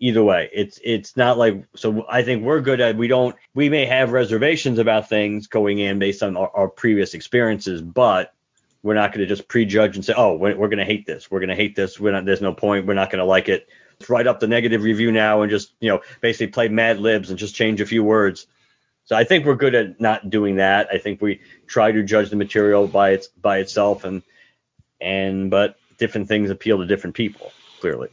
either 0.03 0.23
way. 0.23 0.51
It's 0.53 0.79
it's 0.85 1.17
not 1.17 1.39
like 1.39 1.65
so. 1.77 2.05
I 2.09 2.23
think 2.23 2.45
we're 2.45 2.61
good 2.61 2.81
at 2.81 2.97
we 2.97 3.09
don't 3.09 3.37
we 3.55 3.69
may 3.69 3.87
have 3.87 4.13
reservations 4.13 4.79
about 4.79 5.09
things 5.09 5.47
going 5.47 5.79
in 5.79 5.99
based 5.99 6.23
on 6.23 6.37
our, 6.37 6.51
our 6.55 6.69
previous 6.69 7.15
experiences, 7.15 7.81
but 7.81 8.35
we're 8.83 8.95
not 8.95 9.13
going 9.13 9.21
to 9.21 9.33
just 9.33 9.49
prejudge 9.49 9.95
and 9.95 10.05
say, 10.05 10.13
oh, 10.17 10.35
we're, 10.35 10.57
we're 10.57 10.69
going 10.69 10.79
to 10.79 10.85
hate 10.85 11.07
this. 11.07 11.31
We're 11.31 11.39
going 11.39 11.51
to 11.51 11.55
hate 11.55 11.77
this. 11.77 12.01
We're 12.01 12.13
not. 12.13 12.25
There's 12.25 12.43
no 12.43 12.53
point. 12.53 12.87
We're 12.87 12.95
not 12.95 13.11
going 13.11 13.21
to 13.21 13.25
like 13.25 13.49
it. 13.49 13.69
Write 14.09 14.27
up 14.27 14.41
the 14.41 14.47
negative 14.47 14.83
review 14.83 15.13
now 15.13 15.43
and 15.43 15.51
just 15.51 15.73
you 15.81 15.89
know 15.91 16.01
basically 16.21 16.49
play 16.49 16.69
Mad 16.69 16.99
Libs 16.99 17.31
and 17.31 17.39
just 17.39 17.55
change 17.55 17.81
a 17.81 17.87
few 17.87 18.05
words. 18.05 18.47
So 19.05 19.17
I 19.17 19.25
think 19.25 19.45
we're 19.45 19.57
good 19.57 19.75
at 19.75 20.01
not 20.01 20.31
doing 20.31 20.57
that. 20.57 20.89
I 20.93 20.99
think 20.99 21.21
we 21.21 21.41
try 21.67 21.91
to 21.91 22.03
judge 22.03 22.31
the 22.31 22.37
material 22.37 22.87
by 22.87 23.11
its 23.11 23.29
by 23.29 23.59
itself 23.59 24.05
and 24.05 24.23
and 25.01 25.51
but 25.51 25.77
different 25.99 26.29
things 26.29 26.51
appeal 26.51 26.79
to 26.79 26.87
different 26.87 27.17
people 27.17 27.53
clearly. 27.81 28.09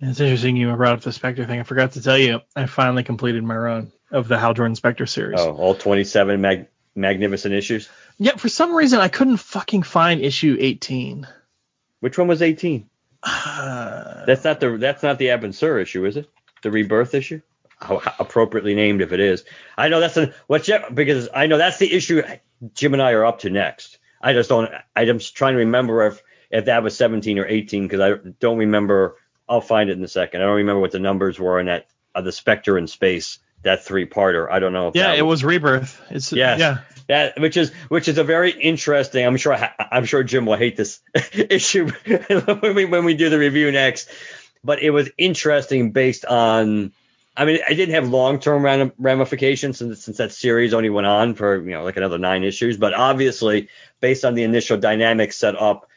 It's 0.00 0.18
interesting 0.18 0.56
you 0.56 0.74
brought 0.74 0.94
up 0.94 1.00
the 1.02 1.12
Spectre 1.12 1.44
thing. 1.44 1.60
I 1.60 1.62
forgot 1.62 1.92
to 1.92 2.02
tell 2.02 2.18
you, 2.18 2.40
I 2.56 2.66
finally 2.66 3.04
completed 3.04 3.44
my 3.44 3.56
run 3.56 3.92
of 4.10 4.26
the 4.26 4.36
Hal 4.36 4.52
Jordan 4.52 4.74
Spectre 4.74 5.06
series. 5.06 5.38
Oh, 5.40 5.52
all 5.54 5.76
27 5.76 6.40
mag- 6.40 6.66
magnificent 6.96 7.54
issues. 7.54 7.88
Yeah, 8.18 8.36
for 8.36 8.48
some 8.48 8.74
reason 8.74 8.98
I 8.98 9.06
couldn't 9.06 9.36
fucking 9.36 9.84
find 9.84 10.20
issue 10.20 10.56
18. 10.58 11.28
Which 12.00 12.18
one 12.18 12.26
was 12.26 12.42
18? 12.42 12.88
Uh, 13.22 14.24
That's 14.26 14.44
not 14.44 14.60
the 14.60 14.76
that's 14.78 15.02
not 15.02 15.18
the 15.18 15.26
Abin 15.26 15.54
Sur 15.54 15.78
issue, 15.78 16.04
is 16.04 16.16
it? 16.16 16.28
The 16.62 16.70
rebirth 16.70 17.14
issue? 17.14 17.40
How, 17.80 18.00
appropriately 18.18 18.74
named 18.74 19.02
if 19.02 19.12
it 19.12 19.20
is. 19.20 19.44
I 19.76 19.88
know 19.88 19.98
that's 19.98 20.14
the 20.14 20.34
what's 20.46 20.70
because 20.94 21.28
I 21.34 21.46
know 21.46 21.58
that's 21.58 21.78
the 21.78 21.92
issue 21.92 22.22
Jim 22.74 22.92
and 22.92 23.02
I 23.02 23.12
are 23.12 23.24
up 23.24 23.40
to 23.40 23.50
next. 23.50 23.98
I 24.20 24.32
just 24.32 24.48
don't. 24.48 24.70
I'm 24.94 25.18
just 25.18 25.34
trying 25.34 25.54
to 25.54 25.58
remember 25.58 26.06
if 26.06 26.22
if 26.50 26.66
that 26.66 26.82
was 26.82 26.96
17 26.96 27.38
or 27.38 27.46
18 27.46 27.82
because 27.82 28.00
I 28.00 28.28
don't 28.38 28.58
remember. 28.58 29.16
I'll 29.48 29.60
find 29.60 29.90
it 29.90 29.98
in 29.98 30.04
a 30.04 30.08
second. 30.08 30.40
I 30.40 30.44
don't 30.44 30.56
remember 30.56 30.80
what 30.80 30.92
the 30.92 31.00
numbers 31.00 31.38
were 31.38 31.58
in 31.58 31.66
that 31.66 31.88
uh, 32.14 32.20
the 32.22 32.32
Spectre 32.32 32.78
in 32.78 32.86
space 32.86 33.38
that 33.62 33.84
three 33.84 34.06
parter. 34.06 34.50
I 34.50 34.58
don't 34.58 34.72
know. 34.72 34.88
If 34.88 34.96
yeah, 34.96 35.08
that 35.08 35.18
it 35.18 35.22
was 35.22 35.44
rebirth. 35.44 36.00
It's 36.10 36.32
Yes. 36.32 36.60
yeah. 36.60 36.78
That 37.12 37.38
which 37.38 37.58
is 37.58 37.72
which 37.88 38.08
is 38.08 38.16
a 38.16 38.24
very 38.24 38.50
interesting. 38.50 39.26
I'm 39.26 39.36
sure 39.36 39.56
I'm 39.78 40.06
sure 40.06 40.24
Jim 40.24 40.46
will 40.46 40.56
hate 40.56 40.76
this 40.76 41.00
issue 41.32 41.88
when 42.06 42.74
we 42.74 42.84
when 42.86 43.04
we 43.04 43.14
do 43.14 43.28
the 43.28 43.38
review 43.38 43.70
next. 43.70 44.08
But 44.64 44.82
it 44.82 44.90
was 44.90 45.10
interesting 45.18 45.92
based 45.92 46.24
on. 46.24 46.92
I 47.34 47.46
mean, 47.46 47.60
I 47.66 47.72
didn't 47.72 47.94
have 47.94 48.10
long-term 48.10 48.92
ramifications 48.98 49.78
since, 49.78 50.04
since 50.04 50.18
that 50.18 50.32
series 50.32 50.74
only 50.74 50.90
went 50.90 51.06
on 51.06 51.34
for 51.34 51.62
you 51.62 51.70
know 51.70 51.84
like 51.84 51.96
another 51.96 52.18
nine 52.18 52.44
issues. 52.44 52.76
But 52.76 52.94
obviously, 52.94 53.68
based 54.00 54.24
on 54.24 54.34
the 54.34 54.42
initial 54.42 54.76
dynamics 54.76 55.36
set 55.36 55.58
up 55.58 55.88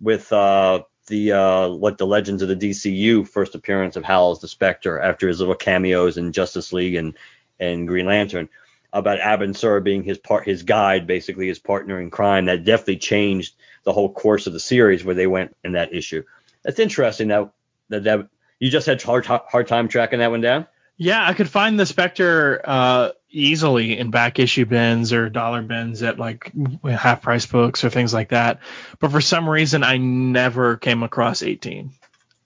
with 0.00 0.32
uh, 0.32 0.82
the 1.06 1.32
uh, 1.32 1.68
what 1.68 1.98
the 1.98 2.06
Legends 2.06 2.42
of 2.42 2.48
the 2.48 2.56
DCU 2.56 3.26
first 3.26 3.54
appearance 3.54 3.96
of 3.96 4.04
Hal 4.04 4.32
as 4.32 4.40
the 4.40 4.48
Spectre 4.48 5.00
after 5.00 5.26
his 5.28 5.40
little 5.40 5.54
cameos 5.54 6.16
in 6.16 6.32
Justice 6.32 6.72
League 6.72 6.94
and 6.94 7.14
and 7.58 7.88
Green 7.88 8.06
Lantern 8.06 8.48
about 8.92 9.20
Abin 9.20 9.56
Sur 9.56 9.80
being 9.80 10.02
his 10.02 10.18
part 10.18 10.46
his 10.46 10.62
guide 10.62 11.06
basically 11.06 11.48
his 11.48 11.58
partner 11.58 12.00
in 12.00 12.10
crime 12.10 12.46
that 12.46 12.64
definitely 12.64 12.98
changed 12.98 13.54
the 13.84 13.92
whole 13.92 14.12
course 14.12 14.46
of 14.46 14.52
the 14.52 14.60
series 14.60 15.04
where 15.04 15.14
they 15.14 15.26
went 15.26 15.56
in 15.64 15.72
that 15.72 15.94
issue. 15.94 16.24
That's 16.62 16.78
interesting 16.78 17.28
that 17.28 17.50
that, 17.88 18.04
that 18.04 18.28
you 18.58 18.70
just 18.70 18.86
had 18.86 19.02
hard 19.02 19.26
hard 19.26 19.68
time 19.68 19.88
tracking 19.88 20.18
that 20.18 20.30
one 20.30 20.40
down. 20.40 20.66
Yeah, 20.96 21.26
I 21.26 21.32
could 21.32 21.48
find 21.48 21.80
the 21.80 21.86
Spectre 21.86 22.60
uh, 22.62 23.10
easily 23.30 23.98
in 23.98 24.10
back 24.10 24.38
issue 24.38 24.66
bins 24.66 25.14
or 25.14 25.30
dollar 25.30 25.62
bins 25.62 26.02
at 26.02 26.18
like 26.18 26.52
half 26.84 27.22
price 27.22 27.46
books 27.46 27.84
or 27.84 27.90
things 27.90 28.12
like 28.12 28.28
that. 28.28 28.60
But 28.98 29.10
for 29.10 29.22
some 29.22 29.48
reason, 29.48 29.82
I 29.82 29.96
never 29.96 30.76
came 30.76 31.02
across 31.02 31.42
18. 31.42 31.92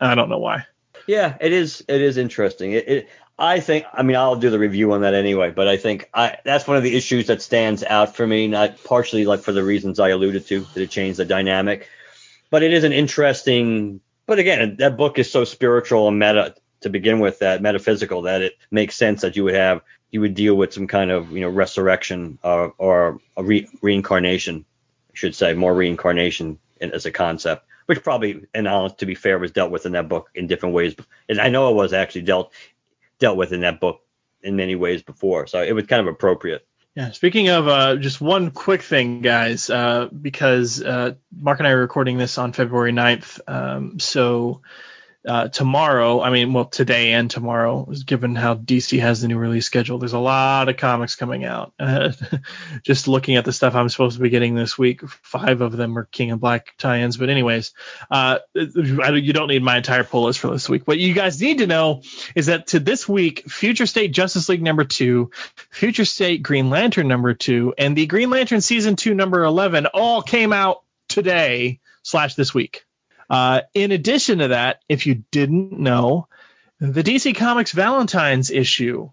I 0.01 0.15
don't 0.15 0.29
know 0.29 0.39
why. 0.39 0.67
Yeah, 1.09 1.37
it 1.41 1.53
is. 1.53 1.85
It 1.89 2.01
is 2.01 2.17
interesting. 2.17 2.73
It, 2.73 2.89
it, 2.89 3.09
I 3.39 3.61
think. 3.61 3.85
I 3.93 4.03
mean, 4.03 4.17
I'll 4.17 4.37
do 4.37 4.51
the 4.51 4.59
review 4.59 4.93
on 4.93 5.01
that 5.01 5.15
anyway. 5.15 5.51
But 5.51 5.67
I 5.67 5.77
think 5.77 6.09
I 6.15 6.39
that's 6.45 6.67
one 6.67 6.77
of 6.77 6.83
the 6.83 6.95
issues 6.95 7.27
that 7.27 7.43
stands 7.43 7.83
out 7.83 8.15
for 8.15 8.27
me. 8.27 8.47
Not 8.47 8.83
partially 8.85 9.25
like 9.25 9.41
for 9.41 9.53
the 9.53 9.65
reasons 9.65 9.99
I 9.99 10.11
alluded 10.11 10.47
to 10.47 10.61
that 10.61 10.83
it 10.83 10.91
changed 10.91 11.19
the 11.19 11.25
dynamic, 11.25 11.89
but 12.51 12.63
it 12.63 12.73
is 12.73 12.85
an 12.85 12.93
interesting. 12.93 14.01
But 14.27 14.39
again, 14.39 14.77
that 14.79 14.97
book 14.97 15.19
is 15.19 15.31
so 15.31 15.45
spiritual 15.45 16.09
and 16.09 16.19
meta 16.19 16.55
to 16.81 16.89
begin 16.89 17.19
with, 17.19 17.41
that 17.41 17.61
metaphysical, 17.61 18.23
that 18.23 18.41
it 18.41 18.55
makes 18.71 18.97
sense 18.97 19.23
that 19.23 19.37
you 19.37 19.45
would 19.45 19.55
have 19.55 19.83
you 20.13 20.21
would 20.21 20.35
deal 20.35 20.55
with 20.55 20.73
some 20.73 20.87
kind 20.87 21.11
of 21.11 21.33
you 21.33 21.41
know 21.41 21.49
resurrection 21.49 22.39
or, 22.45 22.73
or 22.79 23.21
a 23.37 23.43
re- 23.43 23.69
reincarnation, 23.83 24.65
I 25.13 25.17
should 25.17 25.35
say, 25.35 25.55
more 25.55 25.75
reincarnation 25.75 26.59
as 26.81 27.05
a 27.05 27.11
concept 27.11 27.67
which 27.87 28.03
probably, 28.03 28.47
and 28.55 28.67
to 28.99 29.07
be 29.07 29.15
fair, 29.15 29.39
was 29.39 29.53
dealt 29.53 29.71
with 29.71 29.87
in 29.87 29.93
that 29.93 30.09
book 30.09 30.31
in 30.35 30.47
different 30.47 30.75
ways. 30.75 30.95
And 31.29 31.41
I 31.41 31.49
know 31.49 31.71
it 31.71 31.75
was 31.75 31.93
actually 31.93 32.23
dealt 32.23 32.53
dealt 33.25 33.39
with 33.39 33.55
in 33.55 33.63
that 33.63 33.81
book 33.81 34.03
in 34.43 34.55
many 34.55 34.75
ways 34.75 35.03
before, 35.03 35.47
so 35.47 35.63
it 35.63 35.73
was 35.73 35.87
kind 35.87 36.07
of 36.07 36.13
appropriate. 36.13 36.67
Yeah. 36.95 37.11
Speaking 37.13 37.49
of 37.49 37.67
uh, 37.67 37.97
just 37.97 38.21
one 38.21 38.51
quick 38.51 38.83
thing, 38.83 39.23
guys, 39.23 39.71
uh, 39.71 40.09
because 40.09 40.83
uh, 40.83 41.15
Mark 41.35 41.59
and 41.59 41.67
I 41.67 41.71
are 41.71 41.81
recording 41.81 42.19
this 42.19 42.37
on 42.37 42.53
February 42.53 42.93
9th, 42.93 43.41
um, 43.49 43.99
so 43.99 44.61
uh, 45.27 45.49
tomorrow, 45.49 46.21
I 46.21 46.31
mean, 46.31 46.53
well, 46.53 46.67
today 46.67 47.13
and 47.13 47.31
tomorrow, 47.31 47.89
given 48.05 48.35
how 48.35 48.55
DC 48.55 49.01
has 49.01 49.23
the 49.23 49.29
new 49.29 49.39
release 49.39 49.65
schedule, 49.65 49.99
there's 49.99 50.13
a 50.13 50.19
lot 50.19 50.69
of 50.69 50.77
comics 50.77 51.17
coming 51.17 51.45
out. 51.45 51.73
Uh, 51.79 52.13
just 52.83 53.09
looking 53.09 53.37
at 53.37 53.45
the 53.45 53.53
stuff 53.53 53.75
I'm 53.75 53.89
supposed 53.89 54.17
to 54.17 54.23
be 54.23 54.29
getting 54.29 54.55
this 54.55 54.77
week, 54.77 55.03
five 55.09 55.63
of 55.63 55.73
them 55.73 55.97
are 55.97 56.05
King 56.05 56.29
in 56.29 56.39
Black 56.39 56.75
tie-ins. 56.77 57.17
But 57.17 57.31
anyways, 57.31 57.73
uh, 58.11 58.41
you 58.55 59.33
don't 59.33 59.49
need 59.49 59.63
my 59.63 59.79
entire 59.79 60.05
pull 60.05 60.25
list 60.25 60.41
for 60.41 60.51
this 60.51 60.69
week. 60.69 60.87
What 60.87 60.99
you 60.99 61.15
guys 61.15 61.41
need 61.41 61.59
to 61.59 61.67
know 61.67 62.03
is 62.35 62.47
that 62.47 62.69
to 62.69 62.81
this 62.81 63.09
week, 63.09 63.51
Future 63.51 63.87
State 63.87 64.13
Justice 64.13 64.49
League 64.51 64.63
number 64.63 64.85
two, 64.85 65.31
Future 65.71 66.05
State 66.05 66.43
Green 66.43 66.69
Lantern 66.69 67.09
number 67.09 67.33
two, 67.33 67.73
and 67.79 67.97
the 67.97 68.07
Green 68.07 68.29
Lantern 68.29 68.61
season 68.61 68.97
two 68.97 69.15
number 69.15 69.43
11 69.43 69.87
all 69.87 70.21
came 70.21 70.53
out 70.53 70.83
today 71.09 71.81
slash 72.03 72.35
this 72.35 72.53
week. 72.53 72.85
Uh, 73.35 73.63
in 73.75 73.91
addition 73.91 74.39
to 74.39 74.49
that, 74.49 74.85
if 74.89 75.09
you 75.09 75.25
didn't 75.33 75.73
know, 75.73 76.29
the 76.79 77.03
DC 77.03 77.35
Comics 77.35 77.73
Valentine's 77.73 78.53
issue, 78.53 79.11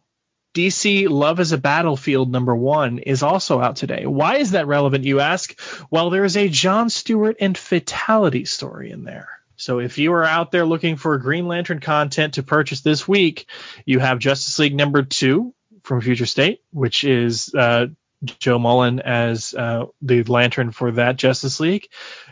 DC 0.53 1.10
Love 1.10 1.39
is 1.39 1.53
a 1.53 1.57
Battlefield 1.57 2.31
number 2.31 2.56
one, 2.56 2.99
is 2.99 3.23
also 3.23 3.60
out 3.60 3.77
today. 3.77 4.06
Why 4.06 4.35
is 4.35 4.52
that 4.52 4.68
relevant, 4.68 5.06
you 5.06 5.22
ask? 5.22 5.60
Well, 5.89 6.11
there 6.11 6.23
is 6.23 6.38
a 6.38 6.49
John 6.49 6.91
Stewart 6.91 7.38
and 7.39 7.57
Fatality 7.57 8.45
story 8.45 8.91
in 8.91 9.06
there. 9.06 9.27
So 9.56 9.80
if 9.80 9.98
you 9.98 10.14
are 10.14 10.23
out 10.23 10.52
there 10.52 10.68
looking 10.68 10.98
for 10.98 11.18
Green 11.18 11.48
Lantern 11.48 11.80
content 11.80 12.35
to 12.35 12.43
purchase 12.43 12.81
this 12.81 13.07
week, 13.07 13.48
you 13.88 13.98
have 13.98 14.19
Justice 14.19 14.60
League 14.60 14.76
number 14.76 15.02
two 15.02 15.56
from 15.81 15.99
Future 15.99 16.27
State, 16.27 16.61
which 16.69 17.03
is 17.03 17.52
uh, 17.56 17.88
Jo 18.23 18.60
Mullein 18.60 18.99
as 18.99 19.56
uh, 19.56 19.85
the 20.03 20.22
Lantern 20.23 20.72
for 20.72 20.91
that 20.91 21.15
Justice 21.15 21.60
League. 21.60 21.88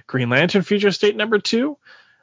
Green 0.09 0.29
Lantern 0.29 0.63
Future 0.63 0.91
State 0.91 1.15
number 1.15 1.37
two. 1.37 1.77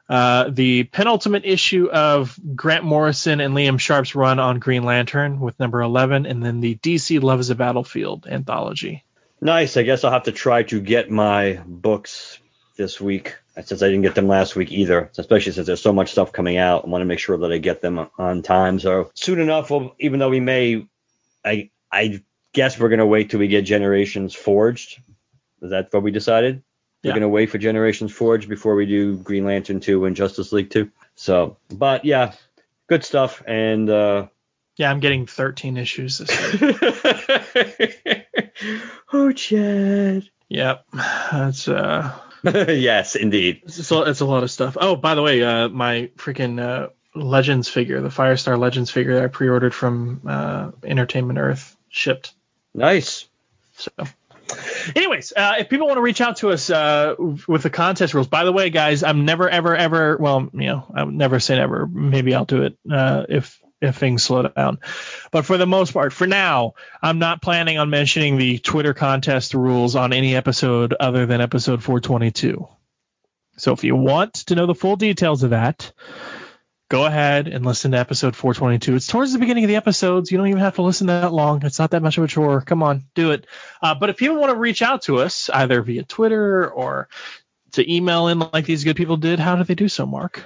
Uh, 0.09 0.49
the 0.49 0.83
penultimate 0.83 1.45
issue 1.45 1.89
of 1.89 2.37
Grant 2.55 2.83
Morrison 2.83 3.39
and 3.39 3.53
Liam 3.53 3.79
Sharp's 3.79 4.13
run 4.13 4.39
on 4.39 4.59
Green 4.59 4.83
Lantern 4.83 5.39
with 5.39 5.59
number 5.59 5.81
11, 5.81 6.25
and 6.25 6.43
then 6.43 6.59
the 6.59 6.75
DC 6.75 7.21
Love 7.23 7.39
is 7.39 7.49
a 7.49 7.55
Battlefield 7.55 8.27
anthology. 8.27 9.03
Nice. 9.39 9.77
I 9.77 9.83
guess 9.83 10.03
I'll 10.03 10.11
have 10.11 10.23
to 10.23 10.31
try 10.31 10.63
to 10.63 10.81
get 10.81 11.09
my 11.09 11.61
books 11.65 12.39
this 12.75 12.99
week 12.99 13.35
since 13.63 13.81
I 13.81 13.87
didn't 13.87 14.01
get 14.01 14.15
them 14.15 14.27
last 14.27 14.55
week 14.55 14.71
either, 14.71 15.09
especially 15.17 15.53
since 15.53 15.67
there's 15.67 15.81
so 15.81 15.93
much 15.93 16.11
stuff 16.11 16.33
coming 16.33 16.57
out. 16.57 16.85
I 16.85 16.89
want 16.89 17.01
to 17.01 17.05
make 17.05 17.19
sure 17.19 17.37
that 17.37 17.51
I 17.51 17.57
get 17.57 17.81
them 17.81 18.09
on 18.17 18.41
time. 18.41 18.79
So 18.79 19.11
soon 19.13 19.39
enough, 19.39 19.69
we'll, 19.69 19.95
even 19.99 20.19
though 20.19 20.29
we 20.29 20.39
may, 20.39 20.87
I 21.43 21.69
I 21.91 22.21
guess 22.53 22.79
we're 22.79 22.89
going 22.89 22.99
to 22.99 23.05
wait 23.05 23.29
till 23.29 23.39
we 23.39 23.47
get 23.47 23.63
Generations 23.63 24.35
Forged. 24.35 24.99
Is 25.61 25.71
that 25.71 25.87
what 25.91 26.03
we 26.03 26.11
decided? 26.11 26.63
We're 27.07 27.11
Yeah. 27.11 27.19
going 27.19 27.21
to 27.21 27.29
wait 27.29 27.49
for 27.49 27.57
Generations 27.57 28.11
Forged 28.11 28.49
before 28.49 28.75
we 28.75 28.85
do 28.85 29.15
Green 29.17 29.45
Lantern 29.45 29.79
2 29.79 30.03
and 30.05 30.15
Justice 30.15 30.51
League 30.51 30.69
2. 30.69 30.91
So, 31.15 31.55
but 31.69 32.03
yeah, 32.03 32.33
good 32.87 33.05
stuff. 33.05 33.41
And, 33.47 33.89
uh, 33.89 34.27
Yeah, 34.75 34.91
I'm 34.91 34.99
getting 34.99 35.25
13 35.25 35.77
issues 35.77 36.17
this 36.17 36.61
week. 36.61 38.23
oh, 39.13 39.31
Chad. 39.31 40.29
yep, 40.49 40.85
that's 40.93 41.67
uh, 41.67 42.13
yes, 42.43 43.15
indeed. 43.15 43.61
it's 43.63 43.89
a, 43.91 44.01
it's 44.03 44.19
a 44.19 44.25
lot 44.25 44.43
of 44.43 44.51
stuff. 44.51 44.75
Oh, 44.79 44.95
by 44.95 45.15
the 45.15 45.21
way, 45.21 45.41
uh, 45.43 45.69
my 45.69 46.09
freaking 46.17 46.59
uh, 46.61 46.89
Legends 47.15 47.67
figure, 47.69 48.01
the 48.01 48.09
Firestar 48.09 48.59
Legends 48.59 48.91
figure 48.91 49.15
that 49.15 49.23
I 49.23 49.27
pre-ordered 49.27 49.73
from 49.73 50.21
uh, 50.27 50.71
Entertainment 50.83 51.39
Earth, 51.39 51.75
shipped. 51.89 52.33
Nice. 52.73 53.25
So, 53.77 53.91
anyways, 54.95 55.33
uh, 55.35 55.55
if 55.59 55.69
people 55.69 55.87
want 55.87 55.97
to 55.97 56.01
reach 56.01 56.21
out 56.21 56.37
to 56.37 56.49
us 56.49 56.69
uh, 56.69 57.15
with 57.47 57.63
the 57.63 57.69
contest 57.69 58.13
rules, 58.13 58.27
by 58.27 58.43
the 58.43 58.51
way, 58.51 58.69
guys, 58.69 59.03
I'm 59.03 59.25
never, 59.25 59.49
ever, 59.49 59.75
ever. 59.75 60.17
Well, 60.17 60.49
you 60.53 60.67
know, 60.67 60.91
I 60.93 61.03
would 61.03 61.13
never 61.13 61.39
say 61.39 61.55
never. 61.55 61.87
Maybe 61.87 62.33
I'll 62.33 62.45
do 62.45 62.63
it 62.63 62.77
uh, 62.89 63.25
if 63.29 63.59
if 63.81 63.97
things 63.97 64.23
slow 64.23 64.47
down. 64.47 64.79
But 65.31 65.45
for 65.45 65.57
the 65.57 65.67
most 65.67 65.93
part, 65.93 66.11
for 66.11 66.25
now, 66.25 66.73
I'm 67.01 67.19
not 67.19 67.41
planning 67.41 67.77
on 67.77 67.89
mentioning 67.89 68.37
the 68.37 68.57
Twitter 68.57 68.93
contest 68.93 69.53
rules 69.53 69.95
on 69.95 70.13
any 70.13 70.35
episode 70.35 70.93
other 70.99 71.25
than 71.25 71.41
episode 71.41 71.83
422. 71.83 72.67
So 73.57 73.73
if 73.73 73.83
you 73.83 73.95
want 73.95 74.33
to 74.35 74.55
know 74.55 74.65
the 74.65 74.75
full 74.75 74.95
details 74.95 75.43
of 75.43 75.51
that, 75.51 75.91
go 76.89 77.05
ahead 77.05 77.47
and 77.47 77.65
listen 77.65 77.91
to 77.91 77.97
episode 77.97 78.35
422. 78.35 78.95
It's 78.95 79.07
towards 79.07 79.33
the 79.33 79.39
beginning 79.39 79.63
of 79.63 79.67
the 79.67 79.75
episodes. 79.75 80.31
You 80.31 80.37
don't 80.37 80.47
even 80.47 80.61
have 80.61 80.75
to 80.75 80.81
listen 80.81 81.07
that 81.07 81.33
long. 81.33 81.65
It's 81.65 81.79
not 81.79 81.91
that 81.91 82.01
much 82.01 82.17
of 82.17 82.23
a 82.23 82.27
chore. 82.27 82.61
Come 82.61 82.83
on, 82.83 83.05
do 83.13 83.31
it. 83.31 83.45
Uh, 83.81 83.95
but 83.95 84.09
if 84.09 84.17
people 84.17 84.37
want 84.37 84.51
to 84.51 84.57
reach 84.57 84.81
out 84.81 85.03
to 85.03 85.17
us, 85.17 85.49
either 85.49 85.81
via 85.81 86.03
Twitter 86.03 86.69
or 86.69 87.09
to 87.73 87.93
email 87.93 88.27
in 88.27 88.39
like 88.39 88.65
these 88.65 88.83
good 88.83 88.95
people 88.95 89.17
did, 89.17 89.39
how 89.39 89.55
do 89.55 89.63
they 89.63 89.75
do 89.75 89.89
so, 89.89 90.05
Mark? 90.05 90.43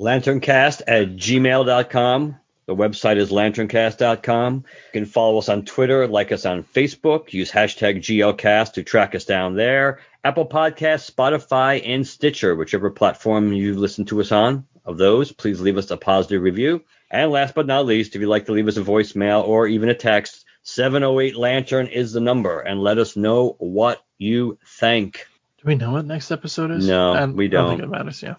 Lanterncast 0.00 0.82
at 0.86 1.16
gmail.com. 1.16 2.36
The 2.66 2.74
website 2.74 3.16
is 3.16 3.30
lanterncast.com. 3.30 4.54
You 4.56 4.92
can 4.92 5.06
follow 5.06 5.38
us 5.38 5.48
on 5.48 5.64
Twitter, 5.64 6.08
like 6.08 6.32
us 6.32 6.44
on 6.44 6.64
Facebook, 6.64 7.32
use 7.32 7.52
hashtag 7.52 7.98
GLCast 7.98 8.72
to 8.72 8.82
track 8.82 9.14
us 9.14 9.24
down 9.24 9.54
there. 9.54 10.00
Apple 10.24 10.46
Podcasts, 10.46 11.08
Spotify, 11.08 11.80
and 11.86 12.04
Stitcher, 12.04 12.56
whichever 12.56 12.90
platform 12.90 13.52
you 13.52 13.76
listen 13.76 14.04
to 14.06 14.20
us 14.20 14.32
on. 14.32 14.66
Of 14.86 14.96
those, 14.98 15.32
please 15.32 15.60
leave 15.60 15.76
us 15.76 15.90
a 15.90 15.96
positive 15.96 16.40
review. 16.42 16.82
And 17.10 17.30
last 17.30 17.54
but 17.54 17.66
not 17.66 17.86
least, 17.86 18.14
if 18.14 18.20
you'd 18.20 18.28
like 18.28 18.46
to 18.46 18.52
leave 18.52 18.68
us 18.68 18.76
a 18.76 18.82
voicemail 18.82 19.46
or 19.46 19.66
even 19.66 19.88
a 19.88 19.94
text, 19.94 20.44
708 20.62 21.36
Lantern 21.36 21.88
is 21.88 22.12
the 22.12 22.20
number, 22.20 22.60
and 22.60 22.80
let 22.80 22.98
us 22.98 23.16
know 23.16 23.56
what 23.58 24.02
you 24.18 24.58
think. 24.78 25.26
Do 25.58 25.64
we 25.68 25.74
know 25.74 25.92
what 25.92 26.06
next 26.06 26.30
episode 26.30 26.70
is? 26.70 26.86
No, 26.88 27.12
I- 27.14 27.24
we 27.26 27.46
I 27.46 27.48
don't 27.48 27.64
don't. 27.64 27.78
think 27.78 27.82
it 27.82 27.90
matters. 27.90 28.22
Yeah. 28.22 28.36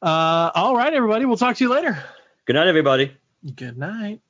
Uh, 0.00 0.50
all 0.54 0.76
right, 0.76 0.92
everybody. 0.92 1.24
We'll 1.24 1.36
talk 1.36 1.56
to 1.56 1.64
you 1.64 1.70
later. 1.70 2.02
Good 2.44 2.54
night, 2.56 2.66
everybody. 2.66 3.16
Good 3.54 3.78
night. 3.78 4.20